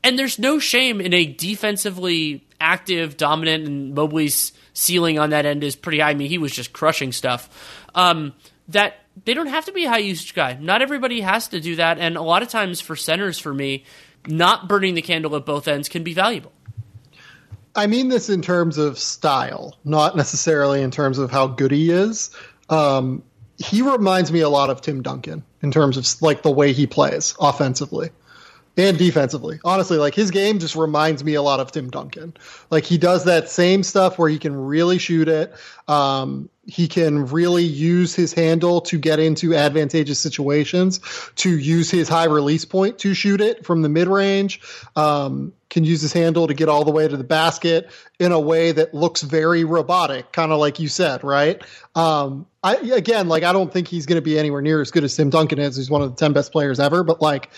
and 0.03 0.17
there's 0.17 0.39
no 0.39 0.59
shame 0.59 1.01
in 1.01 1.13
a 1.13 1.25
defensively 1.25 2.45
active, 2.59 3.17
dominant, 3.17 3.67
and 3.67 3.93
Mobley's 3.93 4.53
ceiling 4.73 5.19
on 5.19 5.31
that 5.31 5.45
end 5.45 5.63
is 5.63 5.75
pretty 5.75 5.99
high. 5.99 6.11
I 6.11 6.13
mean, 6.13 6.29
he 6.29 6.37
was 6.37 6.51
just 6.51 6.73
crushing 6.73 7.11
stuff. 7.11 7.85
Um, 7.95 8.33
that 8.69 8.95
they 9.25 9.33
don't 9.33 9.47
have 9.47 9.65
to 9.65 9.71
be 9.71 9.85
a 9.85 9.89
high 9.89 9.97
usage 9.97 10.33
guy. 10.33 10.57
Not 10.59 10.81
everybody 10.81 11.21
has 11.21 11.49
to 11.49 11.59
do 11.59 11.75
that, 11.75 11.99
and 11.99 12.15
a 12.15 12.21
lot 12.21 12.41
of 12.41 12.49
times 12.49 12.81
for 12.81 12.95
centers, 12.95 13.37
for 13.37 13.53
me, 13.53 13.83
not 14.27 14.67
burning 14.67 14.93
the 14.93 15.01
candle 15.01 15.35
at 15.35 15.45
both 15.45 15.67
ends 15.67 15.89
can 15.89 16.03
be 16.03 16.13
valuable. 16.13 16.51
I 17.75 17.87
mean 17.87 18.09
this 18.09 18.29
in 18.29 18.41
terms 18.41 18.77
of 18.77 18.99
style, 18.99 19.77
not 19.85 20.15
necessarily 20.17 20.81
in 20.81 20.91
terms 20.91 21.17
of 21.17 21.31
how 21.31 21.47
good 21.47 21.71
he 21.71 21.89
is. 21.89 22.29
Um, 22.69 23.23
he 23.57 23.81
reminds 23.81 24.31
me 24.31 24.41
a 24.41 24.49
lot 24.49 24.69
of 24.69 24.81
Tim 24.81 25.01
Duncan 25.01 25.43
in 25.61 25.71
terms 25.71 25.97
of 25.97 26.21
like 26.21 26.41
the 26.41 26.51
way 26.51 26.73
he 26.73 26.87
plays 26.87 27.33
offensively 27.39 28.09
and 28.77 28.97
defensively. 28.97 29.59
Honestly, 29.63 29.97
like 29.97 30.15
his 30.15 30.31
game 30.31 30.59
just 30.59 30.75
reminds 30.75 31.23
me 31.23 31.33
a 31.33 31.41
lot 31.41 31.59
of 31.59 31.71
Tim 31.71 31.89
Duncan. 31.89 32.33
Like 32.69 32.85
he 32.85 32.97
does 32.97 33.25
that 33.25 33.49
same 33.49 33.83
stuff 33.83 34.17
where 34.17 34.29
he 34.29 34.39
can 34.39 34.55
really 34.55 34.97
shoot 34.97 35.27
it. 35.27 35.53
Um, 35.87 36.49
he 36.67 36.87
can 36.87 37.25
really 37.25 37.63
use 37.63 38.15
his 38.15 38.33
handle 38.33 38.81
to 38.81 38.97
get 38.97 39.19
into 39.19 39.55
advantageous 39.55 40.19
situations, 40.19 41.01
to 41.35 41.57
use 41.57 41.91
his 41.91 42.07
high 42.07 42.25
release 42.25 42.65
point 42.65 42.99
to 42.99 43.13
shoot 43.13 43.41
it 43.41 43.65
from 43.65 43.81
the 43.81 43.89
mid 43.89 44.07
range. 44.07 44.61
Um, 44.95 45.53
can 45.69 45.83
use 45.83 46.01
his 46.01 46.13
handle 46.13 46.47
to 46.47 46.53
get 46.53 46.69
all 46.69 46.83
the 46.83 46.91
way 46.91 47.07
to 47.07 47.17
the 47.17 47.23
basket 47.23 47.89
in 48.19 48.31
a 48.31 48.39
way 48.39 48.73
that 48.73 48.93
looks 48.93 49.21
very 49.21 49.63
robotic, 49.63 50.31
kind 50.33 50.51
of 50.51 50.59
like 50.59 50.79
you 50.79 50.87
said, 50.87 51.23
right? 51.23 51.61
Um, 51.95 52.45
I 52.63 52.75
again, 52.75 53.27
like 53.27 53.43
I 53.43 53.53
don't 53.53 53.71
think 53.71 53.87
he's 53.87 54.05
going 54.05 54.17
to 54.17 54.21
be 54.21 54.37
anywhere 54.37 54.61
near 54.61 54.81
as 54.81 54.91
good 54.91 55.03
as 55.03 55.15
Tim 55.15 55.29
Duncan 55.29 55.59
is. 55.59 55.77
He's 55.77 55.89
one 55.89 56.01
of 56.01 56.11
the 56.11 56.15
ten 56.15 56.33
best 56.33 56.51
players 56.51 56.79
ever, 56.79 57.03
but 57.03 57.21
like 57.21 57.49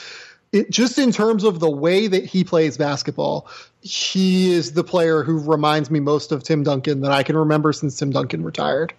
it, 0.54 0.70
just 0.70 0.98
in 0.98 1.12
terms 1.12 1.44
of 1.44 1.60
the 1.60 1.70
way 1.70 2.08
that 2.08 2.24
he 2.26 2.44
plays 2.46 2.78
basketball, 2.78 3.48
he 3.82 4.52
is 4.54 4.72
the 4.74 4.84
player 4.84 5.24
who 5.24 5.40
reminds 5.40 5.92
me 5.92 6.00
most 6.00 6.32
of 6.32 6.44
Tim 6.44 6.64
Duncan 6.64 7.02
that 7.02 7.12
I 7.12 7.24
can 7.24 7.36
remember 7.36 7.74
since 7.74 7.98
Tim 7.98 8.12
Duncan 8.12 8.44
retired. 8.44 8.94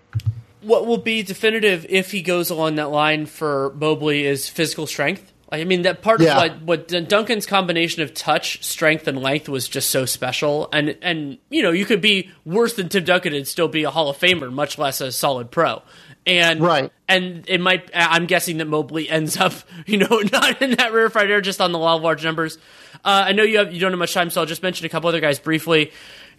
What 0.60 0.86
will 0.86 0.98
be 0.98 1.22
definitive 1.22 1.86
if 1.88 2.10
he 2.10 2.20
goes 2.22 2.50
along 2.50 2.74
that 2.76 2.90
line 2.90 3.26
for 3.26 3.72
Mobley 3.76 4.24
is 4.26 4.48
physical 4.48 4.86
strength. 4.86 5.30
I 5.52 5.62
mean, 5.64 5.82
that 5.82 6.02
part 6.02 6.20
Yeah. 6.20 6.42
of 6.42 6.62
what, 6.66 6.88
what 6.90 7.08
Duncan's 7.08 7.46
combination 7.46 8.02
of 8.02 8.12
touch, 8.12 8.64
strength, 8.64 9.06
and 9.06 9.22
length 9.22 9.48
was 9.48 9.68
just 9.68 9.90
so 9.90 10.04
special. 10.04 10.68
And 10.72 10.96
and 11.00 11.38
you 11.50 11.62
know, 11.62 11.70
you 11.70 11.84
could 11.84 12.00
be 12.00 12.30
worse 12.44 12.74
than 12.74 12.88
Tim 12.88 13.04
Duncan 13.04 13.34
and 13.34 13.46
still 13.46 13.68
be 13.68 13.84
a 13.84 13.90
Hall 13.90 14.08
of 14.08 14.18
Famer, 14.18 14.52
much 14.52 14.78
less 14.78 15.00
a 15.00 15.12
solid 15.12 15.50
pro. 15.52 15.82
And 16.26 16.60
Right. 16.60 16.90
and 17.08 17.44
it 17.48 17.60
might. 17.60 17.90
I'm 17.94 18.26
guessing 18.26 18.58
that 18.58 18.66
Mobley 18.66 19.08
ends 19.10 19.36
up, 19.36 19.52
you 19.86 19.98
know, 19.98 20.22
not 20.32 20.62
in 20.62 20.72
that 20.72 20.92
rarefied 20.92 21.30
air, 21.30 21.40
just 21.40 21.60
on 21.60 21.72
the 21.72 21.78
law 21.78 21.96
of 21.96 22.02
large 22.02 22.24
numbers. 22.24 22.56
Uh, 23.04 23.24
I 23.26 23.32
know 23.32 23.42
you 23.42 23.58
have 23.58 23.72
you 23.74 23.80
don't 23.80 23.92
have 23.92 23.98
much 23.98 24.14
time, 24.14 24.30
so 24.30 24.40
I'll 24.40 24.46
just 24.46 24.62
mention 24.62 24.86
a 24.86 24.88
couple 24.88 25.08
other 25.08 25.20
guys 25.20 25.38
briefly. 25.38 25.92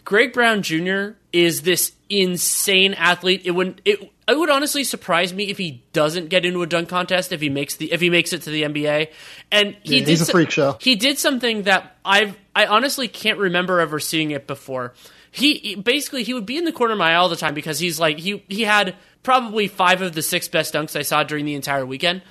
Greg 0.03 0.33
Brown 0.33 0.61
Jr. 0.61 1.09
is 1.33 1.63
this 1.63 1.91
insane 2.09 2.93
athlete. 2.93 3.41
It 3.45 3.51
would 3.51 3.81
it 3.85 4.11
it 4.27 4.37
would 4.37 4.49
honestly 4.49 4.83
surprise 4.83 5.33
me 5.33 5.49
if 5.49 5.57
he 5.57 5.83
doesn't 5.93 6.29
get 6.29 6.45
into 6.45 6.61
a 6.63 6.67
dunk 6.67 6.89
contest 6.89 7.31
if 7.31 7.41
he 7.41 7.49
makes 7.49 7.75
the 7.75 7.91
if 7.91 8.01
he 8.01 8.09
makes 8.09 8.33
it 8.33 8.43
to 8.43 8.49
the 8.51 8.63
NBA. 8.63 9.09
And 9.51 9.75
he 9.83 9.99
Yeah, 9.99 10.05
did 10.05 10.07
he's 10.09 10.21
a 10.27 10.31
freak 10.31 10.49
show. 10.51 10.77
He 10.79 10.95
did 10.95 11.17
something 11.19 11.63
that 11.63 11.95
I've 12.03 12.35
I 12.55 12.65
honestly 12.67 13.07
can't 13.07 13.37
remember 13.39 13.79
ever 13.79 13.99
seeing 13.99 14.31
it 14.31 14.47
before. 14.47 14.93
He, 15.35 15.75
basically 15.75 16.23
he 16.23 16.33
would 16.33 16.45
be 16.45 16.57
in 16.57 16.63
the 16.63 16.71
corner 16.71 16.93
of 16.93 16.97
my 16.99 17.11
eye 17.11 17.15
all 17.15 17.27
the 17.27 17.35
time 17.35 17.53
because 17.53 17.77
he's 17.77 17.99
like 17.99 18.17
he 18.19 18.41
he 18.47 18.61
had 18.63 18.95
probably 19.21 19.67
five 19.67 20.01
of 20.01 20.13
the 20.13 20.21
six 20.21 20.47
best 20.47 20.73
dunks 20.73 20.95
I 20.97 21.01
saw 21.01 21.23
during 21.23 21.43
the 21.43 21.55
entire 21.55 21.85
weekend. 21.85 22.21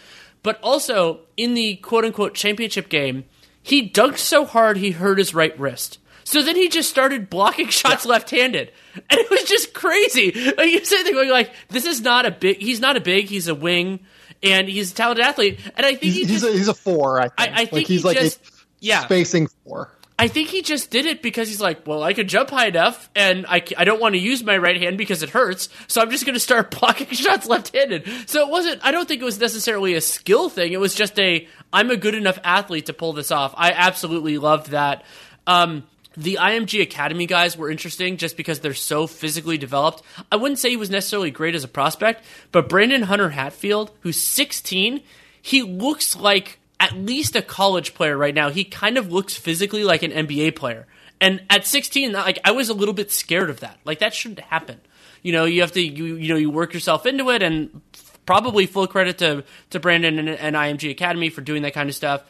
But 0.43 0.59
also 0.62 1.20
in 1.36 1.52
the 1.52 1.76
quote 1.76 2.05
unquote 2.06 2.35
championship 2.35 2.89
game, 2.89 3.24
he 3.62 3.90
dunked 3.90 4.18
so 4.18 4.47
hard 4.47 4.78
he 4.78 4.93
hurt 4.93 5.18
his 5.18 5.35
right 5.35 5.59
wrist. 5.59 5.98
So 6.24 6.43
then 6.43 6.56
he 6.56 6.70
just 6.70 6.89
started 6.89 7.28
blocking 7.28 7.68
shots 7.68 8.06
left-handed, 8.06 8.72
and 9.10 9.20
it 9.20 9.28
was 9.31 9.44
just 9.44 9.74
crazy. 9.74 10.32
Like 10.56 10.70
you 10.70 10.82
say, 10.82 11.12
going 11.12 11.28
like, 11.28 11.52
"This 11.68 11.85
is 11.85 12.01
not 12.01 12.24
a 12.24 12.31
big. 12.31 12.56
He's 12.62 12.81
not 12.81 12.97
a 12.97 13.01
big. 13.02 13.26
He's 13.26 13.48
a 13.48 13.55
wing, 13.55 14.01
and 14.43 14.66
he's 14.66 14.93
a 14.93 14.94
talented 14.94 15.26
athlete." 15.26 15.60
And 15.76 15.85
I 15.85 15.90
think 15.90 16.14
He's, 16.14 16.14
he 16.14 16.24
he's, 16.24 16.44
a, 16.44 16.52
he's 16.52 16.68
a 16.68 16.74
four, 16.74 17.20
I 17.20 17.28
think. 17.28 17.35
I- 17.39 17.52
I 17.52 17.56
think 17.66 17.72
like 17.72 17.86
he's 17.89 18.01
he 18.01 18.09
like 18.09 18.16
just- 18.18 18.39
a 18.47 18.51
yeah. 18.81 19.01
spacing 19.05 19.48
four. 19.64 19.90
I 20.16 20.28
think 20.28 20.49
he 20.49 20.62
just 20.62 20.91
did 20.91 21.07
it 21.07 21.23
because 21.23 21.49
he's 21.49 21.61
like, 21.61 21.86
well, 21.89 22.05
I 22.05 22.12
can 22.12 22.28
jump 22.28 22.51
high 22.51 22.69
enough, 22.69 23.11
and 23.16 23.47
I, 23.49 23.65
I 23.77 23.85
don't 23.85 24.01
want 24.01 24.15
to 24.15 24.20
use 24.20 24.45
my 24.45 24.57
right 24.57 24.81
hand 24.81 24.97
because 24.97 25.24
it 25.24 25.31
hurts, 25.31 25.69
so 25.89 26.01
I'm 26.01 26.11
just 26.11 26.24
going 26.24 26.35
to 26.35 26.41
start 26.41 26.70
blocking 26.81 27.09
shots 27.09 27.47
left-handed. 27.47 28.09
So 28.27 28.47
it 28.47 28.49
wasn't. 28.49 28.81
I 28.85 28.93
don't 28.93 29.09
think 29.09 29.23
it 29.23 29.24
was 29.24 29.41
necessarily 29.41 29.95
a 29.95 30.01
skill 30.01 30.49
thing. 30.49 30.73
It 30.73 30.78
was 30.78 30.95
just 30.95 31.19
a 31.19 31.49
I'm 31.73 31.91
a 31.91 31.97
good 31.97 32.15
enough 32.15 32.39
athlete 32.45 32.86
to 32.86 32.93
pull 32.93 33.12
this 33.12 33.32
off. 33.32 33.55
I 33.57 33.73
absolutely 33.73 34.39
loved 34.39 34.70
that. 34.70 35.05
Um, 35.49 35.85
the 36.16 36.39
IMG 36.41 36.81
Academy 36.81 37.27
guys 37.27 37.57
were 37.57 37.69
interesting 37.69 38.16
just 38.16 38.36
because 38.36 38.61
they're 38.61 38.74
so 38.74 39.09
physically 39.09 39.59
developed. 39.59 40.03
I 40.31 40.36
wouldn't 40.36 40.61
say 40.61 40.70
he 40.70 40.77
was 40.77 40.91
necessarily 40.91 41.32
great 41.32 41.57
as 41.57 41.65
a 41.65 41.69
prospect, 41.69 42.24
but 42.53 42.69
Brandon 42.69 43.03
Huntley-Hatfield, 43.03 43.91
who's 44.01 44.20
16, 44.20 45.03
he 45.43 45.62
looks 45.62 46.15
like 46.15 46.61
at 46.80 46.96
least 46.96 47.36
a 47.36 47.42
college 47.42 47.94
player 47.94 48.16
right 48.16 48.34
now. 48.34 48.51
He 48.51 48.64
kind 48.64 48.98
of 48.98 49.12
looks 49.12 49.34
physically 49.34 49.84
like 49.84 50.02
an 50.02 50.10
NBA 50.10 50.56
player. 50.56 50.86
And 51.20 51.42
at 51.48 51.66
16, 51.66 52.12
like 52.12 52.38
I 52.44 52.51
was 52.51 52.68
a 52.68 52.74
little 52.74 52.94
bit 52.94 53.10
scared 53.10 53.51
of 53.51 53.60
that. 53.60 53.78
Like 53.84 54.01
that 54.01 54.14
shouldn't 54.14 54.40
happen. 54.40 54.80
You 55.22 55.32
know, 55.32 55.44
you 55.46 55.62
have 55.62 55.72
to 55.72 55.80
you 55.80 56.16
you 56.16 56.28
know 56.28 56.36
you 56.36 56.51
work 56.51 56.74
yourself 56.74 57.06
into 57.06 57.30
it, 57.30 57.42
and 57.42 57.80
probably 58.26 58.66
full 58.66 58.86
credit 58.86 59.18
to 59.18 59.44
to 59.70 59.80
Brandon 59.80 60.18
and, 60.18 60.28
and 60.28 60.56
IMG 60.56 60.90
Academy 60.90 61.30
for 61.30 61.40
doing 61.40 61.62
that 61.62 61.72
kind 61.72 61.88
of 61.88 61.94
stuff. 61.94 62.22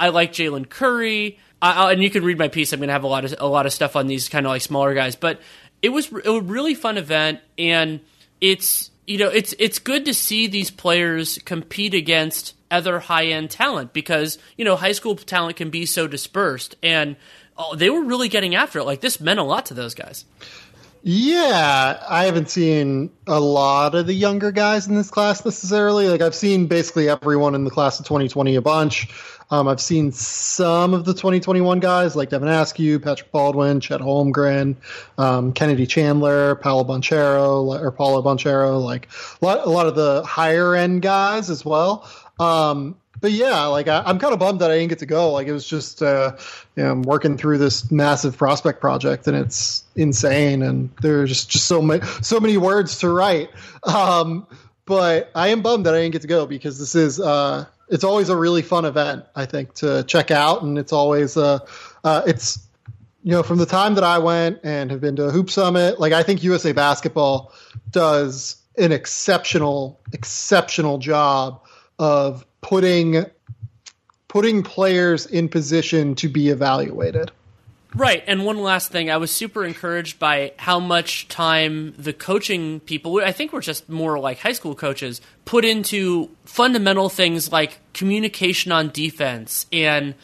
I 0.00 0.08
like 0.08 0.32
Jalen 0.32 0.68
Curry, 0.68 1.38
I, 1.62 1.92
and 1.92 2.02
you 2.02 2.10
can 2.10 2.24
read 2.24 2.38
my 2.38 2.48
piece. 2.48 2.72
I'm 2.72 2.80
going 2.80 2.88
to 2.88 2.92
have 2.92 3.04
a 3.04 3.08
lot 3.08 3.24
of 3.24 3.34
a 3.38 3.46
lot 3.46 3.66
of 3.66 3.72
stuff 3.72 3.94
on 3.94 4.06
these 4.06 4.28
kind 4.28 4.46
of 4.46 4.50
like 4.50 4.62
smaller 4.62 4.94
guys, 4.94 5.14
but 5.14 5.40
it 5.82 5.90
was 5.90 6.10
a 6.24 6.40
really 6.40 6.74
fun 6.74 6.98
event, 6.98 7.40
and 7.56 8.00
it's 8.40 8.90
you 9.10 9.18
know 9.18 9.28
it's 9.28 9.56
it's 9.58 9.80
good 9.80 10.04
to 10.04 10.14
see 10.14 10.46
these 10.46 10.70
players 10.70 11.38
compete 11.38 11.94
against 11.94 12.54
other 12.70 13.00
high 13.00 13.26
end 13.26 13.50
talent 13.50 13.92
because 13.92 14.38
you 14.56 14.64
know 14.64 14.76
high 14.76 14.92
school 14.92 15.16
talent 15.16 15.56
can 15.56 15.68
be 15.68 15.84
so 15.84 16.06
dispersed, 16.06 16.76
and 16.80 17.16
oh, 17.58 17.74
they 17.74 17.90
were 17.90 18.04
really 18.04 18.28
getting 18.28 18.54
after 18.54 18.78
it. 18.78 18.84
Like 18.84 19.00
this 19.00 19.20
meant 19.20 19.40
a 19.40 19.42
lot 19.42 19.66
to 19.66 19.74
those 19.74 19.94
guys. 19.94 20.24
Yeah, 21.02 22.00
I 22.08 22.26
haven't 22.26 22.50
seen 22.50 23.10
a 23.26 23.40
lot 23.40 23.96
of 23.96 24.06
the 24.06 24.14
younger 24.14 24.52
guys 24.52 24.86
in 24.86 24.94
this 24.94 25.10
class 25.10 25.44
necessarily. 25.44 26.08
Like 26.08 26.20
I've 26.20 26.34
seen 26.34 26.68
basically 26.68 27.08
everyone 27.08 27.56
in 27.56 27.64
the 27.64 27.70
class 27.70 27.98
of 27.98 28.06
2020 28.06 28.54
a 28.54 28.62
bunch. 28.62 29.08
Um, 29.50 29.66
I've 29.66 29.80
seen 29.80 30.12
some 30.12 30.94
of 30.94 31.04
the 31.04 31.12
2021 31.12 31.80
guys 31.80 32.14
like 32.14 32.30
Devin 32.30 32.48
Askew, 32.48 33.00
Patrick 33.00 33.32
Baldwin, 33.32 33.80
Chet 33.80 34.00
Holmgren, 34.00 34.76
um, 35.18 35.52
Kennedy 35.52 35.86
Chandler, 35.86 36.54
Paolo 36.56 36.84
Banchero, 36.84 37.80
or 37.80 37.90
Paulo 37.90 38.22
Banchero, 38.22 38.82
like 38.82 39.08
a 39.42 39.44
lot, 39.44 39.66
a 39.66 39.70
lot 39.70 39.86
of 39.86 39.96
the 39.96 40.22
higher 40.22 40.74
end 40.74 41.02
guys 41.02 41.50
as 41.50 41.64
well. 41.64 42.08
Um, 42.38 42.96
but 43.20 43.32
yeah, 43.32 43.66
like 43.66 43.88
I, 43.88 44.08
am 44.08 44.18
kind 44.18 44.32
of 44.32 44.38
bummed 44.38 44.60
that 44.60 44.70
I 44.70 44.78
didn't 44.78 44.88
get 44.88 45.00
to 45.00 45.06
go. 45.06 45.32
Like 45.32 45.46
it 45.46 45.52
was 45.52 45.66
just, 45.66 46.02
uh, 46.02 46.36
you 46.76 46.82
know, 46.82 46.92
I'm 46.92 47.02
working 47.02 47.36
through 47.36 47.58
this 47.58 47.90
massive 47.90 48.36
prospect 48.36 48.80
project, 48.80 49.26
and 49.26 49.36
it's 49.36 49.84
insane, 49.94 50.62
and 50.62 50.90
there's 51.02 51.28
just 51.28 51.50
just 51.50 51.66
so 51.66 51.82
many 51.82 52.04
so 52.22 52.40
many 52.40 52.56
words 52.56 52.98
to 53.00 53.08
write. 53.10 53.50
Um, 53.82 54.46
but 54.86 55.30
I 55.34 55.48
am 55.48 55.60
bummed 55.62 55.86
that 55.86 55.94
I 55.94 56.00
didn't 56.00 56.12
get 56.12 56.22
to 56.22 56.28
go 56.28 56.46
because 56.46 56.78
this 56.78 56.94
is 56.94 57.20
uh, 57.20 57.66
it's 57.90 58.04
always 58.04 58.28
a 58.28 58.36
really 58.36 58.62
fun 58.62 58.84
event. 58.84 59.24
I 59.34 59.46
think 59.46 59.74
to 59.74 60.04
check 60.04 60.30
out, 60.30 60.62
and 60.62 60.78
it's 60.78 60.92
always 60.92 61.36
uh, 61.36 61.58
uh, 62.04 62.22
it's 62.26 62.58
you 63.22 63.32
know 63.32 63.42
from 63.42 63.58
the 63.58 63.66
time 63.66 63.94
that 63.96 64.04
I 64.04 64.18
went 64.18 64.60
and 64.62 64.90
have 64.90 65.00
been 65.00 65.16
to 65.16 65.30
Hoop 65.30 65.50
Summit, 65.50 66.00
like 66.00 66.12
I 66.12 66.22
think 66.22 66.42
USA 66.42 66.72
Basketball 66.72 67.52
does 67.90 68.56
an 68.78 68.92
exceptional 68.92 70.00
exceptional 70.12 70.98
job 70.98 71.62
of 71.98 72.46
putting 72.60 73.24
putting 74.28 74.62
players 74.62 75.26
in 75.26 75.48
position 75.48 76.14
to 76.14 76.28
be 76.28 76.48
evaluated. 76.48 77.32
Right. 77.94 78.22
And 78.26 78.44
one 78.44 78.58
last 78.58 78.92
thing, 78.92 79.10
I 79.10 79.16
was 79.16 79.32
super 79.32 79.64
encouraged 79.64 80.20
by 80.20 80.52
how 80.56 80.78
much 80.78 81.26
time 81.26 81.92
the 81.98 82.12
coaching 82.12 82.78
people, 82.80 83.18
I 83.18 83.32
think 83.32 83.52
we're 83.52 83.62
just 83.62 83.88
more 83.88 84.18
like 84.18 84.38
high 84.38 84.52
school 84.52 84.76
coaches, 84.76 85.20
put 85.44 85.64
into 85.64 86.30
fundamental 86.44 87.08
things 87.08 87.50
like 87.50 87.80
communication 87.92 88.70
on 88.70 88.90
defense 88.90 89.66
and 89.72 90.14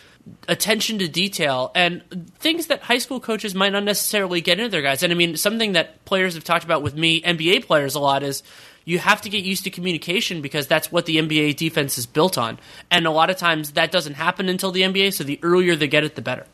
attention 0.49 0.99
to 0.99 1.09
detail 1.09 1.73
and 1.75 2.03
things 2.39 2.69
that 2.69 2.83
high 2.83 2.99
school 2.99 3.21
coaches 3.21 3.55
might 3.55 3.71
not 3.71 3.83
necessarily 3.83 4.41
get 4.41 4.59
into 4.59 4.71
their 4.71 4.83
guys. 4.83 5.03
And 5.03 5.13
I 5.13 5.17
mean, 5.17 5.37
something 5.37 5.73
that 5.73 6.05
players 6.05 6.35
have 6.35 6.45
talked 6.45 6.65
about 6.65 6.83
with 6.83 6.95
me, 6.95 7.21
NBA 7.21 7.65
players 7.67 7.97
a 7.97 8.01
lot 8.01 8.23
is 8.23 8.45
you 8.85 9.01
have 9.01 9.23
to 9.23 9.29
get 9.29 9.45
used 9.45 9.65
to 9.65 9.71
communication 9.71 10.41
because 10.41 10.69
that's 10.69 10.93
what 10.93 11.07
the 11.07 11.17
NBA 11.17 11.57
defense 11.57 11.99
is 11.99 12.07
built 12.07 12.39
on. 12.39 12.61
And 12.93 13.07
a 13.07 13.11
lot 13.11 13.31
of 13.31 13.37
times 13.37 13.73
that 13.73 13.91
doesn't 13.91 14.15
happen 14.15 14.49
until 14.49 14.71
the 14.71 14.83
NBA, 14.83 15.15
so 15.15 15.25
the 15.25 15.41
earlier 15.43 15.75
they 15.75 15.89
get 15.89 16.05
it, 16.05 16.15
the 16.15 16.23
better. 16.23 16.47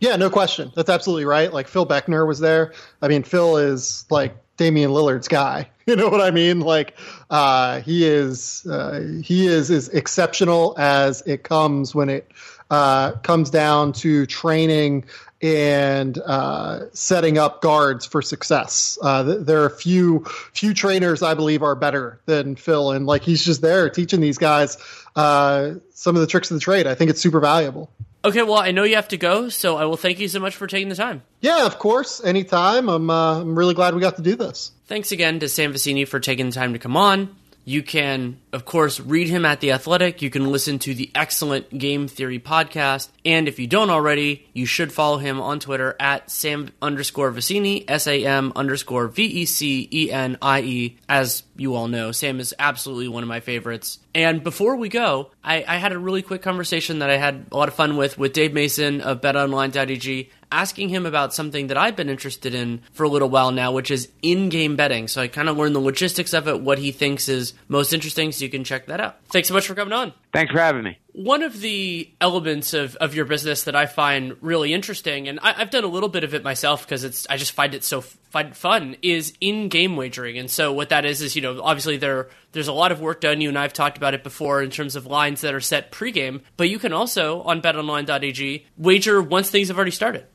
Yeah, 0.00 0.16
no 0.16 0.30
question. 0.30 0.72
That's 0.74 0.90
absolutely 0.90 1.24
right. 1.24 1.52
Like 1.52 1.68
Phil 1.68 1.86
Beckner 1.86 2.26
was 2.26 2.38
there. 2.38 2.72
I 3.02 3.08
mean, 3.08 3.22
Phil 3.22 3.56
is 3.56 4.04
like 4.10 4.36
Damian 4.56 4.90
Lillard's 4.90 5.28
guy. 5.28 5.70
You 5.88 5.96
know 5.96 6.10
what 6.10 6.20
I 6.20 6.30
mean? 6.30 6.60
Like 6.60 6.98
uh, 7.30 7.80
he 7.80 8.04
is 8.06 8.66
uh, 8.66 9.20
he 9.22 9.46
is 9.46 9.70
as 9.70 9.88
exceptional 9.88 10.74
as 10.76 11.22
it 11.22 11.44
comes 11.44 11.94
when 11.94 12.10
it 12.10 12.30
uh, 12.68 13.12
comes 13.12 13.48
down 13.48 13.94
to 13.94 14.26
training 14.26 15.06
and 15.40 16.18
uh, 16.18 16.90
setting 16.92 17.38
up 17.38 17.62
guards 17.62 18.04
for 18.04 18.20
success. 18.20 18.98
Uh, 19.00 19.22
there 19.22 19.64
are 19.64 19.70
few 19.70 20.26
few 20.52 20.74
trainers 20.74 21.22
I 21.22 21.32
believe 21.32 21.62
are 21.62 21.74
better 21.74 22.20
than 22.26 22.54
Phil, 22.54 22.90
and 22.90 23.06
like 23.06 23.22
he's 23.22 23.42
just 23.42 23.62
there 23.62 23.88
teaching 23.88 24.20
these 24.20 24.36
guys 24.36 24.76
uh, 25.16 25.76
some 25.94 26.16
of 26.16 26.20
the 26.20 26.26
tricks 26.26 26.50
of 26.50 26.56
the 26.56 26.60
trade. 26.60 26.86
I 26.86 26.94
think 26.94 27.08
it's 27.08 27.22
super 27.22 27.40
valuable. 27.40 27.90
Okay, 28.24 28.42
well, 28.42 28.58
I 28.58 28.72
know 28.72 28.82
you 28.82 28.96
have 28.96 29.08
to 29.08 29.16
go, 29.16 29.48
so 29.48 29.76
I 29.76 29.84
will 29.84 29.96
thank 29.96 30.18
you 30.18 30.28
so 30.28 30.40
much 30.40 30.56
for 30.56 30.66
taking 30.66 30.88
the 30.88 30.96
time. 30.96 31.22
Yeah, 31.40 31.66
of 31.66 31.78
course, 31.78 32.22
anytime. 32.22 32.88
I'm 32.88 33.10
uh, 33.10 33.40
I'm 33.40 33.56
really 33.56 33.74
glad 33.74 33.94
we 33.94 34.00
got 34.00 34.16
to 34.16 34.22
do 34.22 34.34
this. 34.34 34.72
Thanks 34.86 35.12
again 35.12 35.38
to 35.40 35.48
Sam 35.48 35.72
Vecenie 35.72 36.06
for 36.06 36.18
taking 36.18 36.46
the 36.46 36.52
time 36.52 36.72
to 36.72 36.78
come 36.78 36.96
on. 36.96 37.36
You 37.68 37.82
can, 37.82 38.38
of 38.54 38.64
course, 38.64 38.98
read 38.98 39.28
him 39.28 39.44
at 39.44 39.60
The 39.60 39.72
Athletic. 39.72 40.22
You 40.22 40.30
can 40.30 40.50
listen 40.50 40.78
to 40.78 40.94
the 40.94 41.10
excellent 41.14 41.68
Game 41.76 42.08
Theory 42.08 42.38
podcast. 42.38 43.10
And 43.26 43.46
if 43.46 43.58
you 43.58 43.66
don't 43.66 43.90
already, 43.90 44.48
you 44.54 44.64
should 44.64 44.90
follow 44.90 45.18
him 45.18 45.38
on 45.38 45.60
Twitter 45.60 45.94
at 46.00 46.30
Sam 46.30 46.70
underscore 46.80 47.30
Vecenie, 47.30 47.84
S 47.86 48.06
A 48.06 48.24
M 48.24 48.54
underscore 48.56 49.08
V 49.08 49.22
E 49.22 49.44
C 49.44 49.86
E 49.92 50.10
N 50.10 50.38
I 50.40 50.60
E. 50.62 50.96
As 51.10 51.42
you 51.56 51.74
all 51.74 51.88
know, 51.88 52.10
Sam 52.10 52.40
is 52.40 52.54
absolutely 52.58 53.08
one 53.08 53.22
of 53.22 53.28
my 53.28 53.40
favorites. 53.40 53.98
And 54.14 54.42
before 54.42 54.76
we 54.76 54.88
go, 54.88 55.32
I, 55.44 55.62
I 55.68 55.76
had 55.76 55.92
a 55.92 55.98
really 55.98 56.22
quick 56.22 56.40
conversation 56.40 57.00
that 57.00 57.10
I 57.10 57.18
had 57.18 57.48
a 57.52 57.56
lot 57.58 57.68
of 57.68 57.74
fun 57.74 57.98
with 57.98 58.16
with 58.16 58.32
Dave 58.32 58.54
Mason 58.54 59.02
of 59.02 59.20
BetOnline.ag 59.20 60.30
asking 60.50 60.88
him 60.88 61.06
about 61.06 61.34
something 61.34 61.68
that 61.68 61.76
I've 61.76 61.96
been 61.96 62.08
interested 62.08 62.54
in 62.54 62.82
for 62.92 63.04
a 63.04 63.08
little 63.08 63.28
while 63.28 63.50
now, 63.50 63.72
which 63.72 63.90
is 63.90 64.08
in 64.22 64.48
game 64.48 64.76
betting. 64.76 65.08
So 65.08 65.22
I 65.22 65.28
kind 65.28 65.48
of 65.48 65.56
learned 65.56 65.74
the 65.74 65.80
logistics 65.80 66.32
of 66.32 66.48
it, 66.48 66.60
what 66.60 66.78
he 66.78 66.92
thinks 66.92 67.28
is 67.28 67.54
most 67.68 67.92
interesting, 67.92 68.32
so 68.32 68.44
you 68.44 68.50
can 68.50 68.64
check 68.64 68.86
that 68.86 69.00
out. 69.00 69.16
Thanks 69.28 69.48
so 69.48 69.54
much 69.54 69.66
for 69.66 69.74
coming 69.74 69.92
on. 69.92 70.12
Thanks 70.32 70.52
for 70.52 70.58
having 70.58 70.82
me. 70.82 70.98
One 71.12 71.42
of 71.42 71.60
the 71.60 72.08
elements 72.20 72.74
of, 72.74 72.94
of 72.96 73.14
your 73.14 73.24
business 73.24 73.64
that 73.64 73.74
I 73.74 73.86
find 73.86 74.36
really 74.40 74.72
interesting, 74.72 75.26
and 75.26 75.40
I, 75.40 75.52
have 75.54 75.70
done 75.70 75.84
a 75.84 75.88
little 75.88 76.08
bit 76.08 76.22
of 76.22 76.34
it 76.34 76.44
myself 76.44 76.84
because 76.84 77.02
it's 77.02 77.26
I 77.28 77.36
just 77.36 77.52
find 77.52 77.74
it 77.74 77.82
so 77.82 78.02
fun, 78.02 78.96
is 79.02 79.32
in 79.40 79.68
game 79.68 79.96
wagering. 79.96 80.38
And 80.38 80.50
so 80.50 80.72
what 80.72 80.90
that 80.90 81.04
is 81.04 81.22
is 81.22 81.34
you 81.34 81.42
know 81.42 81.60
obviously 81.62 81.96
there 81.96 82.28
there's 82.52 82.68
a 82.68 82.72
lot 82.72 82.92
of 82.92 83.00
work 83.00 83.20
done. 83.20 83.40
You 83.40 83.48
and 83.48 83.58
I 83.58 83.62
have 83.62 83.72
talked 83.72 83.96
about 83.96 84.14
it 84.14 84.22
before 84.22 84.62
in 84.62 84.70
terms 84.70 84.96
of 84.96 85.06
lines 85.06 85.40
that 85.40 85.54
are 85.54 85.60
set 85.60 85.90
pregame, 85.90 86.42
but 86.56 86.68
you 86.68 86.78
can 86.78 86.92
also 86.92 87.42
on 87.42 87.62
BetOnline.ag 87.62 88.66
wager 88.76 89.22
once 89.22 89.50
things 89.50 89.68
have 89.68 89.76
already 89.76 89.90
started. 89.90 90.26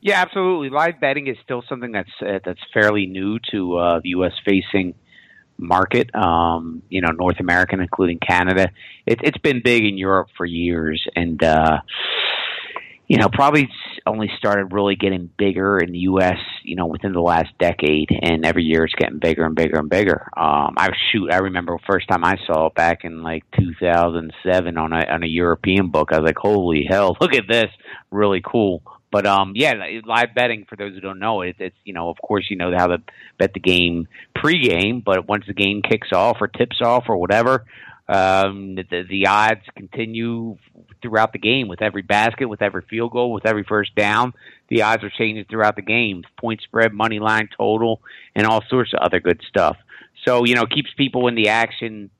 Yeah, 0.00 0.22
absolutely. 0.22 0.70
Live 0.70 0.98
betting 1.00 1.26
is 1.26 1.36
still 1.44 1.62
something 1.68 1.92
that's 1.92 2.10
uh, 2.20 2.38
that's 2.44 2.60
fairly 2.72 3.06
new 3.06 3.38
to 3.50 3.76
uh, 3.76 4.00
the 4.02 4.10
U.S. 4.10 4.32
facing 4.46 4.94
market. 5.58 6.14
Um, 6.14 6.82
you 6.88 7.02
know, 7.02 7.10
North 7.10 7.38
American, 7.38 7.80
including 7.80 8.18
Canada. 8.18 8.70
It, 9.04 9.20
it's 9.22 9.38
been 9.38 9.60
big 9.62 9.84
in 9.84 9.98
Europe 9.98 10.28
for 10.38 10.46
years, 10.46 11.06
and 11.14 11.42
uh, 11.42 11.80
you 13.08 13.18
know, 13.18 13.28
probably 13.30 13.68
only 14.06 14.30
started 14.38 14.72
really 14.72 14.96
getting 14.96 15.28
bigger 15.36 15.78
in 15.78 15.92
the 15.92 15.98
U.S. 15.98 16.38
You 16.62 16.76
know, 16.76 16.86
within 16.86 17.12
the 17.12 17.20
last 17.20 17.50
decade, 17.58 18.08
and 18.22 18.46
every 18.46 18.64
year 18.64 18.84
it's 18.84 18.94
getting 18.94 19.18
bigger 19.18 19.44
and 19.44 19.54
bigger 19.54 19.78
and 19.78 19.90
bigger. 19.90 20.30
Um, 20.34 20.76
I 20.78 20.88
shoot, 21.12 21.30
I 21.30 21.38
remember 21.38 21.76
the 21.76 21.92
first 21.92 22.08
time 22.08 22.24
I 22.24 22.36
saw 22.46 22.68
it 22.68 22.74
back 22.74 23.04
in 23.04 23.22
like 23.22 23.44
2007 23.58 24.78
on 24.78 24.92
a 24.94 25.04
on 25.04 25.22
a 25.22 25.26
European 25.26 25.90
book. 25.90 26.08
I 26.10 26.20
was 26.20 26.26
like, 26.26 26.38
"Holy 26.38 26.86
hell, 26.88 27.18
look 27.20 27.34
at 27.34 27.44
this! 27.46 27.68
Really 28.10 28.40
cool." 28.42 28.82
But 29.10 29.26
um, 29.26 29.52
yeah, 29.56 29.74
live 30.04 30.34
betting 30.34 30.66
for 30.68 30.76
those 30.76 30.94
who 30.94 31.00
don't 31.00 31.18
know 31.18 31.42
it, 31.42 31.56
it's 31.58 31.76
you 31.84 31.92
know, 31.92 32.10
of 32.10 32.16
course, 32.22 32.46
you 32.48 32.56
know 32.56 32.72
how 32.76 32.86
to 32.86 32.98
bet 33.38 33.54
the 33.54 33.60
game 33.60 34.06
pregame, 34.36 35.02
but 35.02 35.28
once 35.28 35.44
the 35.46 35.54
game 35.54 35.82
kicks 35.82 36.08
off 36.12 36.36
or 36.40 36.46
tips 36.46 36.80
off 36.80 37.04
or 37.08 37.16
whatever, 37.16 37.64
um, 38.08 38.76
the, 38.76 39.04
the 39.08 39.26
odds 39.26 39.62
continue 39.76 40.58
throughout 41.02 41.32
the 41.32 41.38
game 41.38 41.68
with 41.68 41.82
every 41.82 42.02
basket, 42.02 42.46
with 42.46 42.62
every 42.62 42.82
field 42.88 43.12
goal, 43.12 43.32
with 43.32 43.46
every 43.46 43.64
first 43.64 43.94
down. 43.94 44.32
The 44.68 44.82
odds 44.82 45.02
are 45.02 45.10
changing 45.10 45.46
throughout 45.46 45.76
the 45.76 45.82
game, 45.82 46.22
point 46.38 46.60
spread, 46.62 46.92
money 46.92 47.18
line, 47.18 47.48
total, 47.56 48.00
and 48.34 48.46
all 48.46 48.62
sorts 48.68 48.92
of 48.94 49.00
other 49.00 49.20
good 49.20 49.40
stuff. 49.48 49.76
So 50.26 50.44
you 50.44 50.54
know, 50.54 50.66
keeps 50.66 50.90
people 50.96 51.28
in 51.28 51.34
the 51.34 51.48
action 51.48 52.10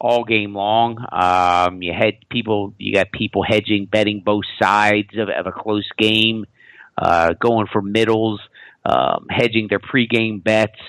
all 0.00 0.24
game 0.24 0.54
long. 0.54 1.04
Um, 1.12 1.82
you 1.82 1.92
had 1.92 2.14
people, 2.30 2.74
you 2.78 2.94
got 2.94 3.12
people 3.12 3.42
hedging, 3.42 3.86
betting 3.86 4.22
both 4.24 4.44
sides 4.60 5.16
of, 5.16 5.28
of 5.28 5.46
a 5.46 5.52
close 5.52 5.88
game, 5.98 6.46
uh, 6.98 7.34
going 7.40 7.66
for 7.72 7.82
middles, 7.82 8.40
um, 8.84 9.26
hedging 9.30 9.68
their 9.68 9.80
pregame 9.80 10.42
bets, 10.42 10.80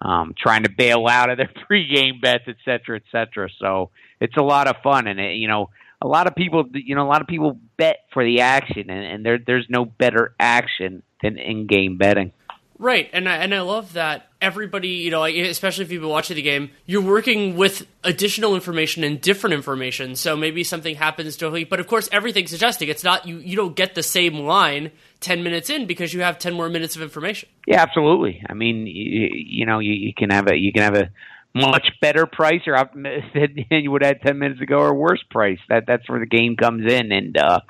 um, 0.00 0.34
trying 0.36 0.64
to 0.64 0.70
bail 0.70 1.06
out 1.08 1.30
of 1.30 1.38
their 1.38 1.50
pregame 1.70 2.20
bets, 2.20 2.44
et 2.48 2.56
cetera, 2.64 2.96
et 2.96 3.04
cetera. 3.12 3.48
So 3.60 3.90
it's 4.20 4.36
a 4.36 4.42
lot 4.42 4.68
of 4.68 4.76
fun, 4.82 5.06
and 5.06 5.20
it, 5.20 5.36
you 5.36 5.48
know, 5.48 5.70
a 6.00 6.06
lot 6.06 6.26
of 6.26 6.34
people, 6.34 6.64
you 6.72 6.94
know, 6.94 7.06
a 7.06 7.08
lot 7.08 7.22
of 7.22 7.26
people 7.26 7.58
bet 7.76 8.00
for 8.12 8.24
the 8.24 8.40
action, 8.40 8.90
and, 8.90 9.04
and 9.04 9.24
there, 9.24 9.38
there's 9.44 9.66
no 9.68 9.84
better 9.84 10.34
action 10.38 11.02
than 11.22 11.38
in-game 11.38 11.96
betting. 11.96 12.32
Right, 12.78 13.08
and 13.12 13.28
I, 13.28 13.36
and 13.36 13.54
I 13.54 13.60
love 13.62 13.94
that 13.94 14.28
everybody, 14.40 14.88
you 14.88 15.10
know, 15.10 15.24
especially 15.24 15.84
if 15.84 15.92
you've 15.92 16.02
been 16.02 16.10
watching 16.10 16.36
the 16.36 16.42
game, 16.42 16.70
you're 16.84 17.00
working 17.00 17.56
with 17.56 17.86
additional 18.04 18.54
information 18.54 19.02
and 19.02 19.20
different 19.20 19.54
information. 19.54 20.14
So 20.14 20.36
maybe 20.36 20.62
something 20.62 20.94
happens 20.94 21.36
totally, 21.36 21.64
but 21.64 21.80
of 21.80 21.86
course 21.86 22.08
everything's 22.12 22.52
adjusting. 22.52 22.88
It's 22.88 23.04
not 23.04 23.26
you 23.26 23.38
you 23.38 23.56
don't 23.56 23.74
get 23.74 23.94
the 23.94 24.02
same 24.02 24.34
line 24.34 24.90
10 25.20 25.42
minutes 25.42 25.70
in 25.70 25.86
because 25.86 26.12
you 26.12 26.20
have 26.20 26.38
10 26.38 26.52
more 26.52 26.68
minutes 26.68 26.96
of 26.96 27.02
information. 27.02 27.48
Yeah, 27.66 27.80
absolutely. 27.80 28.42
I 28.48 28.52
mean, 28.52 28.86
you, 28.86 29.30
you 29.32 29.66
know, 29.66 29.78
you, 29.78 29.92
you 29.92 30.12
can 30.14 30.30
have 30.30 30.48
a 30.48 30.56
you 30.56 30.72
can 30.72 30.82
have 30.82 30.96
a 30.96 31.10
much 31.54 31.90
better 32.02 32.26
price 32.26 32.62
or 32.66 32.76
than 32.94 33.64
you 33.70 33.90
would 33.90 34.04
have 34.04 34.20
10 34.20 34.38
minutes 34.38 34.60
ago 34.60 34.78
or 34.78 34.94
worse 34.94 35.22
price. 35.30 35.58
That 35.70 35.84
that's 35.86 36.08
where 36.08 36.20
the 36.20 36.26
game 36.26 36.56
comes 36.56 36.92
in 36.92 37.10
and 37.10 37.36
uh 37.38 37.60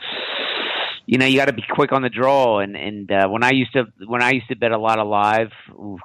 you 1.07 1.19
know 1.19 1.27
you 1.27 1.39
got 1.39 1.47
to 1.47 1.53
be 1.53 1.65
quick 1.71 1.93
on 1.93 2.03
the 2.03 2.09
draw 2.09 2.61
and 2.61 2.77
and 2.77 3.11
uh, 3.11 3.29
when 3.29 3.43
I 3.43 3.51
used 3.53 3.73
to 3.73 3.85
when 4.07 4.23
I 4.23 4.33
used 4.33 4.49
to 4.49 4.57
bet 4.57 4.73
a 4.73 4.79
lot 4.79 4.99
of 4.99 5.09
live 5.09 5.51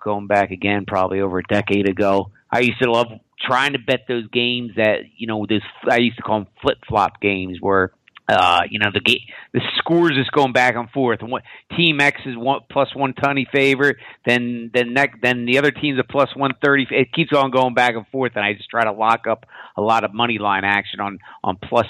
going 0.04 0.28
back 0.28 0.52
again 0.52 0.86
probably 0.88 1.22
over 1.22 1.40
a 1.40 1.44
decade 1.44 1.90
ago 1.90 2.32
I 2.52 2.60
used 2.60 2.82
to 2.82 2.92
love 2.92 3.08
trying 3.40 3.74
to 3.74 3.80
bet 3.80 4.02
those 4.08 4.28
games 4.28 4.72
that 4.78 5.00
you 5.18 5.28
know 5.28 5.46
this 5.48 5.64
I 5.90 5.98
used 5.98 6.18
to 6.18 6.24
call 6.24 6.40
them 6.40 6.48
flip 6.62 6.78
flop 6.88 7.20
games 7.20 7.58
where 7.60 7.92
uh, 8.30 8.62
you 8.70 8.80
know 8.80 8.90
the 8.94 9.00
game, 9.00 9.20
the 9.54 9.62
scores 9.78 10.18
is 10.18 10.30
going 10.30 10.54
back 10.54 10.76
and 10.76 10.90
forth. 10.92 11.20
And 11.22 11.32
what 11.32 11.44
team 11.76 12.00
X 12.00 12.22
is 12.26 12.38
one 12.38 12.62
plus 12.72 12.96
one 12.96 13.14
twenty 13.14 13.48
favorite, 13.52 13.98
then 14.26 14.72
then 14.74 14.94
next 14.94 15.20
then 15.22 15.46
the 15.46 15.58
other 15.58 15.72
team's 15.72 16.00
a 16.00 16.04
plus 16.04 16.30
one 16.36 16.52
thirty. 16.64 16.88
It 16.92 17.12
keeps 17.14 17.34
on 17.34 17.52
going 17.52 17.74
back 17.74 17.96
and 17.96 18.08
forth, 18.08 18.34
and 18.36 18.46
I 18.46 18.54
just 18.54 18.70
try 18.70 18.84
to 18.86 18.92
lock 18.92 19.28
up 19.28 19.46
a 19.76 19.82
lot 19.82 20.04
of 20.04 20.14
money 20.14 20.38
line 20.38 20.64
action 20.64 21.00
on 21.00 21.20
on 21.44 21.58
plus 21.58 21.88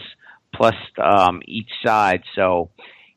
plus 0.55 0.75
um, 0.97 1.41
each 1.45 1.69
side. 1.85 2.23
So 2.35 2.69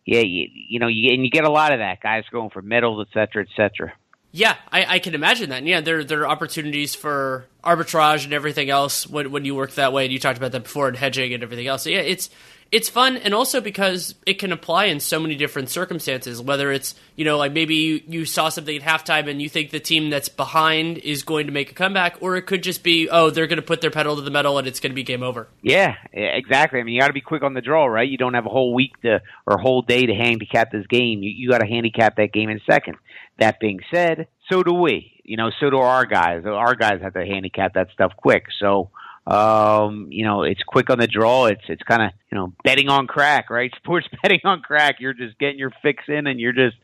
yeah, 0.04 0.20
you, 0.20 0.48
you 0.52 0.78
know, 0.78 0.86
you 0.86 1.12
and 1.12 1.24
you 1.24 1.30
get 1.30 1.44
a 1.44 1.50
lot 1.50 1.72
of 1.72 1.78
that 1.78 2.00
guys 2.00 2.24
going 2.30 2.50
for 2.50 2.62
middles, 2.62 3.06
et 3.08 3.12
cetera, 3.14 3.42
et 3.42 3.48
cetera. 3.56 3.92
Yeah, 4.36 4.56
I, 4.72 4.96
I 4.96 4.98
can 4.98 5.14
imagine 5.14 5.50
that. 5.50 5.58
And 5.58 5.68
yeah, 5.68 5.80
there 5.80 6.02
there 6.02 6.22
are 6.22 6.28
opportunities 6.28 6.94
for 6.94 7.46
arbitrage 7.62 8.24
and 8.24 8.32
everything 8.32 8.68
else 8.68 9.06
when 9.06 9.30
when 9.30 9.44
you 9.44 9.54
work 9.54 9.72
that 9.72 9.92
way. 9.92 10.04
And 10.04 10.12
you 10.12 10.18
talked 10.18 10.38
about 10.38 10.52
that 10.52 10.64
before, 10.64 10.88
and 10.88 10.96
hedging 10.96 11.32
and 11.32 11.42
everything 11.42 11.68
else. 11.68 11.84
So 11.84 11.90
yeah, 11.90 12.00
it's 12.00 12.30
it's 12.74 12.88
fun 12.88 13.16
and 13.16 13.32
also 13.32 13.60
because 13.60 14.16
it 14.26 14.34
can 14.34 14.50
apply 14.50 14.86
in 14.86 14.98
so 14.98 15.20
many 15.20 15.36
different 15.36 15.70
circumstances 15.70 16.42
whether 16.42 16.72
it's 16.72 16.96
you 17.14 17.24
know 17.24 17.38
like 17.38 17.52
maybe 17.52 17.76
you, 17.76 18.02
you, 18.08 18.24
saw 18.24 18.48
something 18.48 18.76
at 18.76 18.82
halftime 18.82 19.30
and 19.30 19.40
you 19.40 19.48
think 19.48 19.70
the 19.70 19.78
team 19.78 20.10
that's 20.10 20.28
behind 20.28 20.98
is 20.98 21.22
going 21.22 21.46
to 21.46 21.52
make 21.52 21.70
a 21.70 21.74
comeback 21.74 22.16
or 22.20 22.34
it 22.34 22.42
could 22.42 22.64
just 22.64 22.82
be 22.82 23.08
oh 23.08 23.30
they're 23.30 23.46
going 23.46 23.58
to 23.58 23.62
put 23.62 23.80
their 23.80 23.92
pedal 23.92 24.16
to 24.16 24.22
the 24.22 24.30
metal 24.30 24.58
and 24.58 24.66
it's 24.66 24.80
going 24.80 24.90
to 24.90 24.94
be 24.94 25.04
game 25.04 25.22
over. 25.22 25.46
Yeah 25.62 25.94
exactly. 26.12 26.80
I 26.80 26.82
mean 26.82 26.94
you 26.94 27.00
got 27.00 27.06
to 27.06 27.12
be 27.12 27.20
quick 27.20 27.44
on 27.44 27.54
the 27.54 27.60
draw 27.60 27.86
right? 27.86 28.08
You 28.08 28.18
don't 28.18 28.34
have 28.34 28.46
a 28.46 28.50
whole 28.50 28.74
week 28.74 29.00
to 29.02 29.22
or 29.46 29.54
a 29.54 29.60
whole 29.60 29.82
day 29.82 30.06
to 30.06 30.14
handicap 30.14 30.72
this 30.72 30.86
game. 30.88 31.22
You, 31.22 31.30
you 31.30 31.50
got 31.50 31.58
to 31.58 31.66
handicap 31.66 32.16
that 32.16 32.32
game 32.32 32.50
in 32.50 32.60
seconds. 32.68 32.96
That 33.38 33.60
being 33.60 33.78
said 33.92 34.26
so 34.50 34.64
do 34.64 34.72
we. 34.72 35.12
You 35.22 35.36
know 35.36 35.52
so 35.60 35.70
do 35.70 35.78
our 35.78 36.06
guys. 36.06 36.42
Our 36.44 36.74
guys 36.74 37.00
have 37.02 37.14
to 37.14 37.24
handicap 37.24 37.74
that 37.74 37.90
stuff 37.92 38.14
quick. 38.16 38.46
So 38.58 38.90
um, 39.26 40.08
you 40.10 40.24
know, 40.24 40.42
it's 40.42 40.62
quick 40.62 40.90
on 40.90 40.98
the 40.98 41.06
draw. 41.06 41.46
It's 41.46 41.64
it's 41.68 41.82
kind 41.82 42.02
of 42.02 42.10
you 42.30 42.36
know 42.36 42.52
betting 42.62 42.88
on 42.88 43.06
crack, 43.06 43.50
right? 43.50 43.72
Sports 43.76 44.06
betting 44.22 44.40
on 44.44 44.60
crack. 44.60 44.96
You're 45.00 45.14
just 45.14 45.38
getting 45.38 45.58
your 45.58 45.72
fix 45.82 46.04
in, 46.08 46.26
and 46.26 46.38
you're 46.38 46.52
just 46.52 46.76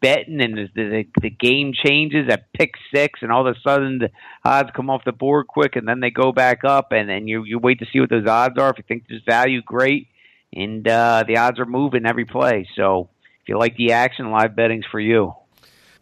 betting, 0.00 0.40
and 0.40 0.56
the 0.56 0.68
the, 0.74 1.06
the 1.20 1.30
game 1.30 1.72
changes 1.74 2.28
at 2.30 2.52
pick 2.54 2.72
six, 2.94 3.20
and 3.22 3.30
all 3.30 3.46
of 3.46 3.54
a 3.54 3.60
sudden 3.60 3.98
the 3.98 4.10
odds 4.44 4.70
come 4.74 4.88
off 4.88 5.04
the 5.04 5.12
board 5.12 5.46
quick, 5.46 5.76
and 5.76 5.86
then 5.86 6.00
they 6.00 6.10
go 6.10 6.32
back 6.32 6.64
up, 6.64 6.92
and 6.92 7.08
then 7.08 7.28
you 7.28 7.44
you 7.44 7.58
wait 7.58 7.80
to 7.80 7.86
see 7.92 8.00
what 8.00 8.10
those 8.10 8.26
odds 8.26 8.58
are. 8.58 8.70
If 8.70 8.78
you 8.78 8.84
think 8.88 9.04
there's 9.08 9.22
value, 9.28 9.60
great, 9.60 10.08
and 10.52 10.86
uh, 10.88 11.24
the 11.26 11.36
odds 11.36 11.60
are 11.60 11.66
moving 11.66 12.06
every 12.06 12.24
play. 12.24 12.66
So 12.74 13.10
if 13.42 13.48
you 13.48 13.58
like 13.58 13.76
the 13.76 13.92
action, 13.92 14.30
live 14.30 14.56
betting's 14.56 14.86
for 14.90 15.00
you. 15.00 15.34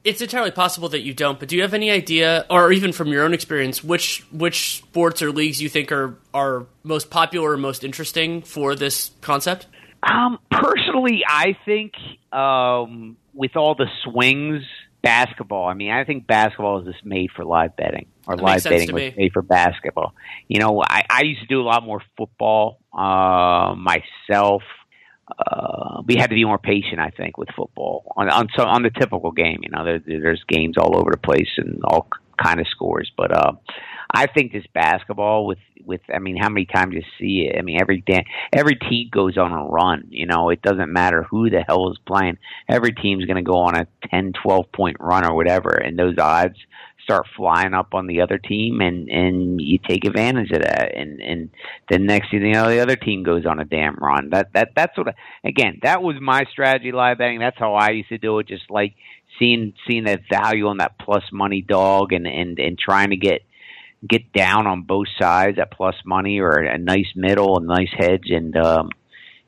It's 0.02 0.22
entirely 0.22 0.50
possible 0.50 0.88
that 0.90 1.02
you 1.02 1.12
don't, 1.12 1.38
but 1.38 1.48
do 1.48 1.56
you 1.56 1.62
have 1.62 1.74
any 1.74 1.90
idea, 1.90 2.46
or 2.48 2.72
even 2.72 2.92
from 2.92 3.08
your 3.08 3.22
own 3.22 3.34
experience, 3.34 3.84
which 3.84 4.24
which 4.32 4.78
sports 4.78 5.20
or 5.20 5.30
leagues 5.30 5.60
you 5.60 5.68
think 5.68 5.92
are 5.92 6.16
are 6.32 6.66
most 6.82 7.10
popular 7.10 7.50
or 7.52 7.56
most 7.58 7.84
interesting 7.84 8.40
for 8.40 8.74
this 8.74 9.10
concept? 9.20 9.66
Um, 10.02 10.38
personally, 10.50 11.22
I 11.28 11.54
think 11.66 11.92
um, 12.32 13.18
with 13.34 13.56
all 13.56 13.74
the 13.74 13.88
swings, 14.04 14.62
basketball. 15.02 15.66
I 15.66 15.74
mean, 15.74 15.90
I 15.90 16.04
think 16.04 16.26
basketball 16.26 16.80
is 16.80 16.92
just 16.92 17.04
made 17.04 17.30
for 17.34 17.44
live 17.44 17.76
betting, 17.76 18.06
or 18.26 18.36
that 18.36 18.42
live 18.42 18.64
betting 18.64 18.92
was 18.92 19.02
me. 19.02 19.14
made 19.16 19.32
for 19.32 19.42
basketball. 19.42 20.14
You 20.48 20.60
know, 20.60 20.82
I, 20.82 21.04
I 21.08 21.22
used 21.22 21.40
to 21.40 21.46
do 21.46 21.60
a 21.60 21.64
lot 21.64 21.84
more 21.84 22.02
football 22.16 22.80
uh, 22.92 23.74
myself 23.76 24.62
uh, 25.38 26.02
we 26.06 26.16
had 26.16 26.30
to 26.30 26.34
be 26.34 26.44
more 26.44 26.58
patient, 26.58 27.00
I 27.00 27.10
think, 27.10 27.38
with 27.38 27.48
football 27.56 28.12
on 28.16 28.28
on 28.30 28.48
so 28.56 28.64
on 28.64 28.82
the 28.82 28.90
typical 28.90 29.32
game. 29.32 29.60
You 29.62 29.70
know, 29.70 29.84
there, 29.84 30.00
there's 30.04 30.42
games 30.48 30.76
all 30.78 30.96
over 30.96 31.10
the 31.10 31.18
place 31.18 31.50
and 31.56 31.82
all 31.84 32.08
kind 32.42 32.60
of 32.60 32.66
scores, 32.68 33.10
but 33.16 33.36
uh, 33.36 33.52
I 34.12 34.26
think 34.26 34.52
this 34.52 34.64
basketball 34.74 35.46
with 35.46 35.58
with 35.84 36.00
I 36.12 36.18
mean, 36.18 36.36
how 36.36 36.48
many 36.48 36.66
times 36.66 36.94
you 36.94 37.02
see 37.18 37.48
it? 37.48 37.58
I 37.58 37.62
mean, 37.62 37.80
every 37.80 38.00
day, 38.00 38.24
every 38.52 38.76
team 38.76 39.08
goes 39.10 39.36
on 39.38 39.52
a 39.52 39.64
run. 39.64 40.06
You 40.10 40.26
know, 40.26 40.50
it 40.50 40.62
doesn't 40.62 40.92
matter 40.92 41.22
who 41.22 41.50
the 41.50 41.62
hell 41.66 41.90
is 41.90 41.98
playing. 42.06 42.38
Every 42.68 42.92
team's 42.92 43.24
going 43.24 43.36
to 43.36 43.48
go 43.48 43.58
on 43.58 43.76
a 43.76 43.86
10, 44.10 44.32
12 44.42 44.72
point 44.72 44.96
run 45.00 45.24
or 45.24 45.34
whatever, 45.34 45.70
and 45.70 45.98
those 45.98 46.16
odds 46.18 46.56
start 47.10 47.26
flying 47.36 47.74
up 47.74 47.92
on 47.92 48.06
the 48.06 48.20
other 48.20 48.38
team 48.38 48.80
and 48.80 49.08
and 49.08 49.60
you 49.60 49.78
take 49.78 50.04
advantage 50.04 50.52
of 50.52 50.62
that. 50.62 50.96
And 50.96 51.20
and 51.20 51.50
the 51.90 51.98
next 51.98 52.30
thing 52.30 52.42
you 52.42 52.52
know 52.52 52.68
the 52.68 52.80
other 52.80 52.94
team 52.94 53.24
goes 53.24 53.46
on 53.46 53.58
a 53.58 53.64
damn 53.64 53.96
run. 53.96 54.30
That 54.30 54.52
that 54.52 54.70
that's 54.76 54.96
what 54.96 55.08
I, 55.08 55.14
again 55.44 55.80
that 55.82 56.02
was 56.02 56.16
my 56.20 56.44
strategy 56.52 56.92
live 56.92 57.18
betting. 57.18 57.40
That's 57.40 57.58
how 57.58 57.74
I 57.74 57.90
used 57.90 58.10
to 58.10 58.18
do 58.18 58.38
it. 58.38 58.46
Just 58.46 58.70
like 58.70 58.94
seeing 59.38 59.74
seeing 59.88 60.04
that 60.04 60.20
value 60.30 60.68
on 60.68 60.78
that 60.78 60.98
plus 61.00 61.24
money 61.32 61.62
dog 61.62 62.12
and 62.12 62.26
and 62.28 62.60
and 62.60 62.78
trying 62.78 63.10
to 63.10 63.16
get 63.16 63.42
get 64.08 64.32
down 64.32 64.68
on 64.68 64.82
both 64.82 65.08
sides 65.20 65.58
at 65.58 65.72
plus 65.72 65.96
money 66.06 66.38
or 66.38 66.58
a 66.58 66.78
nice 66.78 67.10
middle 67.16 67.58
a 67.58 67.62
nice 67.62 67.92
hedge. 67.92 68.30
And 68.30 68.56
um 68.56 68.90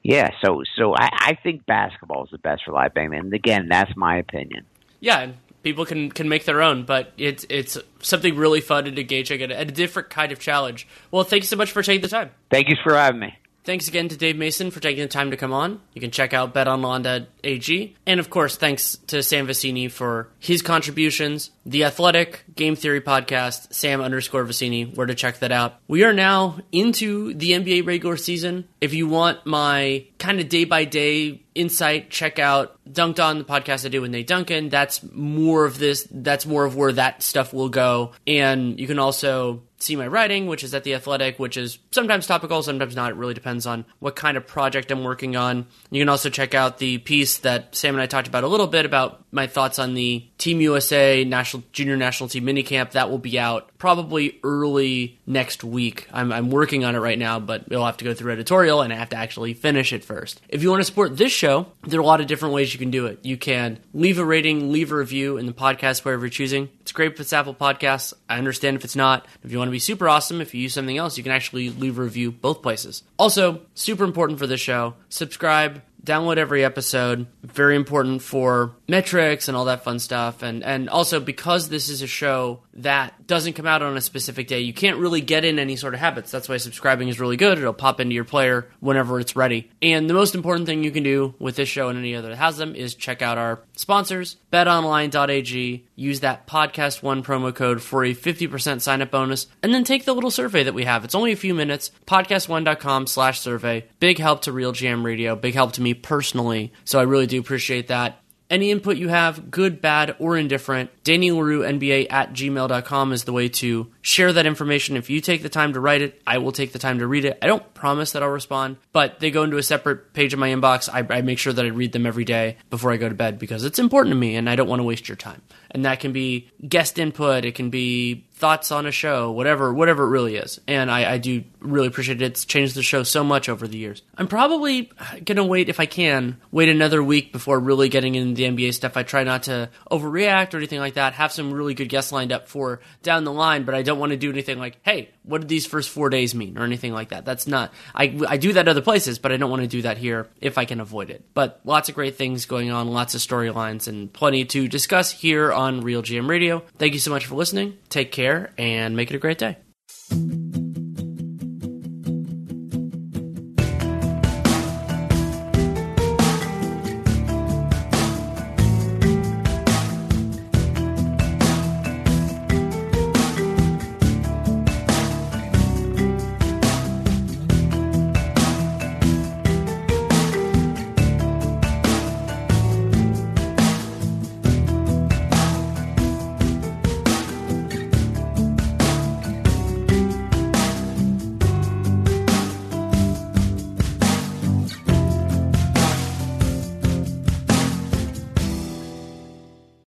yeah 0.03 0.31
so 0.45 0.63
so 0.77 0.97
I, 0.97 1.09
I 1.13 1.39
think 1.41 1.65
basketball 1.65 2.25
is 2.25 2.31
the 2.33 2.39
best 2.39 2.65
for 2.65 2.73
live 2.73 2.93
betting. 2.93 3.15
And 3.15 3.33
again 3.33 3.69
that's 3.71 3.97
my 3.97 4.17
opinion. 4.17 4.67
Yeah, 4.99 5.33
people 5.63 5.85
can 5.85 6.11
can 6.11 6.29
make 6.29 6.45
their 6.45 6.63
own, 6.63 6.85
but 6.85 7.13
it's 7.17 7.45
it's 7.49 7.79
something 8.01 8.37
really 8.37 8.61
fun 8.61 8.87
and 8.87 8.99
engaging 8.99 9.43
and 9.43 9.53
a 9.53 9.65
different 9.65 10.11
kind 10.11 10.33
of 10.33 10.39
challenge. 10.39 10.87
Well, 11.11 11.25
thank 11.25 11.43
you 11.43 11.49
so 11.49 11.57
much 11.57 11.73
for 11.73 11.83
taking 11.83 12.03
the 12.03 12.09
time. 12.09 12.31
thank 12.51 12.69
you 12.69 12.77
for 12.83 12.95
having 12.95 13.21
me 13.21 13.39
Thanks 13.65 13.87
again 13.87 14.09
to 14.09 14.17
Dave 14.17 14.37
Mason 14.37 14.73
for 14.73 14.81
taking 14.81 15.03
the 15.03 15.09
time 15.09 15.31
to 15.31 15.37
come 15.37 15.53
on. 15.53 15.81
You 15.93 16.01
can 16.01 16.11
check 16.11 16.35
out 16.35 16.53
betonline.ag. 16.53 17.97
And 18.07 18.19
of 18.19 18.29
course, 18.29 18.57
thanks 18.57 18.97
to 19.07 19.23
Sam 19.23 19.47
Vecenie 19.47 19.91
for 19.91 20.29
his 20.41 20.63
contributions. 20.63 21.51
The 21.65 21.85
Athletic 21.85 22.45
Game 22.57 22.75
Theory 22.75 23.01
Podcast, 23.01 23.73
Sam 23.73 24.01
underscore 24.01 24.45
Vecenie, 24.45 24.97
where 24.97 25.07
to 25.07 25.15
check 25.15 25.39
that 25.39 25.53
out. 25.53 25.77
We 25.87 26.03
are 26.03 26.13
now 26.13 26.59
into 26.73 27.35
the 27.35 27.53
NBA 27.53 27.87
regular 27.87 28.17
season. 28.17 28.67
If 28.81 28.95
you 28.95 29.07
want 29.07 29.47
my 29.47 30.07
kind 30.23 30.39
of 30.39 30.49
day 30.49 30.65
by 30.65 30.85
day 30.85 31.43
insight, 31.55 32.11
check 32.11 32.39
out 32.39 32.79
Dunked 32.91 33.23
On, 33.23 33.39
the 33.39 33.45
podcast 33.45 33.85
I 33.85 33.89
do 33.89 34.01
with 34.01 34.11
Nate 34.11 34.27
Duncan. 34.27 34.69
That's 34.69 35.03
more 35.13 35.65
of 35.65 35.79
this, 35.79 36.07
that's 36.11 36.47
more 36.47 36.65
of 36.65 36.77
where 36.77 36.93
that 36.93 37.23
stuff 37.23 37.53
will 37.53 37.69
go. 37.69 38.13
And 38.27 38.79
you 38.79 38.87
can 38.87 38.99
also 38.99 39.63
see 39.79 39.97
my 39.97 40.07
writing, 40.07 40.47
which 40.47 40.63
is 40.63 40.75
at 40.75 40.85
The 40.85 40.95
Athletic, 40.95 41.41
which 41.41 41.57
is 41.57 41.79
sometimes 41.91 42.27
topical, 42.27 42.63
sometimes 42.63 42.95
not. 42.95 43.11
It 43.11 43.17
really 43.17 43.35
depends 43.35 43.67
on 43.67 43.85
what 43.99 44.15
kind 44.15 44.37
of 44.37 44.47
project 44.47 44.93
I'm 44.93 45.03
working 45.03 45.35
on. 45.35 45.67
You 45.91 46.01
can 46.01 46.09
also 46.09 46.31
check 46.31 46.55
out 46.55 46.79
the 46.79 46.99
piece 46.99 47.39
that 47.39 47.75
Sam 47.75 47.97
and 47.97 48.03
I 48.03 48.07
talked 48.07 48.29
about 48.29 48.45
a 48.45 48.49
little 48.49 48.69
bit 48.69 48.87
about 48.87 49.25
my 49.33 49.49
thoughts 49.49 49.81
on 49.81 49.95
the 49.95 50.25
Team 50.39 50.61
USA 50.61 51.25
National 51.25 51.65
Junior 51.73 51.97
National 51.97 52.29
Team 52.29 52.45
minicamp. 52.45 52.93
That 52.93 53.11
will 53.11 53.19
be 53.19 53.41
out 53.41 53.77
probably 53.79 54.39
early 54.45 55.19
next 55.27 55.65
week. 55.65 56.07
I'm, 56.13 56.33
I'm 56.33 56.51
working 56.51 56.85
on 56.85 56.95
it 56.95 57.01
right 57.01 57.19
now, 57.19 57.41
but 57.41 57.65
it'll 57.69 57.87
have 57.87 57.97
to 57.97 58.05
go 58.05 58.15
through 58.15 58.33
editorial 58.33 58.83
and 58.83 58.93
I 58.93 58.97
have 58.97 59.09
to 59.11 59.17
actually 59.17 59.55
finish 59.55 59.93
it 59.93 60.05
first. 60.05 60.12
If 60.49 60.63
you 60.63 60.71
want 60.71 60.81
to 60.81 60.85
support 60.85 61.17
this 61.17 61.33
show, 61.33 61.67
there 61.87 61.99
are 61.99 62.03
a 62.03 62.07
lot 62.07 62.21
of 62.21 62.27
different 62.27 62.55
ways 62.55 62.73
you 62.73 62.79
can 62.79 62.91
do 62.91 63.07
it. 63.07 63.21
You 63.23 63.37
can 63.37 63.79
leave 63.93 64.19
a 64.19 64.25
rating, 64.25 64.73
leave 64.73 64.93
a 64.93 64.97
review 64.97 65.39
in 65.39 65.47
the 65.47 65.53
podcast 65.53 66.05
wherever 66.05 66.25
you're 66.25 66.31
choosing. 66.31 66.69
It's 66.81 66.93
great 66.93 67.13
if 67.13 67.21
it's 67.21 67.33
Apple 67.33 67.55
Podcasts. 67.55 68.13
I 68.29 68.39
understand 68.39 68.77
if 68.77 68.85
it's 68.85 68.97
not. 68.97 69.27
If 69.43 69.53
you 69.53 69.59
want 69.59 69.69
to 69.69 69.73
be 69.73 69.79
super 69.79 70.09
awesome, 70.09 70.41
if 70.41 70.55
you 70.55 70.61
use 70.63 70.75
something 70.75 70.97
else, 70.97 71.17
you 71.17 71.23
can 71.23 71.33
actually 71.33 71.71
leave 71.71 71.99
a 71.99 72.03
review 72.03 72.31
both 72.33 72.63
places. 72.63 73.03
Also, 73.19 73.63
super 73.75 74.05
important 74.05 74.39
for 74.39 74.47
this 74.47 74.61
show, 74.61 74.95
subscribe, 75.09 75.83
download 76.05 76.37
every 76.37 76.65
episode. 76.65 77.27
Very 77.43 77.77
important 77.77 78.23
for 78.23 78.75
metrics 78.89 79.47
and 79.47 79.57
all 79.57 79.67
that 79.67 79.85
fun 79.85 79.99
stuff. 80.01 80.43
And 80.43 80.65
and 80.65 80.89
also 80.89 81.21
because 81.21 81.69
this 81.69 81.89
is 81.89 82.03
a 82.03 82.07
show 82.07 82.61
that 82.75 83.27
doesn't 83.27 83.53
come 83.53 83.67
out 83.67 83.83
on 83.83 83.97
a 83.97 84.01
specific 84.01 84.49
day, 84.49 84.61
you 84.61 84.73
can't 84.73 84.99
really 84.99 85.21
get 85.21 85.45
in 85.45 85.59
any 85.59 85.77
sort 85.77 85.95
of 85.95 86.01
habits. 86.01 86.31
That's 86.31 86.49
why 86.49 86.57
subscribing 86.57 87.09
is 87.09 87.21
really 87.21 87.37
good. 87.37 87.59
It'll 87.59 87.73
pop 87.73 88.01
into 88.01 88.15
your 88.15 88.25
player 88.25 88.69
whenever 88.81 89.21
it's 89.21 89.37
ready. 89.37 89.71
And 89.81 90.11
the 90.11 90.15
most 90.15 90.35
important 90.35 90.67
thing 90.67 90.83
you 90.83 90.91
can 90.91 91.03
do 91.03 91.35
with 91.39 91.57
this 91.57 91.69
show 91.69 91.89
and 91.89 91.99
any 91.99 92.17
other 92.17 92.33
that 92.33 92.39
has 92.39 92.57
them 92.57 92.75
is 92.75 92.95
check 92.95 93.23
out 93.23 93.39
our 93.39 93.61
sponsors, 93.77 94.37
betonline.ag, 94.53 95.87
use 95.95 96.21
that 96.21 96.47
podcast 96.47 97.03
one 97.03 97.23
promo 97.23 97.55
code 97.55 97.83
for 97.83 98.05
a 98.05 98.15
50% 98.15 98.81
sign 98.81 99.03
up 99.03 99.11
bonus, 99.11 99.47
and 99.63 99.73
then 99.73 99.85
take 99.85 100.05
the 100.05 100.15
little 100.15 100.31
survey 100.31 100.63
that 100.63 100.75
we 100.75 100.85
have. 100.85 101.05
It's 101.05 101.15
only 101.15 101.33
a 101.33 101.37
few 101.37 101.55
minutes, 101.55 101.91
podcast1.com 102.07 103.07
slash 103.07 103.41
survey. 103.41 103.87
Big 104.01 104.19
help 104.19 104.43
to 104.43 104.53
RealGM 104.53 105.05
Radio, 105.05 105.37
big 105.37 105.55
help 105.55 105.73
to 105.73 105.83
me 105.83 105.92
personally. 105.95 106.73
So 106.85 106.99
I 106.99 107.03
really 107.03 107.27
do 107.27 107.41
appreciate 107.41 107.89
that. 107.89 108.23
Any 108.53 108.71
input 108.71 108.99
you 108.99 109.09
have, 109.09 109.51
good, 109.51 109.81
bad, 109.81 110.15
or 110.19 110.37
indifferent, 110.37 110.91
Danny 111.05 111.31
Leroux, 111.31 111.63
NBA 111.63 112.13
at 112.13 112.35
gmail.com 112.35 113.13
is 113.15 113.25
the 113.25 113.33
way 113.33 113.49
to 113.49 113.91
share 114.03 114.31
that 114.31 114.45
information. 114.45 114.99
If 114.99 115.09
you 115.09 115.23
take 115.23 115.43
the 115.43 115.49
time 115.49 115.73
to 115.73 115.81
write 115.81 116.03
it, 116.03 116.21
I 116.27 116.37
will 116.37 116.53
take 116.53 116.73
the 116.73 116.79
time 116.79 116.99
to 116.99 117.07
read 117.07 117.25
it. 117.25 117.39
I 117.41 117.47
don't 117.47 117.73
promise 117.73 118.13
that 118.13 118.23
I'll 118.23 118.29
respond, 118.29 118.77
but 118.93 119.21
they 119.21 119.31
go 119.31 119.45
into 119.45 119.57
a 119.57 119.63
separate 119.63 120.13
page 120.13 120.35
of 120.35 120.39
my 120.39 120.51
inbox. 120.51 120.91
I, 120.93 121.07
I 121.17 121.23
make 121.23 121.39
sure 121.39 121.55
that 121.55 121.65
I 121.65 121.69
read 121.69 121.93
them 121.93 122.05
every 122.05 122.27
day 122.27 122.59
before 122.69 122.93
I 122.93 122.99
go 122.99 123.09
to 123.09 123.15
bed 123.15 123.39
because 123.39 123.65
it's 123.65 123.79
important 123.79 124.13
to 124.13 124.19
me 124.19 124.37
and 124.37 124.51
I 124.51 124.57
don't 124.57 124.69
want 124.69 124.81
to 124.81 124.85
waste 124.85 125.09
your 125.09 125.17
time. 125.17 125.41
And 125.71 125.87
that 125.87 126.01
can 126.01 126.13
be 126.13 126.51
guest 126.69 126.99
input, 126.99 127.47
it 127.47 127.55
can 127.55 127.71
be 127.71 128.27
thoughts 128.43 128.73
on 128.73 128.87
a 128.87 128.91
show, 128.91 129.31
whatever, 129.31 129.73
whatever 129.73 130.03
it 130.03 130.09
really 130.09 130.35
is. 130.35 130.61
And 130.67 130.91
I, 130.91 131.13
I 131.13 131.19
do 131.19 131.45
really 131.61 131.87
appreciate 131.87 132.21
it. 132.21 132.25
It's 132.25 132.45
changed 132.45 132.75
the 132.75 132.83
show 132.83 133.05
so 133.05 133.23
much 133.23 133.49
over 133.49 133.69
the 133.69 133.79
years. 133.79 134.03
I'm 134.19 134.27
probably 134.27 134.91
gonna 135.25 135.45
wait 135.45 135.69
if 135.69 135.79
I 135.79 135.87
can 135.87 136.39
wait 136.51 136.69
another 136.69 137.05
week 137.05 137.33
before 137.33 137.61
really 137.61 137.89
getting 137.89 138.17
into 138.17 138.35
the 138.35 138.43
NBA 138.43 138.75
stuff. 138.75 138.97
I 138.97 139.05
try 139.05 139.23
not 139.23 139.45
to 139.45 139.71
overreact 139.93 140.55
or 140.55 140.57
anything 140.57 140.81
like 140.81 140.95
that. 140.95 141.13
Have 141.13 141.31
some 141.31 141.55
really 141.55 141.75
good 141.75 141.89
guests 141.89 142.11
lined 142.11 142.33
up 142.33 142.49
for 142.49 142.81
down 143.05 143.23
the 143.23 143.33
line, 143.33 143.63
but 143.63 143.77
I 143.77 143.83
don't 143.83 144.01
want 144.01 144.11
to 144.11 144.19
do 144.19 144.31
anything 144.31 144.59
like, 144.59 144.77
hey, 144.83 145.11
what 145.23 145.43
did 145.43 145.49
these 145.49 145.65
first 145.65 145.89
four 145.89 146.11
days 146.11 146.35
mean 146.35 146.59
or 146.59 146.65
anything 146.65 146.93
like 146.93 147.11
that. 147.11 147.25
That's 147.25 147.47
not 147.47 147.73
I, 147.95 148.19
I 148.27 148.39
do 148.39 148.55
that 148.55 148.67
other 148.67 148.83
places, 148.83 149.21
but 149.21 149.31
I 149.31 149.37
don't 149.37 149.51
want 149.51 149.63
to 149.63 149.69
do 149.69 149.83
that 149.83 149.99
here 149.99 150.27
if 150.41 150.59
I 150.59 150.65
can 150.65 150.81
avoid 150.81 151.11
it. 151.11 151.25
But 151.33 151.61
lots 151.65 151.89
of 151.89 151.95
great 151.95 152.17
things 152.17 152.47
going 152.47 152.73
on, 152.73 152.89
lots 152.89 153.15
of 153.15 153.21
storylines, 153.21 153.87
and 153.87 154.13
plenty 154.13 154.45
to 154.47 154.67
discuss 154.67 155.13
here 155.13 155.53
on 155.53 155.83
RealGM 155.83 156.29
Radio. 156.29 156.65
Thank 156.79 156.95
you 156.95 156.99
so 156.99 157.13
much 157.13 157.27
for 157.27 157.37
listening. 157.37 157.79
Take 157.89 158.11
care 158.11 158.32
and 158.59 158.97
make 158.97 159.11
it 159.11 159.17
a 159.17 159.19
great 159.19 159.39
day. 159.39 159.57